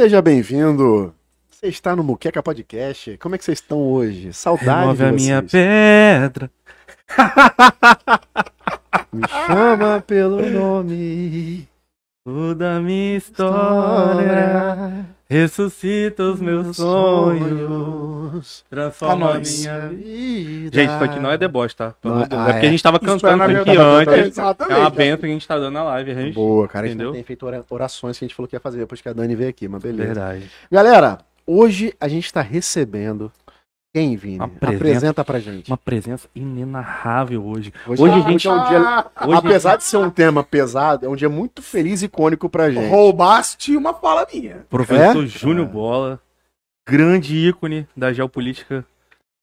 [0.00, 1.14] Seja bem-vindo.
[1.50, 3.18] Você está no Muqueca Podcast.
[3.18, 4.32] Como é que vocês estão hoje?
[4.32, 5.22] Saudade Remove de a vocês.
[5.22, 6.50] minha pedra.
[9.12, 11.68] Me chama pelo nome.
[12.24, 15.04] Toda a minha história.
[15.30, 18.64] Ressuscita os meus sonhos.
[18.68, 20.74] Transforma a minha vida.
[20.74, 21.94] Gente, isso aqui não é deboche, tá?
[22.02, 22.28] Não, Deus.
[22.32, 22.68] ah, é porque é.
[22.68, 24.26] a gente tava é cantando isso aqui antes.
[24.26, 24.76] Exatamente.
[24.76, 26.14] É uma benção que a gente tá dando na live.
[26.16, 26.34] Gente...
[26.34, 26.86] Boa, cara.
[26.86, 27.12] A gente Entendeu?
[27.12, 29.36] tem feito ora- orações que a gente falou que ia fazer depois que a Dani
[29.36, 30.14] veio aqui, mas beleza.
[30.14, 30.50] Verdade.
[30.68, 33.30] Galera, hoje a gente está recebendo
[33.92, 34.36] quem, Vini?
[34.36, 34.76] Uma presença.
[34.76, 35.70] Apresenta pra gente.
[35.70, 37.72] Uma presença inenarrável hoje.
[37.86, 38.78] Hoje, Hoje, hoje gente, é um dia...
[38.80, 42.48] Ah, Hoje, Apesar de ser um tema pesado, é um dia muito feliz e icônico
[42.48, 42.88] pra gente.
[42.88, 44.64] roubaste uma fala minha.
[44.68, 45.26] professor É?
[45.26, 46.20] Júnior Bola,
[46.88, 48.84] grande ícone da geopolítica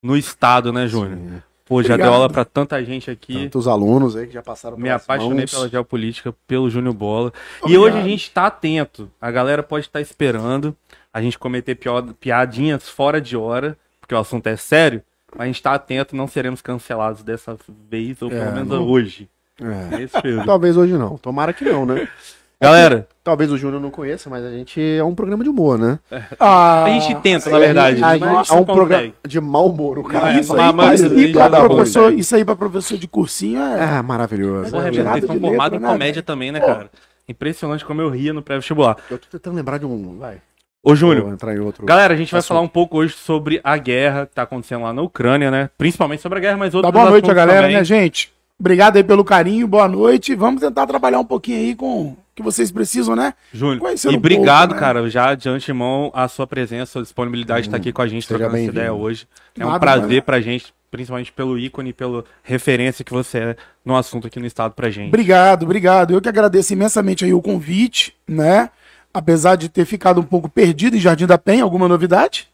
[0.04, 1.18] no estado, né, Júnior?
[1.18, 1.42] Sim.
[1.66, 2.08] Pô, já Obrigado.
[2.08, 3.44] deu aula pra tanta gente aqui.
[3.44, 5.52] Tantos alunos aí que já passaram Me apaixonei mãos.
[5.52, 7.34] pela geopolítica, pelo Júnior Bola.
[7.58, 7.84] E Obrigado.
[7.84, 9.12] hoje a gente tá atento.
[9.20, 10.74] A galera pode estar esperando
[11.14, 11.78] a gente cometer
[12.22, 13.78] piadinhas fora de hora,
[14.08, 15.04] porque o assunto é sério.
[15.36, 17.58] Mas a gente tá atento, não seremos cancelados dessa
[17.90, 18.88] vez, ou pelo É, menos não.
[18.88, 19.30] hoje.
[19.62, 20.22] É.
[20.22, 20.46] Período.
[20.46, 21.18] Talvez hoje não.
[21.18, 22.08] Tomara que não, né?
[22.60, 26.00] Galera, Talvez o Júnior não conheça, mas a gente é um programa de humor, né?
[26.40, 28.02] Ah, a gente tenta, na verdade.
[28.04, 30.00] A gente não é um programa de mau humor.
[30.00, 33.08] O cara É, Isso mas- aí, mas- pra- isso, professor, isso aí pra professor de
[33.08, 33.98] cursinho é.
[33.98, 34.76] É, maravilhoso.
[34.76, 34.98] É, de
[35.28, 36.66] formados letra, em comédia também, né, Pô.
[36.68, 36.90] cara?
[37.30, 38.96] Impressionante como eu ria no pré-vestibular.
[39.12, 40.18] Eu tô tentando lembrar de um.
[40.18, 40.38] Vai.
[40.90, 41.86] Ô, Júnior, entrar em outro.
[41.86, 42.48] Galera, a gente vai Assunto.
[42.48, 45.70] falar um pouco hoje sobre a guerra que tá acontecendo lá na Ucrânia, né?
[45.78, 47.76] Principalmente sobre a guerra, mas outros Dá boa noite a galera, também.
[47.76, 48.32] né, gente?
[48.58, 50.34] Obrigado aí pelo carinho, boa noite.
[50.34, 53.34] Vamos tentar trabalhar um pouquinho aí com o que vocês precisam, né?
[53.52, 54.80] Júnior, e um obrigado, pouco, né?
[54.80, 58.08] cara, já de antemão, a sua presença, a sua disponibilidade de estar aqui com a
[58.08, 59.28] gente, trocando essa ideia hoje.
[59.60, 60.22] É um Nada, prazer mano.
[60.22, 64.72] pra gente, principalmente pelo ícone, pela referência que você é no assunto aqui no estado
[64.72, 65.10] pra gente.
[65.10, 66.14] Obrigado, obrigado.
[66.14, 68.70] Eu que agradeço imensamente aí o convite, né?
[69.18, 72.48] Apesar de ter ficado um pouco perdido em Jardim da Penha, alguma novidade?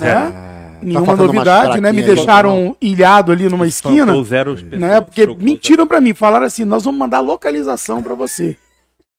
[0.00, 0.08] Né?
[0.08, 1.92] É, Nenhuma umas novidade, né?
[1.92, 4.24] Me deixaram ilhado ali numa esquina.
[4.24, 4.98] Zero né?
[5.02, 8.56] Porque mentiram pra mim, falaram assim, nós vamos mandar localização pra você.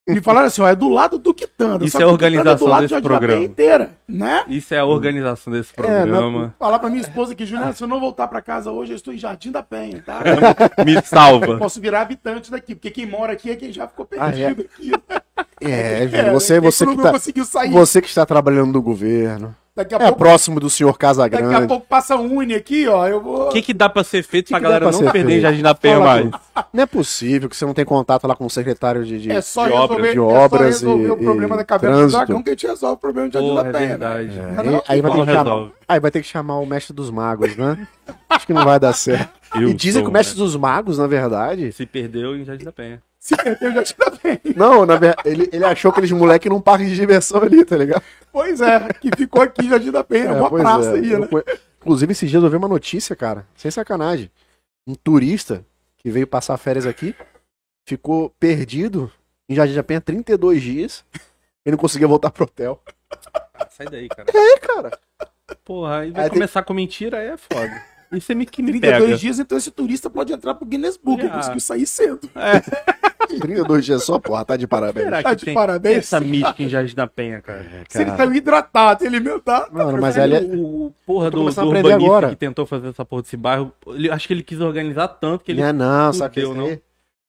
[0.09, 1.85] Me falaram assim, ó, é do lado do Quitanda.
[1.85, 3.45] Isso só é que a Quitanda organização do lado desse de Jardim da Penha programa.
[3.45, 4.43] inteira, né?
[4.47, 6.55] Isso é a organização desse É, programa.
[6.57, 9.13] Falar pra minha esposa que, Juliana, se eu não voltar pra casa hoje, eu estou
[9.13, 10.21] em Jardim da Penha, tá?
[10.83, 11.57] Me salva.
[11.57, 14.31] Posso virar habitante daqui, porque quem mora aqui é quem já ficou Ah, é?
[14.31, 14.91] perdido aqui.
[15.61, 17.71] É, É, você, você, que tá, conseguiu sair.
[17.71, 19.55] você que está trabalhando no governo.
[19.75, 21.67] Daqui a É pouco, próximo do senhor daqui a Casagrande.
[21.67, 23.07] pouco passa a Uni aqui, ó.
[23.07, 23.45] Eu vou.
[23.45, 25.75] O que, que dá pra ser feito pra que galera pra não perder Jardim da
[25.75, 26.31] Penha mais?
[26.73, 29.39] Não é possível que você não tenha contato lá com o secretário de, de, É
[29.39, 32.01] só de resolver, obras, de é só obras resolver e- o problema e da caverna
[32.07, 33.87] do dragão que a gente resolve o problema de Jardim Porra, da é Penha.
[33.89, 34.27] verdade.
[34.29, 34.55] Né?
[34.57, 36.93] É, Não, aí, aí vai ter que chamar, aí vai ter que chamar o mestre
[36.95, 37.87] dos magos, né?
[38.31, 39.29] Acho que não vai dar certo.
[39.55, 40.43] Eu e dizem sou, que o mestre né?
[40.43, 41.71] dos magos, na verdade.
[41.71, 42.99] Se perdeu em Jardim da Penha.
[43.27, 44.41] Se perdeu Jardim da Penha.
[44.55, 48.01] Não, na verdade, ele, ele achou aqueles moleque num parque de diversão ali, tá ligado?
[48.31, 50.25] Pois é, que ficou aqui em Jardim da Penha.
[50.29, 50.93] É, uma praça é.
[50.99, 51.27] aí, Eu né?
[51.27, 51.43] conhe-
[51.81, 54.31] Inclusive, esses dias eu vi uma notícia, cara, sem sacanagem.
[54.87, 55.65] Um turista
[55.97, 57.13] que veio passar férias aqui
[57.85, 59.11] ficou perdido
[59.49, 61.03] em Jardim da Penha 32 dias.
[61.65, 62.81] Ele não conseguia voltar pro hotel.
[63.71, 64.25] Sai daí, cara.
[64.33, 64.99] É, cara.
[65.65, 67.83] Porra, aí vai Aí tem- começar com mentira, aí é foda.
[68.11, 69.17] Isso é me que me 32 pega.
[69.17, 71.19] dias, então esse turista pode entrar pro Guinness Book.
[71.21, 71.37] Ele Ah.
[71.37, 72.29] conseguiu sair cedo.
[73.27, 75.05] 32 dias só, porra, tá de parabéns.
[75.05, 75.97] Será Tá de tem parabéns.
[75.97, 77.65] essa mística em Jardim da Penha, cara?
[77.89, 79.67] Se ele saiu hidratado, ele mesmo tá.
[79.71, 80.39] Mano, mas ele é...
[80.39, 82.29] O, o porra Tô do, começando do a aprender urbanista agora.
[82.29, 85.51] que tentou fazer essa porra desse bairro, ele- acho que ele quis organizar tanto que
[85.51, 85.61] ele...
[85.61, 86.65] Não, é não, sabe isso não?
[86.67, 86.79] aí,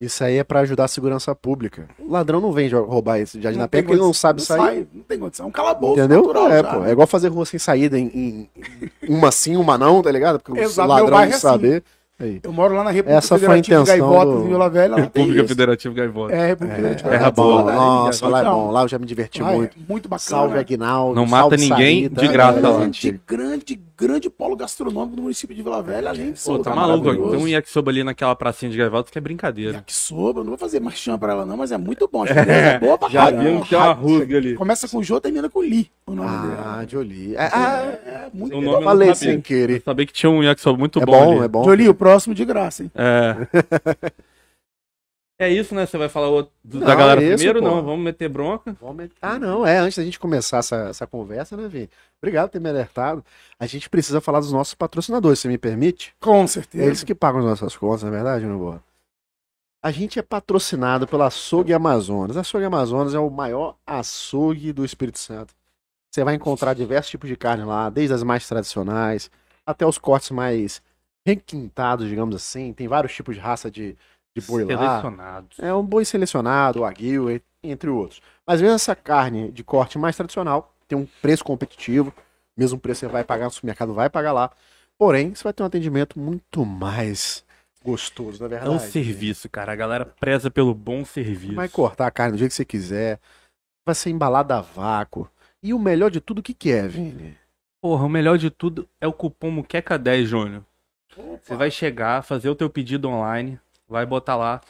[0.00, 1.88] isso aí é pra ajudar a segurança pública.
[1.98, 4.58] O ladrão não vem roubar esse Jardim da tem Penha porque ele não sabe sair.
[4.58, 5.46] sai, não tem condição.
[5.46, 6.20] É um calabouço Entendeu?
[6.22, 6.78] natural é, já, pô.
[6.80, 6.88] né?
[6.88, 8.50] É igual fazer rua sem saída em, em-
[9.08, 10.38] uma sim, uma não, tá ligado?
[10.38, 11.82] Porque Exato, o ladrão não é saber.
[12.20, 12.40] Aí.
[12.42, 14.68] Eu moro lá na República Essa foi a Federativa de intenção Gaivotas, do- em Vila
[14.70, 14.96] Velha.
[14.96, 15.48] República.
[15.48, 16.34] Federativa Gaivota.
[16.34, 17.78] É, República Federativa de terra Gaivotas, boa, né?
[17.78, 18.70] Nossa, lá é Então, bom.
[18.72, 19.76] Lá eu já me diverti lá é muito.
[19.88, 20.28] muito bacana.
[20.28, 21.14] Salve Aguinaldo.
[21.14, 22.20] Não salve mata ninguém Sarita.
[22.20, 22.76] de graça É, lá.
[22.78, 27.30] grande, grande, grande polo gastronômico do município de Vila Velha, além de Pô, tá maluco.
[27.30, 29.72] Tem um yakisoba ali naquela pracinha de Gaivotas que é brincadeira.
[29.78, 32.24] Yakisoba, não vou fazer marchão pra ela não, mas é muito bom.
[32.24, 34.54] Que é boa pra Já viu Tem uma rusga ali.
[34.54, 36.86] Começa com J e termina com Li, o nome Ah, dela.
[36.88, 37.34] Jolie.
[37.34, 38.64] É, ah, É, muito O bom.
[38.66, 39.32] nome eu falei sabia.
[39.32, 39.76] sem querer.
[39.78, 41.44] Eu sabia que tinha um yakisoba muito É bom, bom, ali.
[41.44, 41.64] é bom.
[41.64, 42.92] Jolie, o próximo de graça, hein?
[42.94, 43.36] É.
[45.40, 45.86] É isso, né?
[45.86, 47.60] Você vai falar o- do- da Não, galera é isso, primeiro?
[47.60, 47.66] pô.
[47.66, 48.76] Não, vamos meter bronca.
[48.80, 51.88] Vamos met- Ah, não, é, antes da gente começar essa, essa conversa, né, Vini?
[52.20, 53.24] Obrigado por ter me alertado.
[53.58, 56.12] A gente precisa falar dos nossos patrocinadores, se me permite.
[56.20, 56.84] Com É certeza.
[56.84, 58.82] eles que pagam as nossas contas, não é verdade, não boa?
[59.80, 62.36] A gente é patrocinado pela Açougue Amazonas.
[62.36, 65.54] A Açougue Amazonas é o maior açougue do Espírito Santo.
[66.12, 69.30] Você vai encontrar diversos tipos de carne lá, desde as mais tradicionais
[69.64, 70.82] até os cortes mais
[71.24, 72.72] requintados, digamos assim.
[72.72, 73.96] Tem vários tipos de raça de,
[74.40, 75.02] de boi lá.
[75.58, 78.20] É um boi selecionado, o aguil, entre outros.
[78.46, 82.12] Mas mesmo essa carne de corte mais tradicional, ter um preço competitivo,
[82.56, 84.50] mesmo preço que você vai pagar no supermercado, vai pagar lá.
[84.96, 87.44] Porém, você vai ter um atendimento muito mais
[87.84, 88.70] gostoso, na É verdade.
[88.70, 89.72] um serviço, cara.
[89.72, 91.54] A galera preza pelo bom serviço.
[91.54, 93.20] Vai cortar a carne do jeito que você quiser,
[93.86, 95.28] vai ser embalada a vácuo.
[95.62, 97.36] E o melhor de tudo, o que, que é, Vini?
[97.80, 100.64] Porra, o melhor de tudo é o cupom Muqueca10, Júnior.
[101.42, 103.58] Você vai chegar, fazer o teu pedido online,
[103.88, 104.60] vai botar lá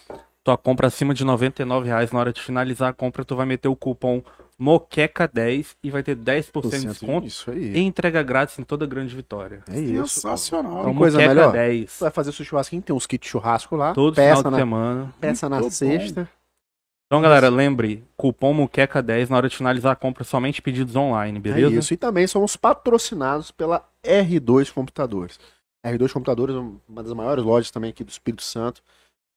[0.49, 3.69] tua compra acima de 99 reais na hora de finalizar a compra, tu vai meter
[3.69, 4.23] o cupom
[4.61, 7.75] Moqueca10 e vai ter 10% de desconto Isso aí.
[7.75, 9.63] e entrega grátis em toda grande vitória.
[9.71, 10.21] É isso.
[10.21, 10.81] Sensacional.
[10.81, 11.53] Então, coisa Moqueca melhor?
[11.53, 11.91] 10.
[11.91, 13.93] Você vai fazer seu churrasquinho, tem uns kits churrasco lá.
[13.95, 15.15] Todo peça final de na, semana.
[15.21, 15.77] peça na Muito bom.
[15.77, 16.29] sexta.
[17.07, 21.75] Então, galera, lembre, cupom Muqueca10 na hora de finalizar a compra, somente pedidos online, beleza?
[21.75, 21.95] É isso.
[21.95, 25.39] E também somos patrocinados pela R2 Computadores.
[25.87, 28.83] R2 Computadores é uma das maiores lojas também aqui do Espírito Santo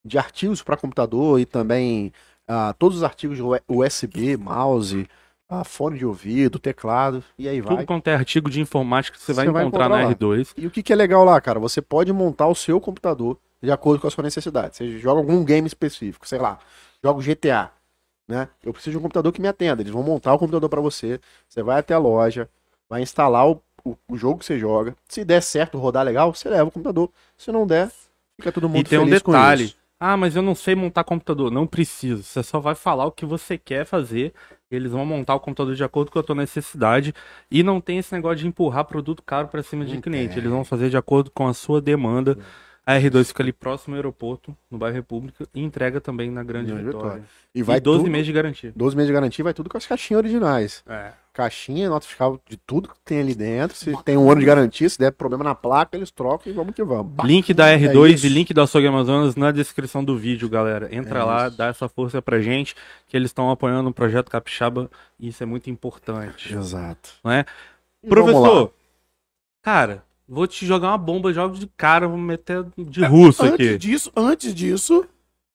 [0.03, 2.12] de artigos para computador e também
[2.48, 5.07] ah, todos os artigos USB, mouse,
[5.50, 7.77] ah, fone de ouvido, teclado e aí vai.
[7.77, 10.15] Tudo quanto é artigo de informática que você vai Você vai encontrar encontrar na lá.
[10.15, 10.53] R2.
[10.57, 11.59] E o que, que é legal lá, cara?
[11.59, 14.75] Você pode montar o seu computador de acordo com a sua necessidade.
[14.75, 16.57] Você joga algum game específico, sei lá,
[17.03, 17.69] joga GTA,
[18.27, 18.48] né?
[18.63, 19.81] Eu preciso de um computador que me atenda.
[19.81, 21.19] Eles vão montar o computador para você.
[21.48, 22.50] Você vai até a loja,
[22.89, 24.95] vai instalar o, o, o jogo que você joga.
[25.07, 27.09] Se der certo, rodar legal, você leva o computador.
[27.38, 27.92] Se não der,
[28.38, 29.75] fica todo mundo E tem um feliz com detalhe.
[30.03, 31.51] Ah, mas eu não sei montar computador.
[31.51, 32.24] Não precisa.
[32.24, 34.33] Você só vai falar o que você quer fazer.
[34.71, 37.13] Eles vão montar o computador de acordo com a tua necessidade.
[37.51, 40.39] E não tem esse negócio de empurrar produto caro para cima de cliente.
[40.39, 42.36] Eles vão fazer de acordo com a sua demanda.
[42.83, 46.74] A R2 fica ali próximo ao aeroporto, no bairro República, e entrega também na Grande
[46.74, 46.98] Vitória.
[46.98, 47.24] Vitória.
[47.53, 48.74] E E vai 12 tudo, meses de garantia.
[48.75, 50.83] 12 meses de garantia, vai tudo com as caixinhas originais.
[50.88, 51.12] É.
[51.33, 53.75] Caixinha, nota fiscal de tudo que tem ali dentro.
[53.78, 56.75] Se tem um ano de garantia, se der problema na placa, eles trocam e vamos
[56.75, 57.13] que vamos.
[57.24, 58.25] Link da É R2 isso.
[58.25, 60.94] e link do Açougue Amazonas na descrição do vídeo, galera.
[60.94, 61.57] Entra É lá, isso.
[61.57, 62.75] dá essa força pra gente,
[63.07, 64.89] que eles estão apoiando o projeto Capixaba
[65.19, 66.54] e isso é muito importante.
[66.54, 67.12] Exato.
[67.24, 67.45] Não é?
[68.04, 68.07] E.
[68.10, 68.74] Professor,
[69.62, 73.77] cara, vou te jogar uma bomba, jogo de cara, vou meter de russo antes aqui.
[73.77, 75.06] disso, antes disso,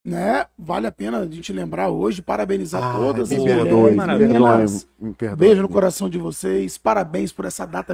[0.07, 3.97] né, vale a pena a gente lembrar hoje, parabenizar Ah, todas me as perdoe, me
[3.97, 4.29] maravilha.
[4.31, 4.87] perdoe, meninas.
[5.01, 5.37] me perdoe.
[5.37, 6.79] Beijo no coração de vocês.
[6.79, 7.93] Parabéns por essa data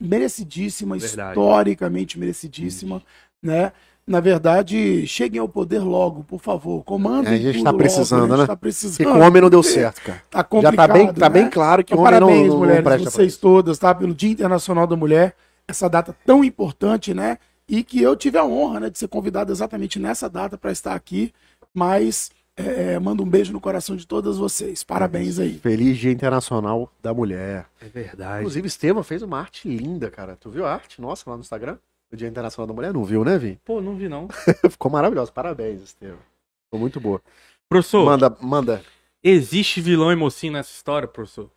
[0.00, 1.30] merecidíssima, Verdade.
[1.30, 3.02] historicamente merecidíssima,
[3.42, 3.72] né?
[4.06, 6.82] Na verdade, cheguem ao poder logo, por favor.
[6.84, 8.38] Comandem É, a gente tá logo, precisando, né?
[8.38, 9.12] Tá Porque precisando.
[9.12, 10.22] com o homem não deu certo, cara.
[10.28, 11.34] Tá Já complicado, tá bem, tá né?
[11.42, 13.78] bem claro que o Então, homem não, parabéns, não, não mulheres, presta pra vocês todas,
[13.78, 13.94] tá?
[13.94, 15.36] Pelo Dia Internacional da Mulher,
[15.68, 17.38] essa data tão importante, né?
[17.72, 20.94] E que eu tive a honra, né, de ser convidado exatamente nessa data para estar
[20.94, 21.32] aqui.
[21.72, 24.84] Mas é, mando um beijo no coração de todas vocês.
[24.84, 25.58] Parabéns aí.
[25.58, 27.64] Feliz Dia Internacional da Mulher.
[27.80, 28.40] É verdade.
[28.40, 30.36] Inclusive, Estevam fez uma arte linda, cara.
[30.36, 31.78] Tu viu a arte nossa lá no Instagram?
[32.12, 32.92] O Dia Internacional da Mulher?
[32.92, 33.58] Não viu, né, Vi?
[33.64, 34.28] Pô, não vi não.
[34.70, 35.32] Ficou maravilhoso.
[35.32, 36.18] Parabéns, Estevam.
[36.66, 37.22] Ficou muito boa.
[37.70, 38.84] Professor, Manda, manda.
[39.24, 41.50] existe vilão e mocinho nessa história, professor?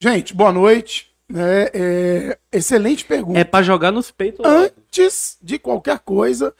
[0.00, 1.13] Gente, boa noite.
[1.34, 3.38] É, é, excelente pergunta.
[3.38, 4.44] É pra jogar nos peitos.
[4.46, 6.54] Antes de qualquer coisa,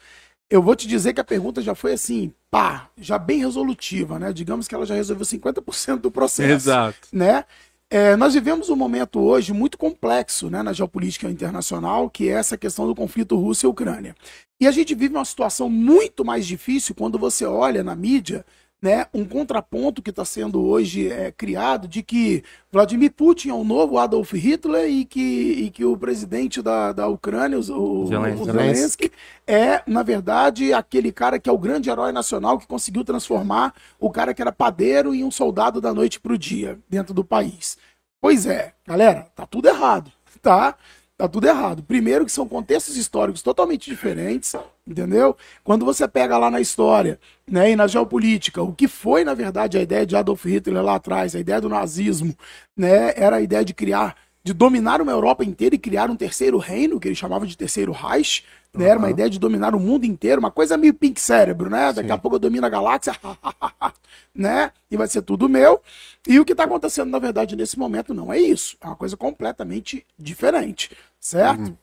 [0.50, 4.32] eu vou te dizer que a pergunta já foi assim, pá, já bem resolutiva, né?
[4.32, 6.52] Digamos que ela já resolveu 50% do processo.
[6.52, 7.08] Exato.
[7.12, 7.44] né?
[7.90, 12.56] É, nós vivemos um momento hoje muito complexo né, na geopolítica internacional, que é essa
[12.56, 14.16] questão do conflito Rússia e Ucrânia.
[14.60, 18.44] E a gente vive uma situação muito mais difícil quando você olha na mídia
[18.82, 23.64] né, um contraponto que está sendo hoje é, criado de que Vladimir Putin é o
[23.64, 28.44] novo Adolf Hitler e que, e que o presidente da, da Ucrânia, o, o Zelensky.
[28.44, 29.12] Zelensky,
[29.46, 34.10] é, na verdade, aquele cara que é o grande herói nacional que conseguiu transformar o
[34.10, 37.78] cara que era padeiro em um soldado da noite pro dia dentro do país.
[38.20, 40.76] Pois é, galera, tá tudo errado, tá?
[41.16, 41.82] Tá tudo errado.
[41.84, 44.52] Primeiro que são contextos históricos totalmente diferentes,
[44.84, 45.36] entendeu?
[45.62, 49.78] Quando você pega lá na história, né, e na geopolítica, o que foi, na verdade,
[49.78, 52.36] a ideia de Adolf Hitler lá atrás, a ideia do nazismo,
[52.76, 56.58] né, era a ideia de criar, de dominar uma Europa inteira e criar um terceiro
[56.58, 58.44] reino, que ele chamava de terceiro Reich,
[58.74, 61.92] né, era uma ideia de dominar o mundo inteiro, uma coisa meio pink cérebro, né?
[61.92, 63.14] Daqui a pouco eu domino a galáxia,
[64.34, 64.72] né?
[64.90, 65.80] E vai ser tudo meu.
[66.26, 68.76] E o que está acontecendo, na verdade, nesse momento não é isso.
[68.80, 70.90] É uma coisa completamente diferente,
[71.20, 71.76] certo?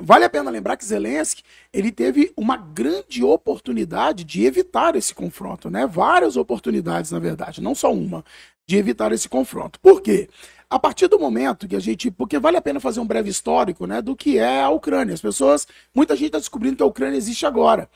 [0.00, 5.70] Vale a pena lembrar que Zelensky ele teve uma grande oportunidade de evitar esse confronto,
[5.70, 5.86] né?
[5.86, 8.24] Várias oportunidades, na verdade, não só uma,
[8.66, 9.78] de evitar esse confronto.
[9.78, 10.28] Por quê?
[10.68, 12.10] A partir do momento que a gente.
[12.10, 15.14] Porque vale a pena fazer um breve histórico né, do que é a Ucrânia.
[15.14, 15.68] As pessoas.
[15.94, 17.88] Muita gente está descobrindo que a Ucrânia existe agora.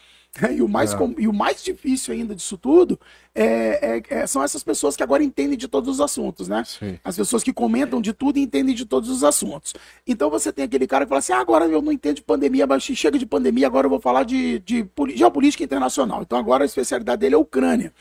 [0.52, 2.98] E o, mais, com- e o mais difícil ainda disso tudo
[3.34, 6.62] é- é- é- são essas pessoas que agora entendem de todos os assuntos, né?
[6.64, 6.98] Sim.
[7.04, 9.74] As pessoas que comentam de tudo e entendem de todos os assuntos.
[10.06, 12.66] Então você tem aquele cara que fala assim: ah, agora eu não entendo de pandemia,
[12.66, 16.22] mas chega de pandemia, agora eu vou falar de, de geopolítica internacional.
[16.22, 17.92] Então agora a especialidade dele é a Ucrânia.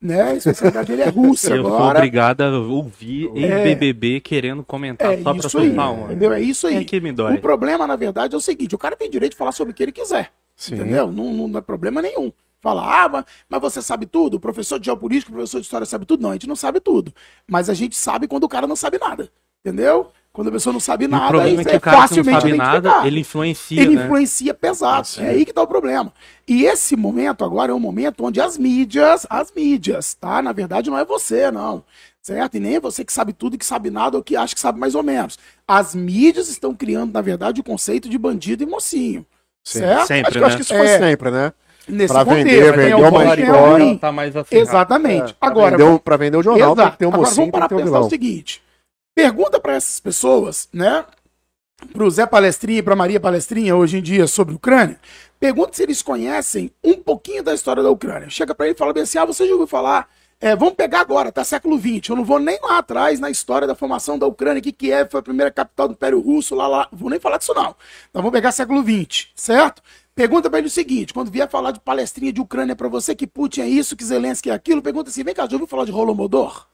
[0.00, 0.22] Né?
[0.22, 1.98] A especialidade dele é russa Eu sou agora.
[1.98, 3.62] obrigado a ouvir em É.
[3.64, 6.04] BBB querendo comentar É só pra isso aí, soltar uma.
[6.06, 6.32] entendeu?
[6.32, 6.76] É isso aí.
[6.76, 7.34] É que me dói.
[7.36, 9.74] O problema, na verdade, é o seguinte: o cara tem direito de falar sobre o
[9.74, 10.30] que ele quiser.
[10.54, 10.74] Sim.
[10.76, 11.10] Entendeu?
[11.10, 12.32] Não, não, não é problema nenhum.
[12.60, 14.34] Falar, ah, mas, mas você sabe tudo?
[14.38, 16.22] O professor de geopolítica, o professor de história sabe tudo?
[16.22, 17.12] Não, a gente não sabe tudo.
[17.46, 19.30] Mas a gente sabe quando o cara não sabe nada.
[19.64, 20.10] Entendeu?
[20.36, 22.02] Quando a pessoa não sabe E o nada, problema é que é o cara que
[22.02, 24.04] não facilmente sabe nada, ele influencia, Ele né?
[24.04, 25.08] influencia pesado.
[25.16, 26.12] É aí que tá o problema.
[26.46, 30.42] E esse momento agora é um momento onde as mídias, as mídias, tá?
[30.42, 31.82] Na verdade, não é você, não.
[32.20, 32.54] Certo?
[32.58, 34.60] E nem é você que sabe tudo e que sabe nada ou que acha que
[34.60, 35.38] sabe mais ou menos.
[35.66, 39.24] As mídias estão criando, na verdade, o conceito de bandido e mocinho.
[39.64, 39.78] Sim.
[39.78, 40.06] Certo?
[40.06, 40.56] Sempre, Acho que, acho né?
[40.56, 40.98] que isso foi É.
[40.98, 41.52] sempre, né?
[41.88, 43.98] Nesse Pra contexto, vender, tem vender o uma e tem história.
[43.98, 44.54] tá mais assim.
[44.56, 45.32] Exatamente.
[45.32, 47.52] Pra Agora, vender, o- pra vender o jornal, tem que ter um Agora, mocinho, vamos
[47.52, 48.62] tem parar que ter um pra pensar o seguinte.
[49.16, 51.02] Pergunta para essas pessoas, né?
[51.90, 55.00] Pro Zé Palestrinha e pra Maria Palestrinha hoje em dia sobre a Ucrânia.
[55.40, 58.28] Pergunta se eles conhecem um pouquinho da história da Ucrânia.
[58.28, 60.06] Chega para ele e fala bem assim: ah, você já ouviu falar?
[60.38, 62.10] É, vamos pegar agora, tá século XX.
[62.10, 65.20] Eu não vou nem lá atrás na história da formação da Ucrânia, que Kiev foi
[65.20, 66.88] a primeira capital do Império Russo, lá, lá.
[66.92, 67.74] Vou nem falar disso, não.
[68.10, 69.82] Então vamos pegar século XX, certo?
[70.14, 73.26] Pergunta pra ele o seguinte: quando vier falar de palestrinha de Ucrânia pra você, que
[73.26, 75.92] Putin é isso, que Zelensky é aquilo, pergunta assim: vem cá, já ouviu falar de
[75.92, 76.66] Holodomor?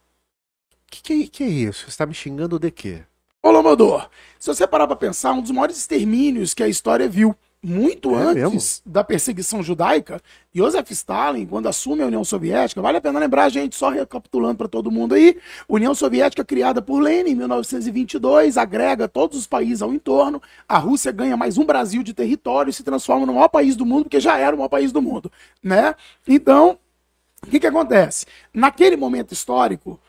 [0.92, 1.90] Que, que, que é isso?
[1.90, 3.00] Você tá me xingando de quê?
[3.42, 4.10] Holodomor.
[4.38, 7.34] Se você parar pra pensar, um dos maiores extermínios que a história viu.
[7.64, 10.20] Muito É antes da perseguição judaica,
[10.52, 14.66] Joseph Stalin, quando assume a União Soviética, vale a pena lembrar, gente, só recapitulando para
[14.66, 19.94] todo mundo aí, União Soviética criada por Lenin em 1922, agrega todos os países ao
[19.94, 23.76] entorno, a Rússia ganha mais um Brasil de território e se transforma no maior país
[23.76, 25.30] do mundo, porque já era o maior país do mundo,
[25.62, 25.94] né?
[26.26, 26.76] Então,
[27.46, 28.26] o que que acontece?
[28.52, 30.00] Naquele momento histórico,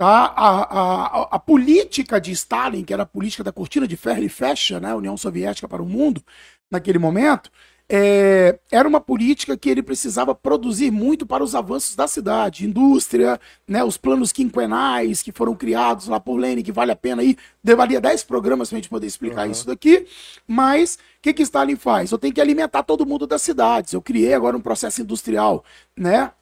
[0.00, 0.32] Tá?
[0.34, 4.30] A, a, a política de Stalin, que era a política da cortina de ferro e
[4.30, 4.92] fecha, né?
[4.92, 6.24] a União Soviética para o mundo,
[6.70, 7.50] naquele momento,
[7.86, 13.38] é, era uma política que ele precisava produzir muito para os avanços da cidade, indústria,
[13.68, 17.36] né, os planos quinquenais que foram criados lá por Lenin, que vale a pena aí,
[17.62, 20.06] levaria 10 programas para a gente poder explicar isso daqui,
[20.48, 22.10] mas o que, que Stalin faz?
[22.10, 25.62] Eu tenho que alimentar todo mundo das cidades, eu criei agora um processo industrial,
[25.94, 26.32] né,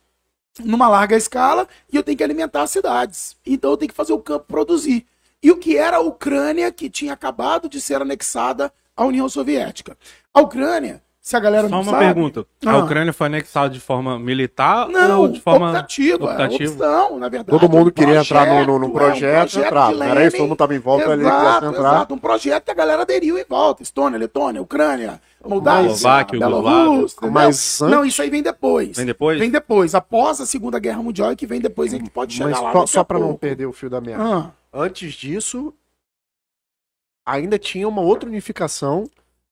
[0.65, 3.37] numa larga escala e eu tenho que alimentar as cidades.
[3.45, 5.07] Então eu tenho que fazer o campo produzir.
[5.43, 9.97] E o que era a Ucrânia que tinha acabado de ser anexada à União Soviética?
[10.35, 12.47] A Ucrânia, se a galera Só não uma sabe, pergunta.
[12.65, 12.71] Ah.
[12.73, 16.73] A Ucrânia foi anexada de forma militar não, ou de forma optativa, optativa?
[16.73, 17.51] opção, na verdade.
[17.59, 20.09] Todo mundo um queria entrar no, no, no projeto, projeto, é um entrar.
[20.09, 21.95] Era isso, todo mundo tava em volta ali, Exato, quisesse entrar.
[21.97, 23.83] exato, um projeto que a galera aderiu em volta.
[23.83, 25.91] Estônia, Letônia, Ucrânia, Moldávia,
[26.23, 27.07] entendeu?
[27.31, 28.97] Mas antes- Não, isso aí vem depois.
[28.97, 29.39] Vem depois?
[29.39, 29.95] Vem depois.
[29.95, 32.73] Após a Segunda Guerra Mundial é que vem depois, a gente pode chegar Mas lá
[32.73, 34.25] só, daqui só a pra não perder o fio da meada.
[34.25, 35.75] Ah, Antes disso,
[37.27, 39.05] ainda tinha uma outra unificação.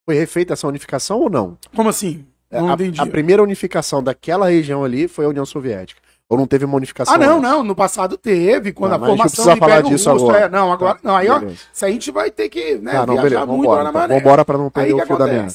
[0.06, 1.58] Foi refeita essa unificação ou não?
[1.74, 2.24] como assim?
[2.50, 6.00] Não a, a primeira unificação daquela região ali foi a União Soviética.
[6.28, 7.14] Ou não teve uma unificação?
[7.14, 7.50] Ah, não, antes?
[7.50, 7.62] não.
[7.64, 10.38] No passado teve, quando Tá, a mas a gente formação falar disso agora.
[10.38, 11.16] é, não, agora Tá, não.
[11.16, 13.46] Aí, ó, isso aí a gente vai ter que né, Tá, não, viajar beleza.
[13.46, 14.00] muito Vambora, lá na então.
[14.00, 14.18] maré.
[14.20, 15.52] Vambora pra não Aí perder que o fio da meada.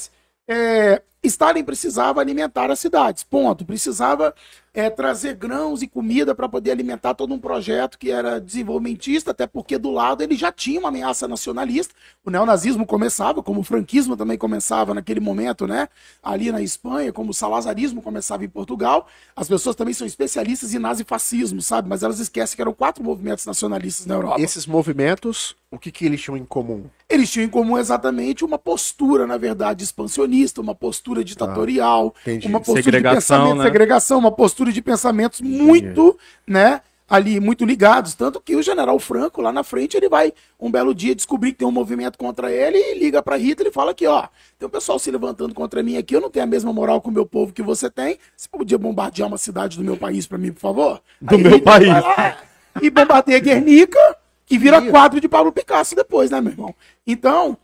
[0.50, 3.66] É, Stalin precisava alimentar as cidades, ponto.
[3.66, 4.34] Precisava
[4.74, 9.46] é, trazer grãos e comida para poder alimentar todo um projeto que era desenvolvimentista, até
[9.46, 11.94] porque do lado ele já tinha uma ameaça nacionalista.
[12.24, 15.90] O neonazismo começava, como o franquismo também começava naquele momento, né?
[16.24, 19.08] Ali na Espanha, como o salazarismo começava em Portugal.
[19.36, 21.90] As pessoas também são especialistas em nazifascismo, sabe?
[21.90, 24.42] Mas elas esquecem que eram quatro movimentos nacionalistas na Europa.
[24.42, 26.86] Esses movimentos, o que, que eles tinham em comum?
[27.10, 32.48] Eles tinham em comum exatamente uma postura, na verdade, expansionista, uma postura ditatorial, entendi.
[32.48, 33.64] uma postura Segregação, de pensamento, né?
[33.66, 38.14] segregação, uma postura de pensamentos muito, né, ali, muito ligados.
[38.14, 41.60] Tanto que o general Franco, lá na frente, ele vai um belo dia descobrir que
[41.60, 44.28] tem um movimento contra ele e liga para Hitler e fala aqui, ó,
[44.60, 47.10] tem um pessoal se levantando contra mim aqui, eu não tenho a mesma moral com
[47.10, 50.38] o meu povo que você tem, você podia bombardear uma cidade do meu país para
[50.38, 51.02] mim, por favor?
[51.20, 51.88] Do Aí meu Hitler país.
[51.88, 52.38] lá
[52.82, 54.18] E bombardeia Guernica
[54.50, 56.76] e vira quadro de Pablo Picasso depois, né, meu irmão?
[57.06, 57.58] Então,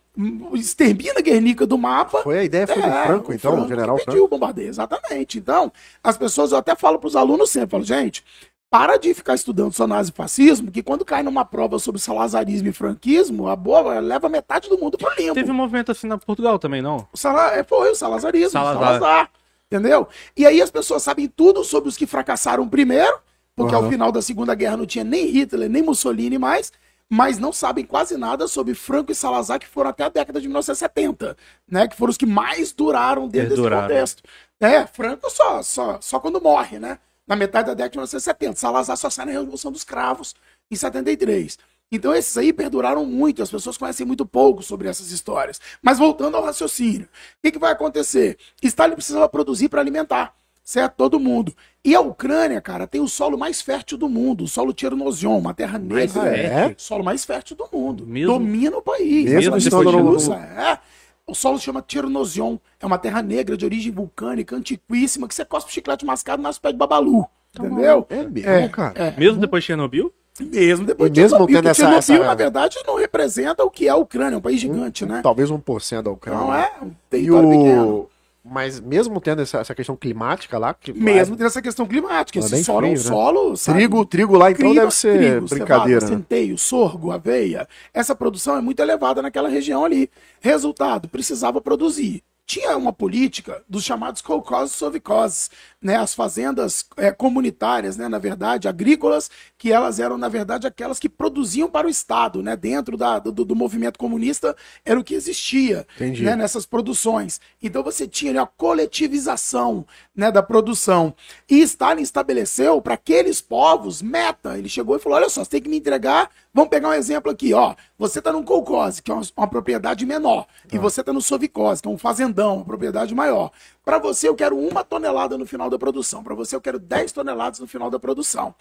[0.53, 2.21] extermina Guernica do mapa.
[2.23, 4.23] Foi a ideia foi do É, Franco, o então, o Franco general que Franco.
[4.23, 5.37] o bombardeio, exatamente.
[5.37, 5.71] Então,
[6.03, 8.23] as pessoas, eu até falo para os alunos sempre, falo, gente,
[8.69, 13.47] para de ficar estudando só nazifascismo, que quando cai numa prova sobre salazarismo e franquismo,
[13.47, 15.33] a boa leva metade do mundo pro limbo.
[15.35, 17.07] Teve um movimento assim na Portugal também, não?
[17.13, 18.83] O Sala, é, foi o salazarismo, Salazar.
[18.99, 19.29] Salazar.
[19.71, 20.07] Entendeu?
[20.35, 23.17] E aí as pessoas sabem tudo sobre os que fracassaram primeiro,
[23.55, 23.91] porque ao Aham.
[23.91, 26.71] final da Segunda Guerra não tinha nem Hitler, nem Mussolini mais,
[27.09, 30.47] mas não sabem quase nada sobre Franco e Salazar, que foram até a década de
[30.47, 31.37] 1970,
[31.67, 31.87] né?
[31.87, 33.87] Que foram os que mais duraram dentro Perduraram.
[33.87, 34.23] desse contexto.
[34.59, 36.99] É, Franco só, só, só quando morre, né?
[37.25, 38.55] Na metade da década de 1970.
[38.57, 40.35] Salazar só sai na Revolução dos Cravos,
[40.69, 41.57] em 73.
[41.89, 45.61] Então esses aí perduraram muito, as pessoas conhecem muito pouco sobre essas histórias.
[45.81, 48.37] Mas voltando ao raciocínio, o que, que vai acontecer?
[48.61, 50.35] Stalin precisava produzir para alimentar.
[50.67, 50.95] Certo?
[50.97, 51.53] Todo mundo.
[51.83, 55.53] E a Ucrânia, cara, tem o solo mais fértil do mundo, o solo Chernozion, uma
[55.53, 56.29] terra Mais negra.
[56.31, 56.75] fértil?
[56.77, 58.05] Solo mais fértil do mundo.
[58.05, 59.23] Mesmo- Domina o país.
[59.31, 60.77] Mesmo Essa estando história no- russa, é.
[61.25, 62.57] O solo se chama Chernozion.
[62.81, 66.73] É uma terra negra de origem vulcânica, antiquíssima, que você cospe chiclete mascado nas pés
[66.73, 67.25] de babalu.
[67.57, 68.05] Entendeu?
[68.09, 68.93] É mesmo, É, cara.
[68.95, 69.13] é.
[69.17, 70.13] Mesmo depois de Chernobyl?
[70.39, 73.87] Mesmo depois E de mesmo Chernobyl, essa- Chernobyl, essa- na verdade, não representa o que
[73.87, 75.21] é a Ucrânia, é um país gigante, né?
[75.23, 76.39] Talvez 1% da Ucrânia.
[76.41, 78.09] Não é um E território pequeno.
[78.49, 82.39] Mas mesmo tendo essa, essa questão climática lá, que Mesmo tendo essa questão climática.
[82.39, 83.09] É Esse bem solo é um frio, né?
[83.09, 83.77] solo, sabe?
[83.77, 85.99] trigo, trigo lá então Clima, deve ser trigo, brincadeira.
[86.01, 86.21] cevada, né?
[86.21, 87.67] centeio, sorgo, aveia.
[87.93, 90.09] Essa produção é muito elevada naquela região ali.
[90.39, 92.23] Resultado, precisava produzir.
[92.45, 98.67] Tinha uma política dos chamados kolkhozes sovikhozes, né, as fazendas eh, comunitárias, né, na verdade,
[98.67, 103.19] agrícolas, que elas eram, na verdade, aquelas que produziam para o Estado, né, dentro da-
[103.19, 105.85] do, do movimento comunista, era o que existia
[106.23, 107.39] né, nessas produções.
[107.61, 111.13] Então você tinha a coletivização né, da produção.
[111.49, 114.57] E Stalin estabeleceu para aqueles povos meta.
[114.57, 116.29] Ele chegou e falou: olha só, você tem que me entregar.
[116.53, 117.75] Vamos pegar um exemplo aqui, ó.
[117.99, 121.81] Você está num kolkhoz, que é uma, uma propriedade menor, e você está no sovikhoz,
[121.81, 123.51] que é um fazendão, uma propriedade maior.
[123.87, 126.21] Para você eu quero uma tonelada no final da produção.
[126.21, 128.53] Para você eu quero 10 toneladas no final da produção.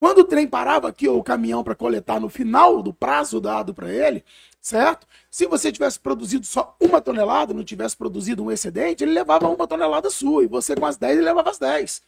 [0.00, 3.72] Quando o trem parava aqui, ou o caminhão para coletar no final do prazo dado
[3.72, 4.24] para ele,
[4.60, 5.06] certo?
[5.30, 9.68] Se você tivesse produzido só uma tonelada, não tivesse produzido um excedente, ele levava uma
[9.68, 12.02] tonelada sua, e você com as 10, ele levava as 10.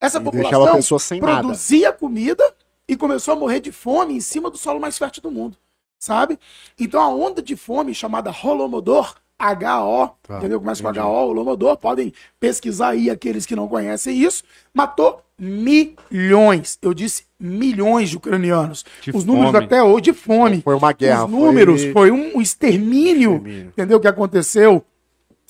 [0.00, 1.40] Essa E população sem nada.
[1.40, 2.54] produzia comida
[2.86, 5.56] e começou a morrer de fome em cima do solo mais fértil do mundo,
[5.98, 6.38] sabe?
[6.78, 9.16] Então a onda de fome chamada Holomodor,
[9.50, 10.60] HO, Tá, entendeu?
[10.60, 10.98] Começa entendi.
[11.00, 15.22] com HO, Holomodor, podem pesquisar aí aqueles que não conhecem isso, matou
[16.10, 18.84] milhões, eu disse milhões de ucranianos.
[19.00, 19.64] De Os números fome.
[19.64, 20.60] até hoje de fome.
[20.62, 23.68] Foi uma guerra, Os números, foi- foi, um extermínio, Extermínio.
[23.68, 23.98] entendeu?
[24.00, 24.84] Que aconteceu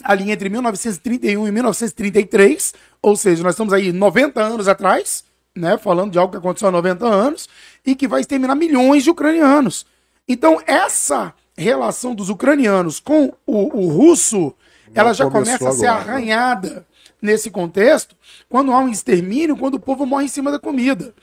[0.02, 6.12] ali entre 1931 e 1933, ou seja, nós estamos aí 90 anos atrás, né, falando
[6.12, 7.48] de algo que aconteceu há 90 anos,
[7.84, 9.84] e que vai exterminar milhões de ucranianos.
[10.26, 14.54] Então, essa relação dos ucranianos com o, o russo,
[14.94, 16.12] ela já começa a ser agora, né?
[16.12, 16.86] arranhada
[17.20, 18.16] nesse contexto,
[18.48, 21.14] quando há um extermínio, quando o povo morre em cima da comida.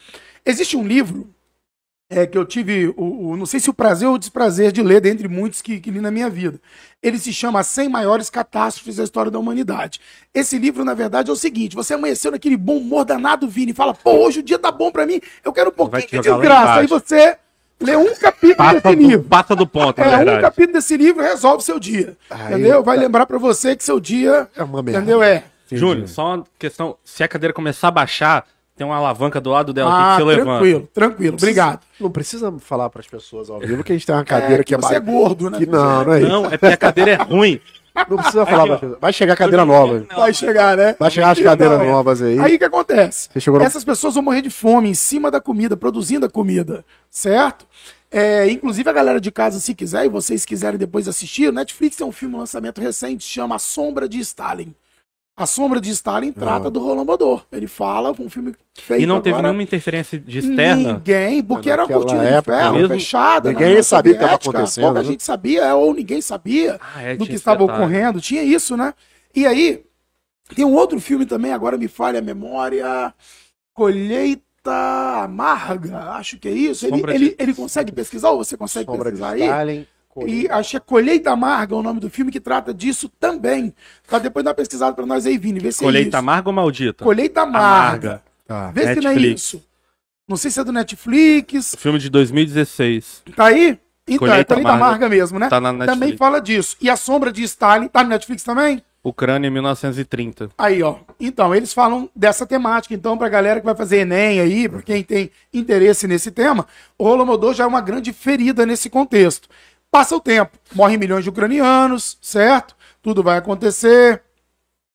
[0.45, 1.29] Existe um livro
[2.11, 4.81] é, que eu tive, o, o- não sei se o prazer ou o desprazer de
[4.81, 6.59] ler, dentre muitos que, que li na minha vida.
[7.03, 9.99] Ele se chama As 100 Maiores Catástrofes da História da Humanidade.
[10.33, 13.75] Esse livro, na verdade, é o seguinte: você amanheceu naquele bom humor danado, Vini, e
[13.75, 16.07] fala, pô, hoje o dia tá bom pra mim, eu quero um pouquinho de
[16.39, 16.79] desgraça.
[16.79, 17.37] Aí você
[17.79, 19.27] lê um capítulo Passa desse do, livro.
[19.29, 22.15] passa do ponto, na É, um capítulo desse livro resolve seu dia.
[22.29, 22.83] Aí entendeu?
[22.83, 23.03] Vai tá.
[23.03, 24.47] lembrar pra você que seu dia.
[24.55, 24.99] É uma merda.
[24.99, 25.23] Entendeu?
[25.23, 25.43] É.
[25.71, 26.95] Júnior, só uma questão.
[27.03, 30.23] Se a cadeira começar a baixar, tem uma alavanca do lado dela Ah, aqui que
[30.29, 30.51] você levanta.
[30.51, 31.33] tranquilo, tranquilo.
[31.35, 31.79] Obrigado.
[31.99, 34.63] Não precisa falar para as pessoas ao vivo que a gente tem uma cadeira É,
[34.63, 35.57] que é você é gordo, né?
[35.59, 36.29] que não, não é isso.
[36.29, 37.59] Não, é porque a cadeira é ruim.
[38.09, 38.79] Não precisa falar.
[38.99, 40.05] Vai chegar cadeira nova.
[40.15, 40.95] Vai chegar, né?
[40.99, 41.89] Vai chegar as cadeiras Não, é.
[41.89, 42.39] novas aí.
[42.39, 43.29] Aí o que acontece?
[43.31, 46.29] Você chegou no- Essas pessoas vão morrer de fome em cima da comida, produzindo a
[46.29, 47.65] comida, certo?
[48.11, 51.95] É, inclusive a galera de casa, se quiser, e vocês quiserem depois assistir, o Netflix
[51.95, 54.73] tem um filme, um lançamento recente, chama A Sombra de Stalin.
[55.39, 57.45] A Sombra de Stalin trata do Holodomor.
[57.49, 60.93] Ele fala, um filme feito E não teve agora, nenhuma interferência de externa.
[60.95, 63.49] Ninguém, porque era uma cortina de ferro, mesmo, fechada.
[63.49, 64.57] ninguém na União sabia o que tava Soviética.
[64.57, 65.05] acontecendo, Pouca né?
[65.05, 67.79] gente sabia, ou ninguém sabia Ah, é, do que estava detalhe.
[67.79, 68.19] ocorrendo.
[68.19, 68.93] Tinha isso, né?
[69.33, 69.81] E aí,
[70.53, 73.13] tem um outro filme também, agora me falha a memória.
[73.73, 76.85] Colheita Amarga, acho que é isso.
[76.85, 79.41] Ele, de- ele consegue pesquisar ou você consegue Sombra de pesquisar aí?
[80.09, 80.31] Stalin.
[80.41, 83.73] E acho que é Colheita Amarga é o nome do filme que trata disso também.
[84.07, 86.17] Tá depois dá uma pesquisada pra nós aí, Vini, vê se é Colheita isso.
[86.17, 87.03] amarga ou maldita?
[87.03, 88.21] Colheita Amarga.
[88.47, 88.71] Tá.
[88.71, 89.41] Vê se não é Netflix.
[89.43, 89.63] isso.
[90.27, 91.75] Não sei se é do Netflix.
[91.77, 93.23] Filme de 2016.
[93.35, 93.77] Tá aí?
[94.07, 95.09] Então, é Colheita Colheita Amarga, Amarga.
[95.09, 95.49] mesmo, né?
[95.49, 95.99] Tá na Netflix.
[95.99, 96.75] Também fala disso.
[96.81, 98.83] E A Sombra de Stalin, tá no Netflix também?
[99.03, 100.49] Ucrânia em 1930.
[100.57, 100.97] Aí, ó.
[101.19, 102.93] Então, eles falam dessa temática.
[102.93, 106.67] Então, pra galera que vai fazer Enem aí, pra quem tem interesse nesse tema,
[106.97, 109.47] o Holodomor já é uma grande ferida nesse contexto.
[109.91, 112.75] Passa o tempo, morrem milhões de ucranianos, certo?
[113.01, 114.21] Tudo vai acontecer.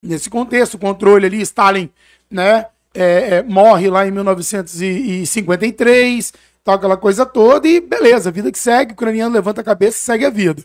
[0.03, 1.91] Nesse contexto, o controle ali, Stalin,
[2.31, 2.67] né?
[2.95, 8.93] é, é, morre lá em 1953, tal, aquela coisa toda, e beleza, vida que segue,
[8.93, 10.63] o ucraniano levanta a cabeça e segue a vida.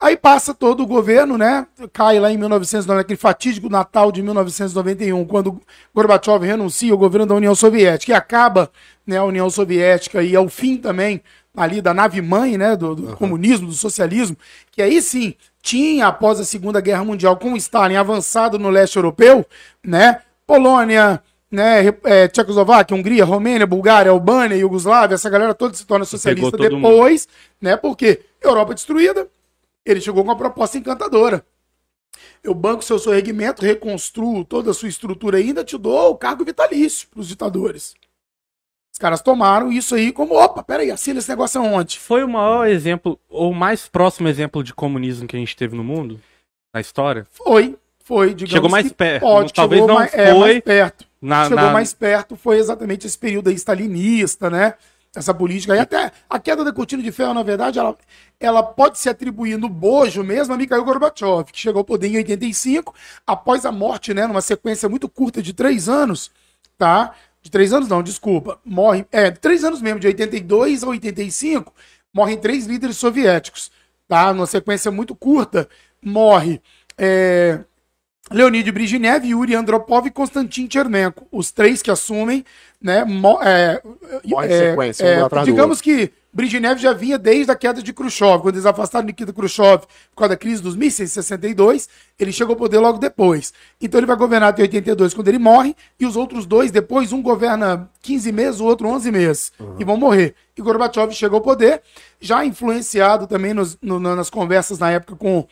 [0.00, 1.66] Aí passa todo o governo, né?
[1.92, 5.60] Cai lá em 1990, aquele fatídico Natal de 1991, quando
[5.92, 8.70] Gorbachev renuncia ao governo da União Soviética e acaba
[9.04, 11.20] né, a União Soviética e é o fim também
[11.56, 14.36] ali da nave mãe, né, do, do comunismo, do socialismo,
[14.70, 19.44] que aí sim tinha após a Segunda Guerra Mundial com Stalin avançado no leste europeu,
[19.84, 20.22] né?
[20.46, 26.50] Polônia, né, é, Tchecoslováquia, Hungria, Romênia, Bulgária, Albânia, Iugoslávia, essa galera toda se torna socialista
[26.52, 26.88] todo mundo.
[26.88, 27.28] depois,
[27.60, 27.76] né?
[27.76, 29.28] Porque Europa destruída,
[29.84, 31.44] ele chegou com uma proposta encantadora.
[32.42, 37.08] Eu banco seu sorregimento, reconstruo toda a sua estrutura ainda, te dou o cargo vitalício
[37.08, 37.94] para os ditadores.
[38.92, 41.98] Os caras tomaram isso aí como, opa, peraí, assina esse negócio aonde?
[41.98, 45.76] Foi o maior exemplo, ou o mais próximo exemplo de comunismo que a gente teve
[45.76, 46.20] no mundo?
[46.74, 47.26] Na história?
[47.30, 49.20] Foi, foi, digamos Chegou mais perto.
[49.22, 51.06] Pode, Talvez não mais, é, foi mais perto.
[51.22, 54.74] na, chegou na- mais perto foi exatamente esse período aí stalinista, né?
[55.14, 55.78] Essa política aí.
[55.78, 57.96] Até a queda da cortina de ferro, na verdade, ela,
[58.38, 62.16] ela pode se atribuir no bojo mesmo a Mikhail Gorbachev, que chegou ao poder em
[62.16, 62.94] 85,
[63.26, 64.26] após a morte, né?
[64.26, 66.30] Numa sequência muito curta de três anos,
[66.76, 67.14] tá?
[67.48, 68.60] De três anos não, desculpa.
[68.62, 71.72] Morre, é, três anos mesmo, de 82 a 85,
[72.12, 73.70] morrem três líderes soviéticos,
[74.06, 74.34] tá?
[74.34, 75.66] Numa sequência muito curta,
[76.02, 76.60] morre.
[76.98, 77.60] É,
[78.30, 81.26] Leonid Brezhnev, Yuri Andropov e Konstantin Chernenko.
[81.32, 82.44] Os três que assumem,
[82.82, 83.02] né?
[83.02, 83.80] mo- é,
[84.26, 87.92] Morre é, sequência, é, um do digamos que Brezhnev já vinha desde a queda de
[87.92, 92.30] Khrushchev, quando eles afastaram Nikita Khrushchev por causa da crise dos mísseis em 62, ele
[92.30, 93.52] chegou ao poder logo depois.
[93.80, 97.20] Então ele vai governar até 82, quando ele morre, e os outros dois depois, um
[97.20, 100.36] governa 15 meses, o outro 11 meses, e vão morrer.
[100.56, 101.82] E Gorbachev chegou ao poder,
[102.20, 105.44] já influenciado também nos- no- nas conversas na época com,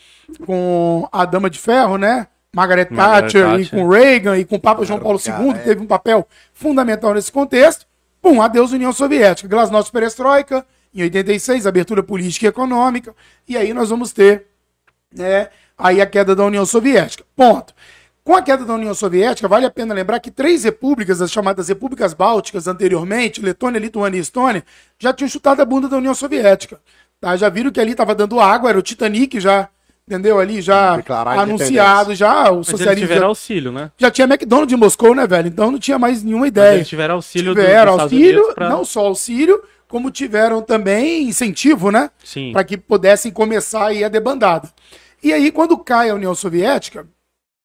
[0.46, 2.28] com a Dama de Ferro, né?
[2.54, 3.70] Margaret, Margaret Thatcher, e Thatcher.
[3.78, 7.30] com Reagan e com o Papa João Paulo II, que teve um papel fundamental nesse
[7.32, 7.84] contexto.
[8.22, 9.46] Pum, adeus União Soviética.
[9.48, 10.64] Glasnost Perestroika,
[11.00, 13.14] em 86, abertura política e econômica.
[13.48, 14.46] E aí nós vamos ter
[15.14, 17.24] né, aí a queda da União Soviética.
[17.34, 17.74] Ponto.
[18.24, 21.68] Com a queda da União Soviética, vale a pena lembrar que três repúblicas, as chamadas
[21.68, 24.64] repúblicas bálticas anteriormente, Letônia, Lituânia e Estônia,
[24.98, 26.80] já tinham chutado a bunda da União Soviética.
[27.20, 27.36] tá?
[27.36, 29.68] Já viram que ali estava dando água, era o Titanic já,
[30.08, 30.40] entendeu?
[30.40, 33.06] Ali já Declarar anunciado, já o Mas eles socialismo.
[33.06, 33.92] tiveram Já, auxílio, né?
[33.96, 35.46] já tinha McDonald's em Moscou, né, velho?
[35.46, 38.54] Então não tinha mais nenhuma Mas ideia eles tiveram auxílio do- tiveram Estados auxílio, Unidos
[38.56, 42.10] pra- não só auxílio, como tiveram também incentivo, né?
[42.24, 42.52] Sim.
[42.52, 44.70] Para que pudessem começar aí a debandada.
[45.22, 47.08] E aí, quando cai a União Soviética,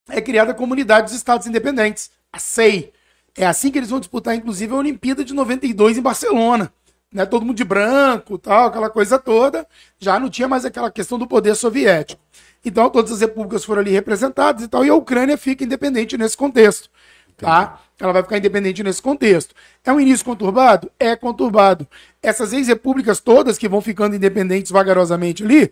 [0.09, 2.91] é criada a Comunidade dos Estados Independentes, a SEI.
[3.35, 6.71] É assim que eles vão disputar, inclusive, a Olimpíada de 92 em Barcelona.
[7.13, 7.25] Né?
[7.25, 9.67] Todo mundo de branco, tal, aquela coisa toda.
[9.99, 12.21] Já não tinha mais aquela questão do poder soviético.
[12.63, 16.37] Então, todas as repúblicas foram ali representadas e tal, e a Ucrânia fica independente nesse
[16.37, 16.89] contexto.
[17.37, 17.81] Tá?
[17.99, 19.55] Ela vai ficar independente nesse contexto.
[19.83, 20.91] É um início conturbado?
[20.99, 21.87] É conturbado.
[22.21, 25.71] Essas ex-repúblicas todas que vão ficando independentes vagarosamente ali,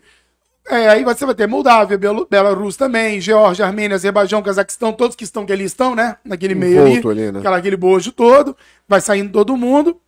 [0.68, 5.24] é, aí você vai ter Moldávia, Belo- Belarus também, Geórgia, Armênia, Azerbaijão, Cazaquistão, todos que
[5.24, 6.16] estão que ali estão, né?
[6.24, 7.38] Naquele meio ali, ali, né?
[7.38, 8.56] aquela, aquele bojo todo,
[8.88, 10.00] vai saindo todo mundo.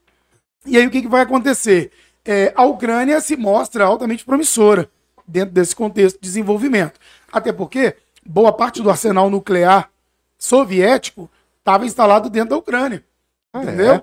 [0.66, 1.90] E aí o que, que vai acontecer?
[2.24, 4.88] É, a Ucrânia se mostra altamente promissora
[5.26, 7.00] dentro desse contexto de desenvolvimento.
[7.32, 9.90] Até porque boa parte do arsenal nuclear
[10.38, 13.04] soviético estava instalado dentro da Ucrânia.
[13.52, 13.94] Ah, entendeu?
[13.94, 14.02] É?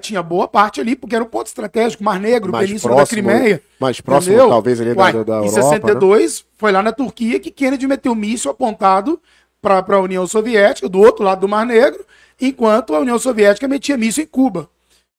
[0.00, 3.32] Tinha boa parte ali, porque era um ponto estratégico, Mar Negro, Mais Península próximo, da
[3.34, 3.62] Crimeia.
[3.80, 4.50] mais próximo, entendeu?
[4.50, 5.62] talvez, ali da- Uai, da- da Em Europa, né?
[5.62, 9.20] 62, foi lá na Turquia que Kennedy meteu um míssil apontado
[9.62, 12.04] para a União Soviética, do outro lado do Mar Negro,
[12.40, 14.68] enquanto a União Soviética metia míssil em Cuba.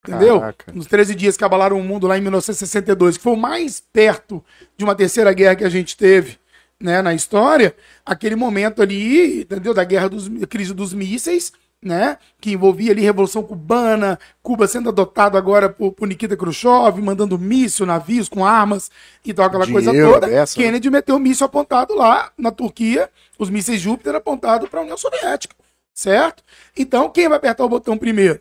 [0.06, 0.40] Entendeu?
[0.42, 0.72] Caraca.
[0.74, 4.44] Nos 13 dias que abalaram o mundo lá em 1962, que foi o mais perto
[4.78, 6.38] de uma terceira guerra que a gente teve
[6.80, 7.74] né, na história,
[8.06, 9.74] aquele momento ali, entendeu?
[9.74, 12.18] Da guerra dos da crise dos mísseis, né?
[12.40, 17.86] Que envolvia ali Revolução Cubana, Cuba sendo adotado agora por, por Nikita Khrushchev, mandando míssil,
[17.86, 18.90] navios com armas
[19.24, 20.28] e tal, aquela coisa Dinheiro toda.
[20.28, 20.66] dessa, né?
[20.66, 24.98] Kennedy meteu um míssil apontado lá na Turquia, os mísseis Júpiter apontados para a União
[24.98, 25.56] Soviética,
[25.94, 26.44] certo?
[26.78, 28.40] Então, quem vai apertar o botão primeiro?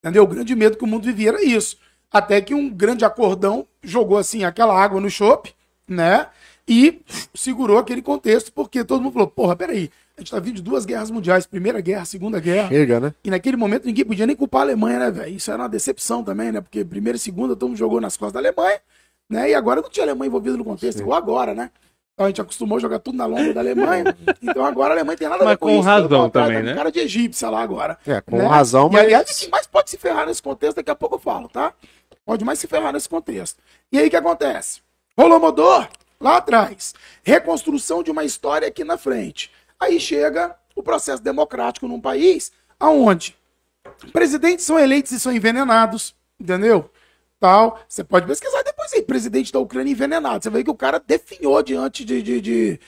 [0.00, 0.24] Entendeu?
[0.24, 1.76] O grande medo que o mundo vivia era isso.
[2.10, 5.54] Até que um grande acordão jogou assim aquela água no chope,
[5.86, 6.26] né?
[6.68, 7.00] E
[7.34, 10.84] segurou aquele contexto, porque todo mundo falou: porra, peraí, a gente tá vindo de duas
[10.84, 12.68] guerras mundiais, Primeira Guerra, Segunda Guerra.
[12.68, 13.14] Chega, né?
[13.24, 15.34] E naquele momento ninguém podia nem culpar a Alemanha, né, velho?
[15.34, 16.60] Isso era uma decepção também, né?
[16.60, 18.80] Porque primeira e segunda todo mundo jogou nas costas da Alemanha,
[19.28, 19.50] né?
[19.50, 21.70] E agora não tinha Alemanha envolvida no contexto, igual agora, né?
[22.14, 24.04] Então a gente acostumou a jogar tudo na longa da Alemanha.
[24.42, 25.82] Então agora a Alemanha tem nada a ver com com isso.
[25.82, 26.74] razão também, tá com né?
[26.74, 27.98] cara de egípcia lá agora.
[28.06, 28.46] É, com né?
[28.46, 29.02] razão, E mas.
[29.04, 31.72] aliás, quem mais pode se ferrar nesse contexto, daqui a pouco eu falo, tá?
[32.24, 33.60] Pode mais se ferrar nesse contexto.
[33.90, 34.80] E aí o que acontece?
[35.18, 35.88] Rolomodor,
[36.22, 36.94] lá atrás.
[37.22, 39.50] Reconstrução de uma história aqui na frente.
[39.78, 43.36] Aí chega o processo democrático num país aonde
[44.12, 46.90] presidentes são eleitos e são envenenados, entendeu?
[47.40, 47.80] Tal.
[47.88, 50.44] Você pode pesquisar depois aí, presidente da Ucrânia envenenado.
[50.44, 52.22] Você vê que o cara definhou diante de.
[52.22, 52.78] de, de-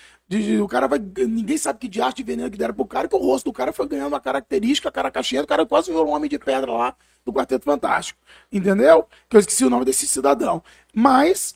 [0.61, 0.99] o cara vai.
[0.99, 3.73] Ninguém sabe que diacho de veneno que deram pro cara, que o rosto do cara
[3.73, 6.97] foi ganhando uma característica, cara caixinha, o cara quase virou um homem de pedra lá
[7.25, 8.19] do Quarteto Fantástico.
[8.53, 9.07] Entendeu?
[9.29, 10.63] Que eu esqueci o nome desse cidadão.
[10.95, 11.55] Mas.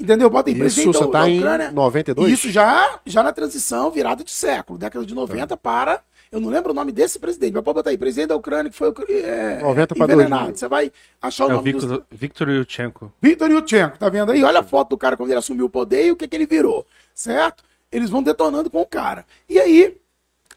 [0.00, 0.30] Entendeu?
[0.30, 1.70] Bota aí, Isso presidente você da- tá da em Ucrânia.
[1.72, 2.32] 92?
[2.32, 6.00] Isso já, já na transição, virada de século, década de 90 para.
[6.30, 8.76] Eu não lembro o nome desse presidente, mas pode botar aí, presidente da Ucrânia, que
[8.76, 10.42] foi é, 90 para envenenado.
[10.42, 10.56] 2000.
[10.58, 13.12] Você vai achar o É nome do Victor, Victor Yushchenko.
[13.20, 14.44] Vitor Yushchenko, tá vendo aí?
[14.44, 16.46] Olha a foto do cara quando ele assumiu o poder e o que, que ele
[16.46, 17.64] virou, certo?
[17.90, 19.24] eles vão detonando com o cara.
[19.48, 19.96] E aí,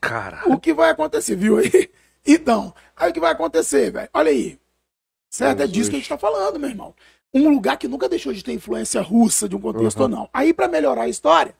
[0.02, 0.52] Caralho.
[0.52, 1.90] o que vai acontecer, viu aí?
[2.28, 4.08] Então, aí o que vai acontecer, velho?
[4.14, 4.60] Olha aí.
[5.28, 5.62] Certo?
[5.64, 6.94] É disso que a gente tá falando, meu irmão.
[7.34, 10.04] Um lugar que nunca deixou de ter influência russa de um contexto Uhum.
[10.04, 10.30] ou não.
[10.34, 11.56] Aí, pra melhorar a história,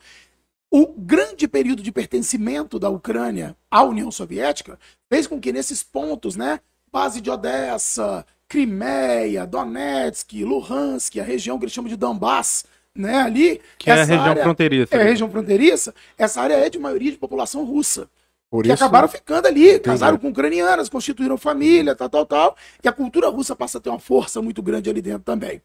[0.70, 4.78] o grande período de pertencimento da Ucrânia à União Soviética
[5.10, 6.60] fez com que nesses pontos, né,
[6.92, 13.62] base de Odessa, Crimeia, Donetsk, Luhansk, a região que eles chamam de Donbass, né, ali,
[13.78, 14.96] Que é a região área- fronteiriça.
[14.96, 18.10] é a região fronteiriça, essa área é de maioria de população russa
[18.52, 22.58] Por que isso, acabaram ficando ali, casaram com ucranianas, constituíram família, tal, tal, tal.
[22.84, 25.62] E a cultura russa passa a ter uma força muito grande ali dentro também.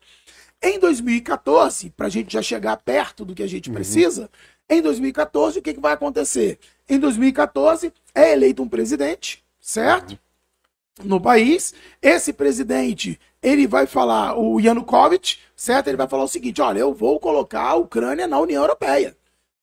[0.63, 4.31] Em 2014, para a gente já chegar perto do que a gente precisa,
[4.71, 6.61] em 2014, o que, que vai acontecer?
[6.89, 10.17] Em 2014, é eleito um presidente, certo?
[11.03, 11.75] No país.
[12.01, 15.89] Esse presidente, ele vai falar, o Yanukovych, certo?
[15.89, 19.17] Ele vai falar o seguinte: olha, eu vou colocar a Ucrânia na União Europeia.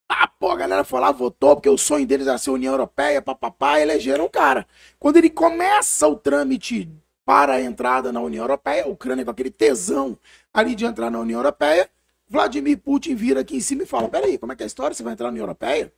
[0.10, 3.22] Ah, pô, a galera foi lá, votou, porque o sonho deles era ser União Europeia,
[3.22, 4.68] papapá, elegeram o cara.
[5.00, 6.90] Quando ele começa o trâmite
[7.26, 10.18] para a entrada na União Europeia, a Ucrânia com aquele tesão
[10.54, 11.90] ali de entrar na União Europeia,
[12.28, 14.94] Vladimir Putin vira aqui em cima e fala: peraí, como é que é a história?
[14.94, 15.94] Você vai entrar na União Europeia?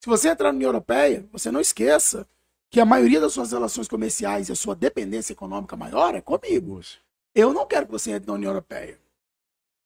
[0.00, 2.26] Se você entrar na União Europeia, você não esqueça
[2.70, 6.80] que a maioria das suas relações comerciais e a sua dependência econômica maior é comigo.
[7.34, 8.98] Eu não quero que você entre na União Europeia.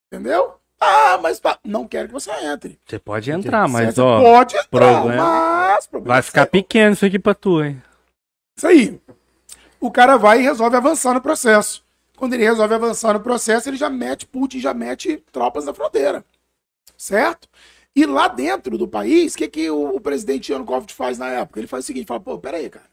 [0.07, 0.59] Entendeu?
[0.81, 2.79] Ah, mas não quero que você entre.
[2.87, 6.93] Você pode entrar, mas Você ó, pode entrar, problema- mas problema vai é ficar pequeno
[6.93, 7.83] isso aqui pra tu, hein?
[8.57, 9.01] Isso aí.
[9.81, 11.85] O cara vai e resolve avançar no processo.
[12.17, 16.25] Quando ele resolve avançar no processo, ele já mete Putin, já mete tropas na fronteira.
[16.97, 17.49] Certo?
[17.95, 21.61] E lá dentro do país, o que, que o, o presidente Yanukovych faz na época?
[21.61, 22.87] Ele faz o seguinte, fala, pô, peraí, cara,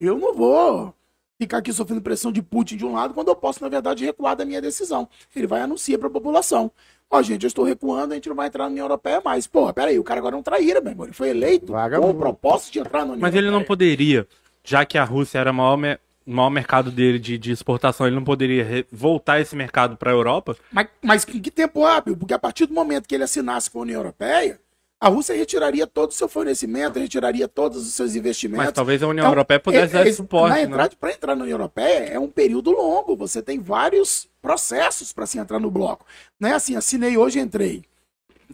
[0.00, 0.94] eu não vou
[1.40, 4.36] ficar aqui sofrendo pressão de Putin de um lado quando eu posso, na verdade, recuar
[4.36, 5.08] da minha decisão.
[5.34, 6.70] Ele vai e anuncia para a população.
[7.14, 9.46] Ó, gente, eu estou recuando, a gente não vai entrar na União Europeia mais.
[9.46, 11.04] Pô, peraí, o cara agora é um traíra, meu irmão.
[11.04, 13.66] Ele foi eleito com o propósito de entrar na União Mas ele não Europeia.
[13.68, 14.26] poderia,
[14.64, 18.16] já que a Rússia era o maior, me- maior mercado dele de, de exportação, ele
[18.16, 20.56] não poderia re- voltar esse mercado pra Europa?
[20.72, 22.16] Mas, mas em que tempo hábil?
[22.16, 24.58] Porque a partir do momento que ele assinasse com a União Europeia,
[25.04, 28.66] a Rússia retiraria todo o seu fornecimento, retiraria todos os seus investimentos.
[28.66, 30.62] Mas talvez a União Então, Europeia pudesse é- dar é- esse suporte, na né?
[30.62, 33.16] entrada, Para entrar na União Europeia é um período longo.
[33.16, 36.06] Você tem vários processos para se entrar no bloco.
[36.38, 37.82] Não é assim, assinei hoje entrei.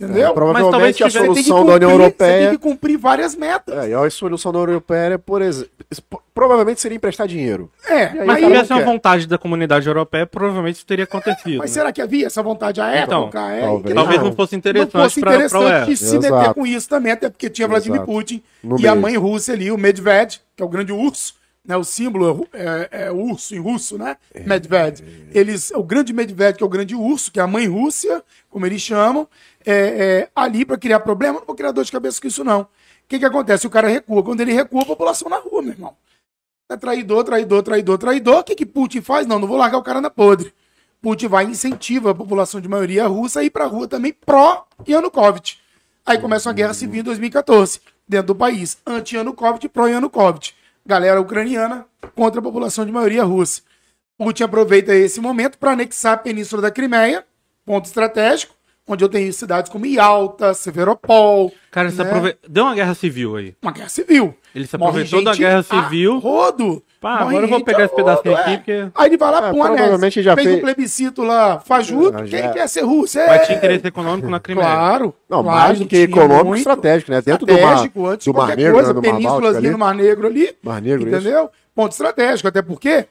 [0.00, 0.28] Entendeu?
[0.28, 2.48] É, provavelmente talvez a solução da União cumprir- Você Europeia.
[2.50, 3.74] tem que cumprir várias metas.
[3.76, 5.70] É, e a solução da União Europeia, por exemplo,
[6.32, 7.68] provavelmente seria emprestar dinheiro.
[7.84, 8.84] É, aí, mas, se tivesse uma quer.
[8.86, 11.58] vontade da comunidade europeia, provavelmente isso teria acontecido.
[11.58, 11.74] mas né?
[11.74, 13.40] será que havia essa vontade à Então, época?
[13.50, 13.94] É, talvez.
[13.94, 14.26] Talvez Não.
[14.28, 15.96] não fosse não interessante fosse pra, pra interessante UE.
[15.96, 16.54] se meter Exato.
[16.54, 18.12] com isso também, até porque tinha Vladimir Exato.
[18.12, 19.02] Putin No e a meio.
[19.02, 21.34] mãe russa ali, o Medved, que é o grande urso,
[21.68, 21.76] né?
[21.76, 24.16] O símbolo é, é, é urso em russo, né?
[24.46, 25.04] Medved.
[25.34, 28.64] Eles, o grande Medved, que é o grande urso, que é a mãe Rússia, como
[28.64, 29.28] eles chamam,
[29.66, 32.62] é, é, ali para criar problema, não vou criar dor de cabeça com isso, não.
[32.62, 32.68] O
[33.06, 33.66] que, que acontece?
[33.66, 34.22] O cara recua.
[34.22, 35.94] Quando ele recua, a população na rua, meu irmão.
[36.70, 38.38] É traidor, traidor, traidor, traidor.
[38.38, 39.26] O que, que Putin faz?
[39.26, 40.52] Não, não vou largar o cara na podre.
[41.02, 45.58] Putin vai e incentiva a população de maioria russa a ir pra rua também pró-Yanukovych.
[46.04, 48.78] Aí começa uma guerra civil em 2014, dentro do país.
[48.86, 50.54] Anti-Yanukovych pró-Yanukovych.
[50.88, 53.60] Galera ucraniana contra a população de maioria russa.
[54.16, 57.26] Putin aproveita esse momento para anexar a península da Crimeia,
[57.62, 58.54] ponto estratégico,
[58.86, 61.52] onde eu tenho cidades como Yalta, Severopol.
[61.70, 62.02] Cara, né?
[62.02, 62.38] aprove...
[62.48, 63.54] deu uma guerra civil aí.
[63.60, 64.34] Uma guerra civil.
[64.54, 66.18] Ele se aproveitou da guerra civil.
[66.20, 66.82] Rodo.
[67.00, 68.56] Pá, Morre agora eu vou gente pegar esse pedacinho rodo, aqui, é.
[68.56, 72.16] porque- Aí ele vai lá, É, pum, provavelmente já fez fez- um plebiscito lá, fajuto.
[72.18, 72.52] Ah, Quem já.
[72.52, 73.18] quer ser russo?
[73.20, 73.26] É...
[73.28, 74.66] Mas tinha interesse econômico na Crimeia.
[74.66, 75.14] Claro.
[75.28, 76.58] Não, claro, mais do que econômico, muito.
[76.58, 77.22] estratégico, né?
[77.22, 78.94] Dentro do mar, Estratégico, antes de do Mar Negro, coisa, né?
[78.94, 79.70] do Mar Báltico penínsulazinha ali.
[79.70, 80.56] no Mar Negro ali.
[80.62, 81.16] Mar Negro, isso.
[81.16, 81.50] Entendeu?
[81.74, 83.06] Ponto estratégico, até porque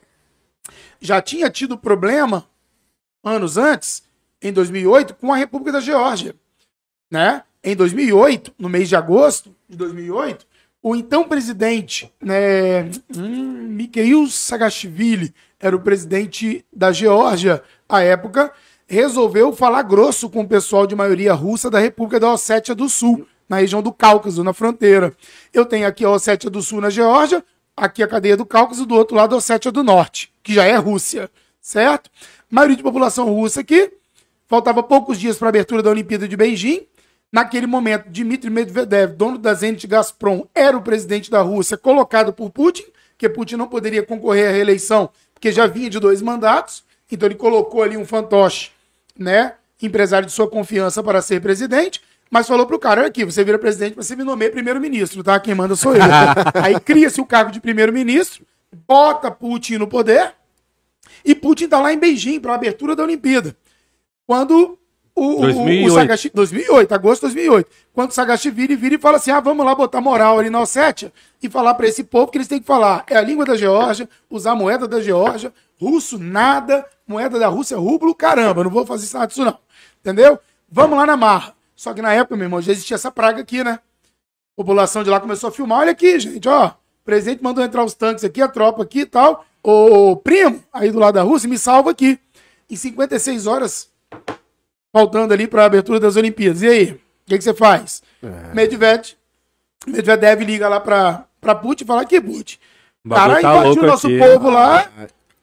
[1.00, 2.44] já tinha tido problema
[3.24, 4.04] anos antes,
[4.42, 6.36] em 2008, com a República da Geórgia.
[7.12, 7.44] Né?
[7.64, 10.46] Em 2008, no mês de agosto de 2008,
[10.90, 18.52] o então presidente, né, Mikhail Saakashvili, era o presidente da Geórgia à época,
[18.88, 23.28] resolveu falar grosso com o pessoal de maioria russa da República da Ossétia do Sul,
[23.50, 25.14] na região do Cáucaso, na fronteira.
[25.54, 27.44] Eu tenho aqui a Ossétia do Sul na Geórgia,
[27.76, 30.76] aqui a cadeia do Cáucaso, do outro lado a Ossétia do Norte, que já é
[30.78, 32.10] Rússia, certo?
[32.50, 33.92] Maioria de população russa aqui,
[34.48, 36.88] faltava poucos dias para a abertura da Olimpíada de Beijing.
[37.32, 42.50] Naquele momento, Dmitry Medvedev, dono da Zenit Gazprom, era o presidente da Rússia, colocado por
[42.50, 42.86] Putin,
[43.18, 46.84] que Putin não poderia concorrer à reeleição, porque já vinha de dois mandatos.
[47.12, 48.72] Então ele colocou ali um fantoche,
[49.18, 53.44] né, empresário de sua confiança para ser presidente, mas falou pro cara, olha aqui, você
[53.44, 55.40] vira presidente, você me nomeia primeiro-ministro, tá?
[55.40, 56.02] Quem manda sou eu.
[56.62, 58.46] Aí cria-se o cargo de primeiro-ministro,
[58.86, 60.34] bota Putin no poder,
[61.24, 63.56] e Putin tá lá em Beijing para a abertura da Olimpíada.
[64.26, 64.78] Quando
[65.20, 65.88] o, o- 2008.
[65.92, 67.70] o Sagashi, 2008, agosto de 2008.
[67.94, 71.12] Quando o Sagashvili vira e fala assim: ah, vamos lá botar moral ali na Ossétia
[71.42, 73.04] e falar pra esse povo que eles têm que falar.
[73.10, 77.78] É a língua da Geórgia, usar a moeda da Geórgia, russo, nada, moeda da Rússia,
[77.78, 79.58] rublo, caramba, não vou fazer isso nada disso não.
[80.00, 80.40] Entendeu?
[80.70, 81.54] Vamos lá na marra.
[81.76, 83.80] Só que na época, meu irmão, já existia essa praga aqui, né?
[83.80, 85.80] A população de lá começou a filmar.
[85.80, 86.68] Olha aqui, gente, ó.
[86.68, 86.74] O
[87.06, 89.46] presidente mandou entrar os tanques aqui, a tropa aqui e tal.
[89.64, 92.20] Ô, primo, aí do lado da Rússia, me salva aqui.
[92.70, 93.90] Em 56 horas,
[94.98, 96.64] faltando ali para a abertura das Olimpíadas.
[96.64, 96.92] E aí?
[96.92, 98.02] O que, que você faz?
[98.54, 99.16] Medved.
[99.86, 102.58] Medvedev liga lá pra Putin e fala: aqui, Putin.
[103.08, 104.18] Cara, tá invadiu o nosso aqui.
[104.18, 104.90] povo lá.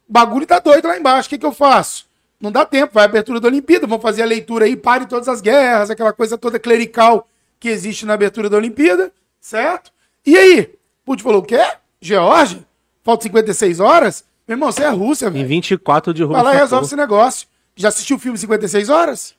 [0.09, 1.29] O bagulho tá doido lá embaixo.
[1.29, 2.07] O que, que eu faço?
[2.41, 5.29] Não dá tempo, vai a abertura da Olimpíada, vamos fazer a leitura aí, pare todas
[5.29, 7.27] as guerras, aquela coisa toda clerical
[7.59, 9.91] que existe na abertura da Olimpíada, certo?
[10.27, 10.75] E aí?
[11.07, 11.61] Putin falou: o quê?
[12.01, 12.67] Geórgia?
[13.03, 14.25] Falta 56 horas?
[14.47, 15.49] Meu irmão, você é Rússia, Em velho.
[15.49, 16.61] 24 de Vai lá e Rússia.
[16.65, 17.47] resolve esse negócio.
[17.77, 19.35] Já assistiu o filme 56 horas?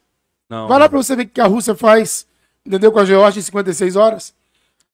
[0.50, 0.68] Não.
[0.68, 2.28] Vai lá pra você ver o que a Rússia faz,
[2.66, 2.92] entendeu?
[2.92, 4.34] Com a Geórgia em 56 horas,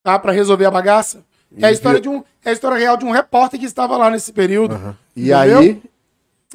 [0.03, 0.17] tá?
[0.17, 1.23] Pra resolver a bagaça.
[1.57, 4.09] É a história de um, é a história real de um repórter que estava lá
[4.09, 4.95] nesse período.
[5.15, 5.59] E Entendeu?
[5.59, 5.81] aí,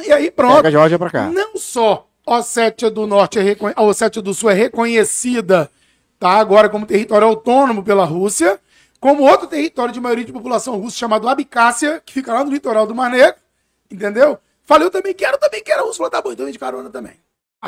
[0.07, 0.57] E aí pronto.
[0.57, 1.29] pega a Georgia pra cá.
[1.29, 3.75] Não só a Ossétia do Norte é reconhe...
[3.77, 5.71] a Ossétia do Sul é reconhecida,
[6.19, 6.31] tá?
[6.31, 8.59] Agora como território autônomo pela Rússia,
[8.99, 12.87] como outro território de maioria de população russa chamado Abcácia, que fica lá no litoral
[12.87, 13.35] do Mar Negro,
[13.91, 14.39] entendeu?
[14.65, 15.81] Falei, eu também quero, também quero.
[15.83, 17.13] A Rússia falou, tá bom, então de carona também.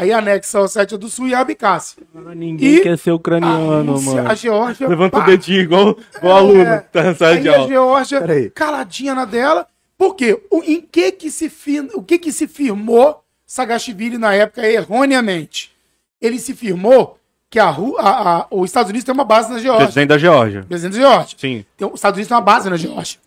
[0.01, 2.03] Aí anexa a Ossétia do Sul e a Abcácia.
[2.37, 4.31] Ninguém E quer ser A, ucraniano, Rússia, mano.
[4.31, 4.89] a Geórgia...
[4.89, 6.83] Levanta pá, o dedinho igual, igual aluno.
[6.93, 7.67] Tá na sala Aí de a.
[7.67, 8.51] Geórgia Peraí.
[8.51, 9.67] caladinha na dela.
[9.97, 10.41] Por quê?
[10.51, 11.51] O, em que que se,
[11.95, 15.73] o que que se firmou Saakashvili na época erroneamente?
[16.21, 17.19] Ele se firmou
[17.51, 19.87] que a, a- a- os Estados Unidos tem uma base na Geórgia.
[19.87, 20.63] Presidente da Geórgia.
[20.69, 21.37] Presidente da Geórgia.
[21.41, 21.65] Sim.
[21.77, 23.19] Tem- os Estados Unidos tem uma base na Geórgia.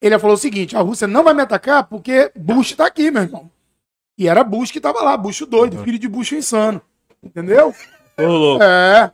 [0.00, 3.22] Ele falou o seguinte: a Rússia não vai me atacar porque Bush tá aqui, meu
[3.22, 3.50] irmão.
[4.18, 6.80] E era Bush que tava lá, Bush o doido, filho de Bush insano.
[7.22, 7.74] Entendeu?
[8.18, 8.64] Ô, louco.
[8.64, 9.10] É,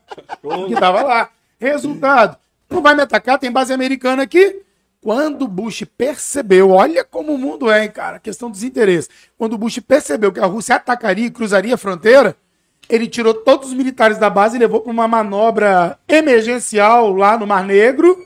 [0.68, 1.30] que tava lá.
[1.58, 2.36] Resultado,
[2.70, 4.62] não vai me atacar, tem base americana aqui.
[5.00, 9.10] Quando Bush percebeu, olha como o mundo é, hein, cara, questão dos interesses.
[9.36, 12.36] Quando Bush percebeu que a Rússia atacaria e cruzaria a fronteira,
[12.88, 17.46] ele tirou todos os militares da base e levou para uma manobra emergencial lá no
[17.46, 18.16] Mar Negro,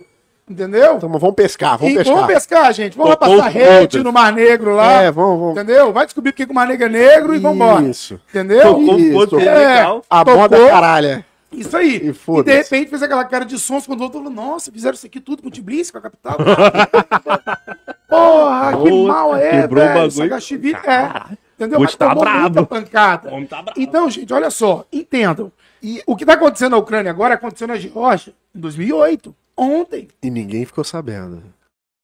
[0.49, 0.97] entendeu?
[0.97, 2.15] Então vamos pescar, vamos E pescar.
[2.15, 2.97] vamos pescar, gente.
[2.97, 5.03] Vamos lá passar rede no Mar Negro lá.
[5.03, 5.53] É, vamos, vamos.
[5.57, 5.93] Entendeu?
[5.93, 7.85] Vai descobrir por que que o Mar Negro é negro e vambora.
[7.87, 8.21] Isso.
[8.31, 8.63] Entendeu?
[8.63, 9.13] Tocou Isso.
[9.13, 9.55] ponto É.
[9.55, 10.03] legal.
[10.09, 11.25] A moda caralha.
[11.53, 11.97] Isso aí.
[11.99, 14.95] E E, de repente fez aquela cara de sons quando o outro falou: Nossa, fizeram
[14.95, 16.37] isso aqui tudo com o Tbilisi, com a capital.
[18.09, 20.31] Porra, que mal é, quebrou o velho.
[20.31, 20.77] bagulho.
[20.87, 21.37] É.
[21.57, 21.79] Entendeu?
[21.79, 22.67] Bush tá brabo.
[22.67, 23.31] pancada.
[23.49, 23.81] Tá bravo.
[23.81, 25.51] Então, gente, olha só, entendam.
[25.83, 30.09] E o que está acontecendo na Ucrânia agora aconteceu na Geórgia em 2008, ontem.
[30.23, 31.43] E ninguém ficou sabendo.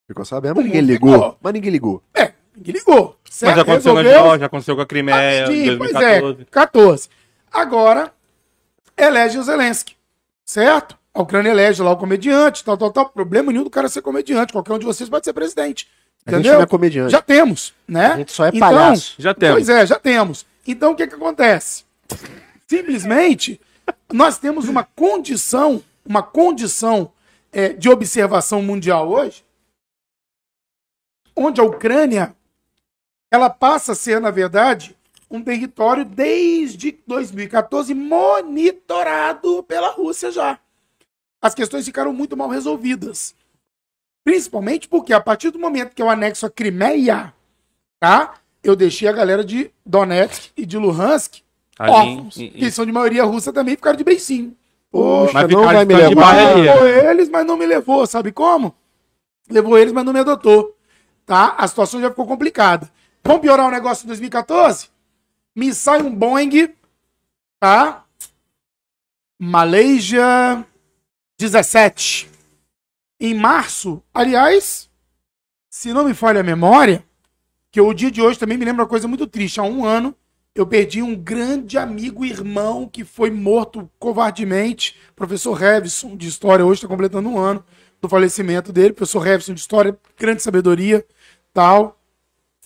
[0.09, 1.13] Ficou sabendo, mas O ninguém ligou.
[1.15, 1.39] ficou.
[1.41, 2.03] Mas ninguém ligou.
[2.15, 3.17] É, ninguém ligou.
[3.25, 3.61] Mas certo?
[3.61, 4.25] aconteceu na Resolveu?
[4.25, 6.43] Geórgia, aconteceu com a Crimeia em Rapidinho, pois 2014.
[6.43, 7.09] é, 14.
[7.51, 8.13] Agora,
[8.97, 9.95] elege o Zelensky,
[10.45, 10.99] certo?
[11.15, 13.09] A Ucrânia elege lá o comediante, tal, tal, tal.
[13.11, 14.53] Problema nenhum do cara ser comediante.
[14.53, 15.87] Qualquer um de vocês pode ser presidente.
[16.25, 16.55] A gente Entendeu?
[16.59, 17.13] não é comediante.
[17.13, 18.07] Já temos, né?
[18.07, 19.15] A gente só é palhaço.
[19.19, 19.55] Já temos.
[19.57, 20.47] Pois é, já temos.
[20.67, 21.85] Então, o que que acontece?
[22.67, 23.61] Simplesmente,
[24.13, 27.11] nós temos uma condição, uma condição
[27.53, 29.45] é, de observação mundial hoje,
[31.37, 32.35] onde a Ucrânia,
[33.31, 34.97] ela passa a ser, na verdade,
[35.31, 40.59] um território desde 2014 monitorado pela Rússia já.
[41.41, 43.35] As questões ficaram muito mal resolvidas.
[44.25, 47.35] Principalmente porque a partir do momento que eu anexo a Crimeia,
[47.99, 48.41] tá?
[48.63, 51.43] Eu deixei a galera de Donetsk e de Luhansk
[51.79, 54.57] órfãos, que são de maioria russa também, ficaram de beicinho.
[54.93, 56.55] Poxa, Mas não vai me levar.
[56.55, 58.75] Levou eles, mas não me levou, sabe como?
[59.51, 60.77] Levou eles, mas não me adotou.
[61.25, 61.55] Tá?
[61.57, 62.93] A situação já ficou complicada.
[63.25, 64.91] Vamos piorar o negócio em 2014?
[65.57, 66.75] Me sai um Boeing,
[67.59, 68.05] tá?
[69.41, 70.65] Malaysia
[71.39, 72.31] 17.
[73.19, 74.91] Em março, aliás,
[75.71, 77.05] se não me falha a memória,
[77.71, 79.59] que o dia de hoje também me lembra uma coisa muito triste.
[79.59, 80.15] Há um ano,
[80.55, 84.97] eu perdi um grande amigo irmão que foi morto covardemente.
[85.17, 87.65] Professor Revson, de História, hoje está completando um ano
[88.01, 88.93] do falecimento dele.
[88.93, 91.05] Professor Revson, de História, grande sabedoria,
[91.55, 91.99] tal.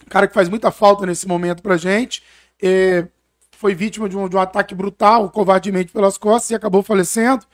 [0.08, 2.22] Cara que faz muita falta nesse momento pra gente.
[2.60, 3.06] É,
[3.52, 7.44] foi vítima de um, de um ataque brutal, covardemente pelas costas, e acabou falecendo.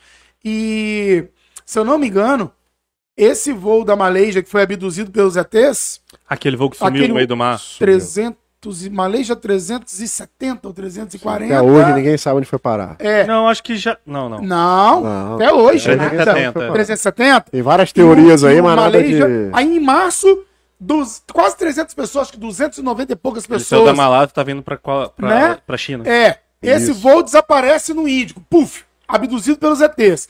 [0.44, 1.28] E,
[1.64, 2.50] se eu não me engano,
[3.16, 7.14] esse voo da Malaysia que foi abduzido pelos ETs, Aquele voo que sumiu Aquele- no
[7.14, 7.60] meio do mar.
[7.78, 11.44] 300 e Malaysia 370 ou 340.
[11.52, 12.96] Até hoje ninguém sabe onde foi parar.
[12.98, 13.24] É.
[13.26, 13.98] Não, acho que já.
[14.06, 14.40] Não, não.
[14.40, 15.34] Não, Não.
[15.34, 15.88] até hoje.
[15.96, 16.08] né?
[16.08, 16.72] 370.
[16.72, 17.50] 370.
[17.50, 19.20] Tem várias teorias aí, E o mas nada de...
[19.52, 20.44] Aí em março,
[20.78, 23.96] dos, quase 300 pessoas, acho que 290 e poucas Ele saiu da pessoas.
[23.96, 25.58] Malásia tá vindo pra, qual- pra, Né?
[25.66, 26.08] pra China.
[26.08, 27.00] É, Esse Isso.
[27.00, 28.40] voo desaparece no Índico.
[28.48, 28.84] Puf!
[29.08, 30.28] Abduzido pelos ETs.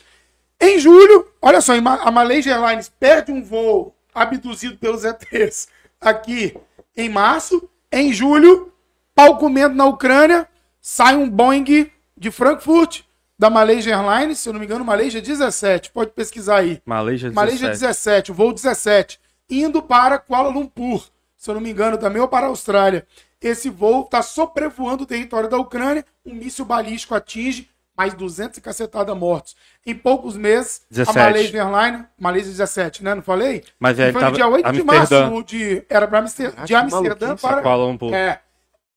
[0.61, 5.69] Em julho, olha só, a Malaysia Airlines perde um voo abduzido pelos ETs
[6.01, 6.57] aqui
[6.97, 7.69] em março.
[7.93, 8.73] Em julho,
[9.15, 10.49] pau comendo na Ucrânia,
[10.81, 13.03] sai um Boeing de Frankfurt,
[13.39, 16.81] da Malaysia Airlines, se eu não me engano, Malaysia 17, pode pesquisar aí.
[16.87, 17.35] Malaysia 17.
[17.35, 19.21] Malaysia 17, o voo 17,
[19.51, 21.05] indo para Kuala Lumpur,
[21.37, 23.07] se eu não me engano, também ou para a Austrália.
[23.39, 27.69] Esse voo está sobrevoando o território da Ucrânia, um míssil balístico atinge
[28.03, 29.55] mais 200 e cacetada mortos.
[29.87, 31.19] Em poucos meses, 17.
[31.19, 33.15] a Malaysia Airlines, Malaysia 17, né?
[33.15, 33.63] Não falei?
[33.79, 35.31] Mas é, ele foi no tava dia 8 de Amsterdã.
[35.31, 38.13] março, de, era para Amster, Caraca, de Amsterdã para Lumpur.
[38.13, 38.41] é.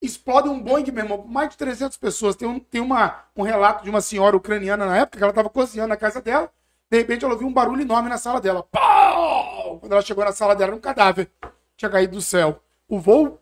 [0.01, 2.35] Explode um Boeing mesmo, mais de 300 pessoas.
[2.35, 5.49] Tem, um, tem uma, um relato de uma senhora ucraniana na época, que ela estava
[5.49, 6.51] cozinhando na casa dela.
[6.91, 8.61] De repente ela ouviu um barulho enorme na sala dela.
[8.71, 9.79] Pau!
[9.79, 11.29] Quando ela chegou na sala dela, era um cadáver.
[11.75, 12.61] Tinha caído do céu.
[12.87, 13.39] O voo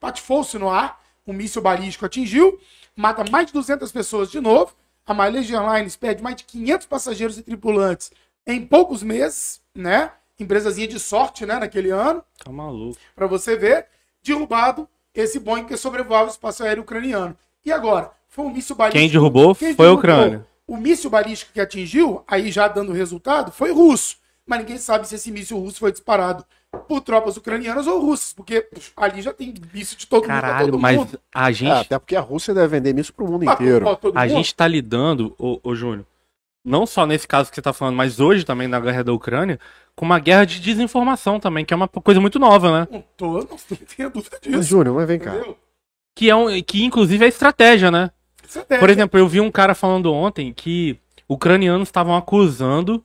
[0.00, 2.58] patifou-se no ar, um míssil balístico atingiu,
[2.96, 4.74] mata mais de 200 pessoas de novo.
[5.10, 8.12] A Malaysia Airlines perde mais de 500 passageiros e tripulantes
[8.46, 10.12] em poucos meses, né?
[10.38, 12.96] Empresazinha de sorte, né, naquele ano Tá maluco.
[13.16, 13.86] para você ver,
[14.22, 17.36] derrubado esse Boeing que sobrevoava o espaço aéreo ucraniano.
[17.64, 18.12] E agora?
[18.28, 19.00] Foi um míssil balístico.
[19.02, 20.46] Quem derrubou foi a Ucrânia.
[20.64, 24.16] O míssil balístico que atingiu, aí já dando resultado, foi russo.
[24.46, 26.46] Mas ninguém sabe se esse míssil russo foi disparado
[26.88, 30.66] por tropas ucranianas ou russas, porque ali já tem míssil de todo mundo pra Caralho,
[30.72, 31.20] todo mas mundo.
[31.34, 33.88] a É, gente, até porque a Rússia deve vender isso pro mundo Pra- inteiro.
[33.88, 34.28] a mundo.
[34.28, 36.06] gente tá lidando, ô, ô Júnior,
[36.64, 39.58] não só nesse caso que você tá falando, mas hoje também na guerra da Ucrânia,
[39.96, 42.88] com uma guerra de desinformação também, que é uma coisa muito nova, né?
[42.90, 43.56] Não tô, não,
[43.96, 44.62] tenho dúvida Mas, disso.
[44.70, 45.34] Júnior, mas vem cá.
[46.16, 48.10] Que é um, que inclusive é estratégia, né?
[48.44, 48.80] Estratégia.
[48.80, 50.98] Por exemplo, eu vi um cara falando ontem que
[51.28, 53.04] ucranianos estavam acusando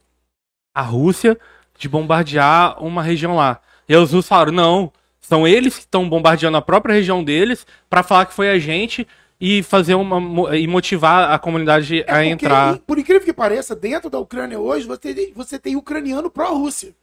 [0.74, 1.40] a Rússia
[1.78, 3.60] de bombardear uma região lá.
[3.88, 7.66] E aí os russos falaram: não, são eles que estão bombardeando a própria região deles
[7.90, 9.08] pra falar que foi a gente
[9.40, 12.78] e fazer uma e motivar a comunidade É a porque, entrar.
[12.80, 16.96] Por incrível que pareça, dentro da Ucrânia hoje, você tem, você tem ucraniano pró-Rússia.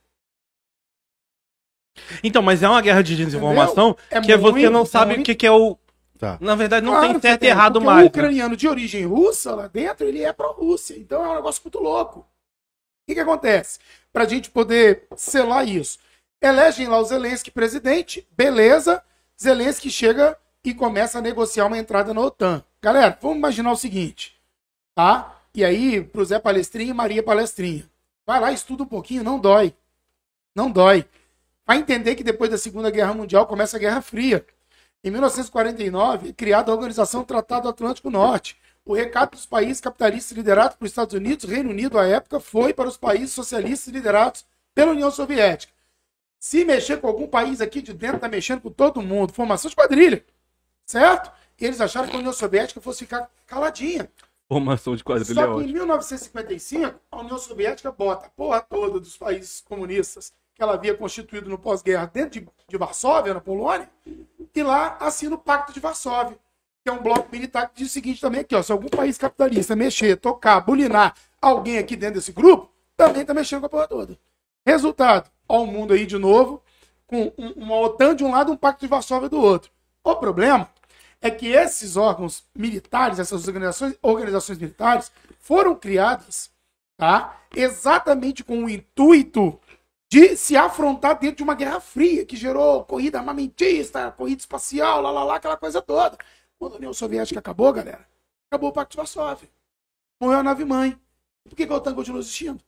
[2.25, 5.27] Então, mas é uma guerra de desinformação É que você muito, não sabe o muito.
[5.27, 5.77] que, que é o.
[6.19, 6.39] Tá.
[6.41, 7.99] Na verdade, não Claro tem que certo e errado mais.
[7.99, 8.07] O né?
[8.07, 10.95] ucraniano de origem russa lá dentro, ele é pró-Rússia.
[10.97, 12.21] Então é um negócio muito louco.
[12.21, 12.25] O
[13.09, 13.81] que, que acontece?
[14.13, 15.99] Pra gente poder selar isso.
[16.41, 19.03] Elegem lá o Zelensky presidente, beleza.
[19.41, 22.63] Zelensky chega e começa a negociar uma entrada na OTAN.
[22.81, 24.37] Galera, vamos imaginar o seguinte,
[24.95, 25.41] tá?
[25.55, 27.89] E aí, pro Zé Palestrinha e Maria Palestrinha.
[28.27, 29.75] Vai lá, estuda um pouquinho, não dói.
[30.55, 31.05] Não dói.
[31.67, 34.45] Vai entender que depois da Segunda Guerra Mundial começa a Guerra Fria.
[35.05, 38.57] Em 1949, é criada a Organização Tratado Atlântico Norte.
[38.85, 42.89] O recado dos países capitalistas liderados pelos Estados Unidos, Reino Unido, à época, foi para
[42.89, 45.73] os países socialistas liderados pela União Soviética.
[46.39, 49.33] Se mexer com algum país aqui de dentro, tá mexendo com todo mundo.
[49.33, 50.25] Formação de quadrilha.
[50.85, 51.31] Certo?
[51.61, 54.11] E eles acharam que a União Soviética fosse ficar caladinha.
[54.49, 55.73] Formação de quadrilha é Só que em ótimo.
[55.75, 61.49] 1955, a União Soviética bota a porra toda dos países comunistas que ela havia constituído
[61.49, 63.89] no pós-guerra dentro de, de Varsóvia, na Polônia,
[64.55, 66.37] e lá assina o Pacto de Varsóvia,
[66.85, 69.17] que é um bloco militar que diz o seguinte também aqui, ó, se algum país
[69.17, 73.89] capitalista mexer, tocar, bulinar alguém aqui dentro desse grupo, também tá mexendo com a porra
[73.89, 74.19] toda.
[74.67, 76.63] Resultado, ó o mundo aí de novo,
[77.07, 79.71] com um- uma OTAN de um lado um Pacto de Varsóvia do outro.
[80.05, 80.69] O problema
[81.21, 86.51] é que esses órgãos militares, essas organizações, organizações militares, foram criadas
[86.97, 89.59] tá, exatamente com o intuito
[90.11, 95.11] de se afrontar dentro de uma guerra fria, que gerou corrida armamentista, corrida espacial, lá,
[95.11, 96.17] lá, lá, aquela coisa toda.
[96.63, 98.07] Quando a União Soviética acabou, galera,
[98.49, 99.49] acabou o Pacto de Varsóvia.
[100.21, 100.97] Morreu a nave-mãe.
[101.43, 102.61] Por que, que a OTAN continua existindo?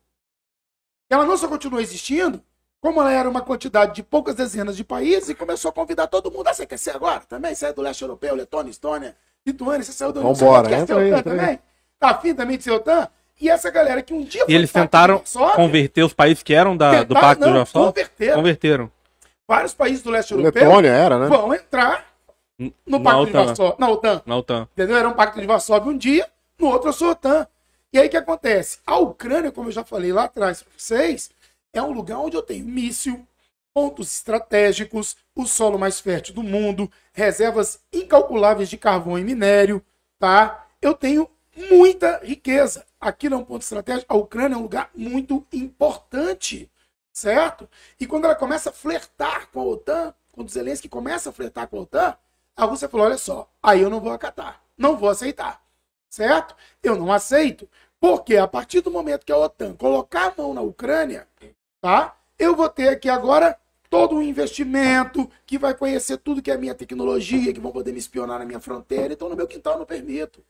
[1.09, 2.43] Ela não só continua existindo,
[2.81, 6.29] como ela era uma quantidade de poucas dezenas de países e começou a convidar todo
[6.29, 6.49] mundo.
[6.49, 7.21] Ah, você quer ser agora?
[7.21, 7.55] Também?
[7.55, 9.15] Você é do leste europeu, Letônia, Estônia,
[9.47, 11.39] Lituânia, você saiu do União Vambora, Soviética, entra quer aí, ser OTAN entra aí.
[11.39, 11.59] também?
[12.01, 13.09] Tá afim também de ser OTAN?
[13.41, 16.77] E essa galera que um dia E eles tentaram Varsóvia, converter os países que eram
[16.77, 17.93] da, do Pacto de não, Varsóvia?
[17.93, 18.35] converteram.
[18.35, 18.93] Converteram.
[19.47, 21.29] Vários países do leste europeu Letônia era, né?
[21.29, 22.14] vão entrar
[22.59, 23.45] no Na Pacto de OTAN.
[23.45, 24.23] Varsóvia, na OTAN.
[24.27, 24.69] Na OTAN.
[24.73, 24.97] Entendeu?
[24.97, 26.29] Era um pacto de Varsóvia um dia,
[26.59, 27.47] no outro eu sou OTAN.
[27.93, 28.79] E aí o que acontece?
[28.87, 31.31] A Ucrânia, como eu já falei lá atrás para vocês,
[31.73, 33.27] é um lugar onde eu tenho míssil,
[33.73, 39.85] pontos estratégicos, o solo mais fértil do mundo, reservas incalculáveis de carvão e minério,
[40.19, 40.67] tá?
[40.81, 42.85] Eu tenho muita riqueza.
[43.01, 44.13] Aqui não é um ponto estratégico.
[44.13, 46.71] A Ucrânia é um lugar muito importante,
[47.13, 47.69] certo?
[47.99, 51.79] E quando ela começa a flertar com a OTAN, quando Zelensky começa a flertar com
[51.79, 52.17] a OTAN,
[52.57, 55.63] a Rússia falou: olha só, aí eu não vou acatar, não vou aceitar,
[56.09, 56.55] certo?
[56.83, 57.69] Eu não aceito,
[58.01, 61.29] porque a partir do momento que a OTAN colocar a mão na Ucrânia,
[61.81, 62.17] tá?
[62.39, 66.75] Eu vou ter aqui agora todo um investimento que vai conhecer tudo que é minha
[66.75, 69.87] tecnologia, que vão poder me espionar na minha fronteira, então no meu quintal eu não
[69.87, 70.45] permito.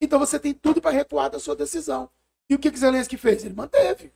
[0.00, 2.10] Então você tem tudo para recuar da sua decisão.
[2.48, 3.44] E o que, que Zelensky fez?
[3.44, 4.12] Ele manteve.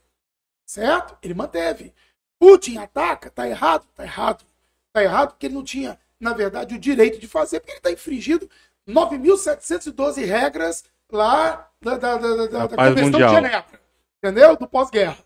[0.66, 1.16] Certo?
[1.22, 1.94] Ele manteve.
[2.38, 3.86] Putin ataca, tá errado?
[3.94, 4.44] Tá errado.
[4.92, 7.90] Tá errado porque ele não tinha, na verdade, o direito de fazer, porque ele está
[7.90, 8.48] infringindo
[8.86, 13.30] 9.712 regras lá da, da, da, da, da Convenção Mundial.
[13.30, 13.80] de Genebra.
[14.22, 14.56] Entendeu?
[14.56, 15.18] Do pós-guerra.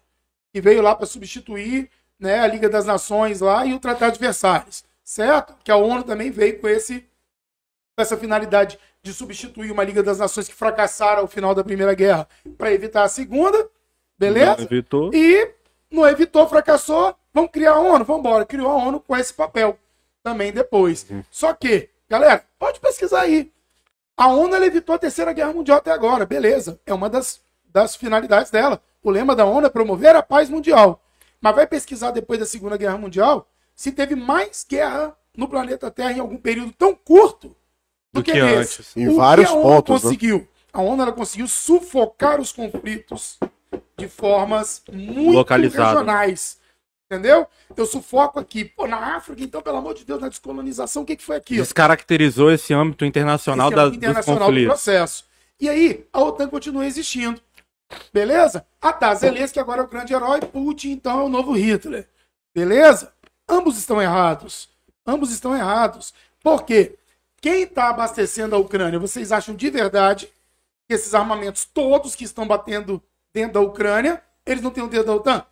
[0.53, 4.21] Que veio lá para substituir né, a Liga das Nações lá e o Tratado de
[4.21, 4.85] Versalhes.
[5.03, 5.55] Certo?
[5.65, 7.07] Que a ONU também veio com esse
[7.97, 11.95] com essa finalidade de substituir uma Liga das Nações que fracassaram ao final da Primeira
[11.95, 12.27] Guerra
[12.57, 13.69] para evitar a Segunda.
[14.19, 14.63] Beleza?
[14.63, 15.13] Evitou.
[15.13, 15.51] E
[15.91, 17.15] não evitou, fracassou.
[17.33, 18.05] Vamos criar a ONU?
[18.05, 18.47] Vamos embora.
[18.47, 19.79] Criou a ONU com esse papel
[20.25, 21.07] também depois.
[21.31, 23.53] Só que, galera, pode pesquisar aí.
[24.17, 26.25] A ONU evitou a Terceira Guerra Mundial até agora.
[26.25, 26.81] Beleza.
[26.87, 28.81] É uma das, das finalidades dela.
[29.03, 31.03] O lema da ONU é promover a paz mundial.
[31.41, 36.13] Mas vai pesquisar depois da Segunda Guerra Mundial se teve mais guerra no planeta Terra
[36.13, 37.49] em algum período tão curto
[38.11, 38.97] do, Do que, que antes.
[38.97, 40.09] Em O que vários a ONU pontos, né?
[40.09, 40.49] conseguiu?
[40.73, 43.39] A ONU ela conseguiu sufocar os conflitos
[43.99, 46.59] de formas muito regionais.
[47.11, 47.47] Entendeu?
[47.77, 48.65] Eu sufoco aqui.
[48.65, 51.63] Pô, na África, então, pelo amor de Deus, na descolonização, o que, que foi aquilo?
[51.63, 55.25] Descaracterizou esse âmbito internacional, Esse é da, o internacional do processo.
[55.61, 57.41] E aí, a OTAN continua existindo.
[58.13, 58.67] Beleza?
[58.81, 62.09] Ah tá, Zelensky agora é o grande herói, Putin então é o novo Hitler.
[62.55, 63.13] Beleza?
[63.49, 64.69] Ambos estão errados.
[65.07, 66.15] Ambos estão errados.
[66.43, 66.97] Por quê?
[67.41, 70.29] Quem está abastecendo a Ucrânia, vocês acham de verdade
[70.89, 73.03] que esses armamentos todos que estão batendo
[73.33, 75.45] dentro da Ucrânia, eles não têm o dedo da OTAN?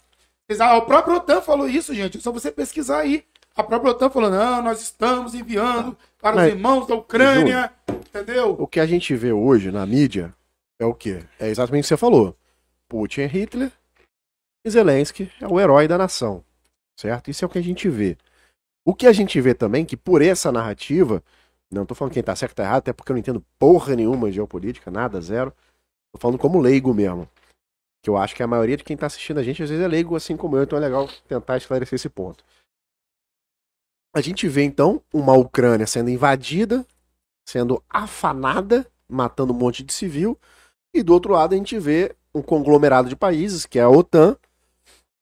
[0.60, 2.18] Ah, o próprio OTAN falou isso, gente.
[2.18, 3.24] É só você pesquisar aí.
[3.54, 7.72] A própria OTAN falou: não, nós estamos enviando para os Mas- irmãos da Ucrânia.
[7.88, 8.56] Entendeu?
[8.58, 10.34] O que a gente vê hoje na mídia
[10.78, 11.24] é o quê?
[11.40, 12.36] É exatamente o que você falou.
[12.88, 13.72] Putin é Hitler
[14.66, 16.44] e Zelensky é o herói da nação.
[16.98, 17.30] Certo?
[17.30, 18.18] Isso é o que a gente vê.
[18.84, 21.22] O que a gente vê também, que por essa narrativa,
[21.70, 23.96] não tô falando quem tá certo ou tá errado, até porque eu não entendo porra
[23.96, 25.52] nenhuma de geopolítica, nada, zero.
[26.12, 27.26] Tô falando como leigo mesmo.
[28.02, 29.88] Que eu acho que a maioria de quem tá assistindo a gente às vezes é
[29.88, 32.44] leigo assim como eu, então é legal tentar esclarecer esse ponto.
[34.14, 36.84] A gente vê então uma Ucrânia sendo invadida,
[37.48, 40.38] sendo afanada, matando um monte de civil,
[40.92, 44.36] e do outro lado a gente vê um conglomerado de países, que é a OTAN,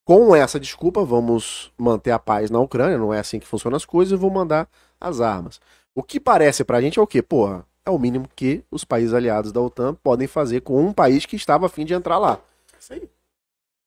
[0.05, 3.85] com essa desculpa, vamos manter a paz na Ucrânia, não é assim que funcionam as
[3.85, 4.69] coisas, e vou mandar
[5.01, 5.61] as armas.
[5.95, 7.23] O que parece pra gente é o quê?
[7.23, 11.27] Porra, é o mínimo que os países aliados da OTAN podem fazer com um país
[11.27, 12.41] que estava a fim de entrar lá.
[12.81, 13.09] Isso aí.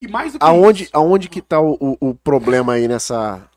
[0.01, 3.49] E mais do que Aonde, isso, aonde que tá o, o- problema aí nessa,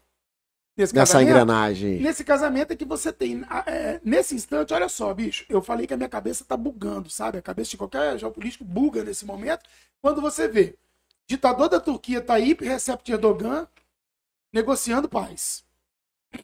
[0.76, 2.00] nesse nessa engrenagem?
[2.00, 3.44] Nesse casamento é que você tem.
[3.48, 5.44] ah, é, nesse instante, olha só, bicho.
[5.48, 7.38] Eu falei que a minha cabeça tá bugando, sabe?
[7.38, 9.64] A cabeça de qualquer geopolítico buga nesse momento.
[10.00, 10.76] Quando você vê
[11.28, 13.66] ditador da Turquia Tayyip Recep Erdogan
[14.52, 15.64] negociando paz.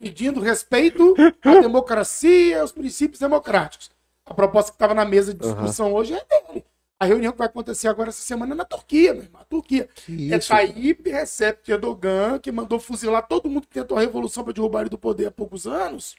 [0.00, 1.14] Pedindo respeito
[1.44, 3.90] à democracia aos princípios democráticos.
[4.24, 6.64] A proposta que estava na mesa de discussão hoje é dele.
[7.02, 9.42] A reunião que vai acontecer agora essa semana é na Turquia, meu irmão.
[9.42, 9.88] A Turquia.
[10.06, 10.50] Que É isso?
[10.50, 14.90] Tayyip Recep Erdogan, que mandou fuzilar todo mundo que tentou a revolução para derrubar ele
[14.90, 16.14] do poder há poucos anos.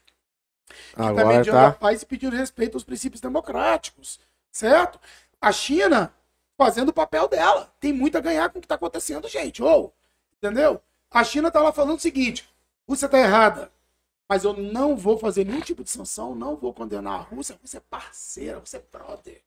[0.67, 1.79] que tá Agora mediando a tá.
[1.79, 4.19] paz e pedindo respeito aos princípios democráticos.
[4.51, 4.99] Certo?
[5.39, 6.13] A China
[6.57, 7.73] fazendo o papel dela.
[7.79, 9.63] Tem muito a ganhar com o que está acontecendo, gente.
[9.63, 9.93] Ou,
[10.35, 10.81] entendeu?
[11.09, 12.45] A China tá lá falando o seguinte:
[12.85, 13.71] Rússia tá errada.
[14.33, 17.53] Mas eu não vou fazer nenhum tipo de sanção, não vou condenar a Rússia.
[17.53, 19.39] A Rússia é parceira, você é brother.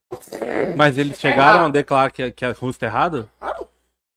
[0.76, 3.28] Mas eles chegaram a declarar que, que a Rússia tá errada?
[3.40, 3.68] Claro.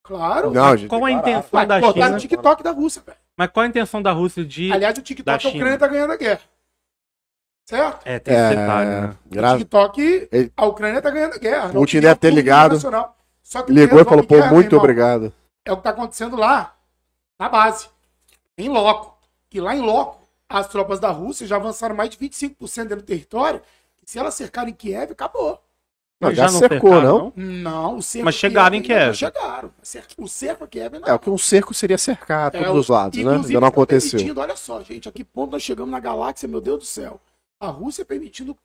[0.03, 0.51] Claro.
[0.51, 2.17] Não, gente, Qual a que intenção Vai da cortar China?
[2.17, 3.17] o TikTok da Rússia, velho.
[3.35, 4.71] Mas qual a intenção da Rússia de.
[4.71, 5.55] Aliás, o Da TikTok, a China.
[5.55, 6.41] Ucrânia tá ganhando a guerra.
[7.65, 8.01] Certo?
[8.05, 9.15] É, tem esse detalhe, É, né?
[9.25, 11.69] O gra- TikTok, Ele- a Ucrânia tá ganhando a guerra.
[11.69, 12.77] Putin deve ter ligado.
[12.79, 15.33] que ligou e falou, pô, guerra, muito irmão, obrigado.
[15.65, 16.75] É o que tá acontecendo lá,
[17.39, 17.87] na base,
[18.55, 19.17] em loco.
[19.51, 20.18] E lá em loco,
[20.49, 23.61] as tropas da Rússia já avançaram mais de 25% dentro do território.
[24.03, 25.61] Se elas cercarem Kiev, acabou.
[26.19, 27.43] Não, Eles já não cercou, cercaram, não?
[27.45, 29.13] Não, o cerco Mas chegaram em Kiev.
[29.15, 29.69] Chegaram.
[29.81, 31.07] O cerco- a Kiev não.
[31.07, 33.21] É, o que um cerco seria cercar todos É, os lados, né?
[33.23, 34.11] Ainda não estão aconteceu.
[34.17, 37.21] permitindo- olha só, gente, a que ponto nós chegamos na galáxia, meu Deus do céu.
[37.59, 38.57] A Rússia permitindo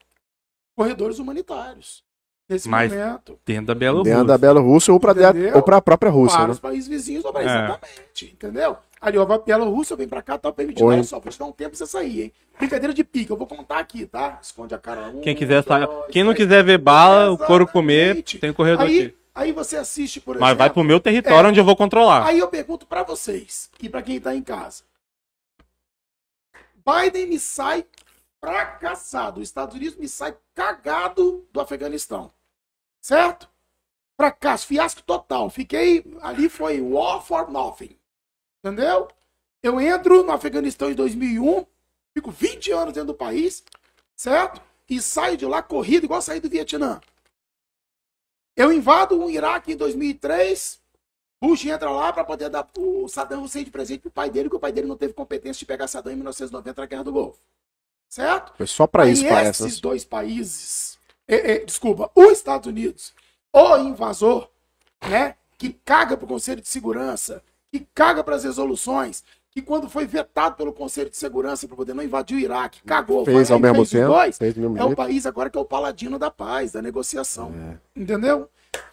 [0.76, 2.02] corredores humanitários.
[2.48, 3.38] Nesse Mas- momento.
[3.46, 4.12] Dentro da Bielorrússia.
[4.14, 5.00] Dentro da Bielorrússia ou
[5.54, 6.52] ou pra própria Rússia, para né?
[6.52, 7.28] os países vizinhos, É.
[7.28, 8.26] exatamente.
[8.32, 8.76] Entendeu?
[9.00, 10.86] Ali, ó, vai a Bielorrússia, vem pra cá, tá permitindo.
[10.86, 10.94] Oi.
[10.94, 12.32] Olha só, vou te dar um tempo pra você sair, hein?
[12.58, 14.38] Brincadeira de pica, eu vou contar aqui, tá?
[14.42, 15.08] Esconde a cara.
[15.08, 15.88] Um, Quem quiser sair.
[16.10, 19.14] Quem não quiser ver bala, o couro comer, tem corredor Aí, aqui.
[19.34, 20.46] aí você assiste, por exemplo.
[20.48, 21.50] Mas vai pro meu território É.
[21.50, 22.26] onde eu vou controlar.
[22.26, 24.82] Aí eu pergunto pra vocês e pra quem tá em casa.
[26.86, 27.84] Biden me sai
[28.40, 29.40] fracassado.
[29.40, 32.30] Os Estados Unidos me sai cagado do Afeganistão.
[33.04, 33.50] Certo?
[34.16, 35.50] Fracasso, fiasco total.
[35.50, 36.02] Fiquei.
[36.22, 37.98] Ali foi war for nothing.
[38.64, 39.08] Entendeu?
[39.62, 41.66] Eu entro no Afeganistão em 2001,
[42.14, 43.62] fico 20 anos dentro do país,
[44.16, 44.58] certo?
[44.88, 46.98] E saio de lá corrido igual saí do Vietnã.
[48.56, 50.80] Eu invado o Iraque em 2003.
[51.42, 54.56] Bush entra lá para poder dar o Saddam Hussein de presente pro pai dele, que
[54.56, 57.40] o pai dele não teve competência de pegar Saddam em 1990 na Guerra do Golfo.
[58.08, 58.54] Certo?
[58.56, 59.80] Foi só Aí isso, esses essas.
[59.80, 63.12] dois países, é, é, desculpa, os Estados Unidos,
[63.52, 64.48] o invasor,
[65.08, 70.04] né, que caga pro Conselho de Segurança, que caga para as resoluções, que quando foi
[70.06, 73.86] vetado pelo Conselho de Segurança para poder não invadir o Iraque, cagou, Fez ao mesmo
[73.86, 74.08] tempo.
[74.08, 74.96] dois, Fez mesmo é o jeito.
[74.96, 77.52] país agora que é o paladino da paz, da negociação.
[77.54, 78.00] É.
[78.00, 78.48] Entendeu?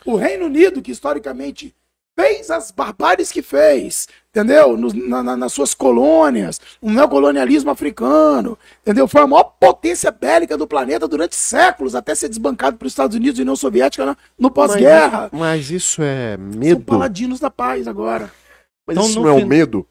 [0.05, 1.75] O Reino Unido, que historicamente
[2.17, 4.77] fez as barbáries que fez, entendeu?
[4.77, 9.07] Na- na- nas suas colônias, o neocolonialismo africano, entendeu?
[9.07, 13.39] Foi a maior potência bélica do planeta durante séculos, até ser desbancado pelos Estados Unidos
[13.39, 15.29] e União Soviética na- no pós-guerra.
[15.31, 16.81] Mas, mas isso é São medo.
[16.81, 18.31] paladinos da paz agora.
[18.87, 19.87] Mas Então, isso no não é o medo.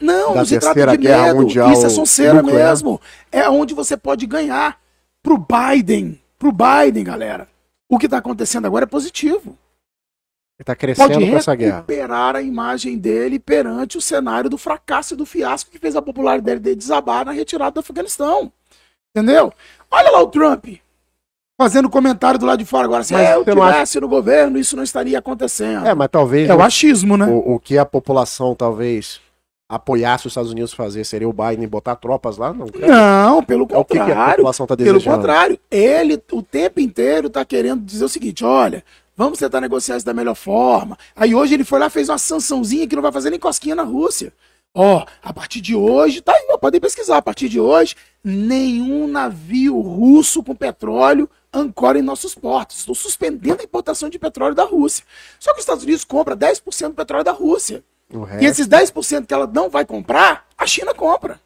[0.00, 1.36] Não, não se trata de medo.
[1.36, 2.70] Mundial Isso é sonceira nuclear.
[2.70, 2.98] mesmo.
[3.30, 4.78] É onde você pode ganhar
[5.22, 6.18] pro Biden.
[6.38, 7.46] Pro Biden, galera.
[7.86, 9.58] O que está acontecendo agora é positivo.
[10.58, 11.76] Ele tá crescendo Pode com essa guerra.
[11.76, 16.02] recuperar a imagem dele perante o cenário do fracasso e do fiasco que fez a
[16.02, 18.52] popularidade dele desabar na retirada do Afeganistão.
[19.14, 19.52] Entendeu?
[19.90, 20.66] Olha lá o Trump
[21.60, 23.02] fazendo comentário do lado de fora agora.
[23.04, 25.86] Se Mas eu não acha- no governo, isso não estaria acontecendo.
[25.86, 27.26] É, mas talvez É o achismo, né?
[27.26, 29.20] o, o que a população talvez
[29.68, 32.52] apoiasse os Estados Unidos fazer seria o Biden botar tropas lá?
[32.52, 32.66] Não.
[32.66, 34.36] Não, pelo É o que, a contrário.
[34.36, 35.16] população tá Pelo desejando.
[35.16, 38.84] contrário, ele o tempo inteiro está querendo dizer o seguinte: olha,
[39.18, 40.96] vamos tentar negociar isso da melhor forma.
[41.16, 43.82] Aí hoje ele foi lá fez uma sançãozinha que não vai fazer nem cosquinha na
[43.82, 44.32] Rússia.
[44.72, 47.16] Ó, a partir de hoje, tá aí, podem pesquisar.
[47.16, 52.78] A partir de hoje, nenhum navio russo com petróleo ancora em nossos portos.
[52.78, 55.04] Estou suspendendo a importação de petróleo da Rússia.
[55.40, 57.82] Só que os Estados Unidos compra 10% do petróleo da Rússia.
[58.40, 61.40] E esses 10% que ela não vai comprar, a China compra.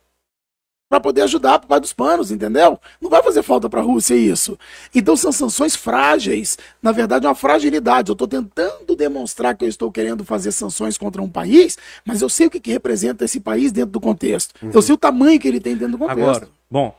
[0.92, 2.78] Pra poder ajudar pro pai dos panos, entendeu?
[3.00, 4.58] Não vai fazer falta pra Rússia isso.
[4.94, 6.58] Então são sanções frágeis.
[6.82, 8.10] Na verdade, é uma fragilidade.
[8.10, 12.28] Eu tô tentando demonstrar que eu estou querendo fazer sanções contra um país, mas eu
[12.28, 14.52] sei o que, que representa esse país dentro do contexto.
[14.70, 16.20] Eu sei o tamanho que ele tem dentro do contexto.
[16.20, 16.94] Agora, bom,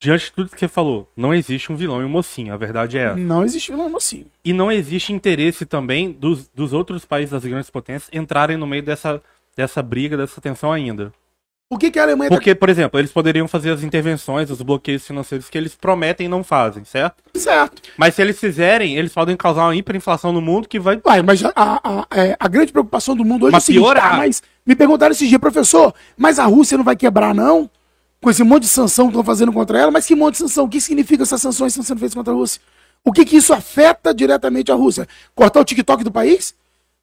[0.00, 2.98] diante de tudo que você falou, não existe um vilão e um mocinho, a verdade
[2.98, 3.16] é essa.
[3.16, 4.26] Não existe vilão assim.
[4.44, 8.84] E não existe interesse também dos, dos outros países das grandes potências entrarem no meio
[8.84, 9.20] dessa,
[9.56, 11.12] dessa briga, dessa tensão ainda.
[11.70, 14.62] O que, que a Alemanha tá Porque, por exemplo, eles poderiam fazer as intervenções, os
[14.62, 17.22] bloqueios financeiros que eles prometem e não fazem, certo?
[17.34, 17.82] certo?
[17.94, 20.98] Mas se eles fizerem, eles podem causar uma hiperinflação no mundo que vai.
[21.04, 23.82] Uai, mas a, a, é, a grande preocupação do mundo hoje Mas é o seguinte,
[23.82, 24.10] piorar.
[24.12, 27.70] tá, mas me perguntaram esse dia, professor, mas a Rússia não vai quebrar não?
[28.22, 30.64] Com esse monte de sanção que estão fazendo contra ela, mas que monte de sanção?
[30.64, 32.62] O que significa essas sanções que estão sendo feitas contra a Rússia?
[33.04, 35.06] O que que isso afeta diretamente a Rússia?
[35.34, 36.54] Cortar o TikTok do país?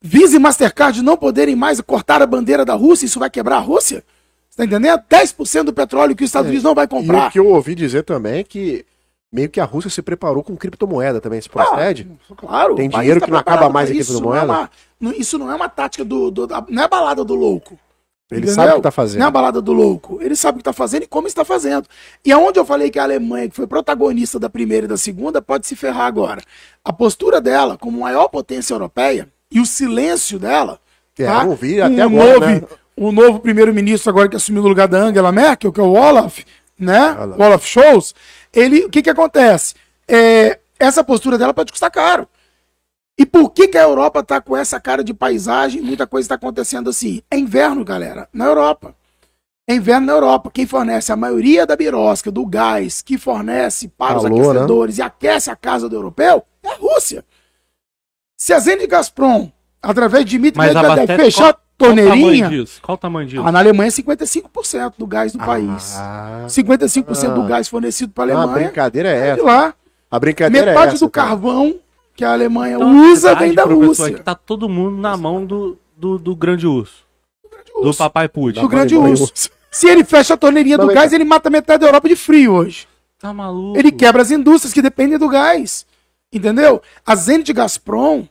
[0.02, 3.60] Visa e Mastercard não poderem mais cortar a bandeira da Rússia, isso vai quebrar a
[3.60, 4.04] Rússia?
[4.56, 5.02] Você tá entendendo?
[5.10, 7.28] 10% do petróleo que os Estados É, Unidos não vai E comprar.
[7.28, 8.86] o que eu ouvi dizer também é que
[9.30, 11.42] meio que a Rússia se preparou com criptomoeda também.
[11.42, 12.08] Se procede?
[12.32, 12.76] Ah, claro.
[12.76, 14.46] Tem dinheiro tá que não acaba mais não é moeda?
[14.46, 17.36] uma- não- Isso não é uma tática do, do- da- Não é a balada do
[17.36, 17.78] louco.
[18.32, 18.56] Ele Entendeu?
[18.56, 19.20] sabe o que tá fazendo.
[19.20, 20.20] Não é a balada do louco.
[20.22, 21.86] Ele sabe o que está fazendo e como está fazendo.
[22.24, 25.42] E aonde eu falei que a Alemanha, que foi protagonista da primeira e da segunda,
[25.42, 26.42] pode se ferrar agora.
[26.84, 30.80] A postura dela, como maior potência europeia, e o silêncio dela.
[31.20, 31.44] É, tá?
[31.44, 32.62] eu ouvi até o agora, novo, né?
[32.98, 36.40] O novo primeiro-ministro agora que assumiu no lugar da Angela Merkel, que é o Olaf,
[36.80, 37.12] né?
[37.12, 37.40] Olaf.
[37.40, 38.16] O Olaf Scholz.
[38.54, 39.76] Ele, o que que acontece?
[40.08, 42.28] É, essa postura dela pode custar caro.
[43.18, 45.82] E por que, que a Europa tá com essa cara de paisagem?
[45.82, 47.22] Muita coisa está acontecendo assim.
[47.32, 48.94] É inverno, galera, na Europa.
[49.68, 50.52] É inverno na Europa.
[50.54, 54.50] Quem fornece a maioria da birosca, do gás, que fornece para os Calor, né?
[54.50, 57.24] aquecedores e aquece a casa do europeu, é a Rússia.
[58.38, 59.50] Se a Zenit Gazprom,
[59.82, 62.80] através de Dmitry Medvedev, fechar a Qual o tamanho torneirinha, disso?
[62.82, 63.44] Qual o tamanho disso?
[63.46, 65.96] ah, na Alemanha é 55% do gás do país.
[65.98, 67.46] Ah, 55% do Ah.
[67.46, 69.44] gás fornecido para a a Alemanha brincadeira é é de essa.
[69.44, 69.74] lá.
[70.10, 71.06] A brincadeira é Metade essa.
[71.06, 71.28] do cara.
[71.30, 71.76] carvão
[72.16, 74.06] que a Alemanha Então, a usa vem da Rússia.
[74.06, 77.04] É que tá todo mundo na mão do, do, do grande urso.
[77.82, 77.98] Do urso.
[77.98, 78.62] papai Putin.
[78.62, 79.32] do grande urso.
[79.70, 82.88] Se ele fecha a torneirinha do gás, ele mata metade da Europa de frio hoje.
[83.20, 83.78] Tá maluco?
[83.78, 85.86] Ele quebra as indústrias que dependem do gás.
[86.32, 86.82] Entendeu?
[87.06, 88.26] A Zenit Gazprom,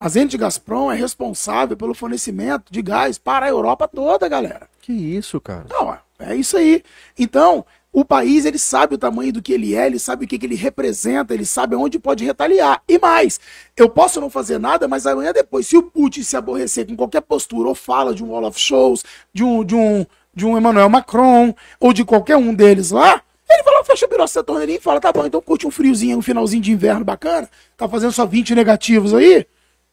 [0.00, 4.66] a Zenit Gazprom é responsável pelo fornecimento de gás para a Europa toda, galera.
[4.80, 5.66] Que isso, cara.
[5.68, 6.82] Não, é isso aí.
[7.18, 10.38] Então, o país ele sabe o tamanho do que ele é, ele sabe o que,
[10.38, 12.82] que ele representa, ele sabe onde pode retaliar.
[12.88, 13.38] E mais,
[13.76, 17.20] eu posso não fazer nada, mas amanhã depois, se o Putin se aborrecer com qualquer
[17.20, 21.54] postura ou fala de um Olaf Scholz, de um, de um, de um Emmanuel Macron,
[21.78, 23.20] ou de qualquer um deles lá,
[23.50, 25.70] ele vai lá, fecha a biroça da torneirinha e fala, tá bom, então curte um
[25.70, 29.46] friozinho, um finalzinho de inverno bacana, tá fazendo só 20 negativos aí,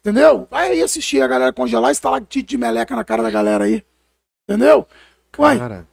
[0.09, 0.47] entendeu?
[0.49, 3.83] Vai aí assistir a galera congelar, estalactite de meleca na cara da galera aí,
[4.49, 4.87] entendeu?
[5.37, 5.87] Uai, Cara,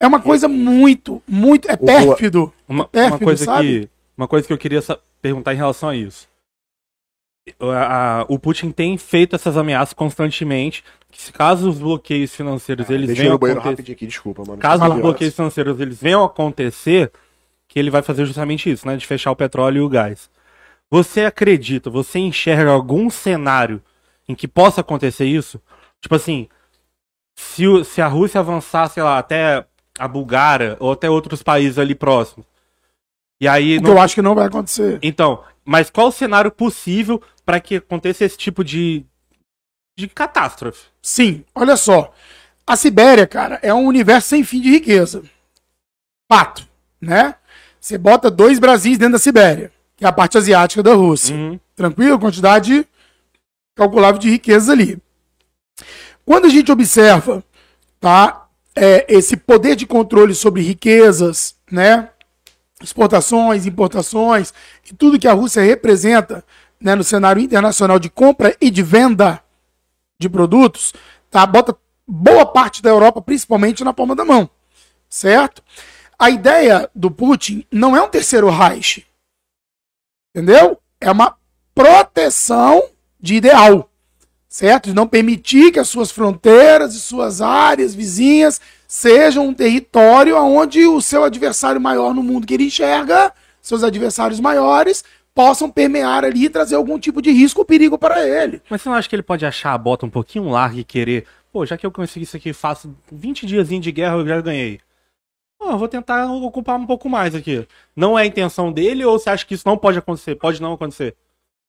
[0.00, 1.70] é uma coisa muito, muito.
[1.70, 2.52] É pérfido.
[2.68, 3.80] Uma, pérfido, uma coisa sabe?
[3.82, 4.80] que uma coisa que eu queria
[5.20, 6.28] perguntar em relação a isso.
[7.60, 10.82] a- a- o Putin tem feito essas ameaças constantemente.
[11.12, 14.42] Que se caso os bloqueios financeiros eles Deixa eu ir venham banheiro acontecer, aqui, desculpa,
[14.44, 14.58] mano.
[14.58, 17.10] caso os bloqueios financeiros eles venham acontecer,
[17.68, 18.96] que ele vai fazer justamente isso, né?
[18.96, 20.28] De fechar o petróleo e o gás.
[20.90, 23.82] Você acredita, você enxerga algum cenário
[24.28, 25.60] em que possa acontecer isso?
[26.00, 26.48] Tipo assim,
[27.36, 29.66] se, o- se a Rússia avançar, sei lá, até
[29.98, 32.46] a Bulgária ou até outros países ali próximos.
[33.40, 33.80] E aí.
[33.80, 34.98] Não- eu acho que não vai acontecer.
[35.02, 39.04] Então, mas qual o cenário possível para que aconteça esse tipo de,
[39.98, 40.86] de catástrofe?
[41.02, 42.12] Sim, olha só.
[42.66, 45.22] A Sibéria, cara, é um universo sem fim de riqueza.
[46.30, 46.66] Fato,
[47.00, 47.36] né?
[47.80, 51.34] Você bota dois Brasis dentro da Sibéria, que é a parte asiática da Rússia.
[51.34, 51.58] Uhum.
[51.74, 52.18] Tranquilo?
[52.18, 52.86] Quantidade
[53.74, 54.98] calculável de riquezas ali.
[56.24, 57.44] Quando a gente observa,
[58.00, 62.10] tá, é, esse poder de controle sobre riquezas, né,
[62.82, 64.52] exportações, importações
[64.90, 66.44] e tudo que a Rússia representa,
[66.80, 69.42] né, no cenário internacional de compra e de venda
[70.18, 70.92] de produtos,
[71.30, 71.76] tá, bota
[72.06, 74.48] boa parte da Europa, principalmente na palma da mão,
[75.08, 75.62] certo?
[76.18, 79.06] A ideia do Putin não é um terceiro Reich,
[80.36, 80.78] entendeu?
[81.00, 81.34] É uma
[81.74, 82.82] proteção
[83.18, 83.90] de ideal,
[84.46, 84.90] certo?
[84.90, 90.86] De não permitir que as suas fronteiras e suas áreas vizinhas sejam um território onde
[90.86, 93.32] o seu adversário maior no mundo que ele enxerga,
[93.62, 95.02] seus adversários maiores,
[95.34, 98.60] possam permear ali e trazer algum tipo de risco ou perigo para ele.
[98.68, 101.24] Mas você não acha que ele pode achar a bota um pouquinho larga e querer,
[101.50, 104.80] pô, já que eu consegui isso aqui, faço 20 dias de guerra, eu já ganhei.
[105.58, 107.66] Pô, eu vou tentar ocupar um pouco mais aqui.
[107.94, 110.34] Não é a intenção dele ou você acha que isso não pode acontecer?
[110.36, 111.14] Pode não acontecer.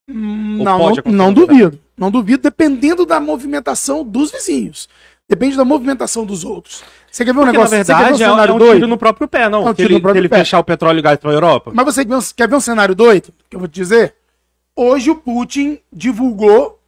[0.08, 1.46] Hum, Não, pode não, acontecer, não verdade?
[1.58, 1.80] duvido.
[1.96, 4.88] Não duvido, dependendo da movimentação dos vizinhos.
[5.28, 6.82] Depende da movimentação dos outros.
[7.10, 7.76] Você quer ver um Porque, negócio?
[7.76, 8.74] na você quer ver verdade, é, é cenário um doido?
[8.76, 9.66] tiro no próprio pé, não.
[9.66, 10.38] É um tiro ele, no próprio ele pé.
[10.38, 11.70] fechar o petróleo e gás pra Europa.
[11.74, 13.32] Mas você quer ver, um, quer ver um cenário doido?
[13.50, 14.14] Que eu vou te dizer?
[14.74, 16.80] Hoje o Putin divulgou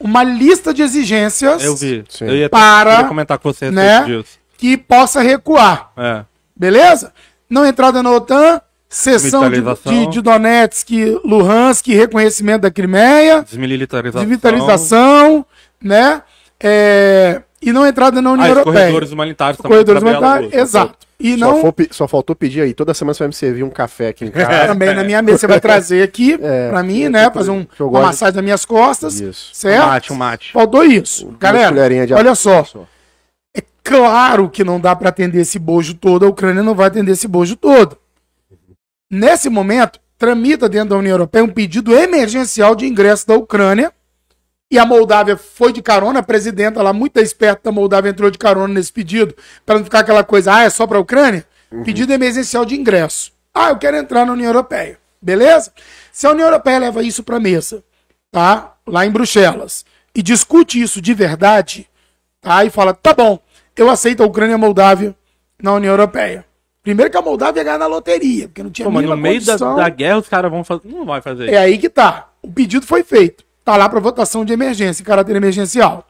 [0.00, 2.04] uma lista de exigências Eu vi.
[2.08, 2.24] Sim.
[2.26, 4.04] Eu ia, Para, eu ia comentar com você a né?
[4.04, 4.38] disso.
[4.58, 5.92] que possa recuar.
[5.96, 6.24] É.
[6.56, 7.12] Beleza?
[7.48, 10.90] Não entrada na OTAN, cessão de, de, de Donetsk,
[11.24, 14.20] Luhansk, reconhecimento da Crimeia, Desmilitarização.
[14.20, 15.46] desmilitarização,
[15.82, 16.22] né?
[16.62, 18.74] É, e não entrada na União Ah, Europeia.
[18.80, 19.70] corredores humanitários também.
[19.72, 20.94] Corredores humanitários, exato.
[21.18, 22.74] E Só, não for só faltou pedir aí.
[22.74, 24.66] Toda semana você vai me servir um café aqui em casa.
[24.68, 25.38] também na minha mesa.
[25.38, 27.24] Você vai trazer aqui É, pra mim, eu né?
[27.30, 29.20] tô- Fazer um, uma massagem nas minhas costas.
[29.20, 29.50] Isso.
[29.52, 29.86] Um Certo?
[29.86, 30.52] mate, um mate.
[30.52, 31.34] Faltou isso.
[31.38, 31.74] Galera,
[32.16, 32.64] olha só.
[32.64, 32.84] só.
[33.84, 37.28] Claro que não dá para atender esse bojo todo, a Ucrânia não vai atender esse
[37.28, 37.98] bojo todo.
[39.10, 43.92] Nesse momento, tramita dentro da União Europeia um pedido emergencial de ingresso da Ucrânia.
[44.70, 48.38] E a Moldávia foi de carona, a presidenta lá, muito esperta da Moldávia, entrou de
[48.38, 51.46] carona nesse pedido, para não ficar aquela coisa, ah, é só para a Ucrânia?
[51.84, 53.32] Pedido emergencial de ingresso.
[53.52, 54.98] Ah, eu quero entrar na União Europeia.
[55.20, 55.72] Beleza?
[56.10, 57.84] Se a União Europeia leva isso para a mesa,
[58.32, 58.74] tá?
[58.86, 61.88] Lá em Bruxelas, e discute isso de verdade,
[62.40, 62.64] tá?
[62.64, 63.38] E fala, tá bom,
[63.76, 65.14] eu aceito a Ucrânia e a Moldávia
[65.62, 66.44] na União Europeia.
[66.82, 69.42] Primeiro que a Moldávia ia ganhar na loteria, porque não tinha Pô, mas no meio
[69.42, 70.82] da, da guerra os caras vão fazer.
[70.84, 71.50] Não vai fazer.
[71.50, 72.28] É aí que tá.
[72.42, 73.42] O pedido foi feito.
[73.64, 76.06] Tá lá para votação de emergência, em caráter emergencial.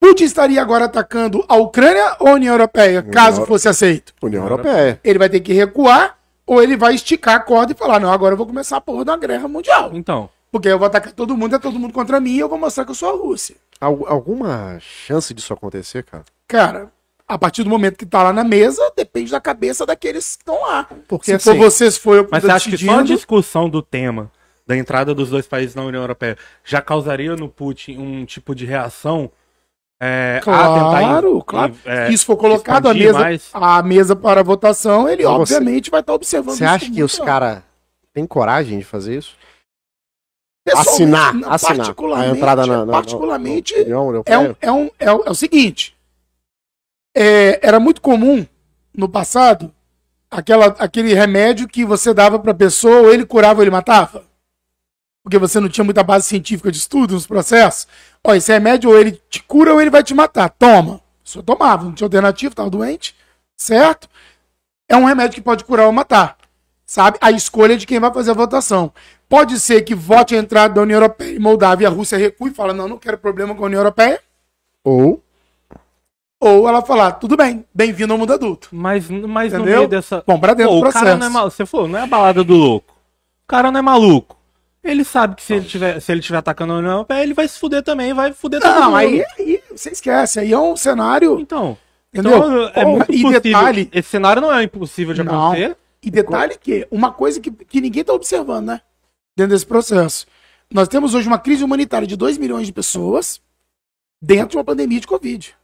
[0.00, 4.14] Putin estaria agora atacando a Ucrânia ou a União Europeia, caso Euro- fosse aceito?
[4.22, 5.00] União Europeia.
[5.02, 6.16] Ele vai ter que recuar
[6.46, 9.04] ou ele vai esticar a corda e falar: não, agora eu vou começar a porra
[9.04, 9.90] da guerra mundial.
[9.92, 10.30] Então.
[10.52, 12.84] Porque eu vou atacar todo mundo, é todo mundo contra mim e eu vou mostrar
[12.84, 13.56] que eu sou a Rússia.
[13.80, 16.24] Al- alguma chance disso acontecer, cara?
[16.46, 16.92] Cara,
[17.26, 20.60] a partir do momento que tá lá na mesa, depende da cabeça daqueles que estão
[20.62, 20.86] lá.
[21.08, 23.68] Porque, Se for assim, vocês, foi eu que Mas você acha que só a discussão
[23.70, 24.30] do tema
[24.66, 28.64] da entrada dos dois países na União Europeia já causaria no Putin um tipo de
[28.66, 29.30] reação?
[30.02, 31.74] É, a Claro, claro.
[31.84, 33.50] é, Se isso for colocado à mesa, mais?
[33.52, 37.18] à mesa para votação, ele você- obviamente vai estar observando Você isso acha que os
[37.18, 37.62] caras
[38.14, 39.36] têm coragem de fazer isso?
[40.78, 41.76] Assinar, assinar.
[41.78, 44.40] Particularmente, A entrada na, na- particularmente na União é, Europeia?
[44.40, 45.96] um, é, um, é, o- é o seguinte.
[47.14, 48.46] é, era muito comum
[48.96, 49.72] no passado
[50.30, 54.24] aquela, aquele remédio que você dava para pessoa, ou ele curava ou ele matava.
[55.22, 57.86] Porque você não tinha muita base científica de estudo nos processos.
[58.24, 60.48] Ó, esse remédio ou ele te cura ou ele vai te matar.
[60.50, 61.00] Toma.
[61.22, 63.14] Só tomava, não tinha alternativa, estava doente.
[63.56, 64.08] Certo?
[64.88, 66.36] É um remédio que pode curar ou matar.
[66.86, 67.18] Sabe?
[67.20, 68.92] A escolha é de quem vai fazer a votação.
[69.30, 72.50] Pode ser que vote a entrada da União Europeia e Moldávia e a Rússia recue
[72.50, 74.20] e fala: não, não quero problema com a União Europeia.
[74.84, 75.22] Ou
[76.40, 78.68] Ou ela falar: tudo bem, bem-vindo ao mundo adulto.
[78.72, 80.24] Mas, mas no meio dessa.
[80.26, 81.18] Bom, pra dentro Pô, do o cara processo.
[81.20, 81.50] não é maluco.
[81.56, 82.92] Você falou, não é a balada do louco.
[83.44, 84.36] O cara não é maluco.
[84.82, 87.46] Ele sabe que se ele tiver, se ele tiver atacando a União Europeia, ele vai
[87.46, 88.96] se fuder também, vai fuder todo Não, mundo.
[88.96, 90.40] aí, aí você esquece.
[90.40, 91.38] Aí é um cenário.
[91.38, 91.76] Então.
[92.12, 92.36] Entendeu?
[92.38, 93.40] Então, é Porra, muito e possível.
[93.40, 95.48] detalhe- Esse cenário não é impossível de Não.
[95.50, 95.76] acontecer.
[96.02, 98.80] E detalhe que uma coisa que, que ninguém tá observando, né?
[99.36, 100.26] Dentro desse processo.
[100.70, 103.40] Nós temos hoje uma crise humanitária de 2 milhões de pessoas
[104.20, 105.56] dentro de uma pandemia de Covid.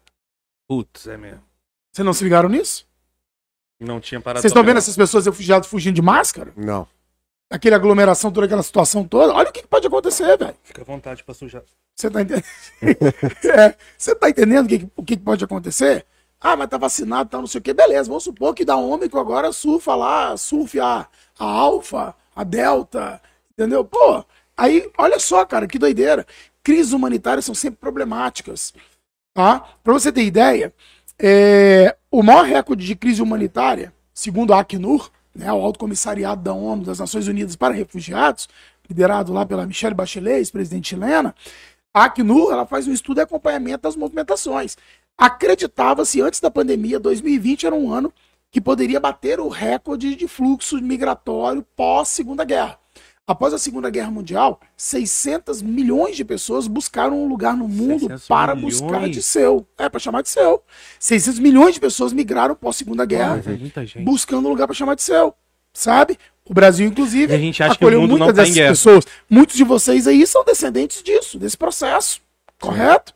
[0.68, 1.42] Putz, é mesmo.
[1.92, 2.86] Vocês não se ligaram nisso?
[3.78, 4.40] Não tinha parado.
[4.40, 6.52] Vocês estão vendo essas pessoas refugiadas fugindo de máscara?
[6.56, 6.86] Não.
[7.48, 9.32] Aquela aglomeração, toda aquela situação toda?
[9.32, 10.56] Olha o que pode acontecer, velho.
[10.64, 11.62] Fica à vontade pra sujar.
[11.94, 12.44] Você tá entendendo?
[13.44, 16.04] É, Você tá entendendo o que, o que pode acontecer?
[16.40, 17.72] Ah, mas tá vacinado, tá não sei o quê.
[17.72, 21.06] Beleza, vamos supor que da Ômicron agora surfa lá, surfe a,
[21.38, 23.22] a Alfa, a Delta,
[23.56, 23.84] entendeu?
[23.84, 24.24] Pô,
[24.56, 26.26] aí, olha só, cara, que doideira.
[26.62, 28.74] Crises humanitárias são sempre problemáticas,
[29.32, 29.60] tá?
[29.82, 30.74] Pra você ter ideia,
[31.18, 36.52] é, o maior recorde de crise humanitária, segundo a Acnur, né, o Alto Comissariado da
[36.52, 38.48] ONU, das Nações Unidas para Refugiados,
[38.88, 41.34] liderado lá pela Michelle Bachelet, ex-presidente chilena,
[41.92, 44.76] a Acnur ela faz um estudo e acompanhamento das movimentações.
[45.16, 48.12] Acreditava-se antes da pandemia, 2020 era um ano
[48.50, 52.78] que poderia bater o recorde de fluxo migratório pós-Segunda Guerra.
[53.28, 58.28] Após a Segunda Guerra Mundial, 600 milhões de pessoas buscaram um lugar no mundo 600
[58.28, 58.80] para milhões?
[58.80, 59.66] buscar de seu.
[59.76, 60.62] É, para chamar de seu.
[61.00, 64.04] 600 milhões de pessoas migraram pós-Segunda Guerra Mas é muita gente.
[64.04, 65.34] buscando um lugar para chamar de seu,
[65.72, 66.16] sabe?
[66.48, 68.70] O Brasil, inclusive, a gente acha que acolheu o mundo não muitas tá dessas guerra.
[68.70, 69.04] pessoas.
[69.28, 72.20] Muitos de vocês aí são descendentes disso, desse processo,
[72.60, 73.12] correto?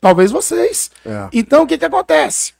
[0.00, 0.90] Talvez vocês.
[1.04, 1.28] É.
[1.30, 2.54] Então, o que que acontece?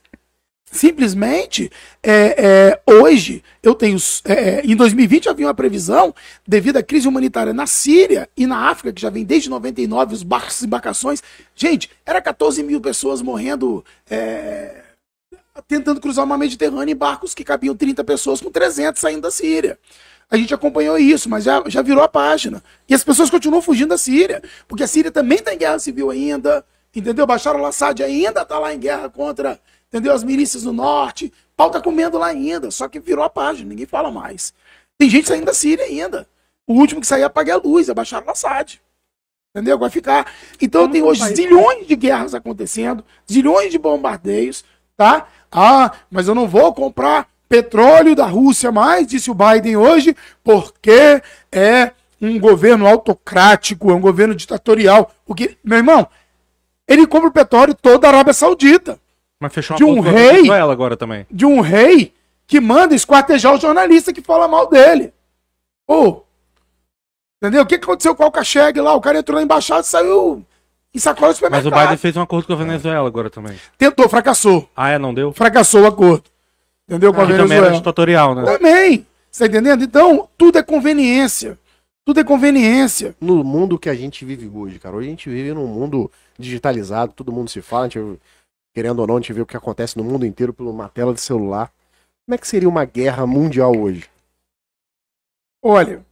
[0.73, 1.71] Simplesmente,
[2.01, 3.95] é, é, hoje, eu tenho.
[4.25, 6.15] é, é, em 2020 havia uma previsão,
[6.47, 10.23] devido à crise humanitária na Síria e na África, que já vem desde 99, os
[10.23, 11.21] barcos e embarcações.
[11.55, 13.85] Gente, era 14 mil pessoas morrendo.
[14.09, 14.81] é,
[15.67, 19.29] tentando cruzar o mar Mediterrâneo em barcos que cabiam 30 pessoas com 300 saindo da
[19.29, 19.77] Síria.
[20.27, 22.63] A gente acompanhou isso, mas já, já virou a página.
[22.89, 26.09] E as pessoas continuam fugindo da Síria, porque a Síria também está em guerra civil
[26.09, 26.65] ainda,
[26.95, 27.27] entendeu?
[27.27, 29.59] Bashar al-Assad ainda está lá em guerra contra,
[29.93, 30.11] entendeu?
[30.11, 31.31] As milícias do norte.
[31.55, 34.51] Pau tá comendo lá ainda, só que virou a página, ninguém fala mais.
[34.97, 36.27] Tem gente saindo da Síria ainda.
[36.65, 38.81] O último que sair apague a luz, é Bashar al-Assad.
[39.55, 39.77] Entendeu?
[39.77, 40.33] Vai ficar.
[40.59, 44.65] Então tem hoje zilhões de guerras acontecendo, zilhões de bombardeios,
[44.97, 45.27] tá?
[45.51, 51.21] Ah, mas eu não vou comprar petróleo da Rússia mais, disse o Biden hoje, porque
[51.51, 55.13] é um governo autocrático, é um governo ditatorial.
[55.23, 56.07] O que, meu irmão,
[56.87, 58.99] ele compra o petróleo todo da Arábia Saudita,
[59.43, 60.31] Mas fechou de um rei?
[60.37, 61.25] Venezuela agora também.
[61.29, 62.13] de um rei
[62.47, 65.13] que manda esquartejar o jornalista que fala mal dele.
[65.85, 66.23] Pô,
[67.41, 67.63] entendeu?
[67.63, 68.93] O que aconteceu com o Alcacheg lá?
[68.93, 70.45] O cara entrou na embaixada e saiu
[70.95, 71.81] em sacola do Mas o supermercado.
[71.81, 73.57] Biden fez um acordo com a Venezuela agora também.
[73.77, 74.69] Tentou, fracassou.
[74.75, 74.97] Ah, é?
[74.97, 75.33] Não deu?
[75.33, 76.23] Fracassou o acordo.
[76.87, 77.13] Entendeu?
[77.13, 77.77] Com a Que também era Venezuela.
[77.77, 78.43] ditatorial, né?
[78.43, 79.05] Também.
[79.31, 79.83] Você tá entendendo?
[79.83, 81.57] Então, tudo é conveniência.
[82.05, 83.15] Tudo é conveniência.
[83.19, 84.95] No mundo que a gente vive hoje, cara.
[84.95, 88.19] Hoje a gente vive num mundo digitalizado, todo mundo se fala, a gente,
[88.73, 91.13] querendo ou não, a gente vê o que acontece no mundo inteiro por uma tela
[91.13, 91.71] de celular.
[92.25, 94.09] Como é que seria uma guerra mundial hoje?
[95.61, 96.05] Olha,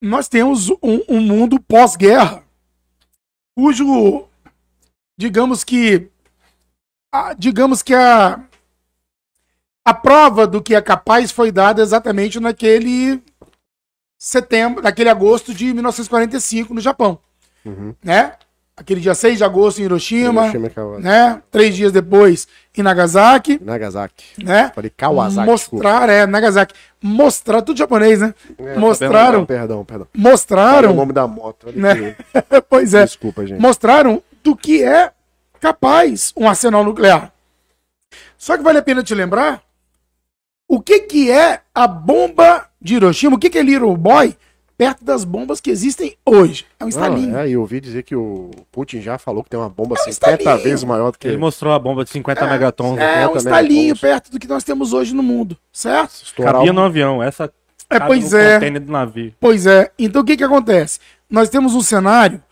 [0.00, 2.42] nós temos um, um mundo pós-guerra,
[3.56, 4.26] cujo,
[5.18, 6.08] digamos que,
[7.12, 8.42] a, digamos que a,
[9.84, 13.22] a prova do que é capaz foi dada exatamente naquele
[14.18, 17.18] setembro, naquele agosto de 1945 no Japão,
[17.64, 17.94] Uhum.
[18.02, 18.38] né?
[18.80, 21.42] Aquele dia 6 de agosto em Hiroshima, Hiroshima né?
[21.50, 24.42] Três dias depois em Nagasaki, Nagasaki.
[24.42, 24.72] né?
[24.74, 25.46] Falei Kawasaki.
[25.46, 26.74] Mostrar, é, Nagasaki.
[27.02, 28.34] Mostrar, tudo japonês, né?
[28.58, 30.06] É, mostraram, Perdão, perdão.
[30.10, 31.66] Falei mostraram, o nome da moto.
[31.76, 32.16] Né?
[32.16, 33.60] que- pois é, Desculpa, gente.
[33.60, 35.12] mostraram do que é
[35.60, 37.30] capaz um arsenal nuclear.
[38.38, 39.62] Só que vale a pena te lembrar
[40.66, 44.34] o que que é a bomba de Hiroshima, o que que é Little Boy
[44.80, 46.64] perto das bombas que existem hoje.
[46.78, 47.32] É um estalinho.
[47.32, 49.94] Não, é, e eu ouvi dizer que o Putin já falou que tem uma bomba
[49.98, 50.64] É um 50 estalinho.
[50.64, 52.96] vezes maior do que Ele mostrou a bomba de 50 megatons.
[52.96, 54.00] É, um 50 estalinho megatons.
[54.00, 56.22] perto do que nós temos hoje no mundo, certo?
[56.24, 57.22] estourar Cabia no avião.
[57.22, 57.52] Essa
[57.90, 58.80] É, pois no é.
[58.80, 59.34] do navio.
[59.38, 59.92] Pois é.
[59.98, 60.98] Então o que que acontece?
[61.28, 62.42] Nós temos um cenário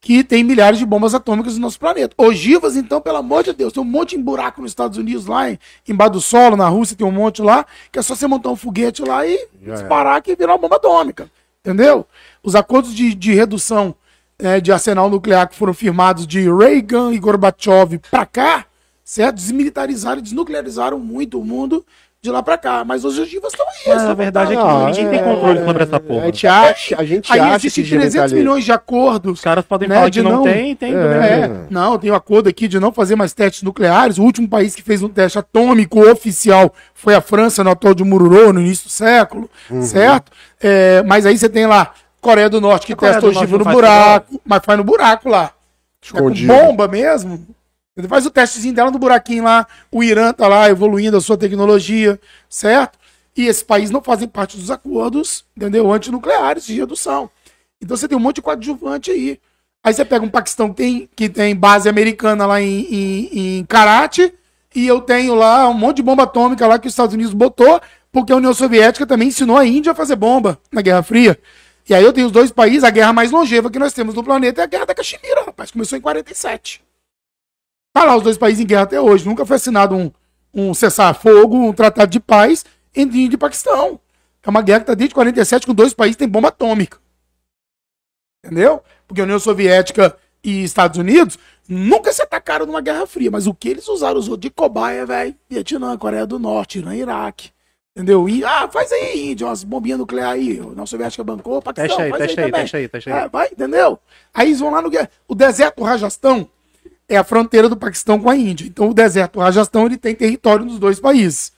[0.00, 2.14] que tem milhares de bombas atômicas no nosso planeta.
[2.16, 5.50] Ogivas, então, pelo amor de Deus, tem um monte em buraco nos Estados Unidos, lá
[5.50, 5.58] em,
[5.88, 8.56] embaixo do solo, na Rússia tem um monte lá, que é só você montar um
[8.56, 11.30] foguete lá e Já disparar que virar uma bomba atômica.
[11.64, 12.06] Entendeu?
[12.42, 13.94] Os acordos de, de redução
[14.38, 18.66] é, de arsenal nuclear que foram firmados de Reagan e Gorbachev pra cá,
[19.02, 19.36] certo?
[19.36, 21.84] Desmilitarizaram e desnuclearizaram muito o mundo
[22.24, 22.82] de lá pra cá.
[22.84, 23.74] Mas os ogivas estão aí.
[23.94, 24.86] Mas a verdade é que voltando.
[24.86, 26.22] ninguém tem controle sobre essa porra.
[26.22, 29.32] A gente acha, a gente Aí acha existem que 300 digitaliza- milhões de acordos.
[29.34, 30.94] Os caras podem Né, falar de que não, não- tem, tem.
[30.94, 30.96] É.
[30.96, 31.30] também.
[31.30, 34.16] É, não, tem um acordo aqui de não fazer mais testes nucleares.
[34.18, 38.02] O último país que fez um teste atômico oficial foi a França, no atol de
[38.02, 39.82] Mururô, no início do século, Uhum.
[39.82, 40.32] certo?
[40.62, 44.40] É, mas aí você tem lá Coreia do Norte que testa ogiva no não buraco,
[44.46, 45.50] mas faz no buraco lá.
[46.14, 47.46] É com bomba mesmo.
[47.96, 49.66] Ele faz o testezinho dela no buraquinho lá.
[49.90, 52.98] O Irã tá lá evoluindo a sua tecnologia, certo?
[53.36, 55.92] E esses países não fazem parte dos acordos, entendeu?
[55.92, 57.30] Antinucleares de redução.
[57.80, 59.38] Então você tem um monte de coadjuvante aí.
[59.82, 63.64] Aí você pega um Paquistão que tem, que tem base americana lá em, em, em
[63.66, 64.32] Karate,
[64.74, 67.80] e eu tenho lá um monte de bomba atômica lá que os Estados Unidos botou,
[68.10, 71.38] porque a União Soviética também ensinou a Índia a fazer bomba na Guerra Fria.
[71.88, 74.24] E aí eu tenho os dois países, a guerra mais longeva que nós temos no
[74.24, 75.70] planeta é a Guerra da Caxemira, rapaz.
[75.70, 76.83] Começou em 47.
[77.94, 79.24] Tá lá os dois países em guerra até hoje.
[79.24, 80.10] Nunca foi assinado um,
[80.52, 84.00] um cessar-fogo, um tratado de paz entre Índia e Paquistão.
[84.42, 86.98] É uma guerra que está desde 47 com dois países que têm bomba atômica.
[88.44, 88.82] Entendeu?
[89.06, 91.38] Porque a União Soviética e Estados Unidos
[91.68, 95.34] nunca se atacaram numa guerra fria, mas o que eles usaram usou de cobaia, velho.
[95.48, 97.50] Vietnã, Coreia do Norte, Irã, Iraque.
[97.96, 98.28] Entendeu?
[98.28, 100.58] E, ah, faz aí, Índia, umas bombinhas nucleares aí.
[100.58, 102.62] A União Soviética bancou, Paquistão, Testa aí, faz testa aí, também.
[102.62, 103.22] testa aí, testa aí.
[103.22, 104.00] É, vai, entendeu?
[104.34, 104.90] Aí eles vão lá no.
[105.28, 106.50] O deserto do Rajastão
[107.08, 108.66] é a fronteira do Paquistão com a Índia.
[108.66, 111.52] Então o deserto Rajastão ele tem território nos dois países.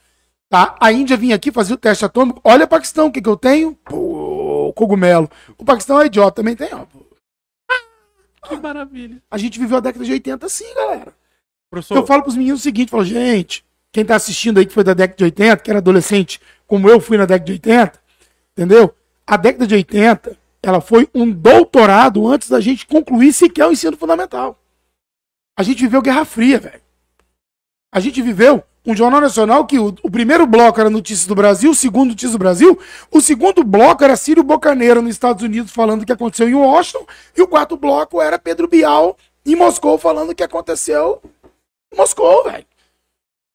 [0.49, 0.77] Tá?
[0.81, 2.41] A Índia vinha aqui fazer o teste atômico.
[2.45, 3.75] Olha o Paquistão, o que, que eu tenho?
[3.85, 5.29] Pô, cogumelo.
[5.59, 6.87] O Paquistão é idiota, também tem, ó.
[8.49, 9.21] Que maravilha.
[9.31, 11.13] A gente viveu a década de 80 assim, galera.
[11.69, 14.85] Professor, Eu falo pros meninos o seguinte, falo, gente, quem tá assistindo aí que foi
[14.85, 18.01] da década de 80, que era adolescente, como eu fui na década de 80,
[18.53, 18.95] entendeu?
[19.27, 23.97] A década de 80, ela foi um doutorado antes da gente concluir sequer o ensino
[23.97, 24.61] fundamental.
[25.57, 26.81] A gente viveu Guerra Fria, velho.
[27.93, 31.71] A gente viveu um jornal nacional que o, o primeiro bloco era Notícias do Brasil,
[31.71, 32.79] o segundo Notícias do Brasil,
[33.11, 37.05] o segundo bloco era Círio Bocaneira nos Estados Unidos falando o que aconteceu em Washington,
[37.37, 41.21] e o quarto bloco era Pedro Bial em Moscou falando o que aconteceu
[41.93, 42.67] em Moscou, velho.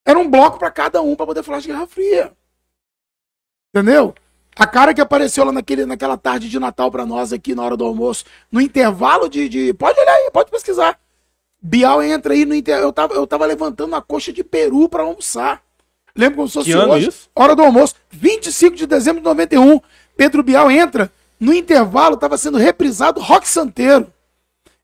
[0.05, 2.33] Era um bloco pra cada um pra poder falar de Guerra Fria.
[3.73, 4.13] Entendeu?
[4.55, 7.77] A cara que apareceu lá naquele, naquela tarde de Natal pra nós aqui na hora
[7.77, 10.99] do almoço, no intervalo de, de- Pode olhar aí, pode pesquisar.
[11.61, 12.79] Bial entra aí no inter...
[12.79, 15.61] eu, tava, eu tava levantando uma coxa de peru pra almoçar.
[16.15, 17.07] Lembra como se fosse Que ano hoje?
[17.09, 17.29] isso?
[17.35, 17.95] Hora do almoço.
[18.09, 19.79] 25 de dezembro de 91.
[20.17, 21.11] Pedro Bial entra.
[21.39, 24.11] No intervalo tava sendo reprisado Rock Santeiro.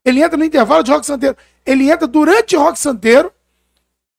[0.06, 1.36] Ele entra no intervalo de Rock Santeiro.
[1.66, 3.32] Ele entra durante Rock Santeiro,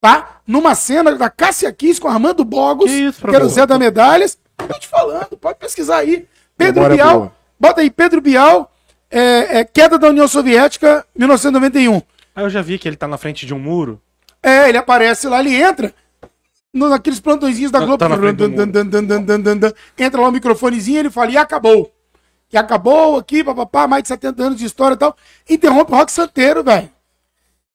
[0.01, 0.41] tá?
[0.47, 3.49] Numa cena da Cássia Kiss com Armando Bogos, Que isso, que era o?
[3.49, 4.39] Zé da Medalhas.
[4.57, 6.27] Tô te falando, pode pesquisar aí.
[6.57, 7.33] Pedro Memória Bial, boa.
[7.59, 8.71] bota aí, Pedro Bial,
[9.11, 12.03] é, é, queda da União Soviética, 1991.
[12.39, 14.01] Aí eu já vi que ele tá na frente de um muro.
[14.41, 15.93] É, ele aparece lá, ele entra
[16.73, 18.33] no- naqueles plantõezinhos da Tá- Globo.
[18.33, 19.73] Dan, dan, dan, dan, dan, dan, dan.
[19.99, 21.93] entra lá o microfonezinho, ele fala, e acabou.
[22.53, 25.17] E acabou aqui, papapá, mais de 70 anos de história e tal.
[25.51, 26.89] Interrompe o rock santeiro, velho.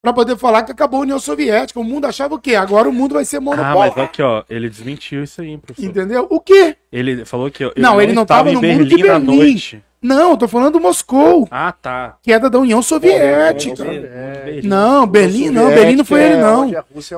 [0.01, 1.79] Pra poder falar que acabou a União Soviética.
[1.79, 2.55] O mundo achava o quê?
[2.55, 3.93] Agora o mundo vai ser Ah, monopólio.
[3.97, 5.85] mas aqui, ó, ele desmentiu isso aí, professor.
[5.89, 6.25] Entendeu?
[6.29, 6.75] O quê?
[6.91, 9.25] Ele falou que eu Não, ele não estava tava em no mundo Berlim, de Berlim.
[9.37, 9.83] noite.
[10.03, 11.47] Não, eu tô falando Moscou.
[11.49, 12.17] Ah, tá.
[12.21, 13.85] Queda da União Soviética.
[13.85, 14.67] Berlim.
[14.67, 16.69] Não, Berlim não, Berlim não foi ele, não.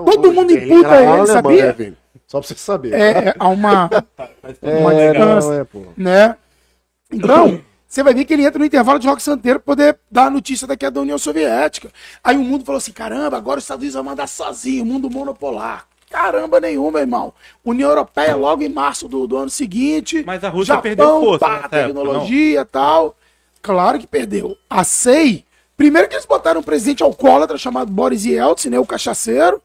[0.06, 1.76] Todo mundo imputa ele, sabia?
[1.78, 1.94] né,
[2.28, 2.94] Só pra você saber.
[2.94, 3.90] É, é, há uma,
[4.62, 5.50] É, uma distância.
[5.52, 5.82] não, é, pô.
[5.98, 6.36] né?
[7.12, 10.26] Então, você vai ver que ele entra no intervalo de rock santeiro pra poder dar
[10.26, 11.90] a notícia da queda da União Soviética.
[12.24, 15.10] Aí o mundo falou assim: caramba, agora os Estados Unidos vai mandar sozinho, o mundo
[15.10, 15.86] monopolar.
[16.10, 17.34] Caramba nenhuma, irmão.
[17.64, 20.24] União Europeia logo em março do, do ano seguinte.
[20.26, 23.16] Mas a Rússia perdeu força pá, tecnologia e tal.
[23.62, 24.56] Claro que perdeu.
[24.70, 25.44] A SEI,
[25.76, 29.62] primeiro que eles botaram um presidente alcoólatra chamado Boris Yeltsin, né, o cachaceiro,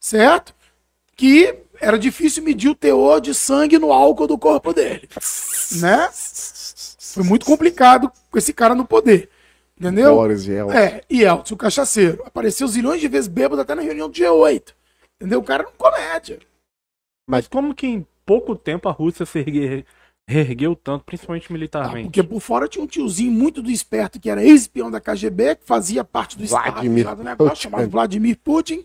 [0.00, 0.54] certo?
[1.14, 5.08] Que era difícil medir o teor de sangue no álcool do corpo dele,
[5.72, 6.08] né?
[6.12, 9.28] Foi muito complicado com esse cara no poder,
[9.78, 10.14] entendeu?
[10.14, 10.76] Boris Yeltsin.
[10.76, 12.22] É, e Yeltsin, o cachaceiro.
[12.24, 14.72] Apareceu zilhões de vezes bêbado até na reunião do G8.
[15.22, 15.38] Entendeu?
[15.40, 16.38] O cara não comédia.
[17.28, 19.84] Mas como que em pouco tempo a Rússia se ergue-
[20.28, 22.04] reergueu tanto, principalmente militarmente?
[22.06, 25.64] Porque por fora tinha um tiozinho muito do esperto que era ex-espião da KGB, que
[25.64, 27.62] fazia parte do Estado Vladimir lá do negócio, Putin.
[27.62, 28.84] chamado Vladimir Putin,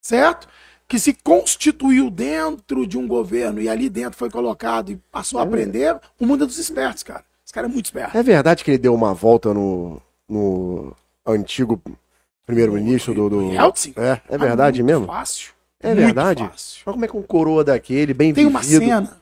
[0.00, 0.48] certo?
[0.86, 5.42] Que se constituiu dentro de um governo e ali dentro foi colocado e passou a
[5.42, 7.24] aprender o mundo é dos espertos, cara.
[7.44, 8.16] Esse cara é muito esperto.
[8.16, 10.94] É verdade que ele deu uma volta no, no
[11.26, 11.80] antigo
[12.46, 13.28] primeiro-ministro do.
[13.30, 13.42] do...
[13.52, 13.94] Yeltsin?
[13.96, 15.06] É, é verdade muito mesmo?
[15.06, 15.51] Fácil.
[15.82, 16.44] É Muito verdade?
[16.48, 16.82] fácil.
[16.86, 19.16] Olha como é que um coroa daquele, bem Tem uma vivido, cena.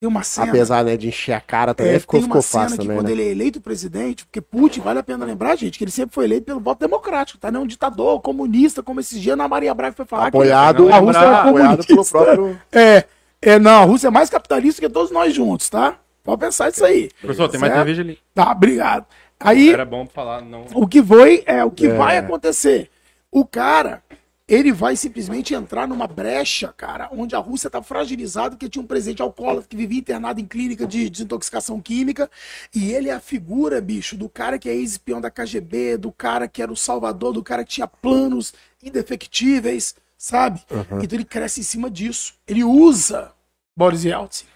[0.00, 0.48] Tem uma cena.
[0.48, 2.82] apesar né, de encher a cara também, É, ficou, tem uma ficou cena fácil que
[2.84, 3.12] também, quando né?
[3.12, 6.24] ele é eleito presidente, porque Putin, vale a pena lembrar, gente, que ele sempre foi
[6.26, 7.50] eleito pelo voto democrático, tá?
[7.50, 10.24] Não é um ditador comunista, como esses dias na Maria Braga foi falar.
[10.30, 12.18] que Apoiado, a Rússia era apoiado pelo comunista.
[12.36, 12.60] próprio.
[12.72, 13.04] É,
[13.40, 15.96] é, não, a Rússia é mais capitalista que todos nós juntos, tá?
[16.22, 17.10] Pode pensar isso aí.
[17.20, 17.84] Professor, tem mais Certo?
[17.86, 18.18] cerveja ali.
[18.34, 19.06] Tá, obrigado.
[19.40, 20.64] Aí, Era bom falar, não.
[20.74, 21.94] o que foi, é o que É.
[21.94, 22.90] vai acontecer.
[23.30, 24.02] O cara,
[24.46, 28.86] ele vai simplesmente entrar numa brecha, cara, onde a Rússia tá fragilizada, porque tinha um
[28.86, 32.30] presidente alcoólatra que vivia internado em clínica de desintoxicação química,
[32.74, 36.46] e ele é a figura, bicho, do cara que é ex-espião da KGB, do cara
[36.46, 40.62] que era o salvador, do cara que tinha planos indefectíveis, sabe?
[41.02, 42.34] Então ele cresce em cima disso.
[42.46, 43.32] Ele usa
[43.76, 44.46] Boris Yeltsin.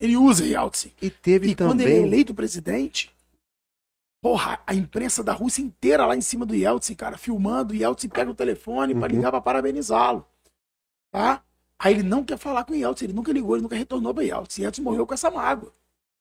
[0.00, 0.90] Ele usa Yeltsin.
[1.00, 2.06] E teve E quando ele é também.
[2.08, 3.13] eleito presidente,
[4.24, 7.74] Porra, a imprensa da Rússia inteira lá em cima do Yeltsin, cara, filmando.
[7.74, 9.16] O Yeltsin pega o telefone pra Uhum.
[9.16, 10.24] ligar pra parabenizá-lo.
[11.12, 11.42] Tá?
[11.78, 14.24] Aí ele não quer falar com o Yeltsin, ele nunca ligou, ele nunca retornou pra
[14.24, 14.62] Yeltsin.
[14.62, 15.70] Yeltsin morreu com essa mágoa.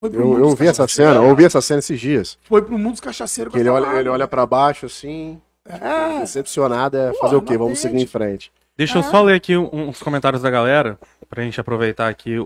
[0.02, 2.38] Foi pro Eu, eu vi essa cena, eu vi essa cena esses dias.
[2.42, 4.00] Foi pro mundo dos cachaceiros com Que ele essa olha, mágoa.
[4.02, 7.58] ele olha pra baixo assim, É, decepcionado, é Pô, fazer o quê?
[7.58, 8.52] Vamos seguir em frente.
[8.76, 9.04] Deixa eu Ah.
[9.10, 11.00] só ler aqui um- uns comentários da galera,
[11.30, 12.38] pra gente aproveitar aqui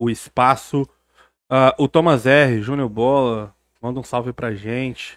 [0.00, 0.88] o, espaço.
[1.50, 3.54] Ah, o Thomas R, Júnior Bola,
[3.86, 5.16] manda um salve pra gente.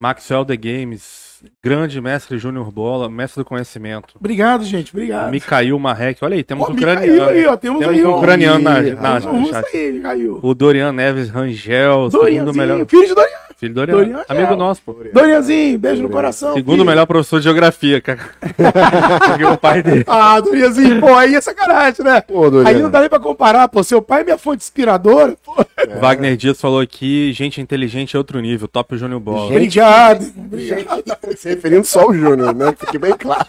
[0.00, 4.14] Maxwell The Games, grande mestre Júnior Bola, mestre do conhecimento.
[4.18, 5.30] Obrigado, gente, obrigado.
[5.30, 7.24] Micael Marrec, olha aí, temos Ó, um ucraniano.
[7.30, 9.66] aí, ó, temos, Temos aí, um ucraniano na, na, chat.
[10.06, 10.28] aí.
[10.28, 12.86] O Dorian Neves Rangel, segundo Dorianzinho, melhor.
[12.86, 13.36] filho de Dorian.
[13.64, 13.96] Filho do Dorian.
[13.96, 14.56] Dorian Amigo Gel.
[14.56, 14.96] nosso, pô.
[15.12, 16.54] Dorianzinho, beijo no coração.
[16.54, 16.86] Segundo filho.
[16.86, 18.20] melhor professor de geografia, cara.
[19.28, 20.04] Porque o pai dele.
[20.06, 22.20] Ah, Dorianzinho, pô, aí é sacanagem, né?
[22.20, 22.68] Pô, Dorian.
[22.68, 23.82] Aí não dá nem pra comparar, pô.
[23.82, 25.34] Seu pai é minha fonte inspiradora.
[25.44, 25.54] Pô.
[26.00, 29.46] Wagner Dias falou aqui, gente inteligente é outro nível, top Júnior Bola.
[29.50, 30.24] Obrigado.
[30.36, 31.02] Obrigado.
[31.36, 32.74] Se referindo só ao Júnior, né?
[32.78, 33.44] Fique bem claro.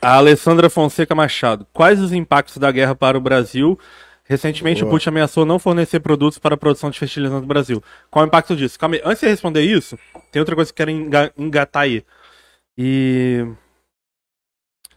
[0.00, 1.66] A Alessandra Fonseca Machado.
[1.72, 3.78] Quais os impactos da guerra para o Brasil?
[4.24, 4.92] Recentemente Boa.
[4.92, 7.82] o Putin ameaçou não fornecer produtos para a produção de fertilizantes no Brasil.
[8.10, 8.78] Qual é o impacto disso?
[8.78, 9.02] Calma aí.
[9.04, 9.98] Antes de responder isso,
[10.30, 12.04] tem outra coisa que eu quero enga- engatar aí.
[12.78, 13.46] E.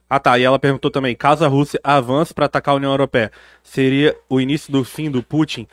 [0.07, 3.31] Ah tá, e ela perguntou também: caso a Rússia avance para atacar a União Europeia,
[3.63, 5.67] seria o início do fim do Putin?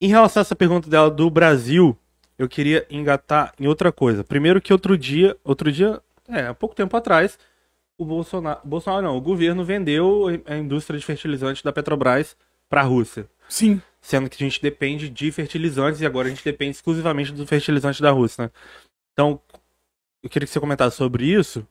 [0.00, 1.96] Em relação a essa pergunta dela do Brasil,
[2.38, 4.22] eu queria engatar em outra coisa.
[4.22, 7.38] Primeiro que outro dia, outro dia, é, há pouco tempo atrás,
[7.96, 12.36] o Bolsonaro, Bolsonaro não, o governo vendeu a indústria de fertilizantes da Petrobras
[12.72, 13.82] para a Rússia, Sim.
[14.00, 18.00] sendo que a gente depende de fertilizantes e agora a gente depende exclusivamente do fertilizante
[18.00, 18.50] da Rússia, né?
[19.12, 19.38] Então,
[20.22, 21.66] eu queria que você comentasse sobre isso.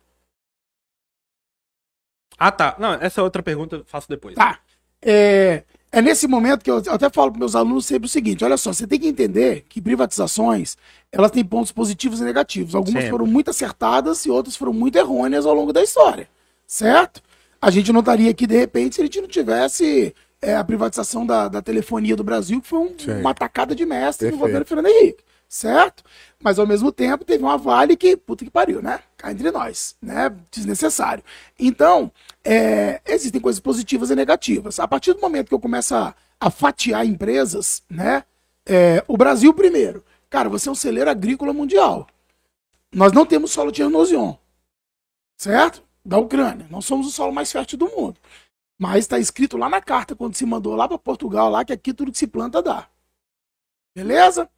[2.38, 2.76] Ah, tá.
[2.78, 4.36] Não, essa é outra pergunta eu faço depois.
[4.36, 4.60] Tá.
[5.02, 8.46] É, é nesse momento que eu eu até falo para meus alunos sempre o seguinte:
[8.46, 10.78] olha só, você tem que entender que privatizações
[11.12, 12.76] elas têm pontos positivos e negativos.
[12.76, 13.10] Algumas Sempre.
[13.10, 16.30] foram muito acertadas e outras foram muito errôneas ao longo da história.
[16.68, 17.24] Certo?
[17.60, 21.26] A gente não estaria aqui de repente se a gente não tivesse é, a privatização
[21.26, 24.40] da, da telefonia do Brasil, que foi um- uma tacada de mestre Perfeito.
[24.40, 25.24] no governo Fernando Henrique.
[25.48, 26.02] Certo?
[26.42, 29.02] Mas ao mesmo tempo teve uma vale que, puta que pariu, né?
[29.18, 30.34] Cá entre nós, né?
[30.50, 31.22] Desnecessário.
[31.60, 32.10] Então,
[32.42, 34.80] é, existem coisas positivas e negativas.
[34.80, 38.24] A partir do momento que eu começo a, a fatiar empresas, né?
[38.66, 40.04] é, o Brasil primeiro.
[40.30, 42.08] Cara, você é um celeiro agrícola mundial.
[42.94, 43.82] Nós não temos solo de
[45.38, 45.84] certo?
[46.04, 46.66] Da Ucrânia.
[46.70, 48.18] Não somos o solo mais fértil do mundo.
[48.82, 51.94] Mas está escrito lá na carta, quando se mandou lá para Portugal, lá que aqui
[51.94, 52.88] tudo que se planta dá.
[53.96, 54.50] Beleza?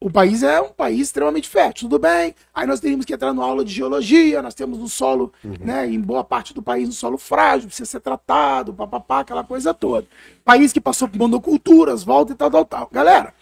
[0.00, 2.34] O país é um país extremamente fértil, tudo bem.
[2.52, 6.00] Aí nós teríamos que entrar numa aula de geologia, nós temos um solo, né, em
[6.00, 10.08] boa parte do país, um solo frágil, precisa ser tratado, papapá, aquela coisa toda.
[10.44, 12.88] País que passou por monoculturas, volta e tal, tal, tal.
[12.90, 13.32] Galera,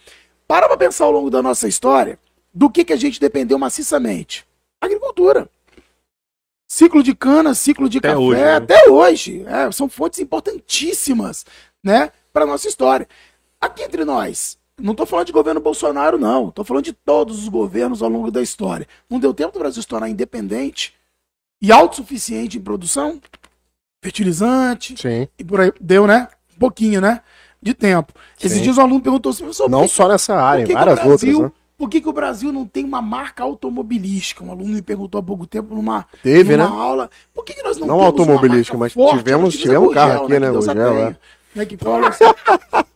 [0.47, 2.19] para pra pensar ao longo da nossa história
[2.53, 4.45] do que, que a gente dependeu maciçamente.
[4.79, 5.49] Agricultura.
[6.67, 8.55] Ciclo de cana, ciclo de Até café, hoje, né?
[8.55, 9.45] até hoje.
[9.47, 11.45] É, são fontes importantíssimas,
[11.81, 13.07] né, para nossa história.
[13.59, 16.49] Aqui entre nós, não estou falando de governo Bolsonaro, não.
[16.49, 18.87] Estou falando de todos os governos ao longo da história.
[19.09, 20.93] Não deu tempo do Brasil se tornar independente
[21.61, 23.19] e autossuficiente em produção?
[24.03, 25.27] Fertilizante, Sim.
[25.39, 25.73] e por aí.
[25.81, 26.27] Deu, né?
[26.55, 27.21] Um pouquinho, né?
[27.59, 28.13] De tempo.
[28.39, 28.63] Esses Sim.
[28.63, 31.51] dias um aluno perguntou assim, professor, Não só nessa área, em várias outras, né?
[31.77, 34.43] Por que, que o Brasil não tem uma marca automobilística?
[34.43, 36.75] Um aluno me perguntou há pouco tempo numa, Teve, numa né?
[36.75, 37.09] aula.
[37.33, 39.19] Por que, que nós não, Não temos automobilística, mas forte?
[39.19, 41.19] tivemos- tivemos a carro aqui, né, Gurgel, tenha,
[41.55, 41.77] né, que
[42.07, 42.23] assim.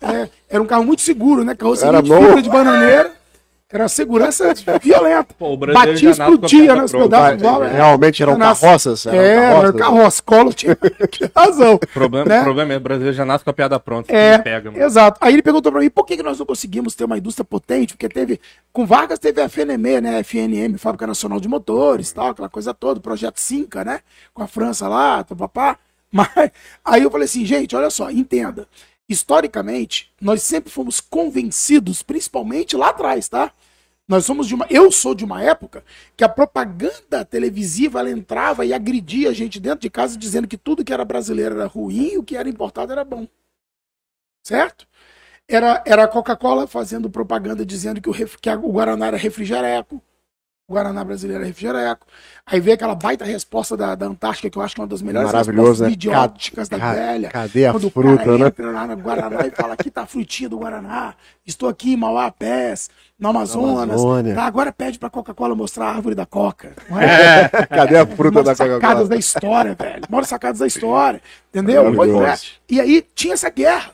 [0.01, 1.53] É, era um carro muito seguro, né?
[1.56, 2.23] Carroceria Era de bom.
[2.26, 3.14] fibra de bananeira.
[3.73, 5.34] Era segurança violenta.
[5.39, 6.98] Pô, o Batia, a explodia, pronta.
[6.98, 7.68] pedaços de bola.
[7.69, 8.61] Realmente eram Nossa.
[8.65, 9.06] carroças?
[9.06, 9.81] eram É, era carroças?
[9.81, 10.77] carroça, colo tinha,
[11.10, 11.76] tinha razão.
[11.76, 12.41] O problema, Né?
[12.41, 14.11] o problema é que o brasileiro já nasce com a piada pronta.
[14.14, 14.84] É, pega, mano.
[14.84, 15.18] exato.
[15.22, 17.93] Aí ele perguntou pra mim, por que, que nós não conseguimos ter uma indústria potente?
[17.93, 18.41] Porque teve,
[18.73, 22.99] com Vargas teve a FNM, né, FNM, Fábrica Nacional de Motores, tal, aquela coisa toda,
[22.99, 24.02] projeto Cinca, né,
[24.34, 25.77] com a França lá, papá.
[26.11, 26.27] Mas,
[26.84, 28.68] aí eu falei assim, gente, olha só, entenda.
[29.07, 33.52] Historicamente, nós sempre fomos convencidos, principalmente lá atrás, tá?
[34.11, 34.67] Nós somos de uma.
[34.69, 35.85] Eu sou de uma época
[36.17, 40.57] que a propaganda televisiva ela entrava e agredia a gente dentro de casa dizendo que
[40.57, 43.25] tudo que era brasileiro era ruim e o que era importado era bom.
[44.43, 44.88] Certo?
[45.47, 50.01] Era, era a Coca-Cola fazendo propaganda dizendo que o, ref- que o Guaraná era refrigereco.
[50.72, 52.07] O Guaraná brasileiro era refrigereco.
[52.45, 55.02] Aí veio aquela baita resposta da, da Antártica, que eu acho que é uma das
[55.02, 55.89] melhores respostas né?
[55.91, 57.30] idióticas da Ca- velha.
[57.30, 58.48] Cadê a Quando o fruta, cara né?
[58.48, 61.14] entra lá no Guaraná e fala, aqui tá a frutinha do Guaraná,
[61.45, 62.89] estou aqui em Mauá Pés,
[63.19, 64.02] no Amazonas.
[64.34, 66.72] Tá, agora pede pra Coca-Cola mostrar a árvore da Coca.
[66.89, 67.49] Não é?
[67.68, 69.07] Cadê a fruta da sacadas Coca-Cola?
[69.10, 70.03] da história, velho.
[70.10, 71.22] Maiores sacadas da história.
[71.49, 71.84] Entendeu?
[72.26, 72.38] É.
[72.69, 73.91] E aí tinha essa guerra.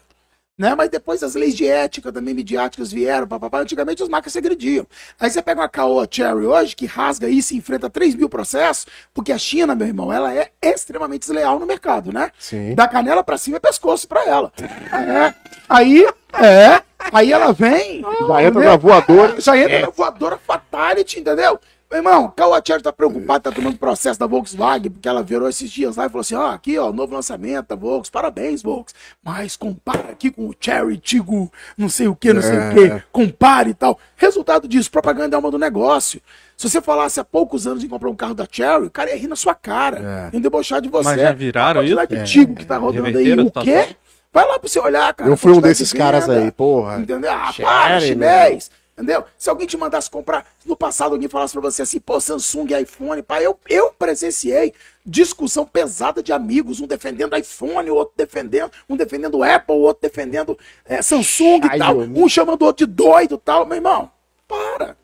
[0.58, 0.74] Né?
[0.76, 3.60] Mas depois as leis de ética também midiáticas vieram, papapá.
[3.60, 4.88] Antigamente as marcas agrediam.
[5.20, 8.88] Aí você pega uma Caoa Cherry hoje, que rasga isso e enfrenta 3 mil processos,
[9.14, 12.32] porque a China, meu irmão, ela é extremamente desleal no mercado, né?
[12.40, 12.74] Sim.
[12.74, 14.52] Da canela pra cima é pescoço pra ela.
[14.60, 15.34] É.
[15.70, 16.04] Aí,
[16.34, 16.82] é.
[17.14, 18.04] Aí ela vem.
[18.28, 19.40] Já entra na voadora.
[19.40, 21.60] Já entra na voadora fatality, entendeu?
[21.90, 25.96] Meu irmão, Kawachari tá preocupado, tá tomando processo da Volkswagen, porque ela virou esses dias
[25.96, 28.94] lá e falou assim: ó, aqui, ó, novo lançamento da Volks, parabéns, Volks.
[29.24, 32.74] Mas compara aqui com o Cherry Tigo, não sei o que, não sei o É.
[33.00, 33.98] que, compare e tal.
[34.18, 36.22] Resultado disso, propaganda é alma do negócio.
[36.58, 39.18] Se você falasse há poucos anos em comprar um carro da Cherry, o cara ia
[39.18, 40.36] rir na sua cara, É.
[40.36, 41.08] ia debochar de você.
[41.10, 41.96] Mas já viraram isso?
[42.08, 43.96] de Tigo que tá rodando aí, o quê?
[44.34, 45.30] Vai lá pra você olhar, cara.
[45.30, 47.00] Eu fui um desses de caras aí, porra.
[47.00, 47.32] Entendeu?
[47.32, 48.72] Ah, Cherry, para, meu chinês.
[48.98, 49.26] Entendeu?
[49.38, 53.22] Se alguém te mandasse comprar, no passado alguém falasse pra você assim, pô, Samsung, iPhone,
[53.22, 54.74] pá, eu, eu presenciei
[55.06, 60.02] discussão pesada de amigos, um defendendo iPhone, o outro defendendo, um defendendo Apple, o outro
[60.02, 63.68] defendendo é, Samsung e Ai, tal, meu um chamando o outro de doido e tal,
[63.68, 64.12] meu irmão,
[64.48, 64.98] para,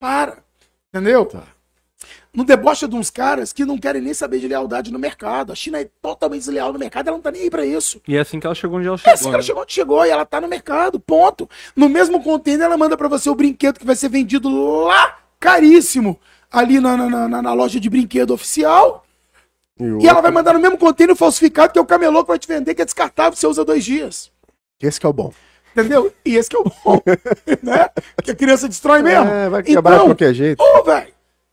[0.00, 0.38] para,
[0.92, 1.24] entendeu?
[1.24, 1.46] Tá.
[2.34, 5.52] No deboche de uns caras que não querem nem saber de lealdade no mercado.
[5.52, 8.00] A China é totalmente desleal no mercado, ela não tá nem aí pra isso.
[8.08, 9.30] E é assim que ela chegou onde ela Essa chegou.
[9.32, 9.46] cara né?
[9.46, 11.48] chegou onde chegou e ela tá no mercado, ponto.
[11.76, 14.48] No mesmo container, ela manda pra você o brinquedo que vai ser vendido
[14.84, 16.18] lá, caríssimo,
[16.50, 19.04] ali na, na, na- na loja de brinquedo oficial.
[19.78, 22.38] E, E ela vai mandar no mesmo container falsificado, que é o camelô que vai
[22.38, 24.30] te vender, que é descartável, você usa dois dias.
[24.80, 25.32] Esse que é o bom.
[25.76, 26.12] Entendeu?
[26.24, 26.98] E esse que é o bom,
[27.62, 27.88] né?
[28.22, 29.26] Que a criança destrói mesmo.
[29.30, 30.62] É, vai quebrar de qualquer jeito.
[30.62, 31.12] Ô, velho!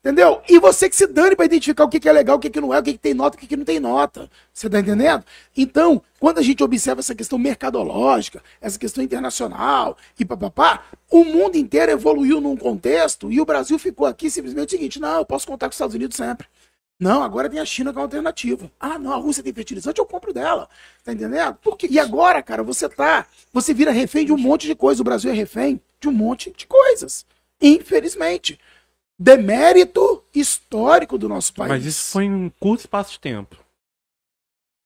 [0.10, 0.42] Entendeu?
[0.50, 2.60] E você que se dane pra identificar o que, que é legal, o que, que
[2.60, 4.28] não é, o que, que tem nota, o que, que não tem nota.
[4.52, 5.24] Você tá entendendo?
[5.56, 11.58] Então, quando a gente observa essa questão mercadológica, essa questão internacional e papapá, o mundo
[11.58, 15.46] inteiro evoluiu num contexto e o Brasil ficou aqui simplesmente o seguinte: não, eu posso
[15.46, 16.48] contar com os Estados Unidos sempre.
[17.00, 18.70] Não, agora tem a China como alternativa.
[18.80, 20.68] Ah, não, a Rússia tem fertilizante, eu compro dela.
[21.04, 21.56] Tá entendendo?
[21.62, 23.28] Porque, e agora, cara, você tá.
[23.54, 25.04] Você vira refém de um monte de coisa.
[25.04, 27.28] O Brasil é refém de um monte de coisas.
[27.62, 28.60] Infelizmente.
[29.20, 31.70] Demérito histórico do nosso país.
[31.70, 33.58] Mas isso foi em um curto espaço de tempo.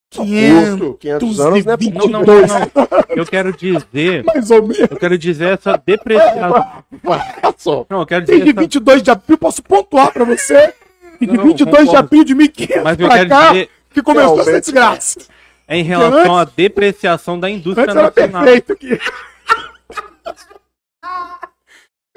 [0.09, 1.77] 500, 500 anos, né?
[1.77, 2.11] 522.
[2.11, 3.03] Não, não, não, não.
[3.09, 4.23] Eu quero dizer.
[4.25, 4.79] Mais ou menos.
[4.79, 6.83] Eu quero dizer essa depreciação.
[7.57, 7.85] Só.
[7.89, 8.59] Não, eu quero dizer Desde essa.
[8.61, 10.73] 22 de abril, posso pontuar pra você
[11.17, 14.01] que de Não, 22 de abril de 1500 Mas eu pra quero cá, dizer que
[14.01, 15.19] começou essa desgraça.
[15.67, 18.43] é em relação à depreciação da indústria Antes era nacional.
[18.43, 18.99] perfeito aqui.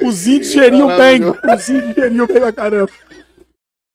[0.03, 1.21] Os índios geriam bem.
[1.25, 2.93] Os índios geriam bem pra caramba.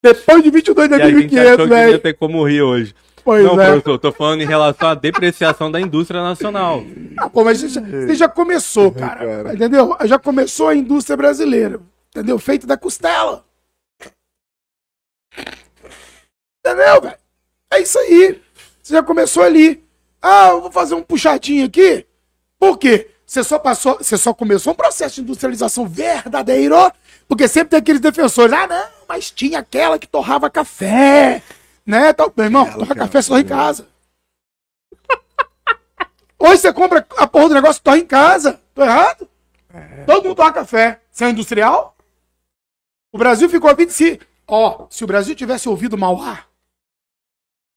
[0.03, 1.99] Depois de 22 de E a gente 1500, achou que ia velho.
[1.99, 2.95] ter como rir hoje.
[3.23, 3.67] Pois não, é.
[3.67, 6.83] professor, eu tô falando em relação à depreciação da indústria nacional.
[7.19, 9.53] Ah, pô, mas você já, você já começou, cara, cara.
[9.53, 9.95] Entendeu?
[10.05, 11.79] Já começou a indústria brasileira.
[12.09, 12.39] Entendeu?
[12.39, 13.45] Feito da costela.
[16.65, 17.17] Entendeu, velho?
[17.71, 18.41] É isso aí.
[18.81, 19.83] Você já começou ali.
[20.19, 22.05] Ah, eu vou fazer um puxadinho aqui.
[22.59, 23.10] Por quê?
[23.31, 26.75] Você só passou, você só começou um processo de industrialização verdadeiro,
[27.29, 28.51] porque sempre tem aqueles defensores.
[28.51, 31.41] Ah, não, mas tinha aquela que torrava café,
[31.85, 32.11] né?
[32.11, 32.33] Tal.
[32.35, 33.87] Meu irmão, torra café só em casa.
[36.37, 38.59] Hoje você compra a porra do negócio e torra em casa.
[38.75, 39.29] Tô errado?
[40.05, 40.99] Todo mundo torra café.
[41.09, 41.95] Você é industrial?
[43.13, 44.25] O Brasil ficou a 25.
[44.45, 46.43] Ó, se o Brasil tivesse ouvido Mauá,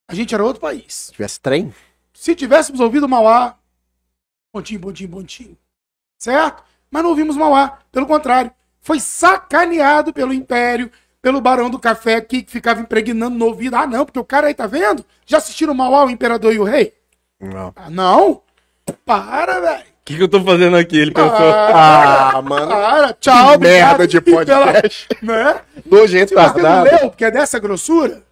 [0.09, 0.93] a gente era outro país.
[0.93, 1.73] Se tivesse trem,
[2.13, 3.57] Se tivéssemos ouvido Mauá,
[4.55, 5.57] pontinho, pontinho, pontinho.
[6.19, 6.63] Certo?
[6.91, 7.79] Mas não ouvimos Mauá.
[7.91, 10.91] Pelo contrário, foi sacaneado pelo Império,
[11.21, 13.75] pelo Barão do Café aqui, que ficava impregnando no ouvido.
[13.77, 15.05] Ah, não, porque o cara aí tá vendo?
[15.27, 16.93] Já assistiram Mauá, o Imperador e o Rei?
[17.41, 17.73] não.
[17.75, 18.43] Ah, não?
[19.05, 19.83] Para, velho.
[19.83, 20.99] O que, que eu tô fazendo aqui?
[20.99, 21.31] Ele pensou.
[21.33, 22.69] Ah, Ah, mano.
[22.69, 23.13] para.
[23.15, 24.37] Tchau, Que merda de pela-
[24.67, 25.09] podcast.
[25.23, 25.61] Né?
[25.87, 26.85] Nojento Se você não tardado.
[26.85, 28.23] leu, porque é dessa grossura,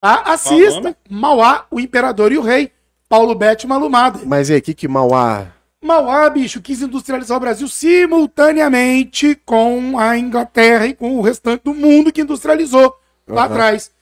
[0.00, 0.22] tá?
[0.26, 2.70] assista Mauá, o Imperador e o Rei.
[3.08, 4.20] Paulo Betti Malumada.
[4.24, 5.46] Mas e aí, que que Mauá...
[5.82, 11.72] Mauá, bicho, quis industrializar o Brasil simultaneamente com a Inglaterra e com o restante do
[11.72, 13.92] mundo que industrializou lá atrás.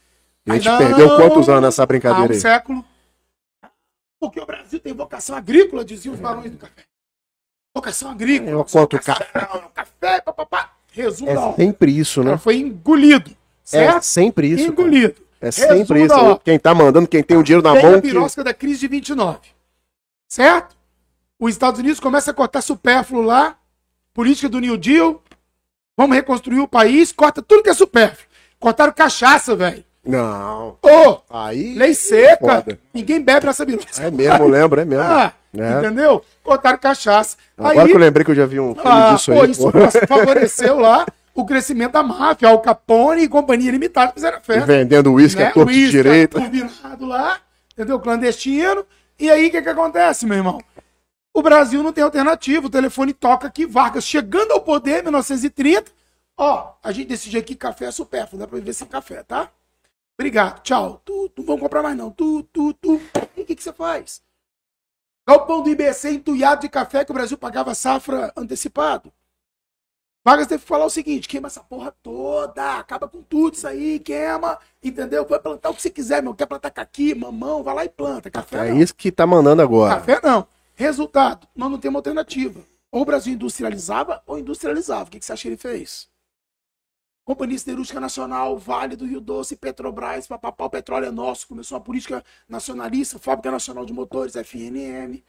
[0.48, 2.40] A gente Aí perdeu não, quantos anos nessa Há brincadeira um aí?
[2.40, 2.84] século.
[4.18, 6.84] Porque o Brasil tem vocação agrícola, diziam os barões do café.
[7.74, 8.50] Vocação agrícola.
[8.50, 10.72] Eu vocação conto vocação, café, papapá.
[10.92, 12.38] Resumo É sempre isso, né?
[12.38, 13.30] foi engolido.
[13.30, 13.34] É
[13.64, 14.02] Certo?
[14.02, 14.72] sempre isso.
[14.72, 15.14] cara.
[15.48, 16.08] É sempre Resumo isso.
[16.08, 16.40] da obra.
[16.44, 18.00] Quem tá mandando, quem tem o dinheiro na Tem a mão.
[18.00, 19.38] que- pirosca da crise de 29.
[20.28, 20.76] Certo?
[21.38, 23.56] Os Estados Unidos começam a cortar supérfluo lá.
[24.14, 25.22] Política do New Deal.
[25.96, 27.12] Vamos reconstruir o país.
[27.12, 28.26] Corta tudo que é supérfluo.
[28.58, 29.84] Cortaram cachaça, velho.
[30.04, 30.76] Não.
[30.82, 31.74] Ô, Aí.
[31.74, 32.38] lei seca.
[32.62, 32.78] Foda.
[32.94, 34.02] Ninguém bebe nessa birosca.
[34.02, 35.02] É mesmo, eu lembro, é mesmo.
[35.04, 35.78] Ah, É.
[35.78, 36.24] entendeu?
[36.42, 37.36] Cortaram cachaça.
[37.58, 39.50] Agora aí, que eu lembrei que eu já vi um filme ah, disso pô, aí.
[39.50, 40.06] isso pô.
[40.06, 41.04] favoreceu lá
[41.36, 42.48] o crescimento da máfia.
[42.48, 44.66] Al Capone e Companhia Limitada fizeram a festa.
[44.66, 45.48] Vendendo uísque né?
[45.48, 46.40] a torto de Uísque, direito.
[46.40, 47.38] turbinado lá,
[47.72, 48.00] entendeu?
[48.00, 48.84] Clandestino.
[49.18, 50.60] E aí, o que que acontece, meu irmão?
[51.32, 52.66] O Brasil não tem alternativa.
[52.66, 55.92] O telefone toca aqui, Vargas chegando ao poder em 1930.
[56.38, 59.50] Ó, a gente decidiu aqui café é supérfluo, dá pra viver sem café, tá?
[60.18, 61.00] Obrigado, tchau.
[61.04, 62.10] Tu, tu, não vamos comprar mais não.
[62.10, 63.00] Tu, tu, tu.
[63.36, 64.22] E o que, que você faz?
[65.28, 69.12] Galpão do IBC entulhado de café que o Brasil pagava safra antecipado.
[70.26, 74.00] Vargas teve que falar o seguinte: queima essa porra toda, acaba com tudo isso aí,
[74.00, 75.24] queima, entendeu?
[75.24, 76.34] Vai plantar o que você quiser, meu.
[76.34, 78.28] Quer plantar caqui, mamão, vai lá e planta.
[78.28, 78.80] Café É não.
[78.80, 79.94] isso que tá mandando agora.
[80.00, 80.44] Café não.
[80.74, 82.60] Resultado, nós não temos alternativa.
[82.90, 85.04] Ou o Brasil industrializava ou industrializava.
[85.04, 86.08] O que, que você acha que ele fez?
[87.24, 91.46] Companhia Siderúrgica Nacional, Vale do Rio Doce, Petrobras, papapá, o petróleo é nosso.
[91.46, 95.22] Começou uma política nacionalista, Fábrica Nacional de Motores, FNM.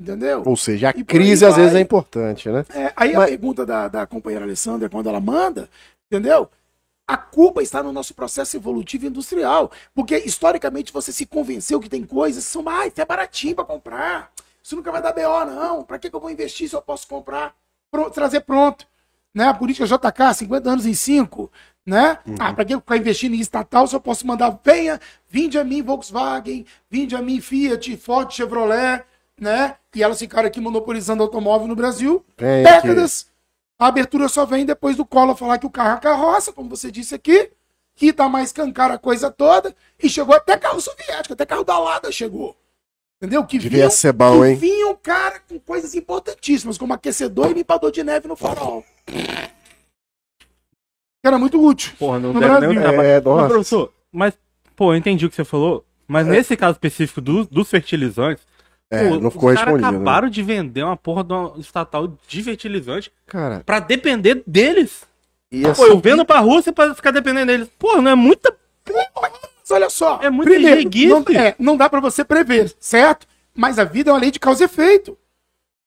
[0.00, 0.42] Entendeu?
[0.44, 1.80] Ou seja, a crise às vezes vai.
[1.80, 2.64] é importante, né?
[2.74, 5.68] É, aí Mas- a pergunta da, da companheira Alessandra, quando ela manda,
[6.10, 6.48] entendeu?
[7.06, 9.70] A culpa está no nosso processo evolutivo industrial.
[9.94, 14.30] Porque, historicamente, você se convenceu que tem coisas que são mais, é baratinho para comprar.
[14.62, 15.82] Isso nunca vai dar BO, não.
[15.84, 17.54] Para que, que eu vou investir se eu posso comprar,
[17.90, 18.86] pro- trazer pronto?
[19.34, 19.44] Né?
[19.46, 21.50] A política JK, 50 anos em 5.
[21.84, 22.18] Né?
[22.38, 25.64] Ah, para que eu ficar investindo em estatal se eu posso mandar, venha, vinde a
[25.64, 29.04] mim Volkswagen, vinde a mim Fiat, Ford, Chevrolet,
[29.42, 29.74] né?
[29.94, 32.86] E elas ficaram aqui monopolizando automóvel no Brasil Vem aqui.
[32.88, 33.26] décadas.
[33.78, 36.90] A abertura só vem depois do Collor falar que o carro é carroça, como você
[36.90, 37.50] disse aqui,
[37.96, 41.78] que tá mais cancara a coisa toda, e chegou até carro soviético, até carro da
[41.78, 42.56] Lada chegou.
[43.20, 43.44] Entendeu?
[43.44, 44.54] Que Devia ser bom, que hein?
[44.56, 48.84] vinha um cara com coisas importantíssimas, como aquecedor e limpador de neve no farol.
[49.06, 49.16] Que
[51.26, 51.92] era muito útil.
[51.98, 52.80] Porra, não No deve nem Brasil.
[52.82, 53.08] trabalhar.
[53.08, 53.48] É, Mas, nossa.
[53.48, 54.34] professor, mas,
[54.74, 55.84] pô, eu entendi o que você falou.
[56.08, 58.44] Mas nesse caso específico do- dos fertilizantes,
[58.92, 59.80] É, pô, não ficou os caras respondido.
[59.80, 59.96] né?
[59.96, 65.04] acabaram de vender uma porra de uma estatal de fertilizante Cara, pra depender deles.
[65.50, 67.68] e Pô, assim, eu vendo pra Rússia pra ficar dependendo deles.
[67.78, 68.54] Pô, não é muita.
[69.70, 70.20] Olha só.
[70.22, 73.26] É muito primeiro, não, é, não dá pra você prever, certo?
[73.54, 75.16] Mas a vida é uma lei de causa e efeito.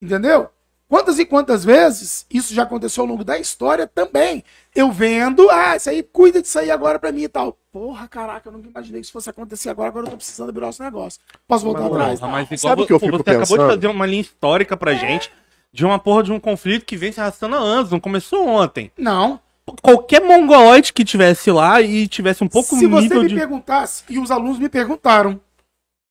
[0.02, 0.50] Entendeu?
[0.88, 4.44] Quantas e quantas vezes isso já aconteceu ao longo da história também.
[4.74, 7.58] Eu vendo, ah, isso aí, cuida disso aí agora pra mim e tal.
[7.76, 10.70] Porra, caraca, eu nunca imaginei que isso fosse acontecer agora, agora eu tô precisando virar
[10.70, 11.20] esse negócio.
[11.46, 12.20] Posso voltar Mas, atrás?
[12.22, 13.70] Mas igual Sabe o que eu fico você acabou de pensando?
[13.70, 15.30] fazer uma linha histórica pra gente
[15.74, 18.94] de uma porra de um conflito que vem se arrastando há anos, não começou ontem.
[18.98, 19.42] Não.
[19.82, 23.36] Qualquer mongoloide que tivesse lá e tivesse um pouco Se você me de.
[23.36, 25.38] perguntasse, e os alunos me perguntaram,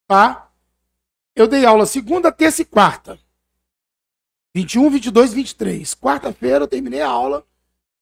[0.06, 0.50] tá?
[1.34, 3.18] Eu dei aula segunda, terça e quarta.
[4.54, 5.94] 21, 22, 23.
[5.94, 7.42] Quarta-feira eu terminei a aula.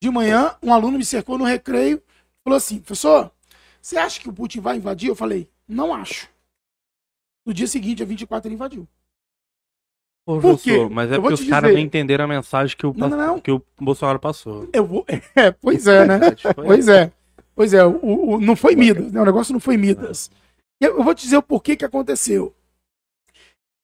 [0.02, 3.30] De manhã, um aluno me cercou no recreio e falou assim: professor,
[3.82, 5.08] você acha que o Putin vai invadir?
[5.08, 6.28] Eu falei: não acho.
[7.44, 8.86] No dia seguinte, dia 24, ele invadiu.
[10.24, 10.88] Pô, Por quê?
[10.88, 11.80] mas é Eu porque os caras dizer.
[11.80, 13.40] não entenderam a mensagem que o, Não, não, não.
[13.40, 14.68] que o Bolsonaro passou.
[14.72, 15.04] Eu vou.
[15.34, 16.20] É, pois é, né?
[16.54, 17.12] Pois é.
[17.54, 19.20] Pois é, o, o- não foi Midas, né?
[19.20, 20.30] O negócio não foi Midas.
[20.80, 22.54] Eu, eu vou te dizer o porquê que aconteceu.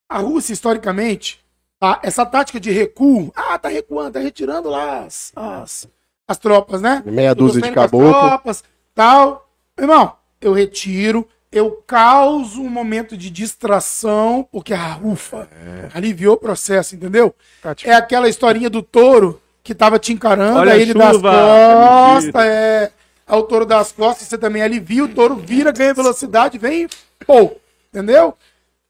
[0.09, 1.45] A Rússia, historicamente,
[1.79, 2.01] tá?
[2.03, 5.89] essa tática de recuo, ah, tá recuando, tá retirando lá as, as,
[6.27, 7.03] as tropas, né?
[7.05, 8.11] meia dúzia de com as caboclo.
[8.13, 8.65] tropas,
[8.95, 9.48] tal.
[9.79, 15.49] Irmão, eu retiro, eu causo um momento de distração, porque a ufa,
[15.95, 17.35] aliviou o processo, entendeu?
[17.63, 20.95] Tá, tipo, É aquela historinha do touro que tava te encarando, Olha aí a ele
[20.95, 22.93] das chuva, costas, é.
[23.27, 26.89] É o touro das costas, você também alivia, o touro vira, ganha velocidade, vem e
[27.27, 27.53] pô,
[27.93, 28.35] entendeu?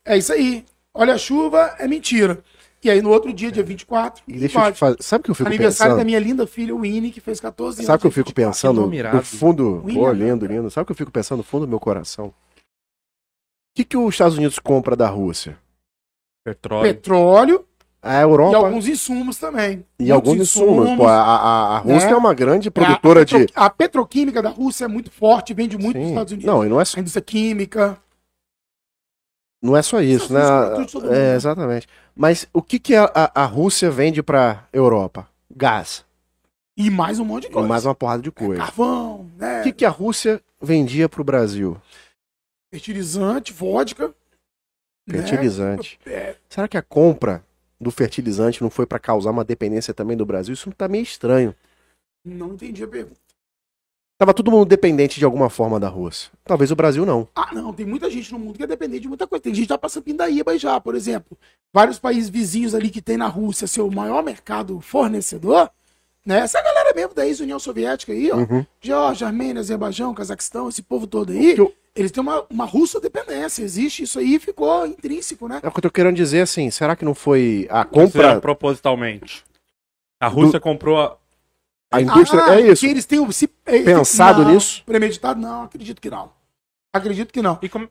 [0.04, 0.64] É isso aí.
[0.94, 2.38] Olha a chuva, é mentira.
[2.82, 4.96] E aí no outro dia, dia 24, E deixa eu te fazer.
[5.02, 5.98] Sabe o que eu fico aniversário pensando?
[5.98, 7.86] da minha linda filha Winnie, que fez 14 anos.
[7.86, 8.52] Sabe o que eu fico 24.
[8.52, 9.82] pensando no fundo?
[9.84, 10.00] William.
[10.00, 10.70] Pô, lindo, lindo.
[10.70, 12.26] Sabe o que eu fico pensando no fundo do meu coração?
[12.26, 12.32] O
[13.74, 15.58] que, que os Estados Unidos compra da Rússia?
[16.44, 16.82] Petróleo.
[16.94, 17.64] Petróleo
[18.00, 19.84] A e Europa alguns insumos também.
[19.98, 20.96] e Muitos alguns insumos.
[20.96, 22.12] Pô, a, a, a Rússia né?
[22.12, 23.52] é uma grande produtora a, petro- de.
[23.54, 26.12] a petroquímica da Rússia é muito forte, vende muito para os Sim.
[26.12, 26.46] Estados Unidos.
[26.52, 27.98] Não, e não é, só- A indústria química.
[29.60, 30.40] Não é só isso, né?
[30.40, 31.34] É, né?
[31.34, 31.88] exatamente.
[32.14, 35.28] Mas o que, que a, a, Rússia vende pra Europa?
[35.54, 36.04] Gás.
[36.76, 37.68] E mais um monte de E coisa.
[37.68, 38.62] mais uma porrada de coisa.
[38.62, 39.60] Carvão, né?
[39.60, 41.76] O que, que a Rússia vendia pro Brasil?
[42.72, 44.08] Fertilizante, vodka.
[45.06, 45.18] né?
[45.18, 45.98] Fertilizante.
[46.06, 47.42] É, Será que a compra
[47.80, 50.54] do fertilizante não foi pra causar uma dependência também do Brasil?
[50.54, 51.54] Isso tá meio estranho.
[52.24, 53.27] não entendi a pergunta.
[54.18, 56.30] Tava todo mundo dependente de alguma forma da Rússia.
[56.44, 57.28] Talvez o Brasil não.
[57.36, 59.40] Ah, não, tem muita gente no mundo que é dependente de muita coisa.
[59.44, 61.38] Tem gente que já passa pindaíba já, por exemplo.
[61.72, 65.70] Vários países vizinhos ali que tem na Rússia seu maior mercado fornecedor,
[66.26, 66.40] né?
[66.40, 68.38] Essa galera mesmo da ex-União Soviética aí, ó.
[68.38, 68.66] Uhum.
[68.80, 73.62] Geórgia, Armênia, Azerbaijão, Cazaquistão, esse povo todo aí, eu- eles têm uma, uma russa dependência.
[73.62, 75.60] Existe isso aí e ficou intrínseco, né?
[75.62, 76.72] É o que eu tô querendo dizer assim.
[76.72, 79.44] Será que não foi a Fizeram compra, propositalmente.
[80.20, 81.16] A Rússia comprou
[81.90, 81.96] a.
[81.96, 82.44] a indústria?
[82.44, 82.80] Ah, é isso.
[82.84, 84.82] Que eles têm se, é, Pensado não, nisso?
[84.84, 85.40] Premeditado?
[85.40, 86.30] Não, acredito que não.
[86.92, 87.58] Acredito que não.
[87.62, 87.88] E como...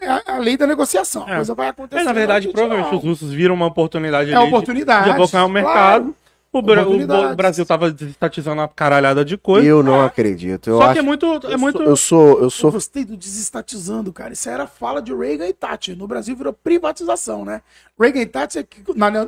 [0.00, 1.24] É, a, a lei da negociação.
[1.26, 1.36] A É.
[1.36, 2.02] coisa vai acontecer.
[2.02, 2.98] É, na verdade, a provavelmente não.
[2.98, 5.04] os russos viram uma oportunidade É de- oportunidade.
[5.06, 6.14] de abocanhar o mercado.
[6.50, 7.06] O, Bra- o.
[7.06, 9.66] Bo- Brasil tava desestatizando uma caralhada de coisa.
[9.68, 10.70] Eu não acredito.
[10.70, 11.26] Eu Só acho, que é muito.
[11.46, 11.78] É eu muito...
[11.78, 14.32] sou- eu sou, eu Eu sou gostei do desestatizando, cara.
[14.32, 15.96] Isso era fala de Reagan e Thatcher.
[15.96, 17.60] No Brasil virou privatização, né?
[18.00, 18.66] Reagan e Thatcher,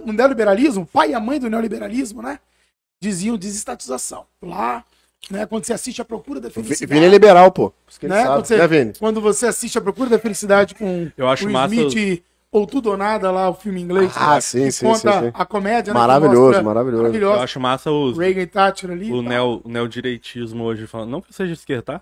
[0.07, 2.39] no neoliberalismo, pai e a mãe do neoliberalismo, né?
[3.01, 4.27] Diziam desestatização.
[4.43, 4.85] Lá,
[5.31, 5.47] né?
[5.47, 6.93] Quando você assiste A Procura da Felicidade.
[6.93, 7.72] Vini é liberal, pô.
[8.02, 8.24] Né?
[8.27, 8.93] Quando, você, né, Vini?
[8.98, 12.22] quando você assiste A Procura da Felicidade com Eu acho o massa Smith
[12.52, 14.12] ou Tudo ou Nada lá, o filme inglês.
[14.16, 14.40] Ah, né?
[14.40, 15.31] sim, que sim, conta sim, sim.
[15.32, 16.01] a comédia, né?
[16.01, 16.98] Maravilhoso, mostra- maravilhoso.
[17.01, 17.43] Eu Maravilhoso.
[17.43, 19.10] acho massa os, Reagan e Thatcher ali.
[19.12, 19.28] o, tá?
[19.28, 21.10] neo, o neodireitismo hoje falando.
[21.10, 22.01] Não que eu seja esquerda, tá?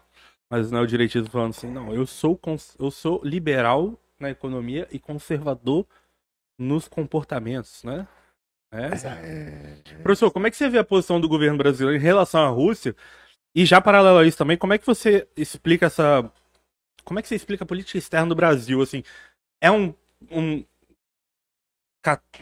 [0.50, 4.98] Mas o neodireitismo falando assim, não, eu sou, cons- eu sou liberal na economia e
[4.98, 5.84] conservador
[6.58, 8.06] nos comportamentos, né?
[8.70, 8.90] É.
[10.02, 12.94] Professor, como é que você vê a posição do governo brasileiro em relação à Rússia?
[13.54, 16.30] E já paralelo a isso também, como é que você explica essa.
[17.04, 18.80] Como é que você explica a política externa do Brasil?
[18.82, 19.02] Assim,
[19.60, 19.94] é um.
[20.30, 20.64] um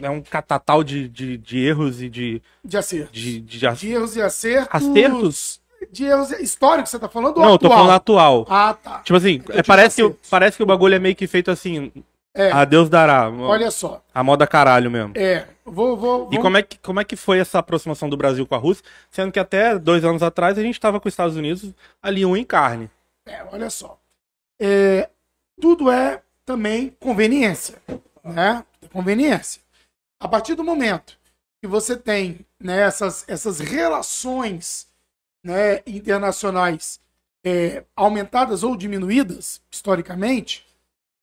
[0.01, 3.11] é um catatal de, de, de erros e de, De acertos.
[3.11, 4.69] de, de, De erros e acertos.
[4.71, 5.61] Acertos?
[5.91, 7.37] De erros históricos, você tá falando?
[7.37, 7.79] Não, eu tô atual?
[7.79, 8.47] falando atual.
[8.49, 8.99] Ah, tá.
[8.99, 11.91] Tipo assim, é, parece, que, parece que o bagulho é meio que feito assim.
[12.33, 12.51] É.
[12.51, 13.29] A Deus dará.
[13.29, 14.01] Olha só.
[14.13, 15.13] A moda caralho mesmo.
[15.15, 15.97] É, vou.
[15.97, 18.55] vou E vamos- como é, que, como é que foi essa aproximação do Brasil com
[18.55, 18.83] a Rússia?
[19.09, 21.71] Sendo que até dois anos atrás a gente tava com os Estados Unidos
[22.01, 22.89] ali um em carne.
[23.25, 23.99] É, olha só.
[24.59, 25.09] É,
[25.59, 27.81] tudo é também conveniência.
[28.23, 28.65] Né?
[28.91, 29.61] Conveniência.
[30.19, 31.17] A partir do momento
[31.61, 34.87] que você tem né, essas, essas relações
[35.43, 36.99] né, internacionais
[37.45, 40.65] é, aumentadas ou diminuídas, historicamente,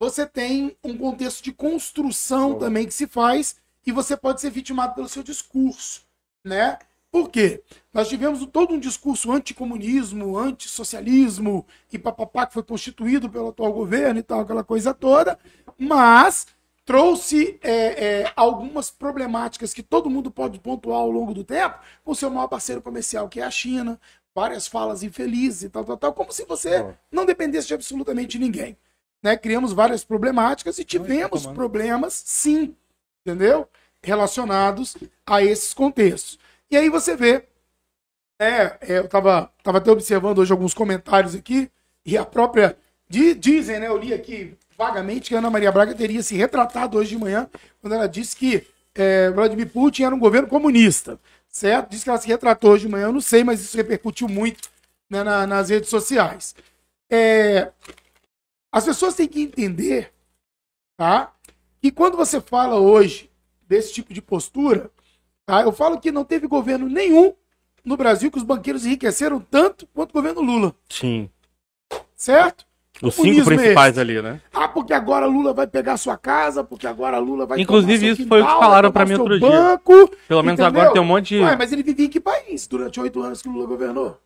[0.00, 4.94] você tem um contexto de construção também que se faz e você pode ser vitimado
[4.94, 6.02] pelo seu discurso.
[6.44, 6.78] Né?
[7.10, 7.62] Por quê?
[7.92, 14.18] Nós tivemos todo um discurso anticomunismo, antissocialismo e papapá que foi constituído pelo atual governo
[14.18, 15.38] e tal, aquela coisa toda,
[15.78, 16.48] mas
[16.84, 22.12] trouxe é, é, algumas problemáticas que todo mundo pode pontuar ao longo do tempo com
[22.12, 23.98] o seu maior parceiro comercial, que é a China,
[24.34, 28.76] várias falas infelizes e tal, tal, tal, como se você não dependesse de absolutamente ninguém.
[29.22, 29.36] Né?
[29.36, 32.74] Criamos várias problemáticas e tivemos problemas, sim,
[33.24, 33.68] entendeu?
[34.02, 34.96] Relacionados
[35.26, 36.38] a esses contextos.
[36.70, 37.44] E aí você vê,
[38.38, 41.70] é, é, eu tava, tava até observando hoje alguns comentários aqui,
[42.04, 42.76] e a própria,
[43.08, 47.10] di- dizem, né, eu li aqui vagamente que Ana Maria Braga teria se retratado hoje
[47.10, 47.48] de manhã,
[47.80, 51.18] quando ela disse que é, Vladimir Putin era um governo comunista,
[51.48, 51.90] certo?
[51.90, 54.68] Disse que ela se retratou hoje de manhã, eu não sei, mas isso repercutiu muito
[55.08, 56.54] né, na- nas redes sociais.
[57.10, 57.70] É,
[58.72, 60.12] as pessoas têm que entender,
[60.96, 61.32] tá?
[61.84, 63.30] Que quando você fala hoje
[63.68, 64.90] desse tipo de postura,
[65.44, 65.60] tá?
[65.60, 67.34] Eu falo que não teve governo nenhum
[67.84, 71.28] no Brasil que os banqueiros enriqueceram tanto quanto o governo Lula, Sim.
[72.16, 72.64] certo?
[73.02, 74.40] Os cinco principais ali, né?
[74.50, 78.40] Ah, porque agora Lula vai pegar sua casa, porque agora Lula vai Inclusive, isso foi
[78.40, 79.46] o que falaram tomar mim outro dia.
[79.46, 80.16] banco.
[80.26, 80.80] Pelo menos Entendeu?
[80.80, 81.40] agora tem um monte de.
[81.42, 84.18] Ué, mas ele vivia em que país durante oito anos que Lula governou?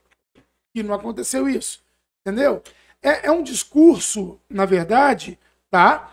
[0.72, 1.80] E não aconteceu isso.
[2.24, 2.62] Entendeu?
[3.02, 5.36] É, é um discurso, na verdade,
[5.68, 6.12] tá?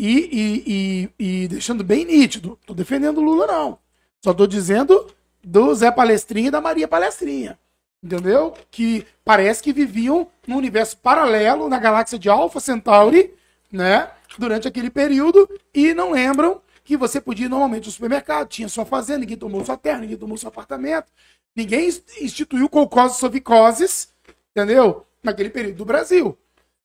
[0.00, 2.56] E, e, e, e deixando bem nítido.
[2.64, 3.78] Tô defendendo o Lula, não.
[4.22, 5.12] Só tô dizendo
[5.42, 7.58] do Zé Palestrinha e da Maria Palestrinha.
[8.00, 8.54] Entendeu?
[8.70, 13.34] Que parece que viviam num universo paralelo na galáxia de Alpha Centauri,
[13.72, 14.08] né?
[14.38, 18.84] Durante aquele período e não lembram que você podia ir normalmente no supermercado, tinha sua
[18.86, 21.12] fazenda, ninguém tomou sua terra, ninguém tomou seu apartamento,
[21.56, 24.14] ninguém ins- instituiu colcoses sovicoses,
[24.52, 25.04] entendeu?
[25.22, 26.38] Naquele período do Brasil,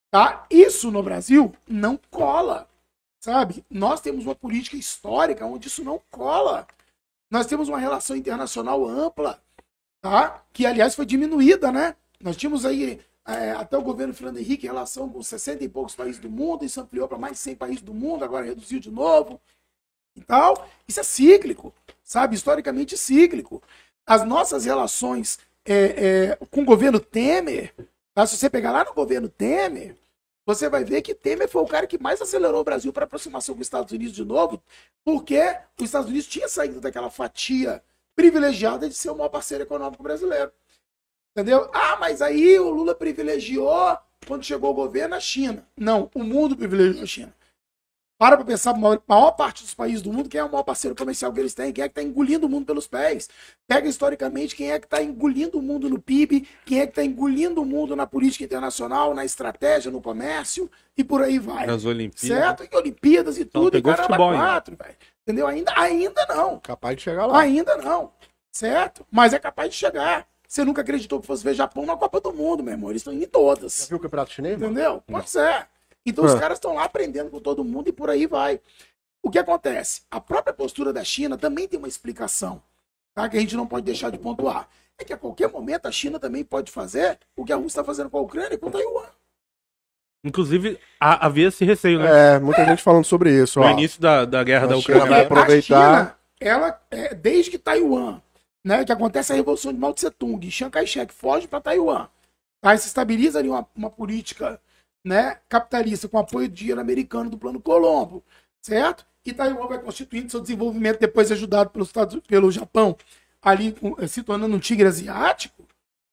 [0.09, 0.45] tá?
[0.49, 2.67] Isso no Brasil não cola,
[3.23, 3.63] sabe?
[3.69, 6.67] Nós temos uma política histórica onde isso não cola.
[7.31, 9.41] Nós temos uma relação internacional ampla,
[10.01, 10.43] tá?
[10.51, 11.95] Que, aliás, foi diminuída, né?
[12.19, 15.95] Nós tínhamos aí, é, até o governo Fernando Henrique, em relação com 60 e poucos
[15.95, 18.91] países do mundo, isso ampliou para mais de 100 países do mundo, agora reduziu de
[18.91, 19.39] novo
[20.17, 20.67] e tal.
[20.85, 21.73] Isso é cíclico,
[22.03, 22.35] sabe?
[22.35, 23.63] Historicamente cíclico.
[24.05, 25.75] As nossas relações é,
[26.33, 27.73] é, com o governo Temer,
[28.13, 28.27] tá?
[28.27, 29.95] se você pegar lá no governo Temer,
[30.45, 33.55] você vai ver que Temer foi o cara que mais acelerou o Brasil para aproximação
[33.55, 34.61] com os Estados Unidos de novo,
[35.03, 37.83] porque os Estados Unidos tinha saído daquela fatia
[38.15, 40.51] privilegiada de ser o maior parceiro econômico brasileiro.
[41.31, 41.69] Entendeu?
[41.73, 43.97] Ah, mas aí o Lula privilegiou
[44.27, 45.67] quando chegou o governo a China.
[45.75, 47.33] Não, o mundo privilegiou a China.
[48.23, 50.63] Para pra pensar, a maior, maior parte dos países do mundo, quem é o maior
[50.63, 51.73] parceiro comercial que eles têm?
[51.73, 53.29] Quem é que está engolindo o mundo pelos pés?
[53.67, 57.03] Pega historicamente quem é que está engolindo o mundo no PIB, quem é que está
[57.03, 61.67] engolindo o mundo na política internacional, na estratégia, no comércio e por aí vai.
[61.67, 62.21] Nas Olimpíadas.
[62.21, 62.63] Certo?
[62.63, 64.41] E Olimpíadas e tudo, e caramba, futebol ainda.
[64.41, 64.95] quatro, velho.
[65.23, 65.45] Entendeu?
[65.45, 66.59] Ainda, ainda não.
[66.59, 67.41] Capaz de chegar lá.
[67.41, 68.13] Ainda não.
[68.53, 69.05] Certo?
[69.11, 70.25] Mas é capaz de chegar.
[70.47, 72.89] Você nunca acreditou que fosse ver Japão na Copa do Mundo, meu irmão.
[72.89, 73.85] Eles estão indo em Já todas.
[73.89, 74.57] viu o campeonato chinês?
[74.57, 74.71] mano?
[74.71, 75.03] Entendeu?
[75.05, 75.67] Pois é.
[76.05, 76.39] Então os Ah.
[76.39, 78.59] caras estão lá aprendendo com todo mundo e por aí vai.
[79.21, 80.01] O que acontece?
[80.11, 82.61] A própria postura da China também tem uma explicação,
[83.15, 83.29] tá?
[83.29, 84.67] que a gente não pode deixar de pontuar.
[84.97, 87.83] É que a qualquer momento a China também pode fazer o que a Rússia está
[87.83, 89.05] fazendo com a Ucrânia e com Taiwan.
[90.25, 92.35] Inclusive, há- havia esse receio, né?
[92.35, 93.59] É, muita gente falando sobre isso.
[93.59, 93.69] No Ó.
[93.71, 95.05] início da, da guerra A da China Ucrânia.
[95.09, 98.21] vai Porque aproveitar- A China, ela, é, desde que Taiwan,
[98.63, 102.07] né, que acontece a revolução de Mao Tse Tung, Chiang Kai-shek foge para Taiwan,
[102.61, 104.59] aí se estabiliza ali uma, uma política,
[105.03, 108.23] né, capitalista com apoio de dinheiro americano do Plano Colombo,
[108.61, 109.05] certo?
[109.25, 112.95] E Taiwan vai constituindo seu desenvolvimento depois ajudado pelos Estados, pelo Japão,
[113.41, 115.65] ali eh, se tornando um tigre asiático,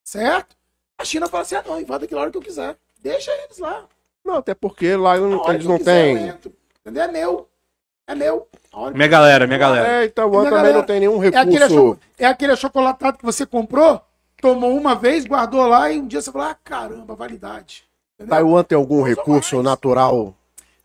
[0.04, 0.56] certo?
[0.98, 2.76] A China fala assim: ah, não, invada aquela hora que eu quiser.
[3.00, 3.86] Deixa eles lá.
[4.24, 6.34] Não, até porque lá não- eles não têm.
[6.80, 7.02] Entendeu?
[7.02, 7.48] É meu.
[8.06, 8.48] É meu.
[8.94, 9.88] Minha galera, minha galera.
[10.04, 11.98] É, Taiwan Minha também galera, não tem nenhum É aquele, recurso.
[12.18, 14.00] é aquele achocolatado que você comprou,
[14.40, 17.88] tomou uma vez, guardou lá e um dia você falou: ah, caramba, validade.
[18.20, 18.36] Entendeu?
[18.36, 19.64] Taiwan tem algum recurso mais.
[19.64, 20.36] natural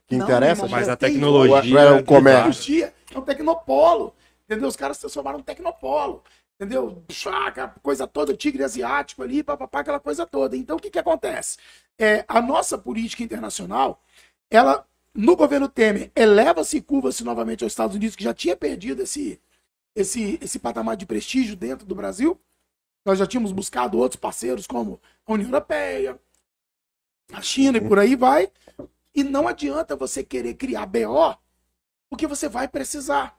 [0.08, 0.64] que Não, interessa?
[0.66, 1.82] irmão, Mas a tecnologia.
[1.82, 2.44] Ou é o comércio?
[2.44, 4.16] Tecnologia é um tecnopolo.
[4.46, 4.70] Entendeu?
[4.70, 6.24] Os caras se transformaram num tecnopolo.
[6.58, 7.04] Entendeu?
[7.84, 10.56] Coisa toda, tigre asiático ali, papapá, aquela coisa toda.
[10.56, 11.58] Então, o que, que acontece?
[12.00, 14.02] É, a nossa política internacional,
[14.50, 19.02] ela, no governo Temer, eleva-se e curva-se novamente aos Estados Unidos, que já tinha perdido
[19.04, 19.42] esse,
[19.94, 22.40] esse, esse patamar de prestígio dentro do Brasil.
[23.06, 26.18] Nós já tínhamos buscado outros parceiros, como a União Europeia,
[27.32, 28.50] a China e por aí vai.
[29.14, 31.38] E não adianta você querer criar BO,
[32.10, 33.38] porque você vai precisar.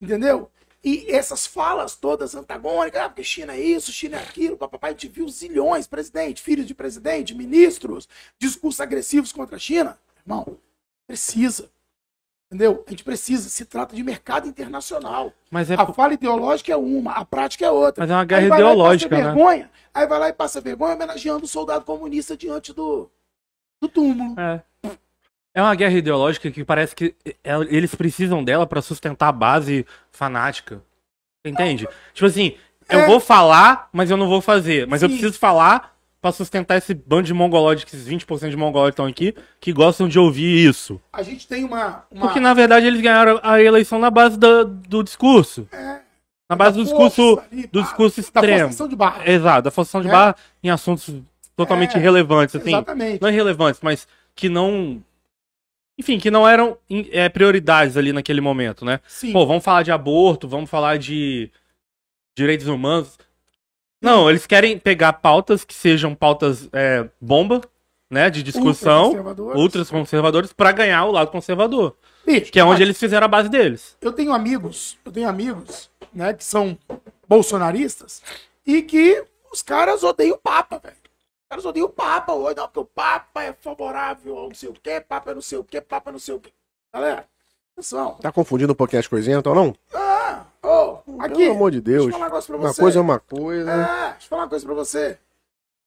[0.00, 0.50] Entendeu?
[0.84, 4.92] E essas falas todas antagônicas, ah, porque China é isso, China é aquilo, papai, a
[4.92, 9.96] gente viu zilhões, presidente, filhos de presidente, ministros, discursos agressivos contra a China.
[10.24, 10.58] Irmão,
[11.06, 11.70] precisa.
[12.52, 12.84] Entendeu?
[12.86, 13.48] A gente precisa.
[13.48, 15.32] Se trata de mercado internacional.
[15.50, 18.02] Mas é, A fala ideológica é uma, a prática é outra.
[18.02, 19.32] mas é uma guerra Aí vai lá e ideológica, passa né?
[19.34, 23.10] vergonha, Aí vai lá e passa vergonha homenageando o soldado comunista diante do,
[23.80, 24.38] do túmulo.
[24.38, 24.60] É.
[25.54, 29.86] É uma guerra ideológica que parece que é- eles precisam dela pra sustentar a base
[30.10, 30.82] fanática.
[31.44, 31.88] Entende?
[32.12, 32.54] Tipo assim,
[32.88, 33.06] eu É.
[33.06, 34.86] vou falar, mas eu não vou fazer.
[34.86, 35.16] Mas eu Sim.
[35.16, 35.91] preciso falar
[36.22, 40.18] pra sustentar esse bando de mongolóides, esses 20% de mongolóides estão aqui, que gostam de
[40.18, 40.98] ouvir isso.
[41.12, 42.04] A gente tem uma.
[42.10, 45.68] uma Porque na verdade eles ganharam a eleição na base da- do discurso.
[46.48, 46.84] Na base do É.
[46.84, 48.60] discurso, ali, do discurso da extremo.
[48.60, 49.28] forçação de barra.
[49.30, 50.10] Exato, da forçação de É.
[50.12, 51.12] barra em assuntos
[51.56, 52.68] totalmente É, irrelevantes, assim.
[52.70, 53.20] Exatamente.
[53.20, 55.02] Não irrelevantes, mas que não.
[55.98, 56.78] Enfim, que não eram
[57.10, 59.00] é, prioridades ali naquele momento, né?
[59.08, 59.32] Sim.
[59.32, 61.50] Pô, vamos falar de aborto, vamos falar de
[62.36, 63.18] direitos humanos.
[64.02, 67.60] Não, eles querem pegar pautas que sejam pautas é, bomba,
[68.10, 68.28] né?
[68.28, 69.60] De discussão, Ultraconservadores.
[69.60, 71.96] ultras conservadores, pra ganhar o lado conservador.
[72.26, 73.96] Bicho, Que é onde mas eles fizeram a base deles.
[74.00, 76.76] Eu tenho amigos, eu tenho amigos, né, que são
[77.28, 78.22] bolsonaristas
[78.66, 80.96] e que os caras odeiam o Papa, velho.
[80.96, 84.68] Os caras odeiam o Papa hoje, não, porque o Papa é favorável ao não sei
[84.68, 86.50] o quê, Papa é não sei o quê, Papa é não sei o quê.
[86.94, 87.26] Galera,
[87.76, 88.14] atenção.
[88.20, 89.74] Tá confundindo um pouquinho as coisinhas, então não?
[89.92, 91.36] Ah, ô, aqui.
[91.38, 92.04] Pelo amor de Deus.
[92.04, 92.80] Deixa eu falar um negócio pra Uma você.
[92.80, 93.70] coisa é uma coisa.
[93.72, 95.18] É, deixa eu falar uma coisa pra você.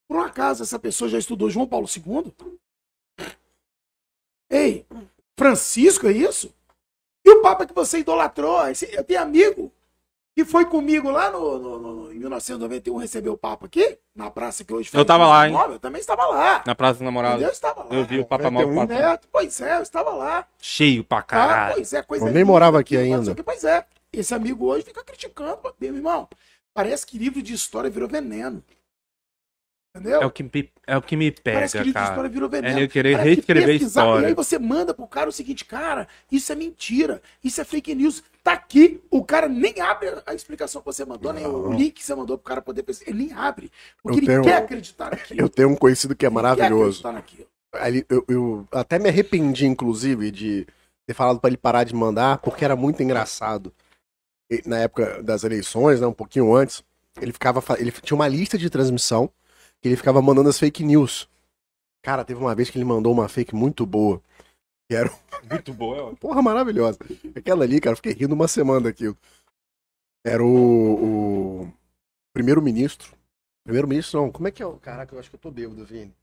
[0.07, 2.33] Por um acaso, essa pessoa já estudou João Paulo II?
[4.49, 4.85] Ei,
[5.37, 6.53] Francisco é isso?
[7.25, 8.67] E o Papa que você idolatrou?
[8.67, 9.71] Esse- eu tenho amigo
[10.37, 14.63] que foi comigo lá no, no- no- em 1991 receber o Papa aqui, na praça
[14.63, 15.55] que hoje Eu tava lá, hein?
[15.69, 16.61] Eu também estava lá.
[16.67, 17.41] Na Praça dos Namorados.
[17.41, 17.89] Eu estava lá.
[17.95, 18.87] Eu vi o Papa Mal 91.
[18.87, 19.13] passar.
[19.15, 20.45] É, pois é, eu estava lá.
[20.59, 21.75] Cheio pra Ah, caralho.
[21.75, 23.33] pois é, coisa Eu nem morava aqui ainda.
[23.43, 23.83] Pois é,
[24.19, 26.27] esse amigo hoje fica criticando, meu irmão.
[26.73, 28.63] Parece que livro de história virou veneno.
[29.95, 30.21] Entendeu?
[30.21, 32.09] É o que me, é o que me Parece que pega, livro de cara.
[32.09, 32.79] história virou veneno.
[32.79, 34.27] É eu querer Parece que reescrever a pesquisar, E história.
[34.27, 38.21] aí você manda pro cara o seguinte, cara, isso é mentira, isso é fake news.
[38.43, 41.73] Tá aqui, o cara nem abre a explicação que você mandou, nem o Não.
[41.73, 43.09] link que você mandou pro cara poder pesquisar.
[43.11, 43.71] Ele nem abre.
[44.03, 45.39] Porque Eu ele tenho- quer acreditar naquilo.
[45.41, 46.83] Eu tenho um conhecido que é Ele quer maravilhoso.
[47.07, 47.47] acreditar naquilo.
[47.73, 50.67] Ali, eu, eu até me arrependi, inclusive, de
[51.07, 53.73] ter falado pra ele parar de mandar, porque era muito engraçado.
[54.65, 56.83] Na época das eleições, né, um pouquinho antes,
[57.21, 57.63] ele ficava.
[57.79, 59.29] Ele tinha uma lista de transmissão
[59.81, 61.27] que ele ficava mandando as fake news.
[62.03, 64.21] Cara, teve uma vez que ele mandou uma fake muito boa.
[64.87, 65.11] Que era
[65.49, 66.15] Muito boa.
[66.15, 66.99] Porra, maravilhosa.
[67.35, 69.17] Aquela ali, cara, eu fiquei rindo uma semana daquilo.
[70.23, 71.73] Era o, o
[72.33, 73.13] primeiro-ministro.
[73.63, 74.31] Primeiro-ministro, não.
[74.31, 74.73] Como é que é o.
[74.73, 76.13] Caraca, eu acho que eu tô bêbado, Vini.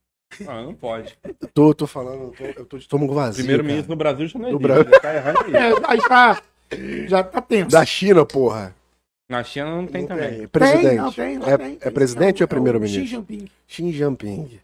[0.46, 1.18] Ah, não pode.
[1.24, 3.42] Eu tô, tô falando, eu tô, eu tô de estômago vazio.
[3.44, 4.62] Primeiro-ministro no Brasil já não No existe.
[4.62, 5.00] Brasil.
[5.00, 5.52] Tá errado aí.
[5.54, 6.42] É, aí tá,
[7.08, 7.70] já tá tenso.
[7.70, 8.74] Da China, porra.
[9.28, 10.46] Na China não tem Não também.
[10.48, 10.86] Presidente.
[10.86, 13.02] Tem, não, tem, não, é, tem, é presidente É ou é primeiro-ministro?
[13.02, 13.48] Xi Jinping.
[13.66, 14.60] Xi Jinping.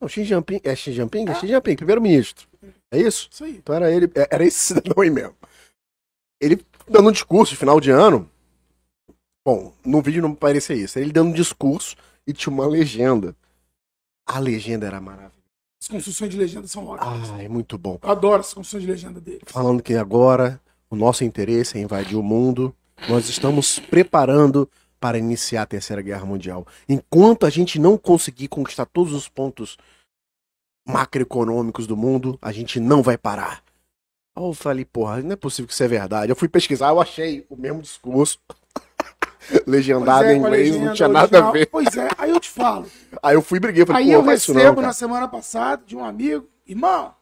[0.00, 0.60] Não, Xi Jinping.
[0.62, 1.28] É Xi Jinping?
[1.28, 2.46] É Xi Jinping, primeiro-ministro.
[2.90, 3.28] É isso?
[3.32, 3.56] Isso aí.
[3.56, 5.34] Então era ele, era esse cidadão aí mesmo.
[6.40, 8.28] Ele dando um discurso de final de ano.
[9.46, 10.98] Bom, no vídeo não parecia isso.
[10.98, 11.96] Ele dando um discurso
[12.26, 13.34] e tinha uma legenda.
[14.26, 15.40] A legenda era maravilhosa.
[15.82, 17.30] As construções de legenda são ótimas.
[17.30, 17.98] Ah, é muito bom.
[18.02, 19.40] Eu adoro as construções de legenda dele.
[19.46, 20.60] Falando que agora
[20.90, 22.74] o nosso interesse é invadir o mundo,
[23.08, 24.68] nós estamos preparando
[24.98, 26.66] para iniciar a Terceira Guerra Mundial.
[26.88, 29.78] Enquanto a gente não conseguir conquistar todos os pontos
[30.86, 33.62] macroeconômicos do mundo, a gente não vai parar.
[34.36, 36.30] Aí eu falei, porra, não é possível que isso é verdade.
[36.30, 38.38] Eu fui pesquisar, eu achei o mesmo discurso.
[39.66, 41.52] Legendado é, em a inglês, não legenda tinha nada a original.
[41.52, 41.66] ver.
[41.66, 42.86] Pois é, aí eu te falo.
[43.22, 45.96] Aí eu fui e briguei, falei, Aí eu não recebo não, na semana passada de
[45.96, 47.14] um amigo, irmão,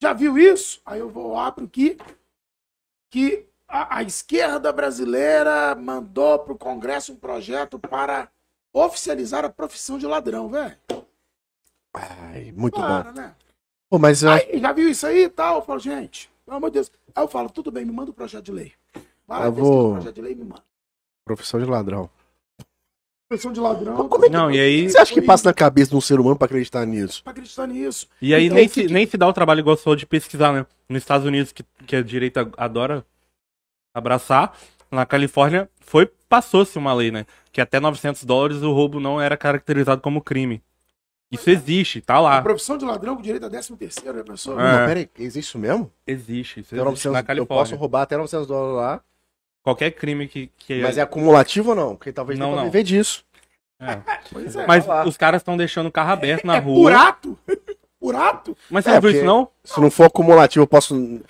[0.00, 0.80] já viu isso?
[0.86, 1.98] Aí eu vou abro aqui
[3.12, 8.28] que a, a esquerda brasileira mandou para o Congresso um projeto para
[8.72, 10.74] oficializar a profissão de ladrão, velho.
[11.92, 12.86] Ai, muito bom.
[12.86, 13.34] Para, né?
[13.90, 15.56] Pô, mas eu Aí, já viu isso aí e tal?
[15.56, 16.90] Eu falo, gente, pelo amor de Deus.
[17.14, 18.72] Aí eu falo, tudo bem, me manda o projeto de lei.
[19.28, 20.62] Vai, Eu vou- o projeto de lei me manda.
[21.26, 22.08] profissão de ladrão.
[23.32, 24.08] Profissão de ladrão.
[24.08, 24.82] Como é que- Não, e O aí.
[24.84, 27.22] que você acha que passa na cabeça de um ser humano pra acreditar nisso?
[27.22, 28.06] Pra acreditar nisso.
[28.20, 30.52] E aí Então, nem, se, que- nem se dá o trabalho igual falou de pesquisar,
[30.52, 30.66] né?
[30.86, 33.02] Nos Estados Unidos, que, que a direita adora
[33.94, 34.54] abraçar,
[34.90, 37.24] na Califórnia foi passou-se uma lei, né?
[37.50, 40.62] Que até 900 dólares o roubo não era caracterizado como crime.
[41.30, 42.42] Isso existe, tá A lá.
[42.42, 44.60] profissão de ladrão com direito a 13 terceiro, já pensou?
[44.60, 44.62] É.
[44.80, 45.90] Não, pera aí, existe isso mesmo?
[46.06, 47.64] Existe, isso existe 900 na eu Califórnia.
[47.64, 49.00] posso roubar até 900 dólares lá.
[49.62, 50.50] Qualquer crime que...
[50.58, 51.96] que Mas é acumulativo ou não?
[51.96, 53.24] Porque talvez Não, não, viver disso.
[53.80, 53.98] é.
[54.32, 54.66] Pois é.
[54.66, 56.74] Mas tá os caras estão deixando o carro aberto na é rua.
[56.74, 57.38] por ato?
[58.00, 58.56] Por ato?
[58.70, 59.48] Mas você É, não viu isso, não?
[59.64, 61.20] Se não for acumulativo, eu posso.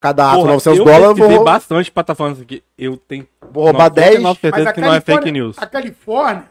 [0.00, 2.62] Cada ato Porra, 900 eu dólares, eu vou, bastante pra estar falando isso aqui.
[2.76, 4.20] Eu tenho vou roubar 10.
[4.20, 5.56] 99 certeza que não é fake news.
[5.58, 6.44] A Califórnia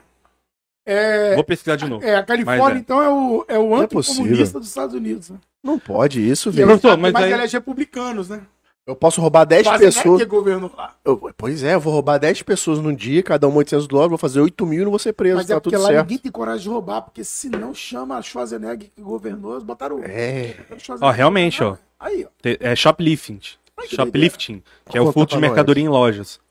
[0.85, 2.03] é, Vou pesquisar de novo.
[2.05, 2.79] é a Califórnia, Mas é.
[2.79, 4.59] então é o, é o é anticomunista possível.
[4.59, 5.29] dos Estados Unidos.
[5.29, 5.37] Né?
[5.63, 6.67] Não pode isso, velho.
[6.99, 8.41] mas mas elege republicanos, né?
[8.85, 10.19] Eu posso roubar 10 Quase pessoas.
[10.21, 10.93] que governo lá.
[11.05, 14.17] Eu- pois é, eu vou roubar 10 pessoas num dia, cada um 800 dólares, vou
[14.17, 16.01] fazer 8 mil e não vou ser preso, Mas tá é porque tudo lá certo.
[16.05, 19.99] ninguém tem coragem de roubar, porque se não chama a Schwarzenegger que governou, eles botaram
[20.03, 20.53] É.
[20.77, 21.03] Schwarzenegger.
[21.03, 21.77] Ó, realmente, ó.
[21.97, 22.29] Aí, ó.
[22.59, 23.39] É shoplifting.
[23.77, 25.49] Ai, que Shoplifting, que é o furto de pra nós.
[25.49, 26.41] mercadoria em lojas.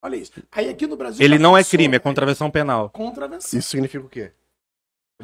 [0.00, 0.32] Olha isso.
[0.52, 1.24] Aí aqui no Brasil.
[1.24, 2.88] Ele não é crime, é contravenção penal.
[2.90, 3.58] Contravenção.
[3.58, 4.30] Isso significa o quê?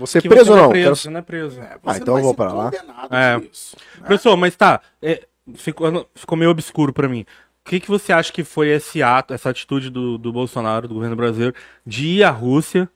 [0.06, 0.64] Ser Que preso você ou não?
[0.64, 1.60] é preso, Quero- você não é preso.
[1.60, 2.64] É, Ah, você então não vai eu vou ser pra lá.
[2.72, 3.38] condenado É.
[3.38, 4.06] disso, né?
[4.08, 7.26] Professor, mas tá, é, ficou, ficou meio obscuro pra mim.
[7.66, 10.94] O que, que você acha que foi esse ato, essa atitude do, do Bolsonaro, do
[10.94, 11.54] governo brasileiro,
[11.86, 12.88] de ir à Rússia?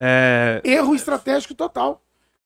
[0.00, 2.00] é, Erro estratégico total.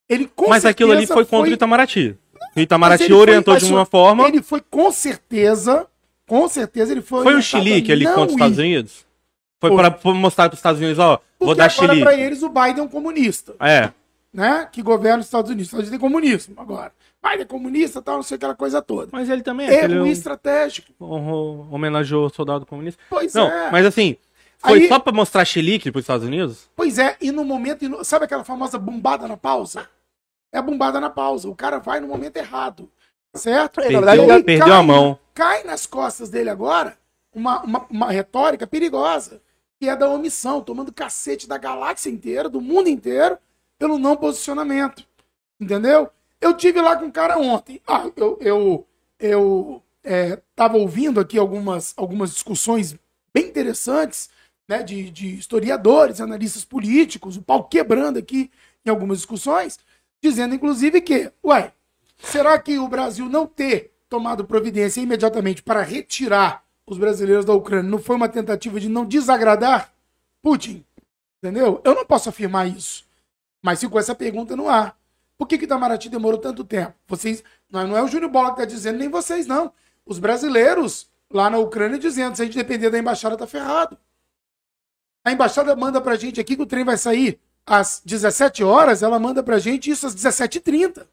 [0.08, 2.16] Ele com mas aquilo ali foi contra o Itamaraty.
[2.56, 4.26] O Itamaraty foi- orientou mas de foi- uma forma.
[4.28, 5.86] Ele foi com certeza,
[6.26, 7.22] com certeza ele foi.
[7.24, 9.06] Foi o Chile que ele contra os Estados Unidos?
[9.60, 9.76] Foi Foi.
[9.76, 12.02] para pra mostrar para os Estados Unidos, ó, vou Porque dar agora Chile.
[12.02, 13.90] pra eles o Biden é um comunista, É,
[14.32, 14.68] né?
[14.70, 15.66] Que governa os Estados Unidos.
[15.66, 16.92] Os Estados Unidos tem comunismo agora.
[17.23, 19.09] Biden é comunista, tal, não sei aquela coisa toda.
[19.12, 19.85] mas ele também é.
[19.85, 20.93] Erro Ele estratégico.
[21.01, 23.03] honrou- homenageou o soldado comunista.
[23.11, 23.70] Pois Não, é.
[23.70, 24.16] mas assim,
[24.59, 26.69] foi Aí- só pra mostrar chilique pros Estados Unidos?
[26.77, 28.05] Pois é, e no momento.
[28.05, 29.89] Sabe aquela famosa bombada na pausa?
[30.53, 31.49] É a bombada na pausa.
[31.49, 32.89] O cara vai no momento errado.
[33.35, 33.81] Certo?
[33.81, 35.19] É, Perdeu, verdade, Ele perdeu a mão.
[35.35, 36.97] Cai nas costas dele agora
[37.35, 39.40] uma, uma, uma retórica perigosa,
[39.78, 43.36] que é da omissão, tomando cacete da galáxia inteira, do mundo inteiro,
[43.78, 45.05] pelo não posicionamento.
[45.61, 46.11] Entendeu?
[46.40, 47.81] Eu tive lá com um cara ontem.
[47.86, 48.86] Ah, eu, eu,
[49.19, 52.97] eu é, tava ouvindo aqui algumas, algumas discussões
[53.32, 54.31] bem interessantes,
[54.66, 58.51] né, de, de historiadores, analistas políticos, o pau quebrando aqui
[58.85, 59.78] em algumas discussões,
[60.23, 61.73] dizendo inclusive que, ué,
[62.19, 67.90] será que o Brasil não ter tomado providência imediatamente para retirar os brasileiros da Ucrânia
[67.90, 69.93] não foi uma tentativa de não desagradar
[70.43, 70.85] Putin?
[71.43, 71.81] Entendeu?
[71.85, 73.05] Eu não posso afirmar isso.
[73.62, 74.97] Mas ficou essa pergunta no ar.
[75.39, 76.94] Por que que Itamaraty demorou tanto tempo?
[77.06, 79.73] Vocês, não, não é o Júnior Bola que está dizendo, nem vocês não.
[80.05, 83.97] Os brasileiros lá na Ucrânia dizendo, se a gente depender da embaixada, tá ferrado.
[85.24, 89.19] A embaixada manda pra gente aqui que o trem vai sair às 17 horas, ela
[89.19, 91.06] manda pra gente isso às 17h30.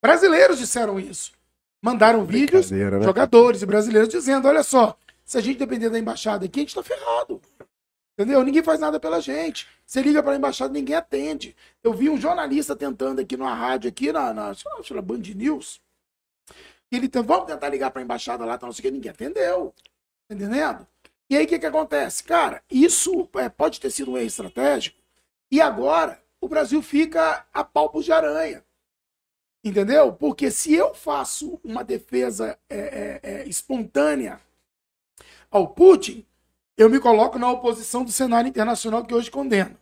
[0.00, 1.32] Brasileiros disseram isso.
[1.82, 3.02] Mandaram vídeos, né?
[3.02, 6.74] jogadores e brasileiros dizendo: olha só, se a gente depender da embaixada aqui, a gente
[6.74, 7.42] tá ferrado.
[8.16, 8.42] Entendeu?
[8.44, 9.68] Ninguém faz nada pela gente.
[9.84, 11.54] Você liga para a embaixada, ninguém atende.
[11.82, 15.80] Eu vi um jornalista tentando aqui numa rádio, aqui na, na lá, Band News.
[16.90, 19.10] Ele tentou, vamos tentar ligar para a embaixada lá, tá, não sei o que, ninguém
[19.10, 19.74] atendeu.
[20.28, 20.86] Tá entendendo?
[21.28, 22.22] E aí o que, que acontece?
[22.22, 24.96] Cara, isso é, pode ter sido um erro estratégico.
[25.50, 28.64] E agora o Brasil fica a palpos de aranha.
[29.64, 30.12] Entendeu?
[30.12, 34.40] Porque se eu faço uma defesa é, é, é, espontânea
[35.50, 36.24] ao Putin,
[36.76, 39.78] eu me coloco na oposição do cenário internacional que hoje condena.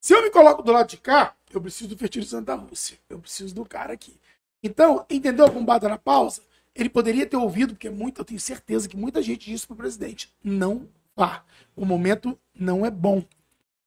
[0.00, 2.98] Se eu me coloco do lado de cá, eu preciso do fertilizante da Rússia.
[3.08, 4.18] Eu preciso do cara aqui.
[4.62, 6.42] Então, entendeu a bombada na pausa?
[6.74, 9.76] Ele poderia ter ouvido, porque muito, eu tenho certeza que muita gente disse para o
[9.76, 11.44] presidente: não vá.
[11.74, 13.24] O momento não é bom.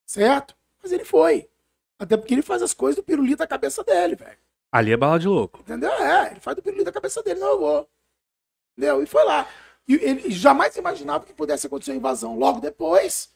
[0.05, 0.55] Certo?
[0.81, 1.49] Mas ele foi.
[1.97, 4.37] Até porque ele faz as coisas do pirulito da cabeça dele, velho.
[4.71, 5.59] Ali é bala de louco.
[5.59, 5.91] Entendeu?
[5.91, 7.89] É, ele faz do pirulito da cabeça dele, não eu vou.
[8.77, 9.03] Entendeu?
[9.03, 9.47] E foi lá.
[9.87, 13.29] E ele jamais imaginava que pudesse acontecer uma invasão logo depois.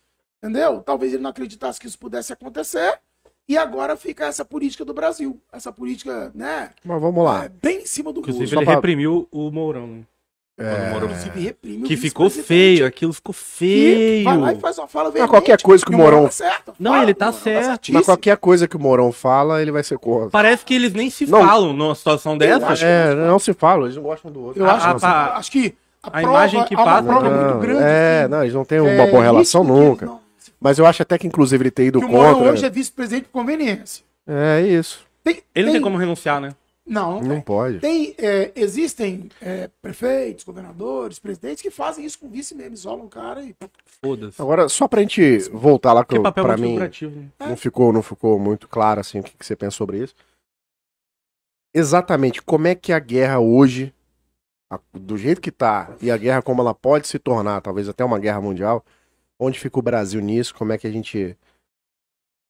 [0.43, 0.81] Entendeu?
[0.81, 2.99] Talvez ele não acreditasse que isso pudesse acontecer.
[3.47, 5.39] E agora fica essa política do Brasil.
[5.51, 6.72] Essa política, né?
[6.84, 7.45] Mas vamos lá.
[7.45, 8.19] é, bem em cima do.
[8.22, 9.88] Inclusive, ele pra- reprimiu o Mourão.
[9.88, 10.03] né?
[10.57, 14.23] Quando o Mourão- Inclusive, reprime o Que ficou feio, aquilo ficou feio.
[14.23, 16.73] vai lá e faz uma fala veemente, qualquer coisa que e o Mourão- tá certo.
[16.80, 17.91] Não, Fala ele tá Mourão certo.
[17.93, 20.30] Mas qualquer coisa que o Mourão fala, ele vai ser contra.
[20.30, 21.45] Parece que eles nem se Não.
[21.45, 22.67] falam numa situação dessa.
[22.67, 24.63] acho- É, não se fala, eles não gostam do outro.
[24.63, 25.76] Eu acho, A- que- a- acho que
[26.06, 27.84] a, a prova, imagem que uma passa- prova Não, muito grande.
[27.84, 30.06] é, que- não, eles não têm uma é boa relação que nunca.
[30.06, 30.22] não-
[30.60, 32.52] Mas eu acho até que, inclusive, ele ter ido Que o Mourão contra.
[32.53, 34.03] hoje é vice-presidente por conveniência.
[34.27, 35.06] É isso.
[35.23, 36.56] Tem, Ele não tem como renunciar, né?
[36.88, 37.41] Não, não Não tem.
[37.41, 37.80] pode.
[37.80, 42.76] Tem, é, existem é, prefeitos, governadores, presidentes que fazem isso com vice mesmo.
[42.76, 43.56] Isolam o cara e.
[44.03, 44.40] Foda-se.
[44.40, 46.90] Agora, só pra gente voltar lá, que eu, papel pra mim né?
[47.40, 50.14] não ficou, não ficou muito claro assim, o que, que você pensa sobre isso.
[51.73, 53.91] Exatamente, como é que a guerra hoje,
[54.70, 58.04] a- do jeito que tá, e a guerra como ela pode se tornar, talvez até
[58.04, 58.84] uma guerra mundial,
[59.40, 61.38] onde fica o Brasil nisso, como é que a gente...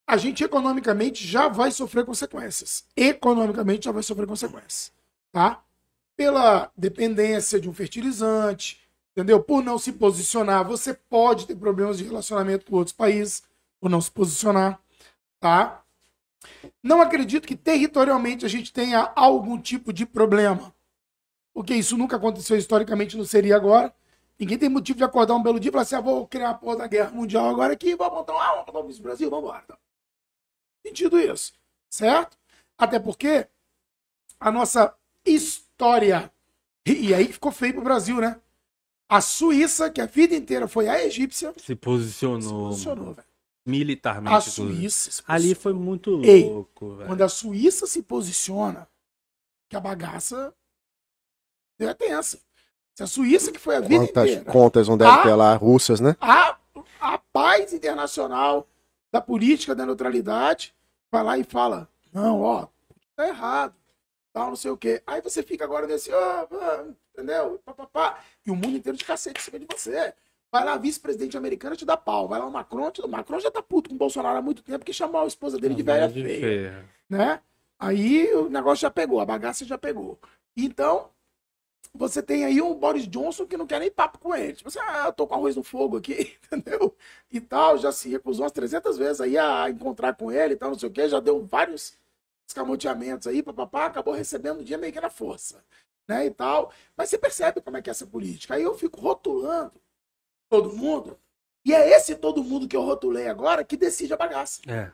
[0.07, 2.85] A gente economicamente já vai sofrer consequências.
[2.95, 4.93] Economicamente já vai sofrer consequências.
[5.31, 5.63] Tá?
[6.15, 8.79] Pela dependência de um fertilizante,
[9.11, 9.41] entendeu?
[9.41, 13.41] Por não se posicionar, você pode ter problemas de relacionamento com outros países,
[13.81, 14.79] por não se posicionar,
[15.39, 15.83] tá?
[16.83, 20.74] Não acredito que territorialmente a gente tenha algum tipo de problema.
[21.55, 23.95] Porque isso nunca aconteceu historicamente, não seria agora.
[24.37, 26.53] Ninguém tem motivo de acordar um belo dia e falar assim: ah, vou criar a
[26.53, 29.63] porra da guerra mundial agora aqui, vou montar um, ah, vamos um Brasil, vamos embora.
[29.69, 29.77] Não.
[30.85, 31.53] Sentido isso,
[31.89, 32.37] certo?
[32.77, 33.47] Até porque
[34.37, 34.93] a nossa
[35.25, 36.29] história.
[36.85, 38.39] E, aí ficou feio pro Brasil, né?
[39.07, 43.27] A Suíça, que a vida inteira foi a egípcia, Se se posicionou posicionou, velho.
[43.65, 44.35] militarmente.
[44.35, 44.41] A.
[44.41, 45.09] Suíça.
[45.09, 45.61] se Ali posicionou.
[45.61, 47.07] foi muito Ei, louco, velho.
[47.07, 48.89] Quando a Suíça se posiciona,
[49.69, 50.53] que a bagaça
[51.83, 52.39] é tensa.
[52.93, 55.23] Se a Suíça, que foi a vida Quantas inteira, contas não deve Ah.
[55.23, 56.15] ter lá, russas, né?
[56.21, 56.55] a,
[57.01, 58.67] a paz internacional
[59.11, 60.73] da política da neutralidade
[61.11, 62.67] vai lá e fala: não, ó,
[63.15, 63.73] tá errado,
[64.31, 65.01] tal, não sei o quê.
[65.05, 66.83] Aí você fica agora nesse, ó, ó,
[67.13, 67.59] entendeu?
[67.65, 68.19] Pá, pá, pá.
[68.45, 70.13] E o mundo inteiro de cacete em cima de você.
[70.51, 72.29] Vai lá, vice-presidente americano te dá pau.
[72.29, 73.01] Vai lá o Macron, te...
[73.01, 75.57] o Macron já tá puto com o Bolsonaro há muito tempo que chamou a esposa
[75.59, 76.85] dele de velha De feia feia.
[77.09, 77.41] né?
[77.77, 80.17] Aí o negócio já pegou, a bagaça já pegou.
[80.55, 81.09] Então,
[81.95, 84.53] você tem aí um Boris Johnson que não quer nem papo com ele.
[84.53, 86.95] Tipo assim, ah, eu tô com arroz no fogo aqui, entendeu?
[87.31, 90.71] E tal, já se recusou umas 300 vezes aí a encontrar com ele e tal,
[90.71, 91.97] não sei o quê, já deu vários
[92.47, 95.63] escamoteamentos aí, papapá, acabou recebendo o dia meio que na força,
[96.07, 96.71] né, e tal.
[96.95, 98.55] Mas você percebe como é que é essa política.
[98.55, 99.73] Aí eu fico rotulando
[100.49, 101.19] todo mundo,
[101.65, 104.61] e é esse todo mundo que eu rotulei agora que decide a bagaça.
[104.67, 104.91] É.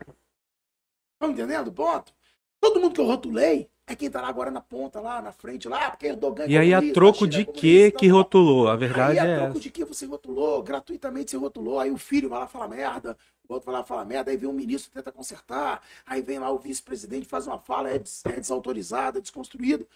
[1.14, 2.14] Estão entendendo o ponto?
[2.58, 5.68] Todo mundo que eu rotulei é quem tá lá agora na ponta, lá na frente,
[5.68, 8.68] lá, porque Erdogan é E aí, a troco de é que que rotulou?
[8.68, 9.60] A verdade aí, a é troco essa.
[9.60, 13.16] de que você rotulou, gratuitamente você rotulou, aí o filho vai lá falar merda,
[13.48, 16.50] o outro vai lá falar merda, aí vem um ministro tenta consertar, aí vem lá
[16.50, 19.86] o vice-presidente faz uma fala, é, des- é desautorizado, é desconstruído.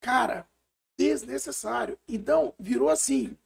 [0.00, 0.46] Cara,
[0.98, 1.98] desnecessário.
[2.08, 3.36] Então, virou assim,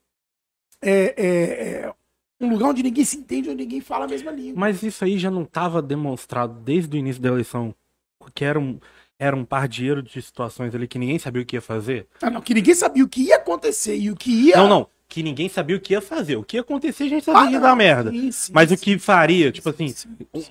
[0.83, 1.95] é, é, é,
[2.41, 4.59] um lugar onde ninguém se entende, onde ninguém fala a mesma língua.
[4.61, 7.75] Mas isso aí já não estava demonstrado desde o início da eleição
[8.35, 8.79] que era um,
[9.19, 9.89] era um par de
[10.23, 12.07] situações ali que ninguém sabia o que ia fazer?
[12.21, 14.57] Ah, não, que ninguém sabia o que ia acontecer e o que ia...
[14.57, 14.87] Não, não.
[15.09, 16.35] Que ninguém sabia o que ia fazer.
[16.37, 18.11] O que ia acontecer a gente sabia Ah, que ia dar merda.
[18.11, 18.83] sim, sim, Mas o sim.
[18.85, 20.09] que faria, tipo assim, Sim,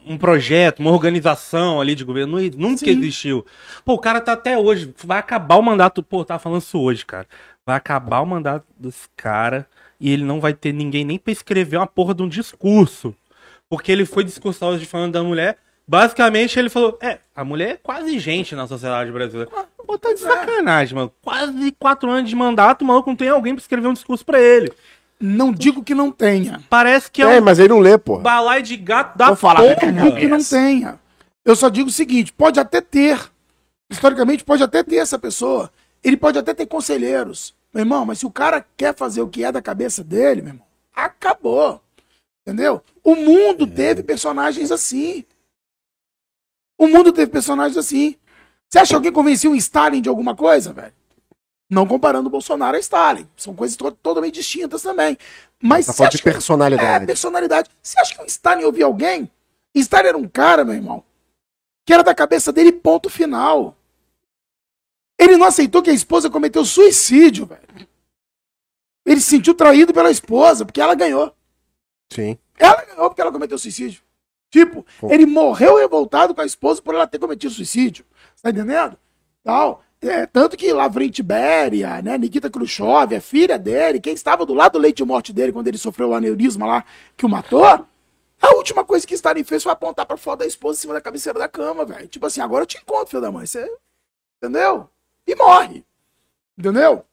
[0.08, 3.46] um- projeto, uma organização ali de governo, nu- nunca existiu.
[3.84, 7.06] Pô, o cara tá até hoje, vai acabar o mandato, pô, tá falando isso hoje,
[7.06, 7.28] cara.
[7.66, 9.68] Vai acabar o mandato desse cara
[10.00, 13.14] e ele não vai ter ninguém nem pra escrever uma porra de um discurso.
[13.68, 15.58] Porque ele foi discursar hoje falando da mulher.
[15.88, 19.52] Basicamente, ele falou: É, a mulher é quase gente na sociedade brasileira.
[19.86, 21.12] Pô, tá de sacanagem, mano.
[21.22, 24.40] Quase quatro anos de mandato, o maluco não tem alguém pra escrever um discurso pra
[24.42, 24.72] ele.
[25.20, 26.60] Não digo que não tenha.
[26.70, 28.22] Parece que É, é um mas ele não lê, porra.
[28.22, 29.92] balai de gato da Vou falar, porra.
[29.92, 31.00] Não digo que não tenha.
[31.46, 33.20] Eu só digo o seguinte: pode até ter.
[33.90, 35.72] Historicamente, pode até ter essa pessoa.
[36.04, 37.54] Ele pode até ter conselheiros.
[37.74, 40.52] Meu irmão, mas se o cara quer fazer o que é da cabeça dele, meu
[40.54, 41.82] irmão, acabou.
[42.42, 42.82] Entendeu?
[43.04, 45.24] O mundo teve personagens assim.
[46.78, 48.16] O mundo teve personagens assim.
[48.70, 50.94] Você acha que alguém convencia um Stalin de alguma coisa, velho?
[51.70, 53.28] Não comparando o Bolsonaro a Stalin.
[53.36, 55.18] São coisas to totalmente distintas também.
[55.62, 57.04] Mas Tá falando de que- personalidade.
[57.04, 57.70] é, personalidade.
[57.82, 59.32] Você acha que o Stalin ouvia alguém?
[59.74, 61.04] Stalin era um cara, meu irmão,
[61.86, 63.76] que era da cabeça dele, ponto final.
[65.20, 67.88] Ele não aceitou que a esposa cometeu suicídio, velho.
[69.06, 71.34] Ele se sentiu traído pela esposa, porque ela ganhou.
[72.12, 72.38] Sim.
[72.58, 74.02] Ela ganhou porque ela cometeu suicídio.
[74.56, 75.12] Tipo, Pô.
[75.12, 78.06] ele morreu revoltado com a esposa por ela ter cometido suicídio.
[78.42, 78.98] Tá entendendo?
[79.44, 79.84] Tal.
[80.02, 84.74] É, tanto que Lavrent Beria, né, Nikita Khrushchev, a filha dele, quem estava do lado
[84.74, 86.86] do leite de morte dele quando ele sofreu o aneurisma lá
[87.18, 90.80] que o matou, a última coisa que Stalin fez foi apontar pra foto da esposa
[90.80, 92.08] em cima da cabeceira da cama, velho.
[92.08, 93.46] Tipo assim, agora eu te encontro, filho da mãe.
[93.46, 93.70] Você...
[94.42, 94.90] Entendeu?
[95.28, 95.84] E morre.
[96.58, 97.04] Entendeu?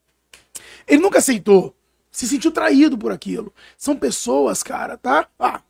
[0.87, 1.75] Ele nunca aceitou.
[2.09, 3.53] Se sentiu traído por aquilo.
[3.77, 5.27] São pessoas, cara, tá?
[5.41, 5.61] Ah,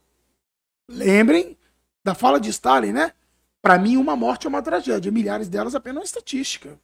[0.87, 1.57] lembrem
[2.03, 3.13] da fala de Stalin, né?
[3.61, 5.11] Pra mim, uma morte é uma tragédia.
[5.11, 6.77] Milhares delas apenas uma estatística.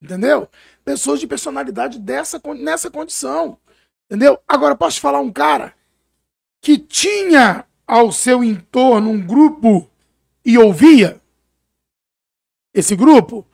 [0.00, 0.48] Entendeu?
[0.84, 3.58] Pessoas de personalidade dessa, nessa condição.
[4.08, 4.38] Entendeu?
[4.46, 5.74] Agora, posso te falar um cara
[6.60, 9.90] que tinha ao seu entorno um grupo
[10.44, 11.20] e ouvia
[12.72, 13.44] esse grupo,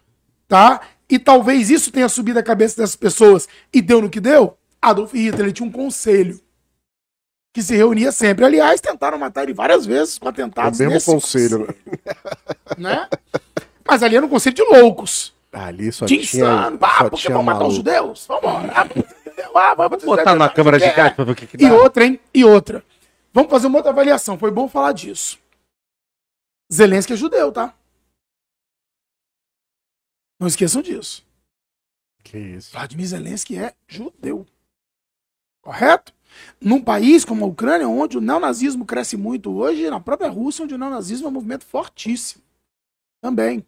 [0.47, 0.86] tá?
[1.09, 4.59] E talvez isso tenha subido a cabeça dessas pessoas e deu no que deu.
[4.82, 6.44] Adolf Hitler ele tinha um conselho
[7.55, 8.44] que se reunia sempre.
[8.44, 11.60] Aliás, tentaram matar ele várias vezes com É o atentados mesmo nesse conselho.
[11.60, 11.74] né?
[12.76, 13.09] né?
[13.86, 15.32] Mas ali era um conselho de loucos.
[15.52, 16.78] Ali só De tinha, insano.
[16.82, 18.26] Ah, só porque vão matar os judeus?
[18.26, 18.72] Vambora.
[18.74, 18.86] Ah?
[19.55, 21.74] Ah, vamos Botar na câmara de gás pra ver o que, que E dá.
[21.74, 22.18] outra, hein?
[22.35, 22.85] E outra.
[23.32, 24.36] Vamos fazer uma outra avaliação.
[24.36, 25.39] Foi bom falar disso.
[26.72, 27.72] Zelensky é judeu, tá?
[30.40, 31.24] Não esqueçam disso.
[32.24, 32.72] Que isso.
[32.72, 34.44] Vladimir Zelensky é judeu.
[35.62, 36.12] Correto?
[36.61, 40.74] Num país como a Ucrânia, onde o neonazismo cresce muito hoje, na própria Rússia, onde
[40.74, 42.43] o neonazismo é um movimento fortíssimo.
[43.20, 43.65] Também.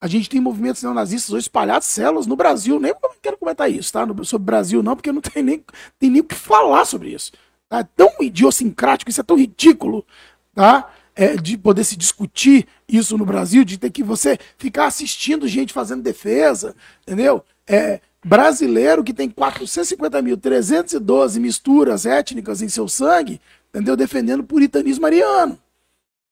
[0.00, 2.80] A gente tem movimentos neonazistas hoje espalhados, células no Brasil.
[2.80, 4.04] Nem quero comentar isso, tá?
[4.24, 5.64] Sobre o Brasil, não, porque não tem nem,
[5.96, 7.30] tem nem o que falar sobre isso.
[7.68, 7.78] Tá?
[7.78, 10.04] É tão idiosincrático, isso é tão ridículo,
[10.52, 10.90] tá?
[11.14, 15.72] É, de poder se discutir isso no Brasil, de ter que você ficar assistindo gente
[15.72, 17.44] fazendo defesa, entendeu?
[17.66, 23.40] É, brasileiro que tem 450.312 misturas étnicas em seu sangue,
[23.70, 23.96] entendeu?
[23.96, 25.58] Defendendo o puritanismo ariano,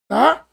[0.08, 0.44] tá?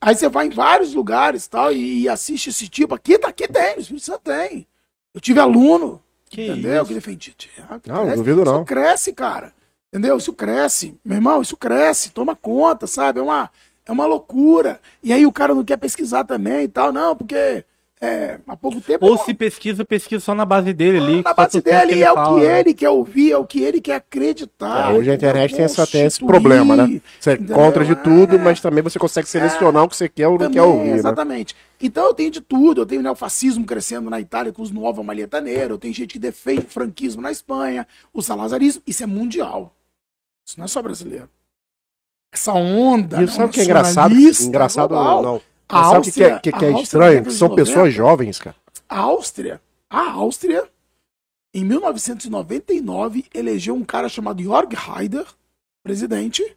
[0.00, 2.94] Aí você vai em vários lugares tal, e, e assiste esse tipo.
[2.94, 4.66] Aqui, tá, aqui tem, no Espírito Santo tem.
[5.14, 6.82] Eu tive aluno, Que entendeu?
[6.82, 6.86] isso?
[6.88, 7.34] Que defendia.
[7.36, 8.16] Tiago, Não, cresce.
[8.16, 8.56] duvido não.
[8.56, 9.54] Isso cresce, cara.
[9.90, 10.16] Entendeu?
[10.18, 10.98] Isso cresce.
[11.04, 12.10] Meu irmão, isso cresce.
[12.10, 13.20] Toma conta, sabe?
[13.20, 13.48] É uma,
[13.86, 14.78] é uma loucura.
[15.02, 16.92] E aí o cara não quer pesquisar também e tal.
[16.92, 17.64] Não, porque
[18.04, 19.06] é, há pouco tempo...
[19.06, 21.22] Ou se pesquisa, pesquisa só na base dele ali.
[21.22, 22.60] na base dele que é o que né?
[22.60, 24.92] ele quer ouvir, é o que ele quer acreditar.
[24.92, 27.00] É, hoje a internet tem, essa, tem esse problema, né?
[27.18, 28.38] Você é contra de tudo, É.
[28.38, 30.96] mas também você consegue selecionar o que você quer ou não Também, quer ouvir, né?
[30.96, 31.56] Exatamente.
[31.80, 32.82] Então eu tenho de tudo.
[32.82, 35.74] Eu tenho neofascismo crescendo na Itália com os Nova Maleta Negra.
[35.74, 38.82] Eu tenho gente que defende o franquismo na Espanha, o salazarismo.
[38.86, 39.74] Isso é mundial.
[40.46, 41.28] Isso não é só brasileiro.
[42.32, 43.22] Essa onda.
[43.22, 44.14] E sabe o que é engraçado?
[44.14, 45.22] Engraçado global.
[45.22, 45.53] não.
[45.68, 47.24] A Mas sabe o que, que é, Áustria- que, que é a Áustria estranho?
[47.24, 47.64] Que são 90.
[47.64, 48.56] pessoas jovens, cara.
[48.88, 50.64] A Áustria, a Áustria,
[51.54, 55.26] em 1999, elegeu um cara chamado Jörg Haider,
[55.82, 56.56] presidente,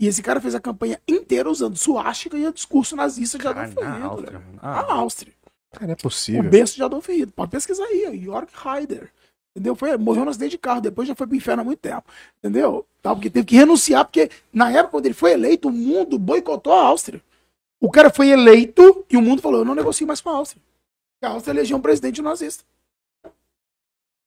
[0.00, 3.74] e esse cara fez a campanha inteira usando suástica e o discurso nazista de Adolf
[3.76, 4.04] na Hitler.
[4.04, 4.42] Áustria.
[4.60, 5.32] A Ah, Áustria.
[5.72, 6.42] Cara, não é O possível.
[6.42, 7.30] berço de Adolf Hitler.
[7.34, 9.10] Pode pesquisar aí, Jörg Haider.
[9.56, 9.76] Entendeu?
[9.76, 12.02] Foi, morreu no acidente de carro, depois já foi pro inferno há muito tempo.
[12.38, 12.84] Entendeu?
[13.00, 16.72] Tá, porque teve que renunciar, porque na época, quando ele foi eleito, o mundo boicotou
[16.72, 17.22] a Áustria.
[17.84, 20.62] O cara foi eleito e o mundo falou: eu não negocio mais com a Áustria.
[21.22, 22.64] A Áustria elegeu um presidente nazista.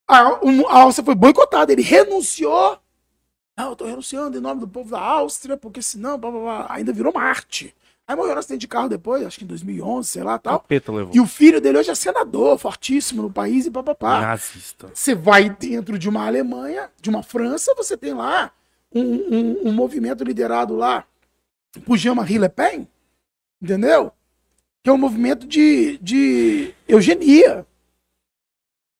[0.08, 2.80] A, a Áustria foi boicotada, ele renunciou.
[3.58, 6.66] Não, eu tô renunciando em nome do povo da Áustria, porque senão, blá, blá, blá.
[6.70, 7.76] ainda virou Marte.
[8.08, 10.60] Aí morreu no acidente de carro depois, acho que em 2011, sei lá, tal.
[11.14, 14.22] E o filho dele hoje é senador, fortíssimo no país e papapá.
[14.22, 14.90] Nazista.
[14.94, 18.52] Você vai dentro de uma Alemanha, de uma França, você tem lá
[18.94, 21.04] um, um- um movimento liderado lá
[21.86, 22.88] por Jean-Marie Le Pen,
[23.62, 24.12] entendeu?
[24.84, 27.66] Que é um movimento de, de eugenia.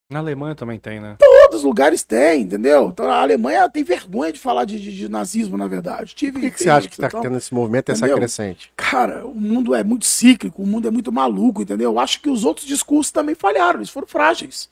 [0.10, 1.18] Na Alemanha também tem, né?
[1.20, 2.90] Todos os lugares tem, entendeu?
[2.90, 6.16] Então a Alemanha tem vergonha de falar de, de- de nazismo, na verdade.
[6.16, 8.18] Tive Por que, que você acha que está então, tendo esse movimento, essa Entendeu?
[8.18, 8.72] crescente?
[8.76, 11.92] Cara, o mundo é muito cíclico, o mundo é muito maluco, entendeu?
[11.92, 14.70] Eu acho que os outros discursos também falharam, eles foram frágeis.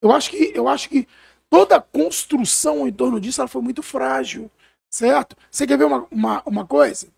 [0.00, 1.06] Eu acho que, eu acho que
[1.50, 4.50] toda a construção em torno disso ela foi muito frágil,
[4.88, 5.36] certo?
[5.50, 7.08] Você quer ver uma, uma, uma coisa?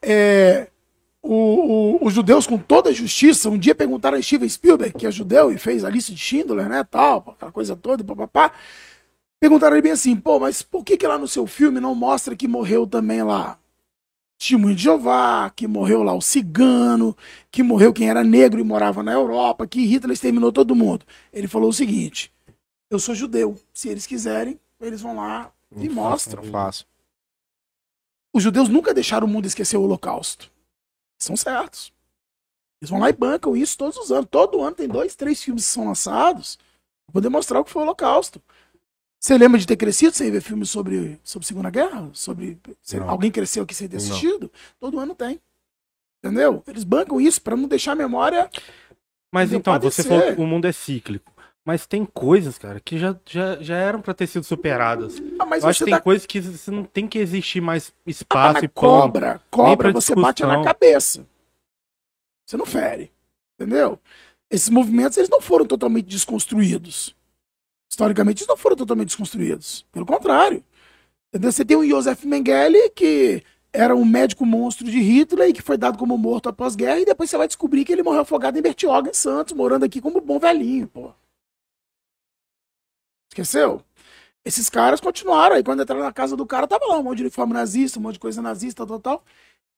[0.00, 0.68] É,
[1.32, 5.06] o- o- os judeus, com toda a justiça, um dia perguntaram a Steven Spielberg, que
[5.06, 8.52] é judeu e fez a lista de Schindler, né, tal, aquela coisa toda, papapá.
[9.40, 12.36] Perguntaram ele bem assim, pô, mas por que que lá no seu filme não mostra
[12.36, 13.58] que morreu também lá
[14.38, 17.16] Testemunho de Jeová, que morreu lá o cigano,
[17.50, 21.06] que morreu quem era negro e morava na Europa, que Hitler exterminou todo mundo.
[21.32, 22.32] Ele falou o seguinte:
[22.90, 23.56] eu sou judeu.
[23.72, 26.42] Se eles quiserem, eles vão lá e mostram.
[26.42, 26.84] Não faço.
[28.34, 30.50] Os judeus nunca deixaram o mundo esquecer o Holocausto.
[31.18, 31.92] São certos.
[32.80, 34.26] Eles vão lá e bancam isso todos os anos.
[34.30, 36.58] Todo ano tem dois, três filmes que são lançados
[37.06, 38.42] para poder mostrar o que foi o Holocausto.
[39.18, 42.10] Você lembra de ter crescido sem ver filmes sobre, sobre Segunda Guerra?
[42.12, 42.58] Sobre.
[42.92, 43.08] Não.
[43.08, 44.04] alguém cresceu aqui sem ter Não.
[44.04, 44.52] assistido?
[44.78, 45.40] Todo ano tem.
[46.22, 46.62] Entendeu?
[46.66, 48.50] Eles bancam isso pra não deixar a memória.
[49.32, 51.33] Mas Não então, pode você falou que o mundo é cíclico.
[51.64, 55.16] Mas tem coisas, cara, que já, já, já eram pra ter sido superadas.
[55.38, 57.92] Ah, mas Eu acho que tem dá coisas que você não tem que existir mais
[58.06, 61.26] Ah, espaço mas e cobra, cobra, você bate na cabeça.
[62.44, 63.10] Você não fere.
[63.58, 63.98] Entendeu?
[64.50, 67.16] Esses movimentos, eles não foram totalmente desconstruídos.
[67.90, 69.86] Historicamente, eles não foram totalmente desconstruídos.
[69.90, 70.62] Pelo contrário.
[71.28, 71.50] Entendeu?
[71.50, 73.42] Você tem o Josef Mengele, que
[73.72, 77.04] era um médico monstro de Hitler e que foi dado como morto após guerra, e
[77.06, 80.20] depois você vai descobrir que ele morreu afogado em Bertioga, em Santos, morando aqui como
[80.20, 81.12] bom velhinho, pô.
[83.34, 83.82] Esqueceu?
[84.44, 85.56] Esses caras continuaram.
[85.56, 88.02] Aí quando entraram na casa do cara, tava lá um monte de uniforme nazista, um
[88.02, 89.24] monte de coisa nazista, tal, tal.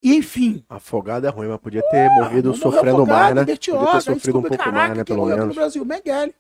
[0.03, 3.45] E enfim, Afogado é ruim, mas podia ter morrido Morreu sofrendo afogado mais, né?
[3.47, 5.05] Podia ter sofrido um pouco caraca, mais, né?
[5.05, 5.57] Pelo morreu aqui menos.
[5.57, 6.35] no Brasil, Mengele.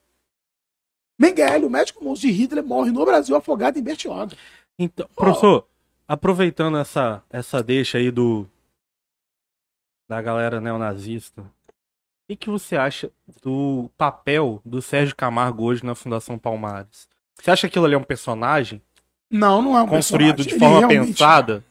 [1.18, 4.36] Mengele, o médico monstro de Hitler, morre no Brasil afogado em Bertioga.
[4.78, 5.66] Então, professor,
[6.06, 8.46] aproveitando essa, essa deixa aí do
[10.06, 11.42] da galera neonazista,
[12.26, 13.10] o que, que você acha
[13.42, 17.08] do papel do Sérgio Camargo hoje na Fundação Palmares?
[17.40, 18.82] Você acha que aquilo ali é um personagem
[19.30, 20.52] Não, não é um construído personagem.
[20.54, 21.64] de forma realmente pensada?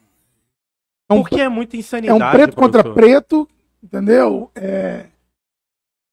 [1.09, 2.23] É um, Porque é muita é insanidade.
[2.23, 3.03] um preto contra professor.
[3.03, 3.49] preto,
[3.83, 4.49] entendeu?
[4.55, 5.07] É,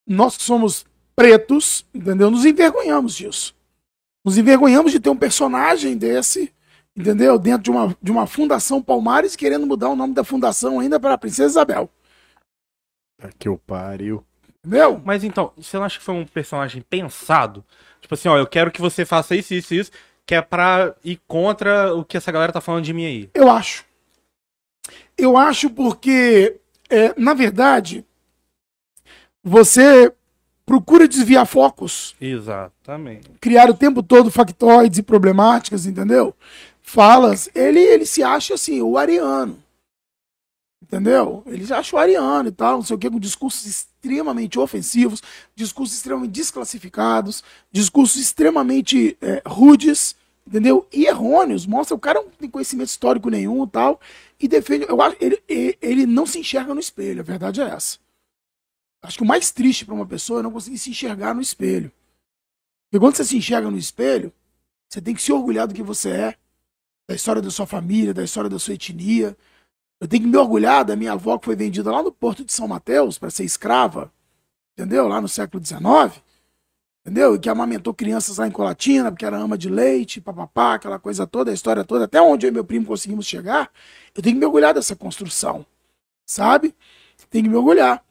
[0.06, 2.30] Nós que somos pretos, entendeu?
[2.30, 3.54] Nos envergonhamos disso.
[4.24, 6.52] Nos envergonhamos de ter um personagem desse,
[6.96, 7.38] entendeu?
[7.38, 11.14] Dentro de uma, de uma fundação Palmares, querendo mudar o nome da fundação ainda para
[11.14, 11.88] a Princesa Isabel.
[13.38, 14.24] Que o pariu.
[14.64, 15.00] Entendeu?
[15.04, 17.64] Mas então, você não acha que foi um personagem pensado?
[18.00, 19.90] Tipo assim, ó, eu quero que você faça isso, isso, isso,
[20.24, 23.30] que é pra ir contra o que essa galera tá falando de mim aí.
[23.34, 23.84] Eu acho.
[25.18, 28.04] Eu acho porque, é, na verdade,
[29.42, 30.12] você
[30.64, 33.30] procura desviar focos, Exatamente.
[33.40, 36.34] criar o tempo todo factoides e problemáticas, entendeu?
[36.82, 37.48] Falas.
[37.54, 39.61] Ele, ele se acha assim, o ariano.
[40.92, 41.42] Entendeu?
[41.46, 45.22] Ele acha o ariano e tal, não sei o que, com discursos extremamente ofensivos,
[45.56, 47.42] discursos extremamente desclassificados,
[47.72, 50.14] discursos extremamente é, rudes,
[50.46, 50.86] entendeu?
[50.92, 51.64] E errôneos.
[51.64, 53.98] Mostra o cara não tem conhecimento histórico nenhum e tal.
[54.38, 54.84] E defende.
[54.86, 55.42] Eu acho ele,
[55.80, 57.96] ele não se enxerga no espelho, a verdade é essa.
[59.00, 61.90] Acho que o mais triste para uma pessoa é não conseguir se enxergar no espelho.
[62.90, 64.30] Porque quando você se enxerga no espelho,
[64.90, 66.34] você tem que se orgulhar do que você é,
[67.08, 69.34] da história da sua família, da história da sua etnia.
[70.02, 72.52] Eu tenho que me orgulhar da minha avó que foi vendida lá no Porto de
[72.52, 74.12] São Mateus para ser escrava,
[74.72, 75.06] entendeu?
[75.06, 76.20] Lá no século XIX,
[77.06, 77.36] entendeu?
[77.36, 81.24] E que amamentou crianças lá em Colatina, porque era ama de leite, papapá, aquela coisa
[81.24, 83.70] toda, a história toda, até onde eu e meu primo conseguimos chegar.
[84.12, 85.64] Eu tenho que me orgulhar dessa construção,
[86.26, 86.74] sabe?
[87.30, 88.04] Tem que me orgulhar.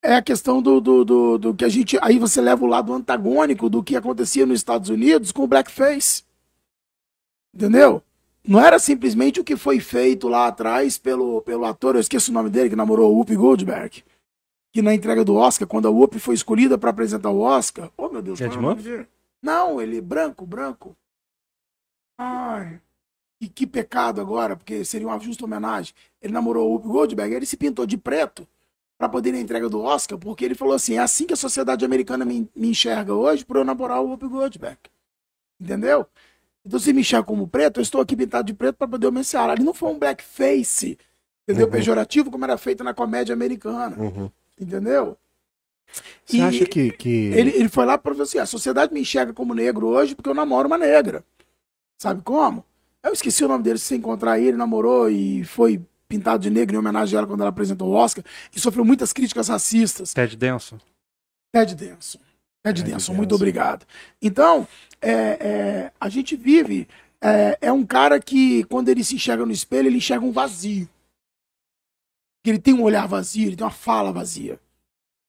[0.00, 1.98] É a questão do, do, do, do que a gente.
[2.02, 6.22] Aí você leva o lado antagônico do que acontecia nos Estados Unidos com o blackface.
[7.52, 8.00] Entendeu?
[8.46, 12.34] Não era simplesmente o que foi feito lá atrás pelo, pelo ator, eu esqueço o
[12.34, 14.02] nome dele, que namorou o Whoopi Goldberg.
[14.72, 17.90] Que na entrega do Oscar, quando a Whoopi foi escolhida para apresentar o Oscar.
[17.96, 18.82] Oh, meu Deus, qual é Murphy?
[18.82, 19.08] dele?
[19.42, 20.96] Não, ele branco, branco.
[22.18, 22.80] Ai.
[23.40, 25.94] E que pecado agora, porque seria uma justa homenagem.
[26.20, 28.46] Ele namorou o Whoopi Goldberg, ele se pintou de preto
[28.98, 31.36] para poder ir na entrega do Oscar, porque ele falou assim: é assim que a
[31.36, 34.78] sociedade americana me, me enxerga hoje por eu namorar o Whoopi Goldberg.
[35.58, 36.06] Entendeu?
[36.64, 39.48] Então, se me enxerga como preto, eu estou aqui pintado de preto para poder homenagear.
[39.50, 40.98] Ali não foi um blackface,
[41.48, 41.66] entendeu?
[41.66, 41.72] Uhum.
[41.72, 44.30] Pejorativo, como era feito na comédia americana, Uhum.
[44.60, 45.16] entendeu?
[46.24, 46.90] Você E acha que.
[46.92, 47.08] que...
[47.34, 50.28] Ele, ele foi lá para falar assim: a sociedade me enxerga como negro hoje porque
[50.30, 51.24] eu namoro uma negra.
[51.98, 52.64] Sabe como?
[53.02, 56.76] Eu esqueci o nome dele, se você encontrar ele namorou e foi pintado de negro
[56.76, 58.22] em homenagem a ela quando ela apresentou o Oscar
[58.54, 60.12] e sofreu muitas críticas racistas.
[60.12, 60.78] Ted Denson.
[61.52, 62.18] Ted Denson.
[62.62, 63.86] Ted, Ted Denson, muito obrigado.
[64.20, 64.66] Então,
[65.00, 66.86] é, é, a gente vive.
[67.22, 70.88] É, é um cara que, quando ele se enxerga no espelho, ele enxerga um vazio.
[72.44, 74.58] Ele tem um olhar vazio, ele tem uma fala vazia.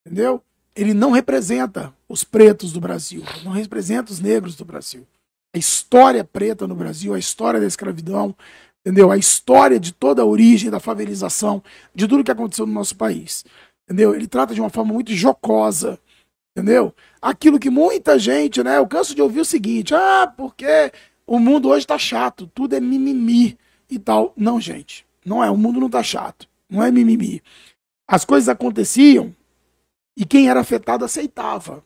[0.06, 0.42] Entendeu?
[0.76, 5.06] Ele não representa os pretos do Brasil, não representa os negros do Brasil.
[5.54, 8.34] A história preta no Brasil, a história da escravidão,
[8.80, 9.12] entendeu?
[9.12, 11.62] A história de toda a origem da favelização,
[11.94, 13.44] de tudo que aconteceu no nosso país.
[13.84, 14.16] Entendeu?
[14.16, 16.00] Ele trata de uma forma muito jocosa,
[16.56, 16.94] entendeu?
[17.22, 18.78] Aquilo que muita gente, né?
[18.78, 20.92] Eu canso de ouvir o seguinte: ah, porque
[21.26, 23.58] o mundo hoje tá chato, tudo é mimimi
[23.90, 24.34] e tal.
[24.36, 25.50] Não, gente, não é.
[25.50, 27.42] O mundo não tá chato, não é mimimi.
[28.08, 29.36] As coisas aconteciam
[30.18, 31.84] e quem era afetado aceitava.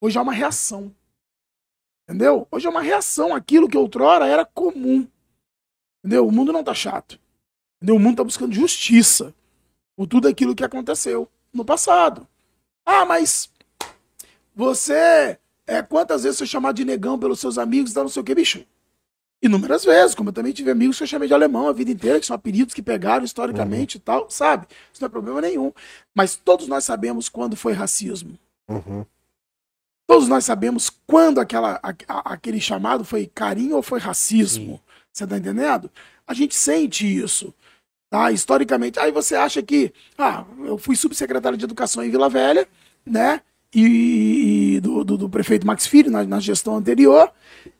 [0.00, 0.94] Hoje há uma reação.
[2.06, 2.46] Entendeu?
[2.50, 5.08] Hoje é uma reação àquilo que outrora era comum.
[6.00, 6.26] Entendeu?
[6.26, 7.18] O mundo não tá chato.
[7.76, 7.96] Entendeu?
[7.96, 9.34] O mundo tá buscando justiça
[9.96, 12.28] por tudo aquilo que aconteceu no passado.
[12.84, 13.48] Ah, mas
[14.54, 18.20] você É, quantas vezes você chamar de negão pelos seus amigos e tal, não sei
[18.20, 18.62] o que, bicho?
[19.42, 22.20] Inúmeras vezes, como eu também tive amigos que eu chamei de alemão a vida inteira,
[22.20, 24.66] que são apelidos que pegaram historicamente e tal, sabe?
[24.92, 25.72] Isso não é problema nenhum.
[26.14, 28.38] Mas todos nós sabemos quando foi racismo.
[28.68, 29.06] Uhum.
[30.06, 34.78] Todos nós sabemos quando aquela, a- a- aquele chamado foi carinho ou foi racismo.
[35.10, 35.90] Você tá entendendo?
[36.26, 37.54] A gente sente isso.
[38.14, 38.30] Tá?
[38.30, 38.96] Historicamente.
[39.00, 39.92] Aí você acha que.
[40.16, 42.64] Ah, eu fui subsecretário de Educação em Vila Velha,
[43.04, 43.40] né?
[43.74, 47.28] E, e do, do- do prefeito Max Filho, na, na gestão anterior.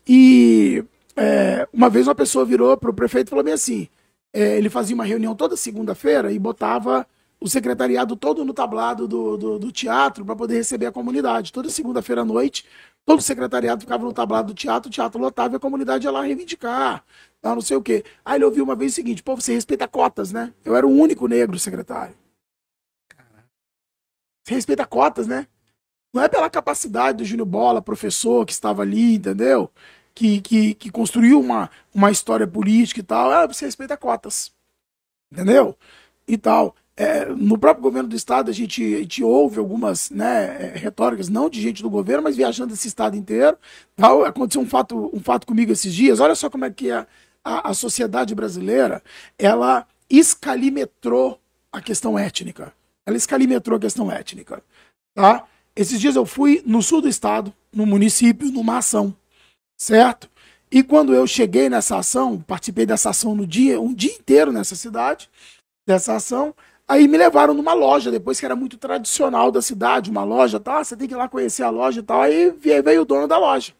[0.04, 0.82] E
[1.16, 3.86] é, uma vez uma pessoa virou para o prefeito e falou bem assim:
[4.32, 7.06] é, ele fazia uma reunião toda segunda-feira e botava
[7.44, 11.52] o secretariado todo no tablado do, do, do teatro para poder receber a comunidade.
[11.52, 12.64] Toda segunda-feira à noite,
[13.04, 16.10] todo o secretariado ficava no tablado do teatro, o teatro lotava e a comunidade ia
[16.10, 17.04] lá reivindicar,
[17.42, 18.02] não sei o quê.
[18.24, 20.54] Aí ele ouviu uma vez o seguinte: pô, você respeita cotas, né?
[20.64, 22.14] Eu era o único negro secretário.
[24.42, 25.46] Você respeita cotas, né?
[26.14, 29.70] Não é pela capacidade do Júnior Bola, professor que estava ali, entendeu?
[30.14, 33.30] Que, que, que construiu uma, uma história política e tal.
[33.30, 34.50] Ah, você respeita cotas.
[35.30, 35.76] Entendeu?
[36.26, 36.74] E tal.
[36.96, 41.28] É, no próprio governo do estado, a gente, a gente ouve algumas né, é, retóricas,
[41.28, 43.56] não de gente do governo, mas viajando esse estado inteiro.
[43.96, 44.24] Tal.
[44.24, 46.20] Aconteceu um fato, um fato comigo esses dias.
[46.20, 47.06] Olha só como é que a,
[47.44, 49.02] a, a sociedade brasileira
[49.36, 51.40] ela escalimetrou
[51.72, 52.72] a questão étnica.
[53.04, 54.62] Ela escalimetrou a questão étnica.
[55.14, 55.44] Tá?
[55.74, 59.14] Esses dias eu fui no sul do estado, no município, numa ação,
[59.76, 60.30] certo?
[60.70, 64.76] E quando eu cheguei nessa ação, participei dessa ação no dia, um dia inteiro nessa
[64.76, 65.28] cidade,
[65.86, 66.54] dessa ação,
[66.86, 70.82] aí me levaram numa loja, depois que era muito tradicional da cidade, uma loja, tá?
[70.82, 72.22] Você tem que ir lá conhecer a loja e tal.
[72.22, 73.72] Aí veio o dono da loja.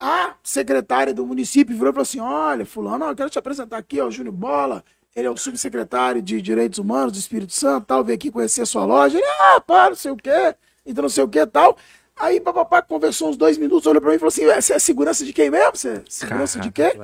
[0.00, 4.00] A secretária do município virou e falou assim: Olha, Fulano, eu quero te apresentar aqui,
[4.00, 4.84] ó, o Júnior Bola.
[5.14, 8.66] Ele é o subsecretário de Direitos Humanos do Espírito Santo, tal, veio aqui conhecer a
[8.66, 9.16] sua loja.
[9.16, 11.76] Ele, ah, pá, não sei o quê, então não sei o quê tal.
[12.16, 15.24] Aí, papapá, conversou uns dois minutos, olhou pra mim e falou assim: Você é segurança
[15.24, 15.76] de quem mesmo?
[15.76, 16.98] Você é segurança de quê?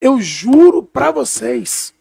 [0.00, 1.92] Eu juro pra vocês.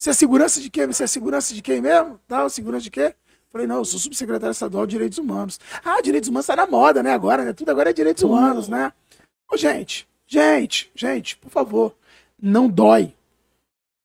[0.00, 0.86] Você é segurança de quê?
[0.86, 2.18] Você é segurança de quem mesmo?
[2.26, 3.14] Tal, segurança de quê?
[3.52, 5.60] Falei, não, eu sou subsecretário estadual de Direitos Humanos.
[5.84, 7.12] Ah, Direitos Humanos tá na moda, né?
[7.12, 7.52] Agora, né?
[7.52, 8.94] Tudo agora é Direitos Humanos, né?
[9.52, 11.94] Ô, gente, gente, gente, por favor,
[12.40, 13.12] não dói.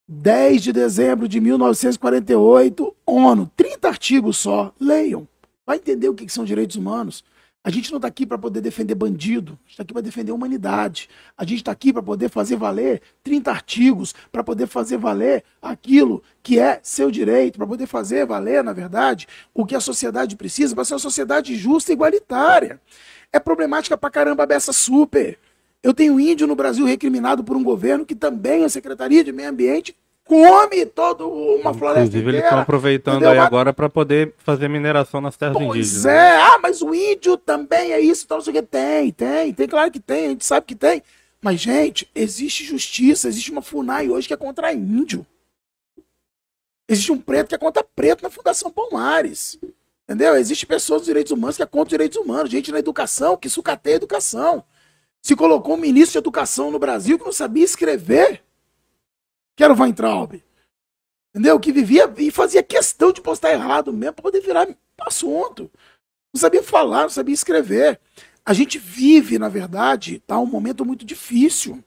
[0.05, 4.73] 10 de dezembro de 1948, ONU, 30 artigos só.
[4.77, 5.25] Leiam.
[5.65, 7.23] Vai entender o que que são direitos humanos.
[7.65, 10.31] A gente não está aqui para poder defender bandido, a gente está aqui para defender
[10.31, 11.09] a humanidade.
[11.35, 16.21] A gente está aqui para poder fazer valer 30 artigos, para poder fazer valer aquilo
[16.43, 20.75] que é seu direito, para poder fazer valer, na verdade, o que a sociedade precisa
[20.75, 22.79] para ser uma sociedade justa e igualitária.
[23.33, 25.39] É problemática pra caramba a beça super.
[25.81, 29.49] Eu tenho índio no Brasil recriminado por um governo que também a Secretaria de Meio
[29.49, 32.47] Ambiente come toda uma floresta Inclusive, eles inteira.
[32.47, 33.31] estão aproveitando entendeu?
[33.31, 36.05] aí agora para poder fazer mineração nas terras Pois indígenas.
[36.07, 38.61] é, ah, mas o índio também é isso, então não sei o que.
[38.63, 41.01] Tem, tem, tem, claro que tem, a gente sabe que tem.
[41.41, 45.25] Mas, gente, existe justiça, existe uma FUNAI hoje que é contra índio.
[46.89, 49.57] Existe um preto que é contra preto na Fundação Palmares.
[50.07, 50.35] Entendeu?
[50.35, 53.49] Existe pessoas dos direitos humanos que é contra os direitos humanos, gente na educação que
[53.49, 54.63] sucateia a educação.
[55.21, 58.43] Se colocou um ministro de educação no Brasil que não sabia escrever,
[59.55, 60.43] que era o Weintraub.
[61.29, 61.59] Entendeu?
[61.59, 64.67] Que vivia e fazia questão de postar errado mesmo para poder virar
[65.01, 65.69] assunto.
[66.33, 67.99] Não sabia falar, não sabia escrever.
[68.45, 71.83] A gente vive, na verdade, tá, um momento muito difícil.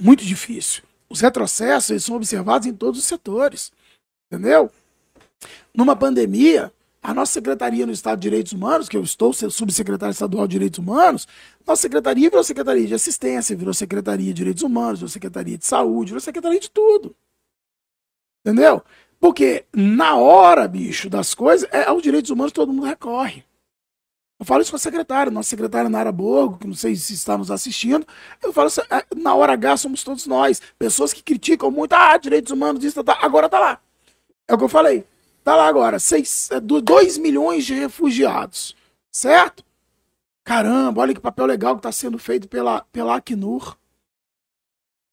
[0.00, 0.82] Muito difícil.
[1.08, 3.72] Os retrocessos eles são observados em todos os setores.
[4.30, 4.70] Entendeu?
[5.74, 6.72] Numa pandemia,
[7.02, 10.78] a nossa secretaria no Estado de Direitos Humanos, que eu estou subsecretário estadual de Direitos
[10.78, 11.26] Humanos,
[11.66, 16.10] nossa secretaria virou secretaria de assistência, virou secretaria de Direitos Humanos, virou secretaria de saúde,
[16.10, 17.14] virou secretaria de tudo.
[18.44, 18.82] Entendeu?
[19.20, 23.44] Porque na hora, bicho, das coisas, é aos direitos humanos todo mundo recorre.
[24.38, 27.36] Eu falo isso com a secretária, nossa secretária Nara Borgo, que não sei se está
[27.36, 28.06] nos assistindo.
[28.40, 30.62] Eu falo assim, é, na hora H somos todos nós.
[30.78, 33.26] Pessoas que criticam muito, ah, direitos humanos, isso, tá, tá.
[33.26, 33.80] agora tá lá.
[34.46, 35.04] É o que eu falei.
[35.48, 35.96] Tá lá agora,
[36.84, 38.76] 2 milhões de refugiados.
[39.10, 39.64] Certo?
[40.44, 43.74] Caramba, olha que papel legal que está sendo feito pela, pela Acnur.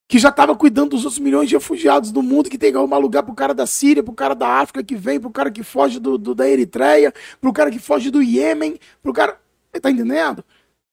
[0.10, 2.98] Que já estava cuidando dos outros milhões de refugiados do mundo, que tem que arrumar
[2.98, 6.02] lugar pro cara da Síria, pro cara da África que vem, pro cara que foge
[6.02, 9.40] do, do- da Eritreia, pro cara que foge do Iêmen, pro cara.
[9.82, 10.44] Tá entendendo?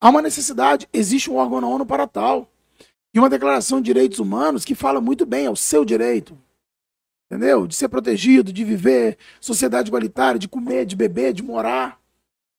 [0.01, 2.49] Há uma necessidade, existe um órgão na ONU para tal.
[3.13, 6.39] E uma declaração de direitos humanos que fala muito bem, é o seu direito
[7.33, 7.67] entendeu?
[7.67, 11.99] De ser protegido, de viver sociedade igualitária, de comer, de beber, de morar,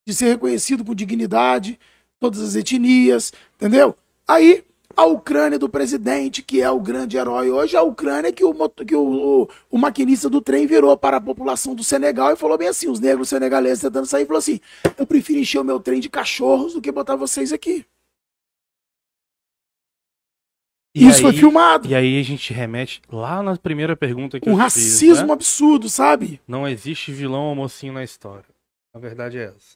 [0.05, 1.79] de ser reconhecido com dignidade,
[2.19, 3.95] todas as etnias, entendeu?
[4.27, 4.63] Aí
[4.95, 8.95] A Ucrânia do presidente, que é o grande herói hoje, a Ucrânia que, o, que
[8.95, 12.67] o, o, o maquinista do trem virou para a população do Senegal e falou bem
[12.67, 14.59] assim: os negros senegaleses tentando sair, falou assim:
[14.97, 17.85] eu prefiro encher o meu trem de cachorros do que botar vocês aqui.
[20.95, 21.87] E Isso aí- foi filmado.
[21.87, 25.33] E aí a gente remete lá na primeira pergunta que Um eu fiz, racismo né?
[25.33, 26.39] absurdo, sabe?
[26.47, 28.45] Não existe vilão ou mocinho na história.
[28.93, 29.75] A verdade é essa.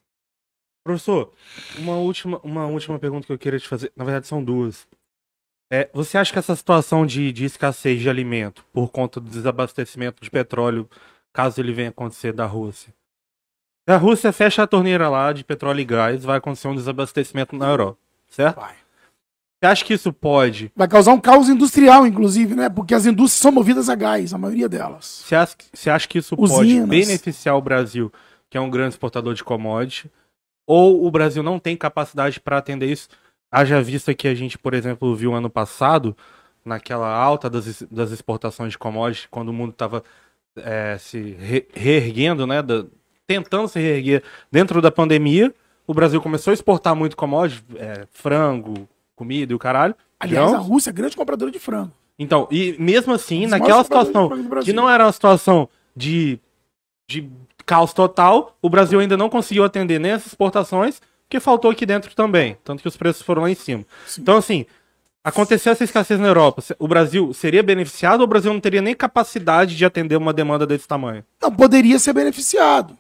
[0.86, 1.34] Professor,
[1.80, 3.92] uma última, uma última pergunta que eu queria te fazer.
[3.96, 4.88] Na verdade, são duas.
[5.72, 10.22] É, você acha que essa situação de, de escassez de alimento por conta do desabastecimento
[10.24, 10.88] de petróleo,
[11.34, 12.94] caso ele venha acontecer da Rússia?
[13.90, 17.56] Se a Rússia fecha a torneira lá de petróleo e gás, vai acontecer um desabastecimento
[17.56, 17.98] na Europa,
[18.30, 18.56] certo?
[18.58, 18.76] Vai.
[19.68, 22.70] Você acha que isso pode Vai causar um caos industrial, inclusive, né?
[22.70, 25.24] Porque as indústrias são movidas a gás, a maioria delas.
[25.26, 26.58] Você acha, você acha que isso Usinas.
[26.58, 28.12] pode beneficiar o Brasil,
[28.50, 30.10] que é um grande exportador de commodity,
[30.66, 33.10] ou o Brasil não tem capacidade para atender isso?
[33.52, 36.16] Haja vista que a gente, por exemplo, viu ano passado,
[36.66, 40.04] naquela alta das, das exportações de commodity, quando o mundo estava
[41.00, 42.86] se re- reerguendo, né, da-
[43.26, 45.54] tentando se reerguer dentro da pandemia,
[45.86, 48.88] o Brasil começou a exportar muito commodity, é, frango,
[49.18, 49.96] comida e o caralho.
[50.18, 51.92] Aliás, a Rússia é grande compradora de frango.
[52.18, 54.30] Então, e mesmo assim, dos naquela situação
[54.64, 56.40] que não era uma situação de,
[57.08, 57.30] de
[57.66, 62.16] caos total, o Brasil ainda não conseguiu atender nem essas exportações, porque faltou aqui dentro
[62.16, 63.86] também, tanto que os preços foram lá em cima.
[64.06, 64.22] Sim.
[64.22, 64.66] Então, assim,
[65.24, 68.96] aconteceu essa escassez na Europa, o Brasil seria beneficiado ou o Brasil não teria nem
[68.96, 71.24] capacidade de atender uma demanda desse tamanho?
[71.42, 72.98] Não, poderia ser beneficiado.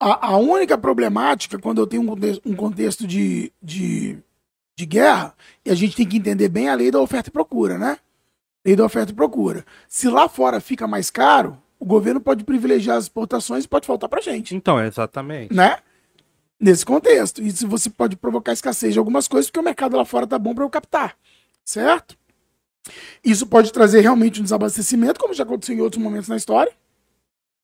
[0.00, 2.16] A, a única problemática, quando eu tenho um
[2.46, 4.18] um contexto de, de,
[4.78, 5.34] de guerra,
[5.64, 7.98] e a gente tem que entender bem a lei da oferta e procura, né?
[8.64, 9.66] Lei da oferta e procura.
[9.88, 14.08] Se lá fora fica mais caro, o governo pode privilegiar as exportações e pode faltar
[14.08, 15.52] pra gente, Então, exatamente.
[15.52, 15.78] né?
[16.60, 17.42] Nesse contexto.
[17.42, 20.38] E se você pode provocar escassez de algumas coisas, porque o mercado lá fora tá
[20.38, 21.16] bom para eu captar.
[21.64, 22.16] Certo?
[23.24, 26.72] Isso pode trazer realmente um desabastecimento, como já aconteceu em outros momentos na história.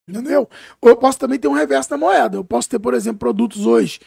[0.09, 0.49] Entendeu?
[0.81, 2.36] Ou eu posso também ter um reverso da moeda.
[2.36, 4.01] Eu posso ter, por exemplo, produtos hoje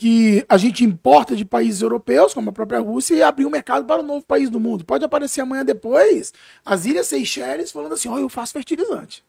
[0.00, 3.84] que a gente importa de países europeus, como a própria Rússia, e abrir um mercado
[3.84, 4.82] para um novo país do mundo.
[4.82, 6.32] Pode aparecer amanhã depois
[6.64, 9.22] as Ilhas Seychelles falando assim: ó, eu faço fertilizante.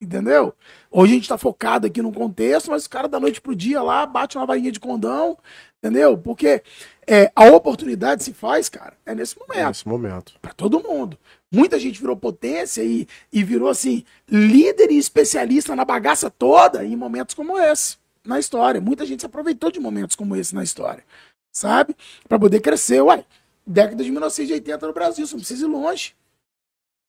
[0.00, 0.54] Entendeu?
[0.90, 3.80] Hoje a gente está focado aqui no contexto, mas o cara da noite pro dia
[3.80, 5.38] lá bate uma varinha de condão,
[5.78, 6.18] entendeu?
[6.18, 6.64] Porque
[7.06, 10.32] é, a oportunidade se faz, cara, é nesse momento Nesse momento.
[10.42, 11.16] para todo mundo.
[11.48, 16.96] Muita gente virou potência e, e virou assim líder e especialista na bagaça toda em
[16.96, 18.80] momentos como esse na história.
[18.80, 21.04] Muita gente se aproveitou de momentos como esse na história,
[21.52, 21.94] sabe?
[22.28, 23.00] Para poder crescer.
[23.02, 23.24] Ué,
[23.66, 26.14] década de 1980 no Brasil, você não precisa ir longe.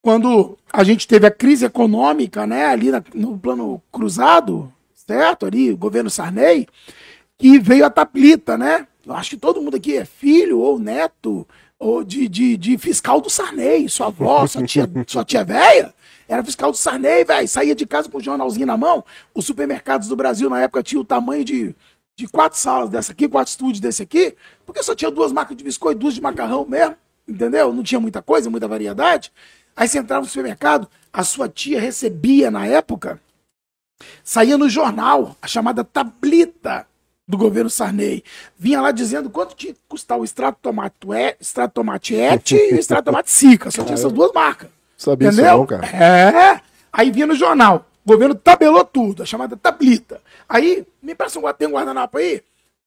[0.02, 5.46] Quando a gente teve a crise econômica, né, ali na- no plano cruzado, certo?
[5.46, 6.66] Ali, o governo Sarney,
[7.38, 8.86] que veio a Taplita, né?
[9.06, 11.46] Eu acho que todo mundo aqui é filho ou neto
[11.78, 13.88] ou de, de, de fiscal do Sarney.
[13.88, 15.93] Sua avó, sua tia, sua tia velha
[16.28, 17.48] era fiscal do Sarney, velho.
[17.48, 19.04] Saía de casa com o jornalzinho na mão.
[19.34, 21.74] Os supermercados do Brasil na época tinham o tamanho de,
[22.16, 24.34] de quatro salas dessa aqui, quatro estúdios desse aqui,
[24.64, 26.96] porque só tinha duas marcas de biscoito, duas de macarrão mesmo,
[27.26, 27.72] entendeu?
[27.72, 29.32] Não tinha muita coisa, muita variedade.
[29.76, 33.20] Aí você entrava no supermercado, a sua tia recebia na época
[34.22, 36.86] saía no jornal, a chamada tablita
[37.26, 38.22] do governo Sarney.
[38.58, 40.96] Vinha lá dizendo quanto tinha que custar o extrato tomate,
[41.40, 43.70] extrato tomate et e o extrato tomate sica.
[43.70, 44.70] Só tinha essas duas marcas.
[44.96, 45.58] Sabia isso Entendeu?
[45.58, 45.86] não, cara.
[45.86, 46.60] É.
[46.92, 47.86] Aí vinha no jornal.
[48.04, 50.20] O governo tabelou tudo, a chamada tablita.
[50.48, 52.42] Aí, me empresta um, tem um guardanapo aí?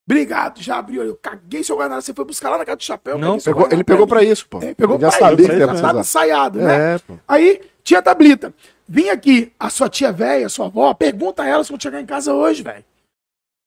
[0.10, 1.04] Obrigado, já abriu.
[1.04, 2.04] Eu caguei seu guardanapo.
[2.04, 3.18] Você foi buscar lá na casa do chapéu.
[3.18, 4.60] Não, Pegou- ele pegou pra isso, pô.
[4.62, 6.00] É, pegou Ele já pra sabia isso, que tava precisar.
[6.00, 6.96] ensaiado, né?
[6.96, 7.16] É, pô.
[7.28, 8.54] Aí tinha a tablita.
[8.88, 12.06] Vinha aqui a sua tia velha, sua avó, pergunta a ela se vão chegar em
[12.06, 12.86] casa hoje, velho.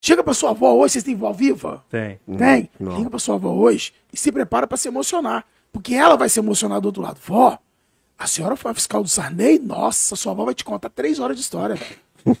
[0.03, 1.83] Chega pra sua avó hoje, vocês têm vó viva?
[1.89, 2.19] Tem.
[2.37, 2.69] Tem?
[2.79, 2.97] não.
[2.97, 5.45] Liga pra sua avó hoje e se prepara pra se emocionar.
[5.71, 7.19] Porque ela vai se emocionar do outro lado.
[7.23, 7.57] Vó,
[8.21, 9.57] a senhora foi a fiscal do Sarney?
[9.57, 12.37] Nossa, sua avó vai te contar três horas de história, velho.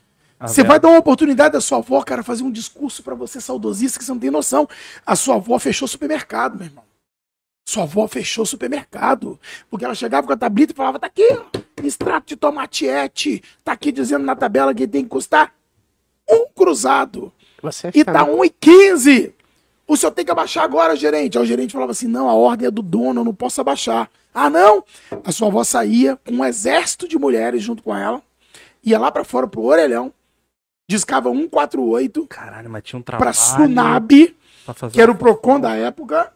[0.40, 3.98] Você vai dar uma oportunidade da sua avó, cara, fazer um discurso pra você saudosista
[3.98, 4.68] que você não tem noção.
[5.04, 6.84] A sua avó fechou o supermercado, meu irmão.
[7.68, 9.38] Sua avó fechou o supermercado.
[9.68, 11.26] Porque ela chegava com a tablita e falava: tá aqui,
[11.82, 13.42] extrato de tomatiete.
[13.64, 15.52] Tá aqui dizendo na tabela que tem que custar
[16.30, 17.32] um cruzado.
[17.60, 19.32] Você E tá 1,15.
[19.88, 21.38] O senhor tem que abaixar agora, gerente.
[21.38, 24.10] Aí o gerente falava assim: não, a ordem é do dono, eu não posso abaixar.
[24.34, 24.84] Ah, não?
[25.24, 28.22] A sua avó saía com um exército de mulheres junto com ela,
[28.84, 30.12] ia lá pra fora pro orelhão,
[30.86, 34.36] discava 148 Caralho, mas tinha um trabalho pra Sunab,
[34.66, 36.32] pra que era o Procon da época,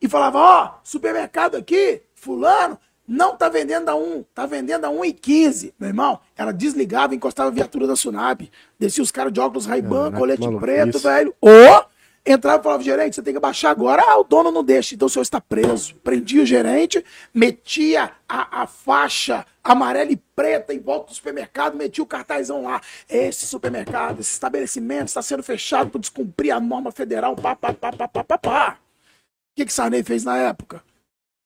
[0.00, 5.74] e falava: ó, supermercado aqui, fulano, não tá vendendo a 1, tá vendendo a 1,15.
[5.78, 8.50] Meu irmão, ela desligava e encostava a viatura da Sunab.
[8.78, 11.34] Descia os caras de óculos Ray-Ban, Caraca, colete preto, velho.
[11.38, 11.84] Ou
[12.26, 14.02] Entrava e falava, gerente, você tem que baixar agora.
[14.04, 15.94] Ah, o dono não deixa, então o senhor está preso.
[16.02, 22.02] Prendia o gerente, metia a, a faixa amarela e preta em volta do supermercado, metia
[22.02, 22.80] o cartazão lá.
[23.08, 27.92] Esse supermercado, esse estabelecimento está sendo fechado por descumprir a norma federal, pá, pá, pá,
[27.92, 28.78] pá, pá, pá, pá.
[28.80, 30.82] O que, que Sarney fez na época?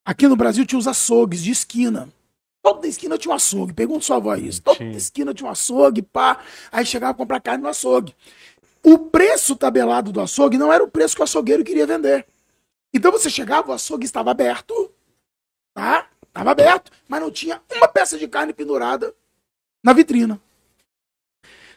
[0.02, 2.09] Aqui no Brasil tinha os açougues de esquina.
[2.62, 3.73] Toda esquina tinha um açougue.
[3.73, 4.61] Pergunta sua avó isso.
[4.62, 6.40] Toda esquina tinha um açougue, pá.
[6.70, 8.15] Aí chegava a comprar carne no açougue.
[8.82, 12.27] O preço tabelado do açougue não era o preço que o açougueiro queria vender.
[12.93, 14.93] Então você chegava, o açougue estava aberto,
[15.74, 16.09] tá?
[16.27, 19.15] Estava aberto, mas não tinha uma peça de carne pendurada
[19.82, 20.40] na vitrina.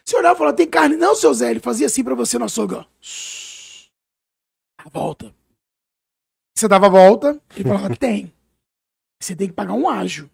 [0.04, 0.96] Você olhava e falava, tem carne?
[0.96, 1.50] Não, seu Zé.
[1.50, 2.84] Ele fazia assim pra você no açougue, ó.
[4.78, 5.34] A volta.
[6.54, 8.32] Você dava a volta, ele falava, tem.
[9.20, 10.30] Você tem que pagar um ágio.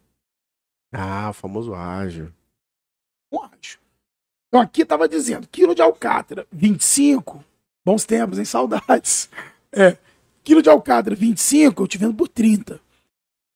[0.93, 2.35] Ah, o famoso ágio.
[4.51, 7.44] Então aqui tava dizendo, quilo de alcatra, 25.
[7.85, 8.44] Bons tempos, hein?
[8.44, 9.31] Saudades.
[9.72, 9.97] É.
[10.43, 12.81] Quilo de alcatra, 25, eu te vendo por 30.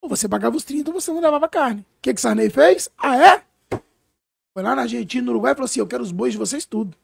[0.01, 1.81] Ou você pagava os 30 ou você não levava carne.
[1.81, 2.89] O que que Sarney fez?
[2.97, 3.43] Ah, é?
[4.53, 6.97] Foi lá na Argentina, no Uruguai, falou assim, eu quero os bois de vocês tudo.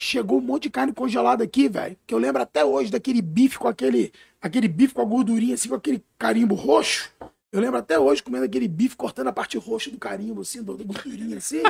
[0.00, 1.98] Chegou um monte de carne congelada aqui, velho.
[2.06, 5.68] Que eu lembro até hoje daquele bife com aquele, aquele bife com a gordurinha, assim,
[5.68, 7.12] com aquele carimbo roxo.
[7.50, 10.72] Eu lembro até hoje comendo aquele bife, cortando a parte roxa do carimbo, assim, da
[10.72, 11.62] gordurinha, assim.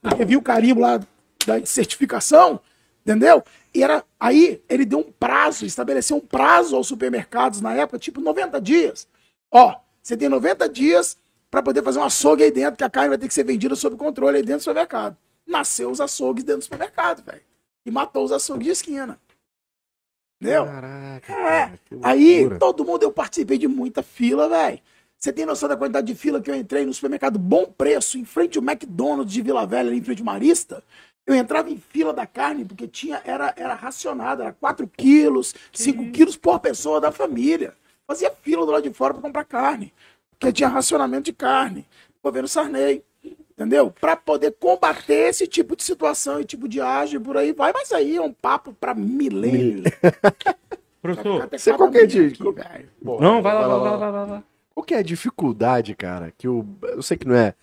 [0.00, 1.00] Porque viu o carimbo lá
[1.46, 2.60] da certificação,
[3.00, 3.42] entendeu?
[3.74, 8.20] E era, aí ele deu um prazo, estabeleceu um prazo aos supermercados na época, tipo
[8.20, 9.08] 90 dias.
[9.50, 11.16] Ó, você tem 90 dias
[11.50, 13.74] para poder fazer um açougue aí dentro, que a carne vai ter que ser vendida
[13.74, 15.16] sob controle aí dentro do supermercado.
[15.46, 17.42] Nasceu os açougues dentro do supermercado, velho.
[17.84, 19.18] E matou os açougues de esquina.
[20.40, 20.66] Entendeu?
[20.66, 21.32] Caraca.
[21.32, 21.66] É.
[21.66, 24.80] cara, Aí, todo mundo, eu participei de muita fila, velho.
[25.22, 28.24] Você tem noção da quantidade de fila que eu entrei no supermercado Bom Preço, em
[28.24, 30.82] frente ao McDonald's de Vila Velha, ali em frente ao Marista?
[31.24, 36.10] Eu entrava em fila da carne, porque tinha, era, era racionado, era 4 quilos, 5
[36.10, 37.72] quilos por pessoa da família.
[38.04, 39.92] Fazia fila do lado de fora para comprar carne,
[40.28, 41.86] porque tinha racionamento de carne.
[42.20, 43.92] Governo Sarney, entendeu?
[44.00, 47.92] Para poder combater esse tipo de situação e tipo de ágio por aí vai, mas
[47.92, 49.84] aí é um papo para milênio.
[51.00, 52.28] Professor, Você qualquer dia-
[53.20, 54.44] não, vai lá, vai lá, vai lá, vai lá.
[54.74, 56.30] Qual que é a dificuldade, cara?
[56.30, 57.54] Que o, eu sei que não é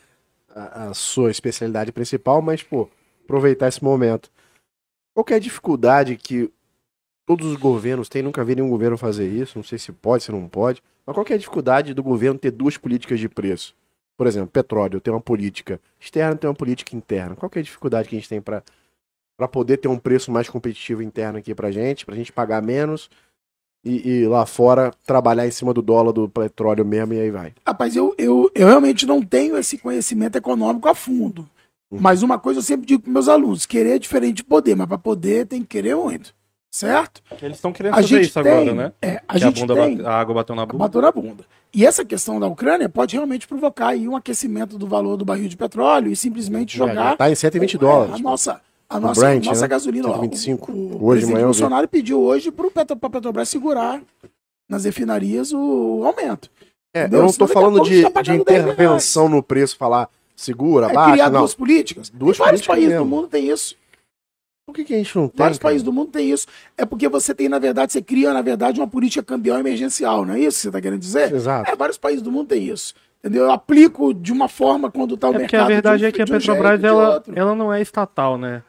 [0.50, 2.90] a, a sua especialidade principal, mas, pô,
[3.24, 4.32] aproveitar esse momento.
[5.14, 6.52] Qual que é a dificuldade que
[7.26, 8.22] todos os governos têm?
[8.22, 9.58] Nunca vi nenhum governo fazer isso.
[9.58, 10.82] Não sei se pode, se não pode.
[11.06, 13.76] Mas qual que é a dificuldade do governo ter duas políticas de preço?
[14.16, 17.36] Por exemplo, petróleo tem uma política externa, tem uma política interna.
[17.36, 18.64] Qual que é a dificuldade que a gente tem para
[19.38, 23.10] para poder ter um preço mais competitivo interno aqui pra gente, pra gente pagar menos
[23.84, 27.54] e, e lá fora trabalhar em cima do dólar do petróleo mesmo e aí vai.
[27.66, 31.48] Rapaz, eu, eu, eu realmente não tenho esse conhecimento econômico a fundo.
[31.92, 32.00] Uhum.
[32.02, 34.88] Mas uma coisa eu sempre digo para meus alunos: querer é diferente de poder, mas
[34.88, 36.34] para poder tem que querer muito.
[36.72, 37.24] Certo?
[37.42, 38.92] Eles estão querendo A fazer gente isso tem, agora, né?
[39.02, 40.78] é, a que gente a, bunda tem bate- a água bateu na bunda.
[40.78, 41.44] bateu na bunda.
[41.74, 45.50] E essa questão da Ucrânia pode realmente provocar aí um aquecimento do valor do barril
[45.50, 48.16] de petróleo e simplesmente jogar tá em 120 é, dólares.
[48.16, 49.68] a nossa, a nossa, Brent, nossa né?
[49.68, 50.08] gasolina.
[50.10, 50.72] ó, 125.
[50.72, 51.46] O, o Hoje manhã.
[51.46, 54.02] Bolsonaro pediu hoje para Petro, a Petrobras segurar
[54.68, 56.50] nas refinarias o, aumento.
[56.94, 58.74] É, eu não a falando de, tá de pagando 10 reais.
[58.74, 61.42] intervenção no preço, falar segura, É baixa, criar não.
[61.42, 62.10] duas políticas.
[62.10, 63.06] Duas vários políticas países mesmo.
[63.06, 63.76] do mundo tem isso.
[64.66, 65.38] Por que, que a gente não tem?
[65.38, 65.70] Vários cara?
[65.70, 66.48] países do mundo tem isso.
[66.78, 70.34] É porque você tem, na verdade, você cria, na verdade, uma política cambial emergencial, não
[70.36, 71.34] é isso que você está querendo dizer?
[71.34, 71.70] Exato.
[71.70, 72.94] É, vários países do mundo tem isso.
[73.22, 73.44] Entendeu?
[73.46, 75.50] Eu aplico de uma forma quando está o É mercado.
[75.50, 78.38] porque a verdade de um- é que a um Petrobras ela, ela não é estatal,
[78.38, 78.64] né?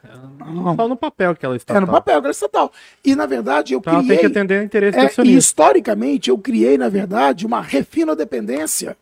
[0.45, 0.75] Não.
[0.75, 1.81] Só no papel que ela é É estatal.
[1.81, 2.69] no papel, ela é estatal.
[3.05, 4.19] E, na verdade, eu Então ela tem criei.
[4.19, 8.97] que atender a interesse É, do e historicamente, eu criei, na verdade, uma refinodependência.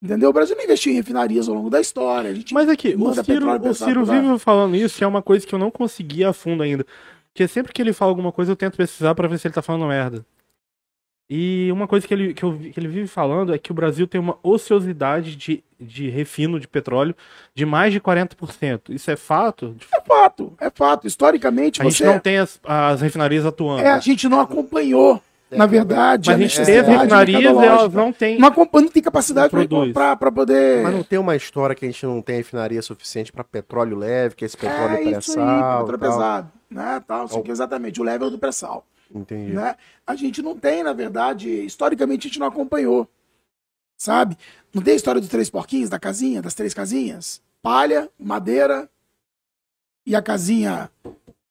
[0.00, 0.30] Entendeu?
[0.30, 2.30] O Brasil não investiu em refinarias ao longo da história.
[2.30, 5.46] A gente Mas aqui, o Ciro, o Ciro vive falando isso, que é uma coisa
[5.46, 6.84] que eu não consegui a fundo ainda.
[7.32, 9.62] Porque sempre que ele fala alguma coisa, eu tento pesquisar pra ver se ele tá
[9.62, 10.24] falando merda.
[11.34, 14.06] E uma coisa que ele, que, eu, que ele vive falando é que o Brasil
[14.06, 17.16] tem uma ociosidade de, de refino de petróleo
[17.54, 18.90] de mais de 40%.
[18.90, 19.74] Isso é fato?
[19.90, 21.06] É fato, é fato.
[21.06, 22.04] Historicamente, A gente você.
[22.04, 23.80] não tem as, as refinarias atuando.
[23.80, 28.12] É, a gente não acompanhou, na verdade, Mas a gente teve refinarias e elas não
[28.12, 28.38] têm.
[28.38, 29.50] Não, acompanha, não tem capacidade
[29.94, 30.82] para poder.
[30.82, 34.34] Mas não tem uma história que a gente não tem refinaria suficiente para petróleo leve,
[34.34, 35.86] que é esse petróleo é isso aí, pré-sal.
[35.86, 36.52] petróleo pesado.
[36.70, 38.84] Né, tal, aqui, exatamente, o level do pré-sal.
[39.14, 39.52] Entendi.
[39.52, 39.76] Né?
[40.06, 43.08] A gente não tem, na verdade, historicamente a gente não acompanhou.
[43.96, 44.36] Sabe?
[44.74, 47.42] Não tem a história dos três porquinhos, da casinha, das três casinhas?
[47.62, 48.90] Palha, madeira
[50.04, 50.90] e a casinha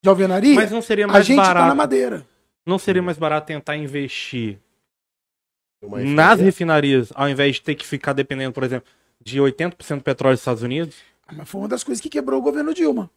[0.01, 0.55] de alvenaria.
[0.55, 1.75] Mas não seria a mais gente tá na barato.
[1.77, 2.27] madeira.
[2.65, 4.59] Não seria mais barato tentar investir
[5.81, 6.43] nas refinaria.
[6.43, 8.88] refinarias, ao invés de ter que ficar dependendo, por exemplo,
[9.23, 10.97] de 80% do petróleo dos Estados Unidos?
[11.31, 13.09] Mas foi uma das coisas que quebrou o governo Dilma.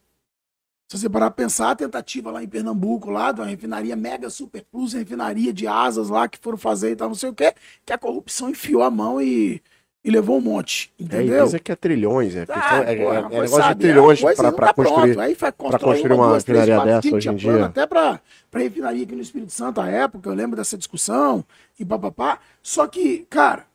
[0.89, 4.28] Se você parar pra pensar, a tentativa lá em Pernambuco, lá, de uma refinaria mega
[4.28, 7.55] super plus, refinaria de asas lá que foram fazer e tal, não sei o quê,
[7.86, 9.62] que a corrupção enfiou a mão e,
[10.05, 10.93] e levou um monte.
[11.01, 11.44] É, Entendeu?
[11.44, 14.35] dizem que é trilhões, é, Ah, é, é- porra, é negócio sabe, de trilhões é
[14.35, 15.11] pra tá construir.
[15.19, 17.65] Aí vai pra constrói construir uma, uma refinaria dessa hoje em dia.
[17.65, 18.20] Até pra
[18.52, 21.43] refinaria aqui no Espírito Santo à época, eu lembro dessa discussão
[21.81, 22.39] e papapá.
[22.62, 23.66] Só que, cara,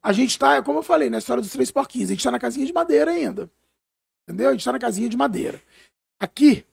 [0.00, 2.38] a gente tá, como eu falei, na história dos três porquinhos, a gente tá na
[2.38, 3.50] casinha de madeira ainda.
[4.28, 4.50] Entendeu?
[4.50, 5.60] A gente tá na casinha de madeira.
[6.22, 6.64] Aqui,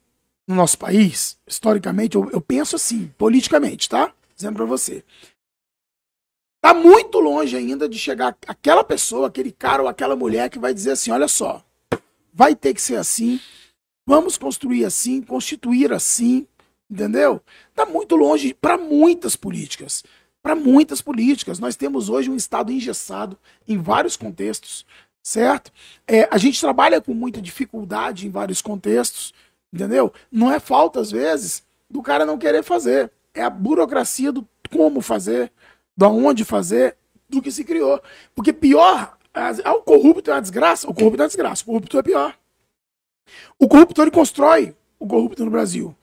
[0.48, 4.14] no nosso país, historicamente, eu, eu penso assim, politicamente, tá?
[4.36, 5.04] Dizendo pra você.
[6.62, 10.72] Tá muito longe ainda de chegar aquela pessoa, aquele cara ou aquela mulher que vai
[10.72, 11.66] dizer assim: olha só,
[12.32, 13.40] vai ter que ser assim,
[14.06, 16.46] vamos construir assim, constituir assim,
[16.88, 17.42] entendeu?
[17.74, 20.04] Tá muito longe para muitas políticas.
[20.44, 21.58] Para muitas políticas.
[21.58, 23.36] Nós temos hoje um Estado engessado
[23.68, 24.86] em vários contextos,
[25.24, 25.72] certo?
[26.08, 29.34] É, a gente trabalha com muita dificuldade em vários contextos,
[29.72, 30.14] entendeu?
[30.32, 33.12] Não é falta, às vezes, do cara não querer fazer.
[33.34, 35.52] É a burocracia do como fazer,
[35.96, 36.96] da onde fazer,
[37.28, 38.02] do que se criou.
[38.34, 41.98] Porque pior, ah, o corrupto é uma desgraça, o corrupto é uma desgraça, o corrupto
[41.98, 42.38] é pior.
[43.58, 45.96] O corrupto ele constrói o corrupto no Brasil.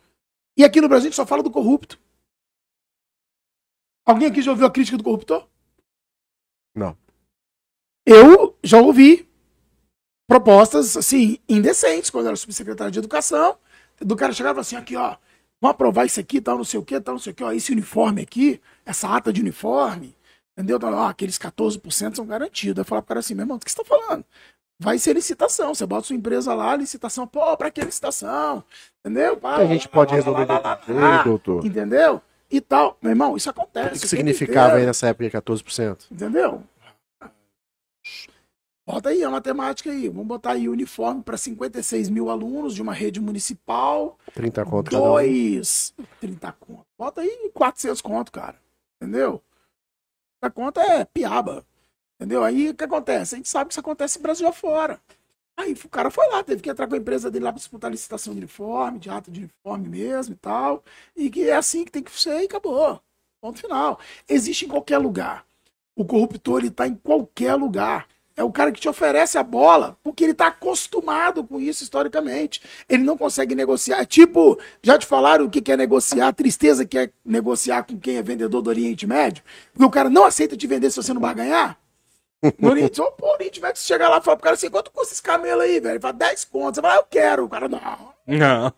[0.57, 1.99] E aqui no Brasil a gente só fala do corrupto.
[4.05, 5.47] Alguém aqui já ouviu a crítica do corruptor?
[6.75, 6.97] Não.
[8.07, 9.29] Eu já ouvi
[10.29, 13.57] propostas, assim, indecentes, quando eu era subsecretário de Educação,
[14.01, 15.17] do cara chegar falar assim, aqui, ó,
[15.61, 17.53] vamos aprovar isso aqui, tal, não sei o quê, tal, não sei o quê, ó,
[17.53, 20.15] esse uniforme aqui, essa ata de uniforme,
[20.57, 20.79] entendeu?
[20.83, 22.79] Ó, aqueles 14% são garantidos.
[22.79, 24.25] Eu falar pro cara assim, meu irmão, o que você tá falando?
[24.79, 28.63] Vai ser licitação, você bota sua empresa lá, licitação, pô, pra que licitação?
[29.01, 29.37] Entendeu?
[29.37, 31.67] Pá, A gente pode resolver de outro jeito, doutor.
[31.67, 32.21] Entendeu?
[32.51, 32.97] E tal.
[33.01, 33.89] Meu irmão, isso acontece.
[33.89, 36.07] O que, que significava aí nessa época 14%?
[36.11, 36.63] Entendeu?
[38.87, 40.09] Bota aí a matemática aí.
[40.09, 44.17] Vamos botar aí uniforme para 56 mil alunos de uma rede municipal.
[44.33, 45.07] 30 conto cada um.
[45.09, 45.93] Dois.
[46.21, 46.87] 30 conto.
[46.97, 48.57] Bota aí 400 conto, cara.
[49.03, 49.43] Entendeu?
[50.41, 51.67] 30 conto é piaba.
[52.15, 52.45] Entendeu?
[52.45, 53.35] Aí o que acontece?
[53.35, 55.01] A gente sabe que isso acontece no Brasil afora.
[55.59, 57.91] Aí o cara foi lá, teve que entrar com a empresa dele lá para disputar
[57.91, 60.85] licitação de uniforme, de ato de uniforme mesmo e tal.
[61.17, 63.01] E que é assim que tem que ser e acabou.
[63.41, 63.99] Ponto final.
[64.29, 65.46] Existe em qualquer lugar.
[65.97, 68.07] O corruptor ele está em qualquer lugar.
[68.37, 72.61] É o cara que te oferece a bola, porque ele está acostumado com isso historicamente.
[72.87, 74.05] Ele não consegue negociar.
[74.05, 78.19] Tipo, já te falaram o que é negociar, a tristeza que é negociar com quem
[78.19, 79.43] é vendedor do Oriente Médio?
[79.73, 81.79] Porque o cara não aceita te vender se você não vai ganhar.
[82.59, 84.91] No Oriente, só o Oriente Médio, se chegar lá e falar pro cara assim, quanto
[84.91, 85.95] custa esse camelo aí, velho?
[85.95, 86.75] Ele fala 10 contos.
[86.75, 87.45] Você fala, ah, eu quero.
[87.45, 88.16] O cara, não.
[88.27, 88.73] Não.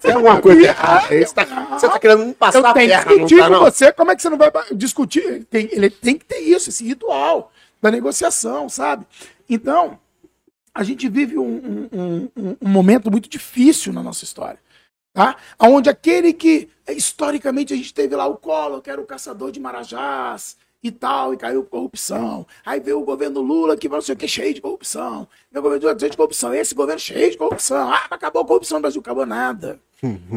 [0.00, 1.06] Tem alguma coisa errada.
[1.08, 1.44] Você tá,
[1.78, 3.92] você tá querendo me passar Eu a que perna, não discutir tá, com você.
[3.92, 5.44] Como é que você não vai discutir?
[5.44, 7.52] Tem- ele tem que ter isso, esse ritual
[7.82, 9.06] da negociação, sabe?
[9.48, 9.98] Então,
[10.74, 14.58] a gente vive um, um- um- um- um momento muito difícil na nossa história.
[15.12, 15.36] Tá?
[15.58, 19.60] Onde aquele que, historicamente, a gente teve lá o Collor, que era o caçador de
[19.60, 20.56] Marajás
[20.88, 22.46] e tal, e caiu por corrupção.
[22.64, 25.28] Aí veio o governo Lula, que não sei o que, cheio de corrupção.
[25.54, 26.54] O governo Lula cheio de corrupção.
[26.54, 27.88] Esse governo cheio de corrupção.
[27.92, 29.00] Ah, mas acabou a corrupção no Brasil.
[29.00, 29.80] Acabou nada.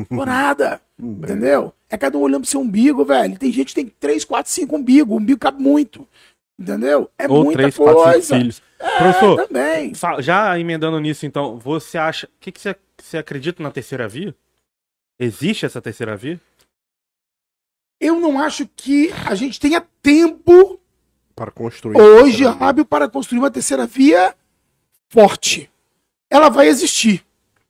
[0.06, 0.82] Acabou nada.
[1.00, 1.74] Entendeu?
[1.90, 3.38] É cada um olhando pro seu umbigo, velho.
[3.38, 5.14] Tem gente que tem 3, 4, 5 umbigo.
[5.14, 6.08] O umbigo cabe muito.
[6.60, 7.10] Entendeu?
[7.18, 8.38] É Ou muita três, quatro, cinco coisa.
[8.38, 8.62] filhos.
[8.80, 9.94] É, Professor, também.
[10.20, 12.28] Já emendando nisso, então, você acha.
[12.28, 14.36] O que, que você, você acredita na terceira via?
[15.18, 16.40] Existe essa terceira via?
[18.00, 20.80] Eu não acho que a gente tenha tempo
[21.36, 21.98] Para construir.
[22.00, 24.34] hoje hábil para construir uma terceira via
[25.10, 25.70] forte.
[26.30, 27.26] Ela vai existir.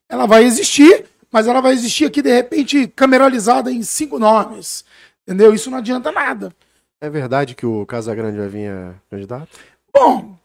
[0.08, 4.84] Ela vai existir, mas ela vai existir aqui, de repente, cameralizada em cinco nomes.
[5.26, 5.54] Entendeu?
[5.54, 6.54] Isso não adianta nada.
[7.00, 9.48] É verdade que o Casagrande vai vir a candidato?
[9.94, 10.36] Bom,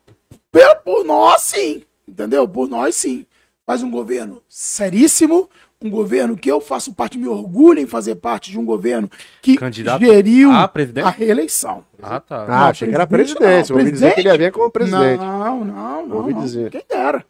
[0.83, 1.83] por nós, sim.
[2.07, 2.47] Entendeu?
[2.47, 3.25] Por nós, sim.
[3.65, 5.49] Faz um governo seríssimo,
[5.81, 9.09] um governo que eu faço parte, me orgulho em fazer parte de um governo
[9.41, 11.05] que Candidato geriu a presidente?
[11.05, 11.83] a reeleição.
[12.01, 12.45] Ah, tá.
[12.47, 13.69] Ah, achei que era presidente presidente.
[13.69, 13.77] não.
[13.77, 15.19] Eu ouvi dizer que ele ia vir como presidente.
[15.19, 16.17] Não, não, não.
[16.17, 16.41] Ouvi não.
[16.41, 16.71] dizer.
[16.71, 17.25] Quem dera.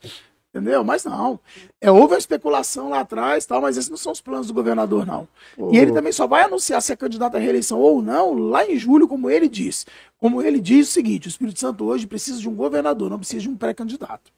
[0.56, 0.86] Entendeu?
[0.86, 1.38] Mas não.
[1.82, 5.06] É, houve uma especulação lá atrás, tal, mas esses não são os planos do governador,
[5.06, 5.28] não.
[5.74, 8.78] E ele também só vai anunciar se é candidato à reeleição ou não lá em
[8.78, 9.86] julho, como ele disse.
[10.18, 13.42] Como ele diz o seguinte: o Espírito Santo hoje precisa de um governador, não precisa
[13.42, 14.32] de um pré-candidato.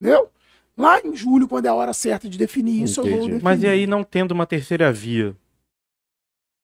[0.00, 0.28] Entendeu?
[0.76, 3.26] Lá em julho, quando é a hora certa de definir isso, eu vou Entendi.
[3.32, 3.44] definir.
[3.44, 5.36] Mas e aí, não tendo uma terceira via?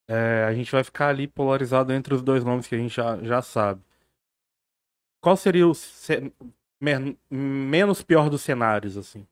[0.07, 3.17] É, a gente vai ficar ali polarizado entre os dois nomes que a gente já,
[3.23, 3.81] já sabe.
[5.21, 6.31] Qual seria o ce-
[6.81, 9.27] men- menos pior dos cenários, assim?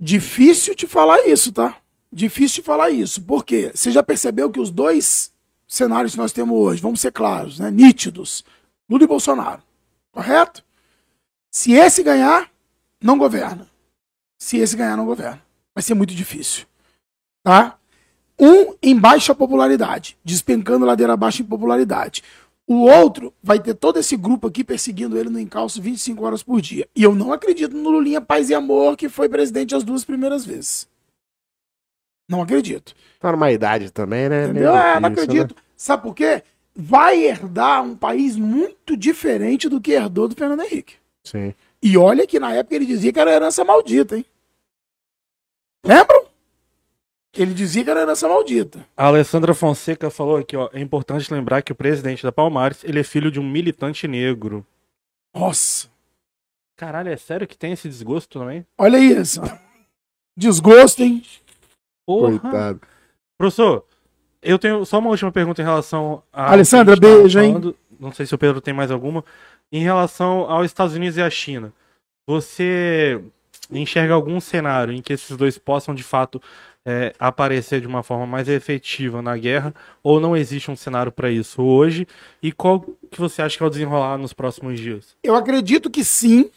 [0.00, 1.80] Difícil te falar isso, tá?
[2.12, 3.22] Difícil te falar isso.
[3.22, 3.70] Por quê?
[3.74, 5.32] Você já percebeu que os dois
[5.66, 7.70] cenários que nós temos hoje, vamos ser claros, né?
[7.70, 8.44] Nítidos.
[8.88, 9.62] Lula e Bolsonaro.
[10.12, 10.64] Correto?
[11.50, 12.50] Se esse ganhar,
[13.02, 13.68] não governa.
[14.40, 15.40] se esse ganhar no governo.
[15.74, 16.64] Vai ser muito difícil.
[17.42, 17.76] Tá?
[18.38, 22.22] Um em baixa popularidade, despencando ladeira abaixo em popularidade.
[22.66, 26.60] O outro vai ter todo esse grupo aqui perseguindo ele no encalço 25 horas por
[26.60, 26.86] dia.
[26.94, 30.44] E eu não acredito no Lulinha Paz e Amor, que foi presidente as duas primeiras
[30.44, 30.86] vezes.
[32.28, 32.94] Não acredito.
[33.18, 34.44] Tá numa idade também, né?
[34.44, 34.76] Entendeu?
[34.76, 35.56] É, não difícil, acredito.
[35.74, 36.42] Sabe por quê?
[36.76, 40.94] Vai herdar um país muito diferente do que herdou do Fernando Henrique.
[40.94, 40.98] Né?
[41.24, 41.54] Sim.
[41.82, 44.24] E olha que na época ele dizia que era herança maldita, hein?
[45.84, 46.26] Lembram?
[47.34, 48.84] Ele dizia que era herança maldita.
[48.96, 50.68] A Alessandra Fonseca falou aqui, ó.
[50.72, 54.66] É importante lembrar que o presidente da Palmares, ele é filho de um militante negro.
[55.32, 55.88] Nossa,
[56.78, 58.64] Caralho, é sério que tem esse desgosto também?
[58.78, 59.40] olha isso.
[60.36, 61.24] Desgosto, hein?
[62.06, 62.38] Porra.
[62.38, 62.80] Coitado.
[63.36, 63.84] Professor,
[64.40, 66.52] eu tenho só uma última pergunta em relação a.
[66.52, 67.74] Alessandra, beijo, hein?
[67.98, 69.24] Não sei se o Pedro tem mais alguma.
[69.70, 71.72] Em relação aos Estados Unidos e à China,
[72.26, 73.20] você
[73.70, 76.40] enxerga algum cenário em que esses dois possam de fato
[76.84, 79.74] é, aparecer de uma forma mais efetiva na guerra?
[80.02, 82.06] Ou não existe um cenário para isso hoje?
[82.42, 82.80] E qual
[83.10, 85.16] que você acha que vai desenrolar nos próximos dias?
[85.22, 86.50] Eu acredito que sim,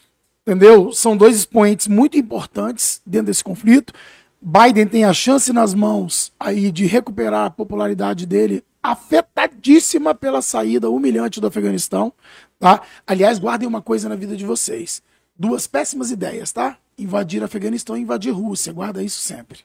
[0.48, 0.94] entendeu?
[0.94, 3.94] São dois expoentes muito importantes dentro desse conflito.
[4.42, 10.90] Biden tem a chance nas mãos aí de recuperar a popularidade dele, afetadíssima pela saída
[10.90, 12.12] humilhante do Afeganistão,
[12.60, 12.82] tá?
[13.06, 15.02] Aliás, guardem uma coisa na vida de vocês.
[15.38, 16.78] Duas péssimas ideias, tá?
[16.98, 18.74] Invadir Afeganistão e invadir Rússia.
[18.74, 19.60] Guarda isso sempre.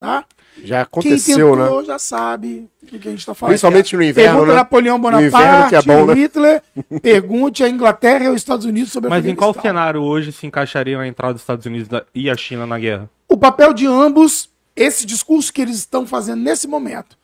[0.00, 0.24] Tá?
[0.64, 1.64] Já Quem aconteceu, né?
[1.64, 3.50] tentou já sabe do que a gente tá falando.
[3.50, 4.58] Principalmente no inverno, Pergunta né?
[4.58, 6.14] Napoleão Bonaparte, que é bom, né?
[6.14, 6.62] Hitler,
[7.02, 10.98] pergunte a Inglaterra e os Estados Unidos sobre Mas em qual cenário hoje se encaixaria
[10.98, 13.10] a entrada dos Estados Unidos e a China na guerra?
[13.28, 17.18] O papel de ambos, esse discurso que eles estão fazendo nesse momento,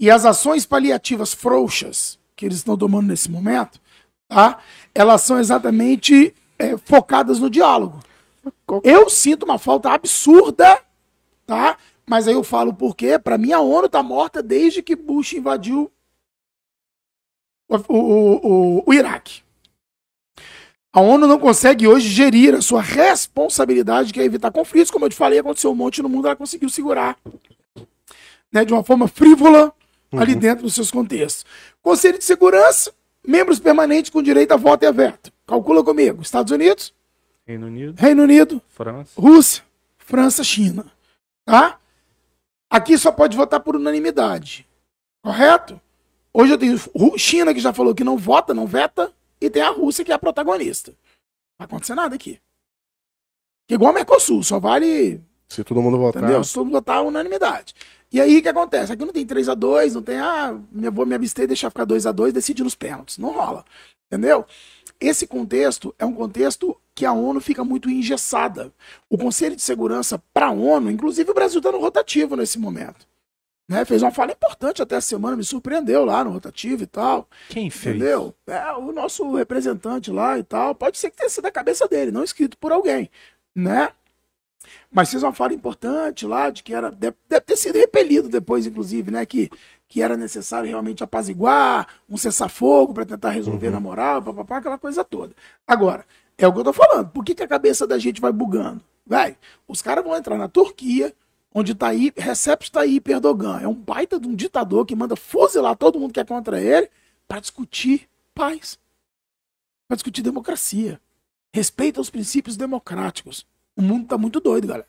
[0.00, 3.78] e as ações paliativas frouxas que eles estão tomando nesse momento,
[4.26, 4.58] tá?
[4.94, 8.00] Elas são exatamente é, focadas no diálogo.
[8.82, 10.82] Eu sinto uma falta absurda,
[11.46, 11.76] tá?
[12.08, 13.18] Mas aí eu falo por quê?
[13.18, 15.92] Pra mim a ONU tá morta desde que Bush invadiu
[17.68, 19.42] o, o, o, o Iraque.
[20.94, 24.90] A ONU não consegue hoje gerir a sua responsabilidade, que é evitar conflitos.
[24.90, 27.18] Como eu te falei, aconteceu um monte no mundo, ela conseguiu segurar
[28.50, 29.72] né, de uma forma frívola
[30.12, 31.44] ali dentro dos seus contextos.
[31.82, 32.92] Conselho de Segurança,
[33.26, 35.32] membros permanentes com direito a voto e a veto.
[35.46, 36.94] Calcula comigo: Estados Unidos,
[37.46, 39.20] Reino Unido, Reino Unido, França.
[39.20, 39.64] Rússia,
[39.98, 40.90] França, China.
[41.44, 41.78] Tá?
[42.68, 44.66] Aqui só pode votar por unanimidade.
[45.22, 45.80] Correto?
[46.32, 46.78] Hoje eu tenho
[47.18, 50.14] China que já falou que não vota, não veta, e tem a Rússia que é
[50.14, 50.92] a protagonista.
[50.92, 50.96] Não
[51.58, 52.40] vai acontecer nada aqui.
[53.66, 56.22] Que igual o Mercosul, só vale Se todo mundo votar.
[56.22, 56.44] Entendeu?
[56.44, 57.74] Se todo mundo votar, unanimidade.
[58.12, 58.92] E aí o que acontece?
[58.92, 61.70] Aqui não tem 3 a 2 não tem, ah, eu vou me abster e deixar
[61.70, 63.18] ficar 2 a 2 decide nos pênaltis.
[63.18, 63.64] Não rola.
[64.10, 64.44] Entendeu?
[65.00, 68.72] Esse contexto é um contexto que a ONU fica muito engessada.
[69.08, 73.08] O Conselho de Segurança para a ONU, inclusive o Brasil está no rotativo nesse momento.
[73.70, 73.84] Né?
[73.84, 77.28] Fez uma fala importante até a semana, me surpreendeu lá no rotativo e tal.
[77.48, 77.94] Quem fez?
[77.94, 78.34] Entendeu?
[78.48, 80.74] É, o nosso representante lá e tal.
[80.74, 83.08] Pode ser que tenha sido da cabeça dele, não escrito por alguém.
[83.54, 83.90] Né?
[84.90, 86.90] Mas fez uma fala importante lá de que era.
[86.90, 89.24] Deve, deve ter sido repelido depois, inclusive, né?
[89.24, 89.50] Que,
[89.88, 95.02] que era necessário realmente apaziguar, um cessar-fogo para tentar resolver na moral, papapá, aquela coisa
[95.04, 95.34] toda.
[95.66, 96.04] Agora,
[96.36, 97.08] é o que eu tô falando.
[97.08, 98.82] Por que, que a cabeça da gente vai bugando?
[99.06, 101.12] Vai, os caras vão entrar na Turquia,
[101.52, 103.60] onde tá aí, Recep Tayyip Erdogan.
[103.60, 106.88] É um baita de um ditador que manda fuzilar todo mundo que é contra ele
[107.26, 108.78] para discutir paz,
[109.88, 111.00] para discutir democracia.
[111.52, 113.44] Respeito aos princípios democráticos.
[113.76, 114.86] O mundo tá muito doido, galera.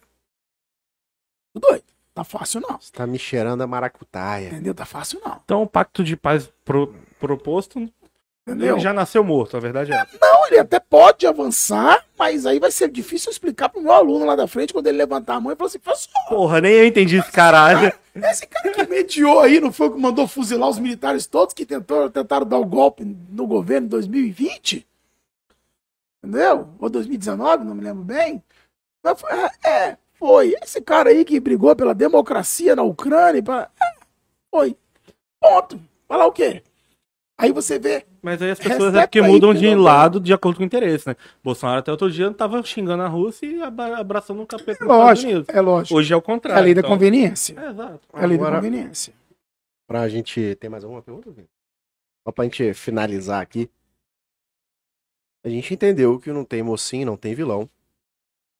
[1.53, 1.83] Muito doido.
[2.13, 2.79] Tá fácil não.
[2.79, 4.47] Você tá me cheirando a maracutaia.
[4.47, 4.73] Entendeu?
[4.73, 5.39] Tá fácil não.
[5.45, 7.89] Então o pacto de paz pro- proposto
[8.45, 8.73] Entendeu?
[8.75, 10.07] ele já nasceu morto, a verdade é.
[10.19, 14.35] Não, ele até pode avançar, mas aí vai ser difícil explicar pro meu aluno lá
[14.35, 17.17] da frente quando ele levantar a mão e falar assim: professor, Porra, nem eu entendi
[17.17, 17.93] esse caralho.
[18.15, 21.65] esse cara que mediou aí, não foi o que mandou fuzilar os militares todos que
[21.67, 24.85] tentou, tentaram dar o golpe no governo em 2020?
[26.23, 26.67] Entendeu?
[26.79, 28.43] Ou 2019, não me lembro bem.
[29.15, 30.53] Foi- é, é, foi.
[30.61, 33.41] Esse cara aí que brigou pela democracia na Ucrânia.
[33.41, 33.93] Pra, é,
[34.53, 34.77] foi.
[35.39, 35.79] Ponto.
[36.07, 36.63] Falar o quê?
[37.39, 38.05] Aí você vê.
[38.21, 39.81] Mas aí as pessoas é porque aí, mudam de entendeu?
[39.83, 41.15] lado de acordo com o interesse, né?
[41.43, 45.51] Bolsonaro até outro dia tava xingando a Rússia e abra- abraçando um capeta Estados Lógico,
[45.51, 45.97] é lógico.
[45.97, 46.61] Hoje é o É contrário.
[46.61, 46.91] a lei da então.
[46.91, 47.59] conveniência.
[47.59, 47.99] É, exato.
[48.13, 49.13] É a lei da Agora- conveniência.
[49.87, 50.55] Pra gente.
[50.57, 51.31] Tem mais alguma pergunta?
[51.31, 51.45] Vitor?
[52.27, 53.67] Só pra gente finalizar aqui.
[55.43, 57.67] A gente entendeu que não tem mocinho, não tem vilão.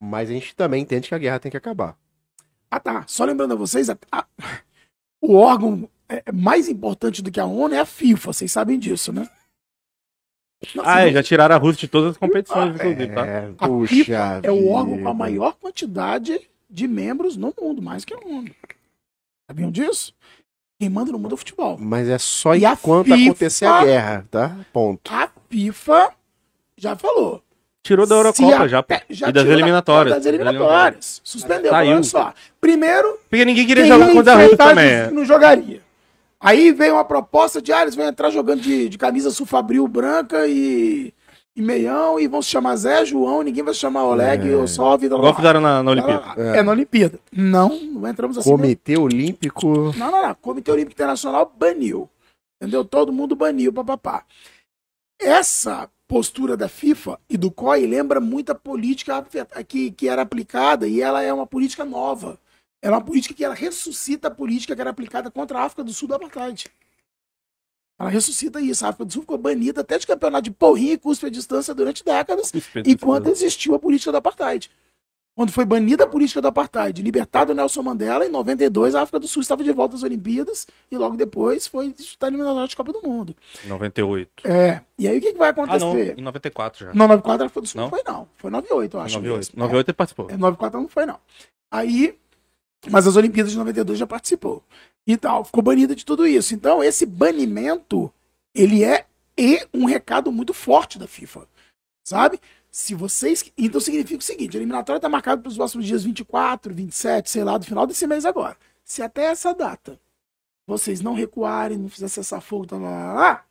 [0.03, 1.95] Mas a gente também entende que a guerra tem que acabar.
[2.69, 3.03] Ah, tá.
[3.07, 4.25] Só lembrando a vocês, a- a-
[5.21, 8.33] o órgão é, mais importante do que a ONU é a FIFA.
[8.33, 9.29] Vocês sabem disso, né?
[10.75, 13.25] Não, Ah, se é, não- já tiraram a Rússia de todas as competições, inclusive, tá?
[13.25, 15.13] É, A puxa FIFA é o órgão com a vida.
[15.13, 18.53] maior quantidade de membros no mundo, mais que o mundo.
[19.49, 20.13] Sabiam disso?
[20.79, 21.77] Quem manda no mundo é o futebol.
[21.79, 24.65] Mas é só E a enquanto FIFA- acontecer a guerra, tá?
[24.73, 25.11] Ponto.
[25.13, 26.13] A FIFA
[26.77, 27.43] já falou.
[27.83, 30.15] Tirou da Eurocopa já, já e das eliminatórias.
[30.15, 31.19] Das eliminatórias.
[31.23, 31.73] Suspendeu.
[31.73, 32.33] Olha só.
[32.59, 35.11] Primeiro, Porque ninguém queria jogar contra a Rússia também.
[35.11, 35.81] não jogaria.
[36.39, 40.47] Aí veio uma proposta de, ah, eles vão entrar jogando de, de camisa sulfabril branca
[40.47, 41.13] e,
[41.55, 44.55] e meião e vão se chamar Zé, João, ninguém vai se chamar Oleg É.
[44.55, 46.25] ou só Vitor Igual fizeram na, na Olimpíada.
[46.37, 46.63] É.
[46.63, 47.19] na Olimpíada.
[47.31, 48.49] Não, não entramos assim.
[48.49, 49.91] Comitê Olímpico.
[49.97, 50.35] Não, não, não.
[50.35, 52.07] Comitê Olímpico Internacional baniu.
[52.61, 52.85] Entendeu?
[52.85, 54.23] Todo mundo baniu, papapá.
[55.19, 59.25] Essa postura da FIFA e do COI lembra muito a política
[59.65, 62.37] que, que era aplicada e ela é uma política nova.
[62.81, 65.85] Ela é uma política que ela ressuscita a política que era aplicada contra a África
[65.85, 66.65] do Sul do Apartheid.
[67.97, 68.85] Ela ressuscita isso.
[68.85, 71.73] A África do Sul ficou banida até de campeonato de porrinho e cuspe à distância
[71.73, 72.51] durante décadas,
[72.85, 74.69] enquanto existiu a política do Apartheid.
[75.41, 79.27] Quando foi banida a política do Apartheid, libertado Nelson Mandela, em 92 a África do
[79.27, 82.93] Sul estava de volta às Olimpíadas e logo depois foi disputar a eliminatória de Copa
[82.93, 83.35] do Mundo.
[83.65, 84.29] 98.
[84.47, 84.81] É.
[84.99, 85.63] E aí o que, que vai Ah, não.
[85.63, 86.19] acontecer?
[86.19, 86.93] Em 94 já.
[86.93, 87.89] não, 94 a África do Sul não, Não?
[87.89, 88.27] foi, não.
[88.37, 89.15] Foi 98, eu acho.
[89.15, 89.37] 98.
[89.39, 89.59] mesmo.
[89.59, 90.25] 98 ele participou.
[90.29, 91.17] É, 94 não foi, não.
[91.71, 92.15] Aí,
[92.91, 94.61] mas as Olimpíadas de 92 já participou.
[95.07, 96.53] E tal, ficou banida de tudo isso.
[96.53, 98.13] Então, esse banimento,
[98.53, 101.47] ele é e um recado muito forte da FIFA.
[102.03, 102.39] Sabe?
[102.71, 103.43] Se vocês.
[103.57, 107.43] Então significa o seguinte: a eliminatória está marcada para os próximos dias 24, 27, sei
[107.43, 108.55] lá, do final desse mês agora.
[108.83, 109.99] Se até essa data
[110.65, 113.45] vocês não recuarem, não fizerem cessar fogo, tá lá, lá, lá,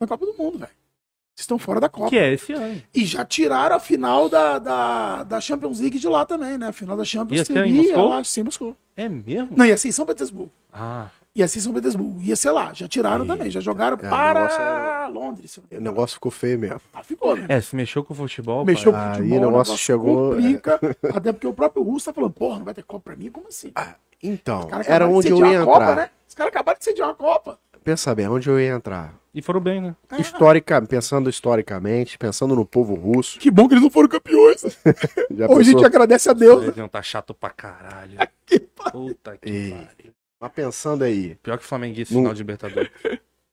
[0.00, 0.70] na Copa do Mundo, velho.
[1.34, 2.10] Vocês estão fora da Copa.
[2.10, 2.82] Que é esse ano.
[2.94, 6.68] E já tiraram a final da, da, da Champions League de lá também, né?
[6.68, 7.94] A final da Champions ser em Moscou?
[7.96, 8.76] eu acho, sim, Moscou.
[8.94, 9.56] É mesmo?
[9.56, 10.52] Não, ia ser em São Petersburgo.
[10.72, 11.08] Ah.
[11.34, 12.20] Ia ser em São Petersburgo.
[12.20, 12.74] Ia ser lá.
[12.74, 13.34] Já tiraram Eita.
[13.34, 13.50] também.
[13.50, 14.52] Já jogaram para é-
[15.12, 15.56] Londres.
[15.58, 16.80] O negócio ficou feio mesmo.
[16.92, 17.46] Ah, ficou, né?
[17.48, 18.64] É, se mexeu com o futebol.
[18.64, 19.00] Mexeu pai.
[19.02, 20.80] com o Aí futebol, o negócio chegou- Complica,
[21.14, 23.30] até porque o próprio Russo tá falando, porra, não vai ter Copa pra mim?
[23.30, 23.72] Como assim?
[24.22, 25.96] Então, Os caras era onde eu ia a Copa, entrar.
[25.96, 26.10] né?
[26.28, 27.58] Os caras acabaram de sediar uma Copa.
[27.84, 29.14] Pensa bem, onde eu ia entrar.
[29.34, 29.96] E foram bem, né?
[30.10, 30.20] É.
[30.20, 33.38] Histórica, pensando historicamente, pensando no povo russo.
[33.40, 34.62] Que bom que eles não foram campeões.
[35.48, 36.62] Hoje a gente agradece a Deus.
[36.64, 38.18] Eles iam tá chato pra caralho.
[38.92, 40.12] Puta que pariu.
[40.38, 42.90] Mas pensando aí, Pior que Flamenguista, Não- final de Libertadores.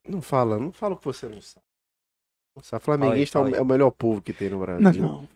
[0.07, 1.63] Não fala, não fala o que você não sabe.
[2.55, 5.01] Nossa, flamenguista Fala aí, é o- é o melhor povo que tem no Brasil.
[5.01, 5.29] Não, não.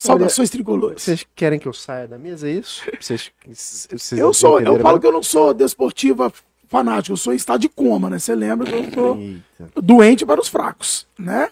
[0.00, 1.02] Saudações tricolores.
[1.02, 2.82] Vocês querem que eu saia da mesa, é isso?
[3.00, 6.32] Vocês, vocês Eu sou, eu entenderam falo que eu não sou desportiva
[6.68, 8.18] fanático, eu sou em estado de coma, né?
[8.18, 9.80] Você lembra que eu sou Eita.
[9.82, 11.50] doente para os fracos, né?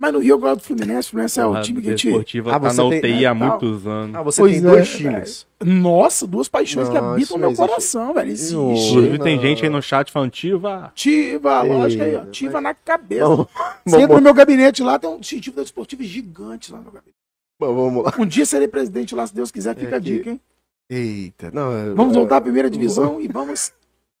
[0.00, 1.90] Mas no Rio eu gosto do Fluminense, o Fluminense é o A time que a
[1.90, 2.04] gente...
[2.06, 3.34] Desportiva Ah, tá você na tem- UTI há é, tal.
[3.34, 4.14] muitos anos.
[4.16, 5.12] Ah, você Pois tem é, dois velho.
[5.14, 5.46] times.
[5.64, 7.66] Nossa, duas paixões que Não, habitam isso meu existe.
[7.66, 8.30] coração, velho.
[8.32, 8.70] Isso.
[8.70, 8.88] Existe.
[8.90, 9.24] Inclusive Não.
[9.24, 10.92] tem gente aí no chat falando, Tiva.
[10.94, 12.20] Tiva, lógico aí, ó.
[12.22, 13.24] Ei, Tiva na cabeça.
[13.26, 13.46] Vamos,
[13.84, 16.92] Você entra no meu gabinete lá, tem um distintivo da Desportiva gigante lá no meu
[16.92, 17.16] gabinete.
[17.58, 18.14] vamos lá.
[18.20, 20.40] Um dia serei presidente lá, se Deus quiser, fica a É que- dica, hein?
[20.88, 21.72] Eita, não.
[21.76, 23.72] é- Vamos voltar à primeira divisão e vamos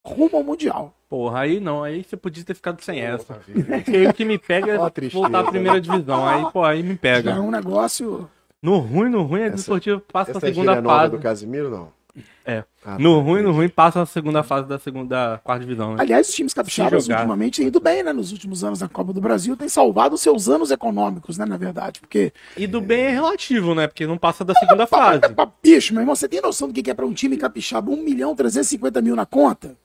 [0.08, 0.94] rumo ao Mundial.
[1.08, 3.34] Porra, aí não, aí você podia ter ficado sem essa.
[3.34, 5.22] Porque aí o que me pega é a tristeza.
[5.22, 6.26] voltar à primeira divisão.
[6.26, 7.40] Aí, pô, aí me Já é pega.
[7.40, 8.28] um negócio.
[8.62, 11.10] No ruim, no ruim, a Essa- Desportiva passa Essa na é segunda nova fase.
[11.12, 11.98] do Casimiro, não?
[12.44, 12.64] É.
[12.84, 15.90] Ah, No tá, ruim, no ruim, passa na segunda fase da segunda, da quarta divisão,
[15.94, 15.98] né?
[16.00, 18.12] Aliás, os times capixabas ultimamente têm ido bem, né?
[18.12, 21.44] Nos últimos anos da Copa do Brasil, tem salvado os seus anos econômicos, né?
[21.44, 22.32] Na verdade, porque.
[22.56, 23.86] E do bem é relativo, né?
[23.86, 25.20] Porque não passa da segunda fase.
[25.34, 27.90] Pa- Bicho, meu irmão, você tem noção do que que é pra um time capixaba?
[27.92, 29.76] 1 milhão 350 mil na conta?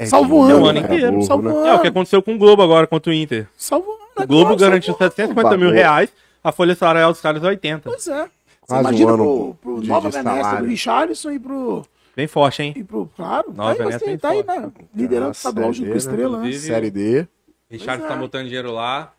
[0.00, 1.54] É Salvo que- ano, o ano é inteiro, salvo né?
[1.54, 1.66] ano.
[1.66, 3.46] É o que aconteceu com o Globo agora contra o Inter.
[3.56, 4.00] Salvo ano.
[4.24, 5.12] O Globo garantiu salvo ano.
[5.12, 6.10] 750 mil reais,
[6.42, 7.88] a folha salarial dos caras é 80.
[7.90, 8.22] Pois é.
[8.24, 8.28] Você
[8.66, 9.24] Quase um imagina ano
[9.60, 11.82] pro, pro de- Nova Venécia, pro Richarlison e pro.
[12.16, 12.72] Bem forte, hein?
[12.76, 14.58] E pro claro, Nova tá aí, você tá aí, forte.
[14.60, 14.72] né?
[14.94, 16.52] Liderando o estadual junto com a Estrela, né?
[16.52, 17.26] Série D.
[17.70, 18.18] Richard tá é.
[18.18, 19.12] botando dinheiro lá.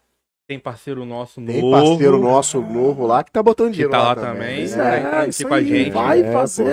[0.51, 1.71] Tem parceiro nosso Tem novo.
[1.88, 4.33] parceiro nosso novo lá que tá botando Que dinheiro tá lá lá também.
[4.33, 4.55] também.
[4.57, 4.97] Pois né?
[4.97, 5.89] é, Tá aqui a gente.
[5.91, 6.65] vai É, fazer.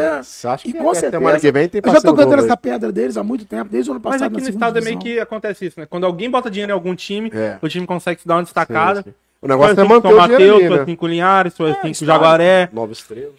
[0.65, 2.90] E que com é, certeza, semana que vem tem Eu já tô cantando essa pedra
[2.90, 4.32] deles há muito tempo, desde o ano Mas passado.
[4.32, 5.86] aqui na no estado é meio que acontece isso, né?
[5.86, 7.57] Quando alguém bota dinheiro em algum time, É.
[7.62, 9.02] o time consegue se dar uma destacada.
[9.05, 9.15] Sim, sim.
[9.40, 10.82] O negócio é Foi assim manter com o dinheiro Mateus, ali, né?
[10.82, 12.12] assim com o Linhares, É, assim com o história.
[12.15, 12.68] Jaguaré.
[12.73, 13.31] Nova estrela.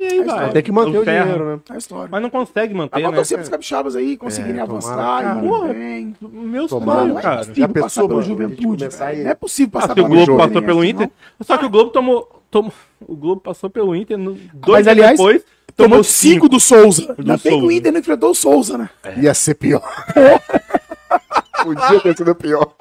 [0.00, 0.50] E aí, É vai.
[0.52, 1.24] Tem que manter o ferra.
[1.24, 1.60] dinheiro, né?
[1.70, 2.08] É a história.
[2.10, 3.16] Mas não consegue manter, vamos né?
[3.16, 5.74] torcer pros capixabas aí conseguirem É, avançar, Porra.
[5.74, 6.14] bem.
[6.20, 7.36] Meu sonho, é cara.
[7.38, 10.08] possível Já passar pensou, gente juventude, aí- Não é possível Ah, passar se o pela
[10.08, 11.10] Globo jogo, passou pelo Inter.
[11.40, 12.42] Só que o Globo tomou.
[12.50, 12.72] tomou
[13.06, 15.42] o Globo passou pelo Inter no, dois Mas, aliás, depois.
[15.76, 16.48] Tomou cinco cinco.
[16.48, 17.14] do Souza.
[17.18, 17.70] Ainda bem que o.
[17.70, 18.90] Inter não enfrentou o Souza, né?
[19.16, 19.82] Ia ser pior.
[21.62, 22.72] Podia ter sido pior.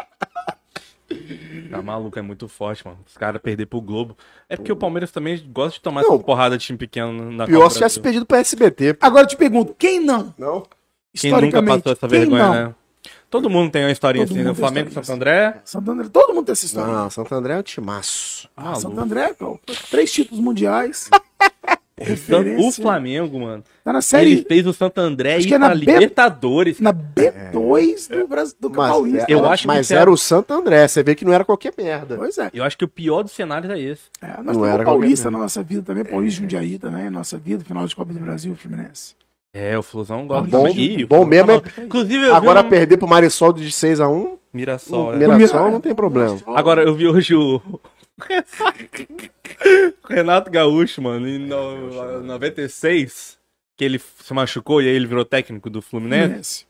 [1.70, 3.00] Tá maluco, é muito forte, mano.
[3.06, 4.18] Os caras perder pro Globo.
[4.50, 6.16] É porque o Palmeiras também gosta de tomar Não.
[6.16, 8.98] essa porrada de time pequeno na Pior Copa se tivesse pedido pra SBT.
[9.02, 10.34] Agora eu te pergunto, quem não?
[10.38, 10.64] Não?
[11.14, 12.54] Quem nunca passou essa vergonha, não?
[12.54, 12.76] né?
[13.30, 14.52] Todo mundo tem uma historinha Todo assim, né?
[14.52, 15.62] tem Flamengo e Santo André.
[15.66, 16.94] Santo André, todo mundo tem essa história.
[16.94, 18.50] Não, Santo André é um timaço.
[18.56, 18.82] Ah, Maluco.
[18.82, 21.10] Santo André, cara, três títulos mundiais.
[22.00, 22.84] O Referência.
[22.84, 23.64] Flamengo, mano.
[23.84, 26.80] Tá na Ele série fez o Santo André Acho e que é na B- Libertadores.
[26.80, 29.26] na B2 do Brasil do Mas, Paulista.
[29.28, 30.88] Eu era, acho que mas você- era o Santo André.
[30.88, 32.16] Você vê que não era qualquer merda.
[32.18, 32.50] Pois é.
[32.54, 34.04] Eu acho que o pior dos cenários é esse.
[34.22, 37.06] é nós Não temos era o Paulista na nossa vida também, Paulista e Jundiaí também,
[37.06, 39.16] na nossa vida, final de Copa do Brasil, Fluminense.
[39.54, 41.86] É, o Flusão gosta Bom- Ih, o bom mesmo é- não.
[41.86, 42.70] Inclusive, Agora um...
[42.70, 45.18] perder pro Marisol de 6x1, Mirassol, o é.
[45.28, 46.38] Mirassol não tem problema.
[46.48, 47.60] Agora, eu vi hoje o...
[50.10, 52.22] Renato Gaúcho, mano, em no...
[52.24, 53.38] 96,
[53.76, 56.66] que ele se machucou e aí ele virou técnico do Fluminense.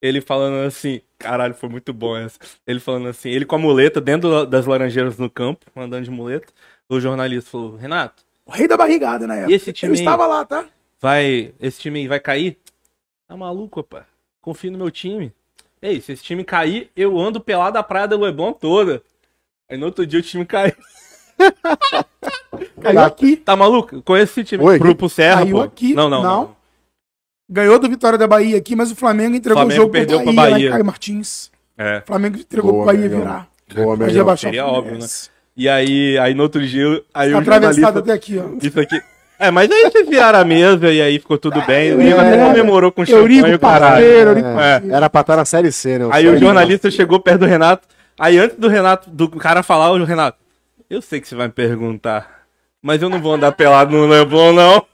[0.00, 2.38] Ele falando assim, caralho, foi muito bom essa.
[2.66, 6.52] Ele falando assim, ele com a muleta dentro das laranjeiras no campo, andando de muleta.
[6.88, 9.52] O jornalista falou, Renato, O rei da barrigada na época.
[9.52, 10.66] E esse time Eu estava lá, tá?
[11.00, 12.56] vai, esse time aí vai cair?
[13.26, 14.04] Tá maluco, rapaz?
[14.40, 15.32] Confio no meu time.
[15.82, 19.02] Ei, se esse time cair, eu ando pelado a praia do Leblon toda.
[19.70, 20.72] Aí no outro dia o time caiu.
[22.80, 23.36] Caiu aqui.
[23.36, 24.00] Tá maluco?
[24.02, 24.64] Conheço esse time.
[24.64, 25.62] Oi, Grupo Serra, Caiu pô.
[25.62, 25.94] aqui.
[25.94, 26.40] Não, não, Não.
[26.40, 26.58] não.
[27.50, 30.24] Ganhou do Vitória da Bahia aqui, mas o Flamengo entregou Flamengo o jogo perdeu pro
[30.26, 30.70] pra Bahia, em Bahia.
[30.70, 31.50] Caio Martins.
[31.78, 31.98] É.
[31.98, 33.20] O Flamengo entregou Boa, pro Bahia Mengão.
[33.20, 33.48] virar.
[33.74, 35.06] Boa, baixar o Seria óbvio, né?
[35.56, 37.98] E aí, aí no outro dia, aí Tá o atravessado jornalista...
[38.00, 38.66] até aqui, ó.
[38.66, 39.00] Isso aqui...
[39.38, 41.94] É, mas aí vocês viraram a mesa e aí ficou tudo bem.
[41.94, 42.34] O Lima é.
[42.34, 44.04] até comemorou com champanhe, o caralho.
[44.04, 44.82] parceiro, É.
[44.94, 46.08] Era pra estar na Série C, né?
[46.10, 47.86] Aí o jornalista chegou perto do Renato.
[48.18, 50.38] Aí antes do Renato, do cara falar, o Renato,
[50.90, 52.42] eu sei que você vai me perguntar,
[52.82, 54.84] mas eu não vou andar pelado no Leblon, não.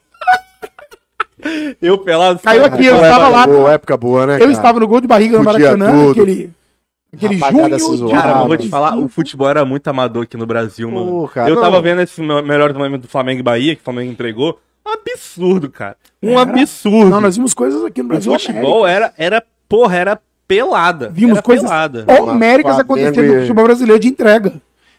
[1.81, 2.39] Eu pelado.
[2.39, 3.47] Caiu aqui, eu estava lá.
[3.47, 4.35] boa, época boa, né?
[4.37, 4.53] Eu cara?
[4.53, 6.11] estava no gol de barriga no Maracanã, tudo.
[6.23, 6.51] aquele,
[7.13, 8.11] aquele Rapaziada se junho.
[8.11, 11.07] Cara, eu vou te falar, o futebol era muito amador aqui no Brasil, mano.
[11.07, 11.63] Pô, cara, eu não.
[11.63, 14.59] tava vendo esse me- melhor momento do Flamengo e Bahia, que o Flamengo entregou.
[14.87, 15.97] Um absurdo, cara.
[16.23, 16.51] Um Era.
[16.51, 17.11] absurdo.
[17.11, 18.33] Não, nós vimos coisas aqui no O Brasil.
[18.33, 21.09] futebol era, era, porra, era pelada.
[21.11, 22.05] Vimos era coisas pelada.
[22.23, 24.53] homéricas acontecendo no futebol brasileiro de entrega.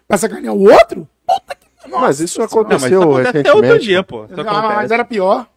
[0.08, 1.08] Pra sacanear o outro?
[1.26, 1.90] Puta que...
[1.90, 4.26] Mas isso Nossa Não, mas aconteceu isso acontece até outro dia, pô.
[4.26, 5.48] Isso Ah, mas era pior.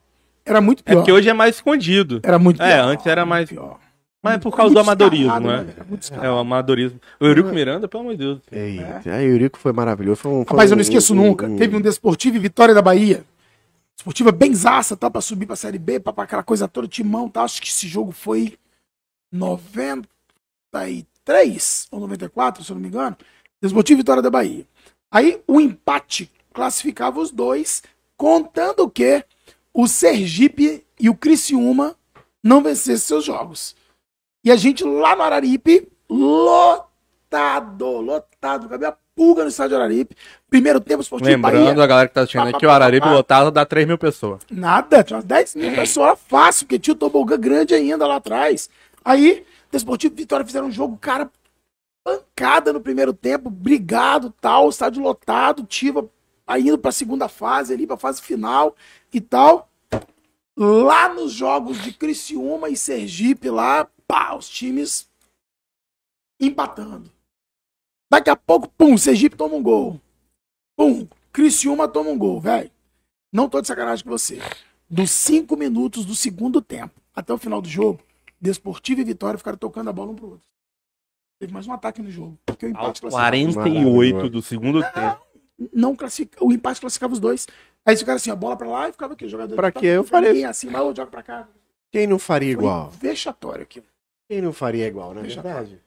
[0.44, 0.96] Era muito É pior.
[1.00, 2.20] porque hoje é mais escondido.
[2.22, 2.66] Era muito pior.
[2.68, 3.78] É, antes era mais- pior.
[4.22, 5.66] Mas é por causa do amadorismo, né?
[5.88, 6.98] Muito É o amadorismo.
[7.20, 8.40] O Eurico Miranda, pelo amor de Deus.
[8.50, 10.16] Eita, aí o Eurico foi maravilhoso.
[10.20, 11.46] Foi um, foi Rapaz, eu não esqueço um- nunca.
[11.46, 13.22] um- Teve um Desportivo e Vitória da Bahia.
[13.96, 17.44] Desportiva benzaça, tal, pra subir pra Série B, pra, pra aquela coisa toda, timão, tal.
[17.44, 18.54] Acho que esse jogo foi
[19.32, 23.16] 93 ou 94, se eu não me engano.
[23.60, 24.66] Desportivo e Vitória da Bahia.
[25.10, 27.82] Aí o empate classificava os dois,
[28.16, 29.24] contando que
[29.72, 31.96] o Sergipe e o Criciúma
[32.42, 33.76] não vencessem seus jogos.
[34.44, 40.14] E a gente lá no Araripe, lotado, lotado, cabia pulga no estádio Araripe.
[40.48, 43.66] Primeiro tempo, Esportivo Lembrando Bahia, a galera que tá assistindo aqui, o Araripe lotado dá
[43.66, 44.42] 3 mil pessoas.
[44.50, 48.70] nada, tinha umas 10 mil pessoas fácil, porque tinha o tobogã grande ainda lá atrás.
[49.04, 51.30] Aí, Desportivo e Vitória fizeram um jogo, cara,
[52.04, 56.10] pancada no primeiro tempo, brigado, tal, estádio lotado, Tiva
[56.58, 58.74] indo pra segunda fase ali, pra fase final
[59.12, 59.68] e tal.
[60.56, 65.08] Lá nos jogos de Criciúma e Sergipe, lá, pá, os times
[66.40, 67.12] empatando.
[68.10, 70.00] Daqui a pouco, pum, Sergipe toma um gol.
[70.76, 72.70] Pum, Criciúma toma um gol, velho.
[73.30, 74.40] Não tô de sacanagem com você.
[74.88, 78.00] Dos cinco minutos do segundo tempo até o final do jogo,
[78.40, 80.46] Desportivo e Vitória ficaram tocando a bola um pro outro.
[81.40, 82.38] Teve mais um ataque no jogo.
[82.46, 85.20] Porque o empate classificava- 48 do segundo tempo.
[85.72, 87.46] não classifica, o empate classificava os dois.
[87.84, 89.56] Aí ficaram assim, a bola pra lá e ficava aqui, o jogador.
[89.56, 89.86] Pra tá- quê?
[89.86, 91.48] Eu falei- ninguém assim, mas eu jogo pra cá.
[91.90, 92.90] Quem não faria Foi igual?
[92.90, 93.82] vexatório aqui.
[94.28, 95.80] Quem não faria igual, é Deixa verdade?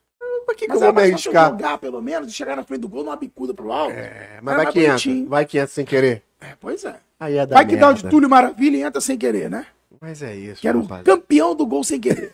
[0.45, 1.49] Pra que, que eu Mas vou era me eu arriscar?
[1.51, 3.93] jogar, pelo menos, e chegar na frente do gol numa bicuda pro alto.
[3.93, 5.29] É, É, mas vai que entra.
[5.29, 6.23] Vai que entra sem querer.
[6.59, 6.99] pois é.
[7.19, 8.09] Aí é da Vai que dá o de.
[8.09, 9.67] Túlio Maravilha e entra sem querer, né?
[10.01, 11.03] Mas é isso, Que era o rapaz.
[11.03, 12.33] campeão do gol sem querer.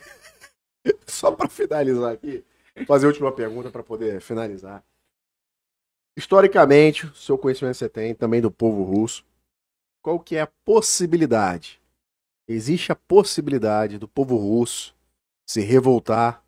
[1.05, 2.43] Só pra finalizar aqui,
[2.87, 4.81] fazer a última pergunta pra poder finalizar.
[6.17, 9.23] Historicamente, o seu conhecimento você tem também do povo russo.
[10.01, 11.81] Qual que é a possibilidade?
[12.47, 14.95] Existe a possibilidade do povo russo
[15.45, 16.41] se revoltar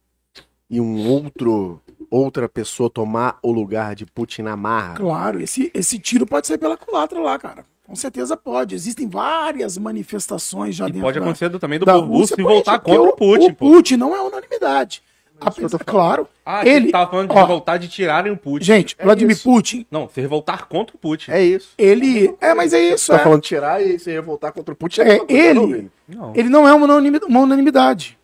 [0.70, 4.96] e um outro outra pessoa tomar o lugar de Putin na marra?
[4.96, 7.66] Claro, esse, esse tiro pode sair pela culatra lá, cara.
[7.90, 8.76] Com certeza pode.
[8.76, 12.44] Existem várias manifestações já E dentro pode da- acontecer também do da povo russo e
[12.44, 13.72] voltar contra o Putin, O pô.
[13.72, 15.02] Putin não é unanimidade.
[15.42, 16.28] Apesar, claro.
[16.46, 18.64] Ah, Ele- ele tava falando de ó, revoltar de tirarem o Putin.
[18.66, 19.44] Gente, É Vladimir isso.
[19.44, 21.32] Putin, Não, se revoltar contra o Putin.
[21.32, 21.70] É isso.
[21.80, 22.36] ele.
[22.40, 23.06] É, mas é isso.
[23.06, 23.24] Você tá é.
[23.24, 25.02] falando tirar e se revoltar contra o Putin?
[25.02, 25.92] É, uma coisa, ele- não, Vini?
[26.10, 26.34] Não.
[26.36, 28.20] Ele não é uma unanimi- uma unanimidade.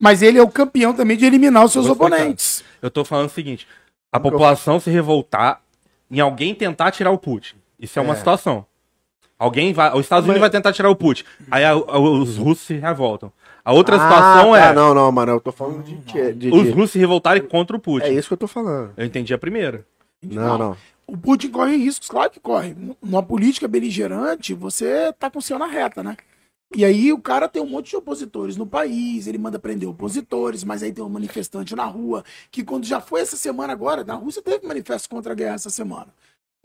[0.00, 2.62] Mas ele é o campeão também de eliminar os seus oponentes.
[2.80, 3.66] Eu tô falando o seguinte:
[4.12, 5.60] a população se revoltar
[6.08, 7.56] em alguém tentar tirar o Putin.
[7.80, 8.16] Isso é uma É.
[8.16, 8.64] situação.
[9.38, 9.92] Alguém vai.
[9.94, 11.24] Os Estados Unidos Mas- vai tentar tirar o Putin.
[11.50, 13.30] Aí a- a- os russos se revoltam.
[13.64, 14.72] A outra Ah, situação tá, é.
[14.72, 15.96] Não, não, mano, eu tô falando de.
[15.96, 18.06] de, de- Os russos se revoltarem contra o Putin.
[18.06, 18.92] É isso que eu tô falando.
[18.96, 19.84] Eu entendi a primeira.
[20.22, 20.76] Não, não.
[21.06, 22.74] O Putin corre riscos, claro que corre.
[23.02, 26.16] Numa política beligerante, você tá com o seu na reta, né?
[26.74, 30.64] E aí o cara tem um monte de opositores no país, ele manda prender opositores,
[30.64, 34.14] mas aí tem um manifestante na rua, que quando já foi essa semana agora, na
[34.14, 36.08] Rússia teve manifesto contra a guerra essa semana.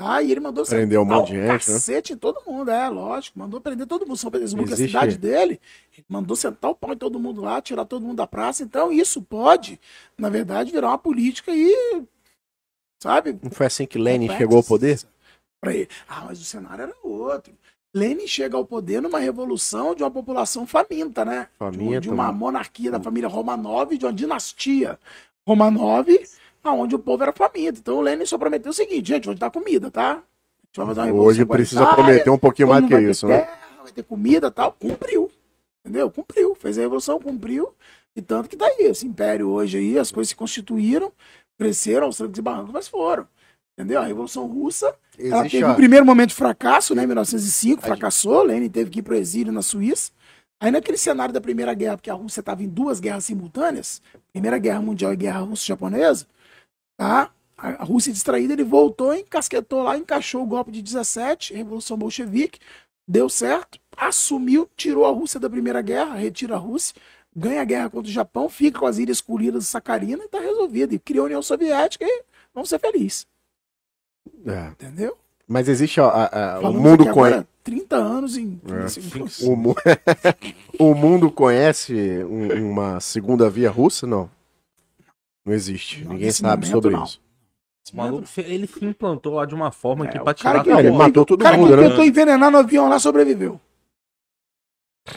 [0.01, 0.21] Tá?
[0.21, 1.53] E ele mandou Prendeu um monte de gente, né?
[1.53, 3.37] cacete em todo mundo, é, lógico.
[3.37, 4.17] Mandou prender todo mundo.
[4.17, 5.61] São Petersburgo, a cidade dele,
[5.95, 8.63] ele mandou sentar o pau em todo mundo lá, tirar todo mundo da praça.
[8.63, 9.79] Então isso pode,
[10.17, 12.03] na verdade, virar uma política e,
[13.01, 14.99] sabe, Não foi assim que Lenin chegou ao poder?
[15.61, 15.87] pra ele.
[16.07, 17.53] Ah, mas o cenário era outro.
[17.93, 21.47] Lenin chega ao poder numa revolução de uma população faminta, né?
[21.59, 22.37] Faminta, de, de uma mano.
[22.39, 24.97] monarquia da família Romanov, de uma dinastia
[25.47, 26.07] Romanov,
[26.63, 27.79] aonde o povo era faminto.
[27.79, 30.21] Então o Lenin só prometeu o seguinte, gente, te dar comida, tá?
[31.13, 33.39] Hoje precisa prometer um pouquinho mais que isso, né?
[33.39, 34.71] terra, Vai ter comida e tal.
[34.73, 35.29] Cumpriu.
[35.83, 36.09] Entendeu?
[36.09, 36.55] Cumpriu.
[36.55, 37.73] Fez a revolução, cumpriu.
[38.15, 38.85] E tanto que tá aí.
[38.85, 41.11] Esse império hoje aí, as coisas se constituíram,
[41.57, 43.27] cresceram aos trancos e barrancos, mas foram.
[43.77, 43.99] Entendeu?
[44.01, 47.03] A Revolução Russa ela teve ó, um primeiro momento de fracasso, né?
[47.03, 50.11] Em 1905, fracassou, Lenin teve que ir para o exílio na Suíça.
[50.59, 54.59] Aí naquele cenário da Primeira Guerra, porque a Rússia estava em duas guerras simultâneas, Primeira
[54.59, 56.27] Guerra Mundial e Guerra Russo-Japonesa,
[57.01, 57.31] tá?
[57.57, 62.59] A Rússia distraída, ele voltou, encasquetou lá, encaixou o golpe de 17, Revolução Bolchevique,
[63.07, 66.95] deu certo, assumiu, tirou a Rússia da Primeira Guerra, retira a Rússia,
[67.35, 70.39] ganha a guerra contra o Japão, fica com as ilhas escolhidas de Sacarina e tá
[70.39, 70.93] resolvido.
[70.93, 72.23] E criou a União Soviética e
[72.53, 73.25] vamos ser felizes,
[74.45, 74.67] é.
[74.69, 75.17] entendeu?
[75.47, 77.09] Mas existe, ó, a- a- o mundo conhece.
[77.09, 78.59] agora 30 anos em.
[78.67, 79.45] É.
[79.45, 79.75] O, mu-
[80.79, 84.07] o mundo conhece um- uma segunda via russa?
[84.07, 84.29] Não.
[85.45, 86.03] Não existe.
[86.03, 87.03] Não, Ninguém sabe momento, sobre não.
[87.03, 87.21] isso.
[87.93, 90.75] O maluco, ele se implantou lá de uma forma É, que o pra cara tirar
[90.81, 91.89] que- ele matou todo O cara mundo, que né?
[91.89, 93.59] tentou envenenar no avião lá sobreviveu.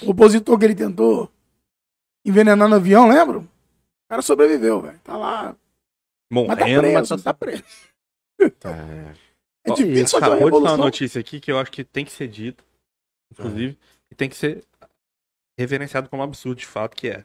[0.02, 1.30] O opositor que ele tentou
[2.24, 3.38] envenenar no avião, lembra?
[3.40, 3.48] O
[4.08, 4.98] cara sobreviveu, velho.
[5.04, 5.54] Tá lá.
[6.32, 7.64] Mas tá morrendo, mas preso, tá tá preso.
[8.58, 8.70] Tá.
[9.66, 11.84] É Ó, difícil fazer uma Acabou de falar uma notícia aqui que eu acho que
[11.84, 12.64] tem que ser dita,
[13.30, 13.78] inclusive,
[14.10, 14.64] e tem que ser
[15.58, 17.24] reverenciado como absurdo de fato, que é.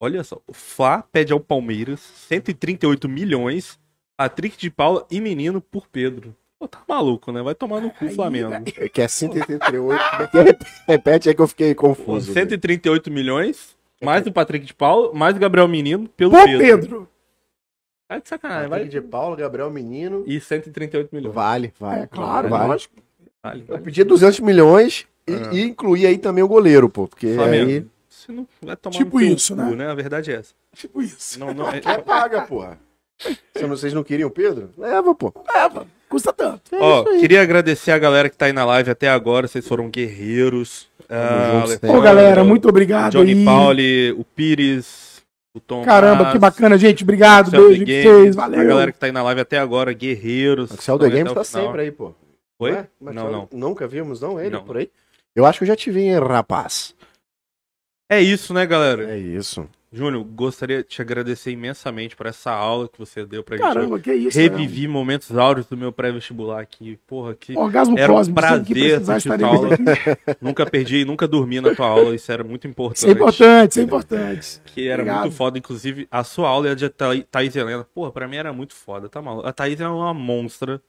[0.00, 3.78] Olha só, o Fla pede ao Palmeiras 138 milhões,
[4.16, 6.34] Patrick de Paula e menino por Pedro.
[6.58, 7.42] Pô, tá maluco, né?
[7.42, 8.52] Vai tomar no cu o Flamengo.
[8.76, 10.00] É que é 188.
[10.86, 12.32] Repete aí que eu fiquei confuso.
[12.32, 16.58] 138 milhões, mais o Patrick de Paula, mais o Gabriel Menino pelo Pô, Pedro.
[16.60, 17.08] Pedro.
[18.06, 18.80] Tá de sacanagem, vai.
[18.80, 20.22] Patrick de Paulo, Gabriel Menino.
[20.26, 21.34] E 138 milhões.
[21.34, 22.02] Vale, vale.
[22.02, 22.68] É claro, vale.
[22.68, 22.94] lógico.
[23.42, 23.64] Vale.
[23.66, 25.54] Eu pedi 200 milhões e, É.
[25.54, 27.08] e incluir aí também o goleiro, pô.
[27.08, 27.70] Porque Flamengo.
[27.70, 27.86] aí.
[28.24, 29.88] Você não vai tomar Tipo no isso, cu, né?
[29.90, 30.54] A verdade é essa.
[30.74, 31.38] Tipo isso.
[31.38, 32.78] Não, não, é- Quer paga, porra.
[33.18, 34.70] Se não- vocês não queriam o Pedro?
[34.78, 35.32] Leva, pô.
[35.52, 35.86] Leva.
[36.08, 36.62] Custa tanto.
[36.74, 39.46] Ó, queria agradecer a galera que tá aí na live até agora.
[39.48, 40.88] Vocês foram guerreiros.
[41.08, 41.64] Ah,
[42.02, 43.44] galera, muito obrigado Johnny aí.
[43.44, 45.22] Pauli, o Pires,
[45.54, 45.84] o Tom.
[45.84, 47.02] Caramba, Haas, que bacana, gente.
[47.02, 47.48] Obrigado.
[47.48, 48.36] Axel Beijo Games, vocês.
[48.36, 48.60] Valeu.
[48.60, 50.70] A galera que tá aí na live até agora, guerreiros.
[50.70, 52.14] O Céu The aí Games tá sempre aí, pô.
[52.58, 52.72] Foi?
[52.72, 52.86] Ué?
[53.00, 53.48] Mas Não, não.
[53.52, 54.64] Nunca vimos, não, ele Não.
[54.64, 54.88] por aí?
[55.34, 56.94] Eu acho que eu já te vi, hein, rapaz.
[58.14, 59.10] É isso, né, galera?
[59.12, 59.68] É isso.
[59.92, 63.64] Júnior, gostaria de te agradecer imensamente por essa aula que você deu pra gente.
[63.64, 64.36] Caramba, que isso.
[64.36, 66.98] Revivi momentos áureos do meu pré-vestibular aqui.
[67.06, 67.56] Porra, que?
[67.56, 69.68] Orgasmo Era um prazer assistir tua aula.
[70.40, 72.12] nunca perdi e nunca dormi na tua aula.
[72.12, 72.96] Isso era muito importante.
[72.98, 74.60] Isso é importante, isso é importante.
[74.66, 75.20] Que era Obrigado.
[75.22, 77.84] muito foda, inclusive a sua aula e a de Tha- Thaís Helena.
[77.94, 79.46] Porra, pra mim era muito foda, tá maluco.
[79.46, 80.82] A Thaís é uma monstra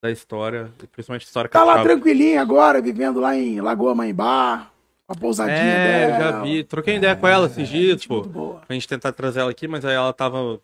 [0.00, 1.94] da história, principalmente história Tá lá capixaba.
[2.00, 4.68] tranquilinho agora, vivendo lá em Lagoa Mãembá,
[5.08, 6.18] a pousadinha É, eu dela.
[6.32, 6.64] já vi.
[6.64, 8.22] Troquei ideia com ela esses dias, Gente pô.
[8.66, 10.60] Pra gente tentar trazer ela aqui, mas aí ela tava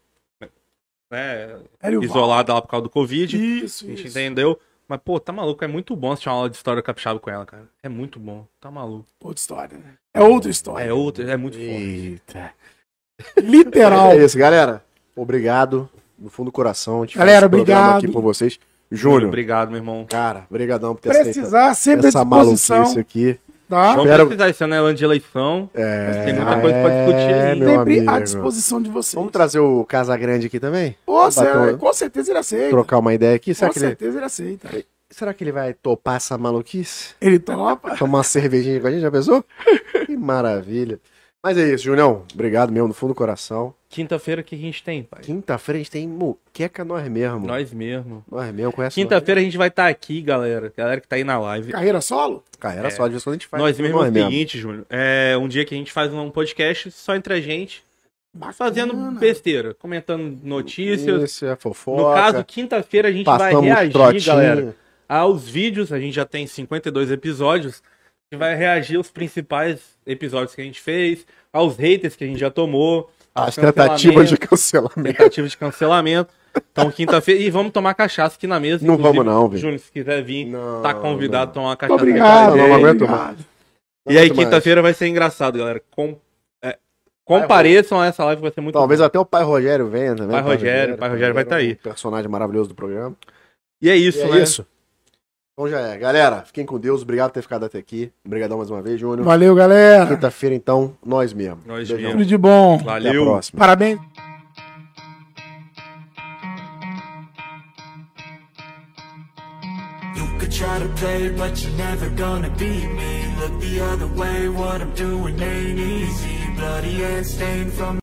[1.11, 1.59] né,
[2.03, 3.37] isolada lá por causa do Covid.
[3.65, 4.19] Isso, A gente isso.
[4.19, 4.59] entendeu.
[4.87, 5.63] Mas, pô, tá maluco.
[5.63, 7.65] É muito bom assistir uma aula de história capixaba com ela, cara.
[7.83, 8.47] É muito bom.
[8.59, 9.07] Tá maluco.
[9.23, 9.95] Outra história, né?
[10.15, 10.85] É outra história.
[10.85, 11.67] É outro, é muito foda.
[11.69, 12.53] Eita.
[13.37, 14.13] Literal.
[14.13, 14.83] É isso, galera.
[15.15, 15.89] Obrigado.
[16.17, 17.03] Do fundo do coração.
[17.03, 17.99] A gente Galera, obrigado.
[17.99, 18.59] aqui por vocês.
[18.91, 20.07] Júnior, obrigado, meu irmão.
[20.09, 23.39] cara, brigadão por ter aceito Precisar, sempre essa maluquice aqui.
[23.69, 23.89] Tá?
[23.91, 25.69] Vamos Espero- precisar, esse ano é ano de eleição.
[25.75, 27.59] É, Tem muita coisa pra discutir é, aí.
[27.61, 29.15] meu Sempre à disposição de vocês.
[29.15, 30.97] Vamos trazer o Casagrande aqui também?
[31.07, 32.71] Ô, cê- Batom- com certeza ele aceita.
[32.71, 33.55] Trocar uma ideia aqui.
[33.55, 34.69] Será com que, ele, certeza ele aceita.
[35.11, 37.15] será que ele vai topar essa maluquice?
[37.21, 37.95] Ele topa.
[37.97, 39.45] Tomar uma cervejinha com a gente, já pensou?
[40.07, 40.99] Que maravilha.
[41.43, 42.25] Mas é isso, Julião.
[42.35, 43.73] Obrigado mesmo, do fundo do coração.
[43.89, 45.21] Quinta-feira que a gente tem, pai.
[45.23, 47.47] Quinta-feira a gente tem moqueca nós mesmo.
[47.47, 48.25] Nós mesmo.
[48.31, 50.73] Nós mesmo, conhece Quinta-feira a gente vai estar aqui, galera.
[50.77, 51.71] Galera que tá aí na live.
[51.73, 52.35] Carreira solo?
[52.35, 52.43] nós.
[52.59, 52.91] Carreira É.
[52.91, 53.63] só, de vez em quando a gente faz.
[53.63, 54.31] Nós mesmo é o mesmo.
[54.31, 54.85] seguinte, Júnior.
[54.91, 57.83] É um dia que a gente faz um podcast só entre a gente,
[58.35, 58.53] Bacana.
[58.55, 61.23] fazendo besteira, comentando notícias.
[61.23, 62.03] Isso, é fofoca.
[62.03, 64.25] No caso, quinta-feira a gente vai reagir, trotinho.
[64.27, 64.77] galera,
[65.09, 65.93] aos vídeos.
[65.93, 67.81] A gente já tem 52 episódios.
[68.31, 72.27] A gente vai reagir aos principais episódios que a gente fez, aos haters que a
[72.27, 73.11] gente já tomou.
[73.35, 75.03] aos As tentativas de cancelamento.
[75.03, 76.31] tentativas de cancelamento.
[76.73, 77.41] Então, quinta-feira.
[77.41, 78.87] E vamos tomar cachaça aqui na mesa.
[78.87, 79.61] Não inclusive, vamos não, velho.
[79.63, 81.71] Júnior, se quiser vir, Não, tá convidado não.
[81.71, 81.95] a tomar cachaça.
[82.03, 82.57] Obrigado.
[82.57, 83.39] Não, aguento obrigado.
[84.11, 84.39] E aí, mais.
[84.39, 85.81] quinta-feira vai ser engraçado, galera.
[85.91, 86.19] Com...
[86.63, 86.77] é,
[87.25, 89.07] compareçam a essa live, vai ser muito Talvez bom.
[89.07, 90.33] até o pai Rogério venha também.
[90.33, 91.73] Pai Rogério, pai Rogério vai tá aí.
[91.73, 93.17] um personagem maravilhoso do programa.
[93.81, 94.43] E é isso, E é né?
[94.43, 94.67] isso.
[95.59, 95.99] Então já é.
[95.99, 97.03] Galera, fiquem com Deus.
[97.03, 98.13] Obrigado por ter ficado até aqui.
[98.25, 99.25] Obrigadão mais uma vez, Júnior.
[99.25, 100.07] Valeu, galera.
[100.07, 101.59] Quinta-feira, então, nós mesmo.
[101.67, 101.97] Nós Beijão.
[101.97, 102.13] mesmo.
[102.13, 102.77] Tudo de bom.
[102.77, 103.25] Até a Valeu.
[103.25, 103.59] próxima.
[103.59, 103.99] Parabéns.
[110.59, 113.13] Try to play, but you're never gonna beat me.
[113.39, 116.37] Look the other way, what I'm doing ain't easy.
[116.57, 117.97] Bloody and stained from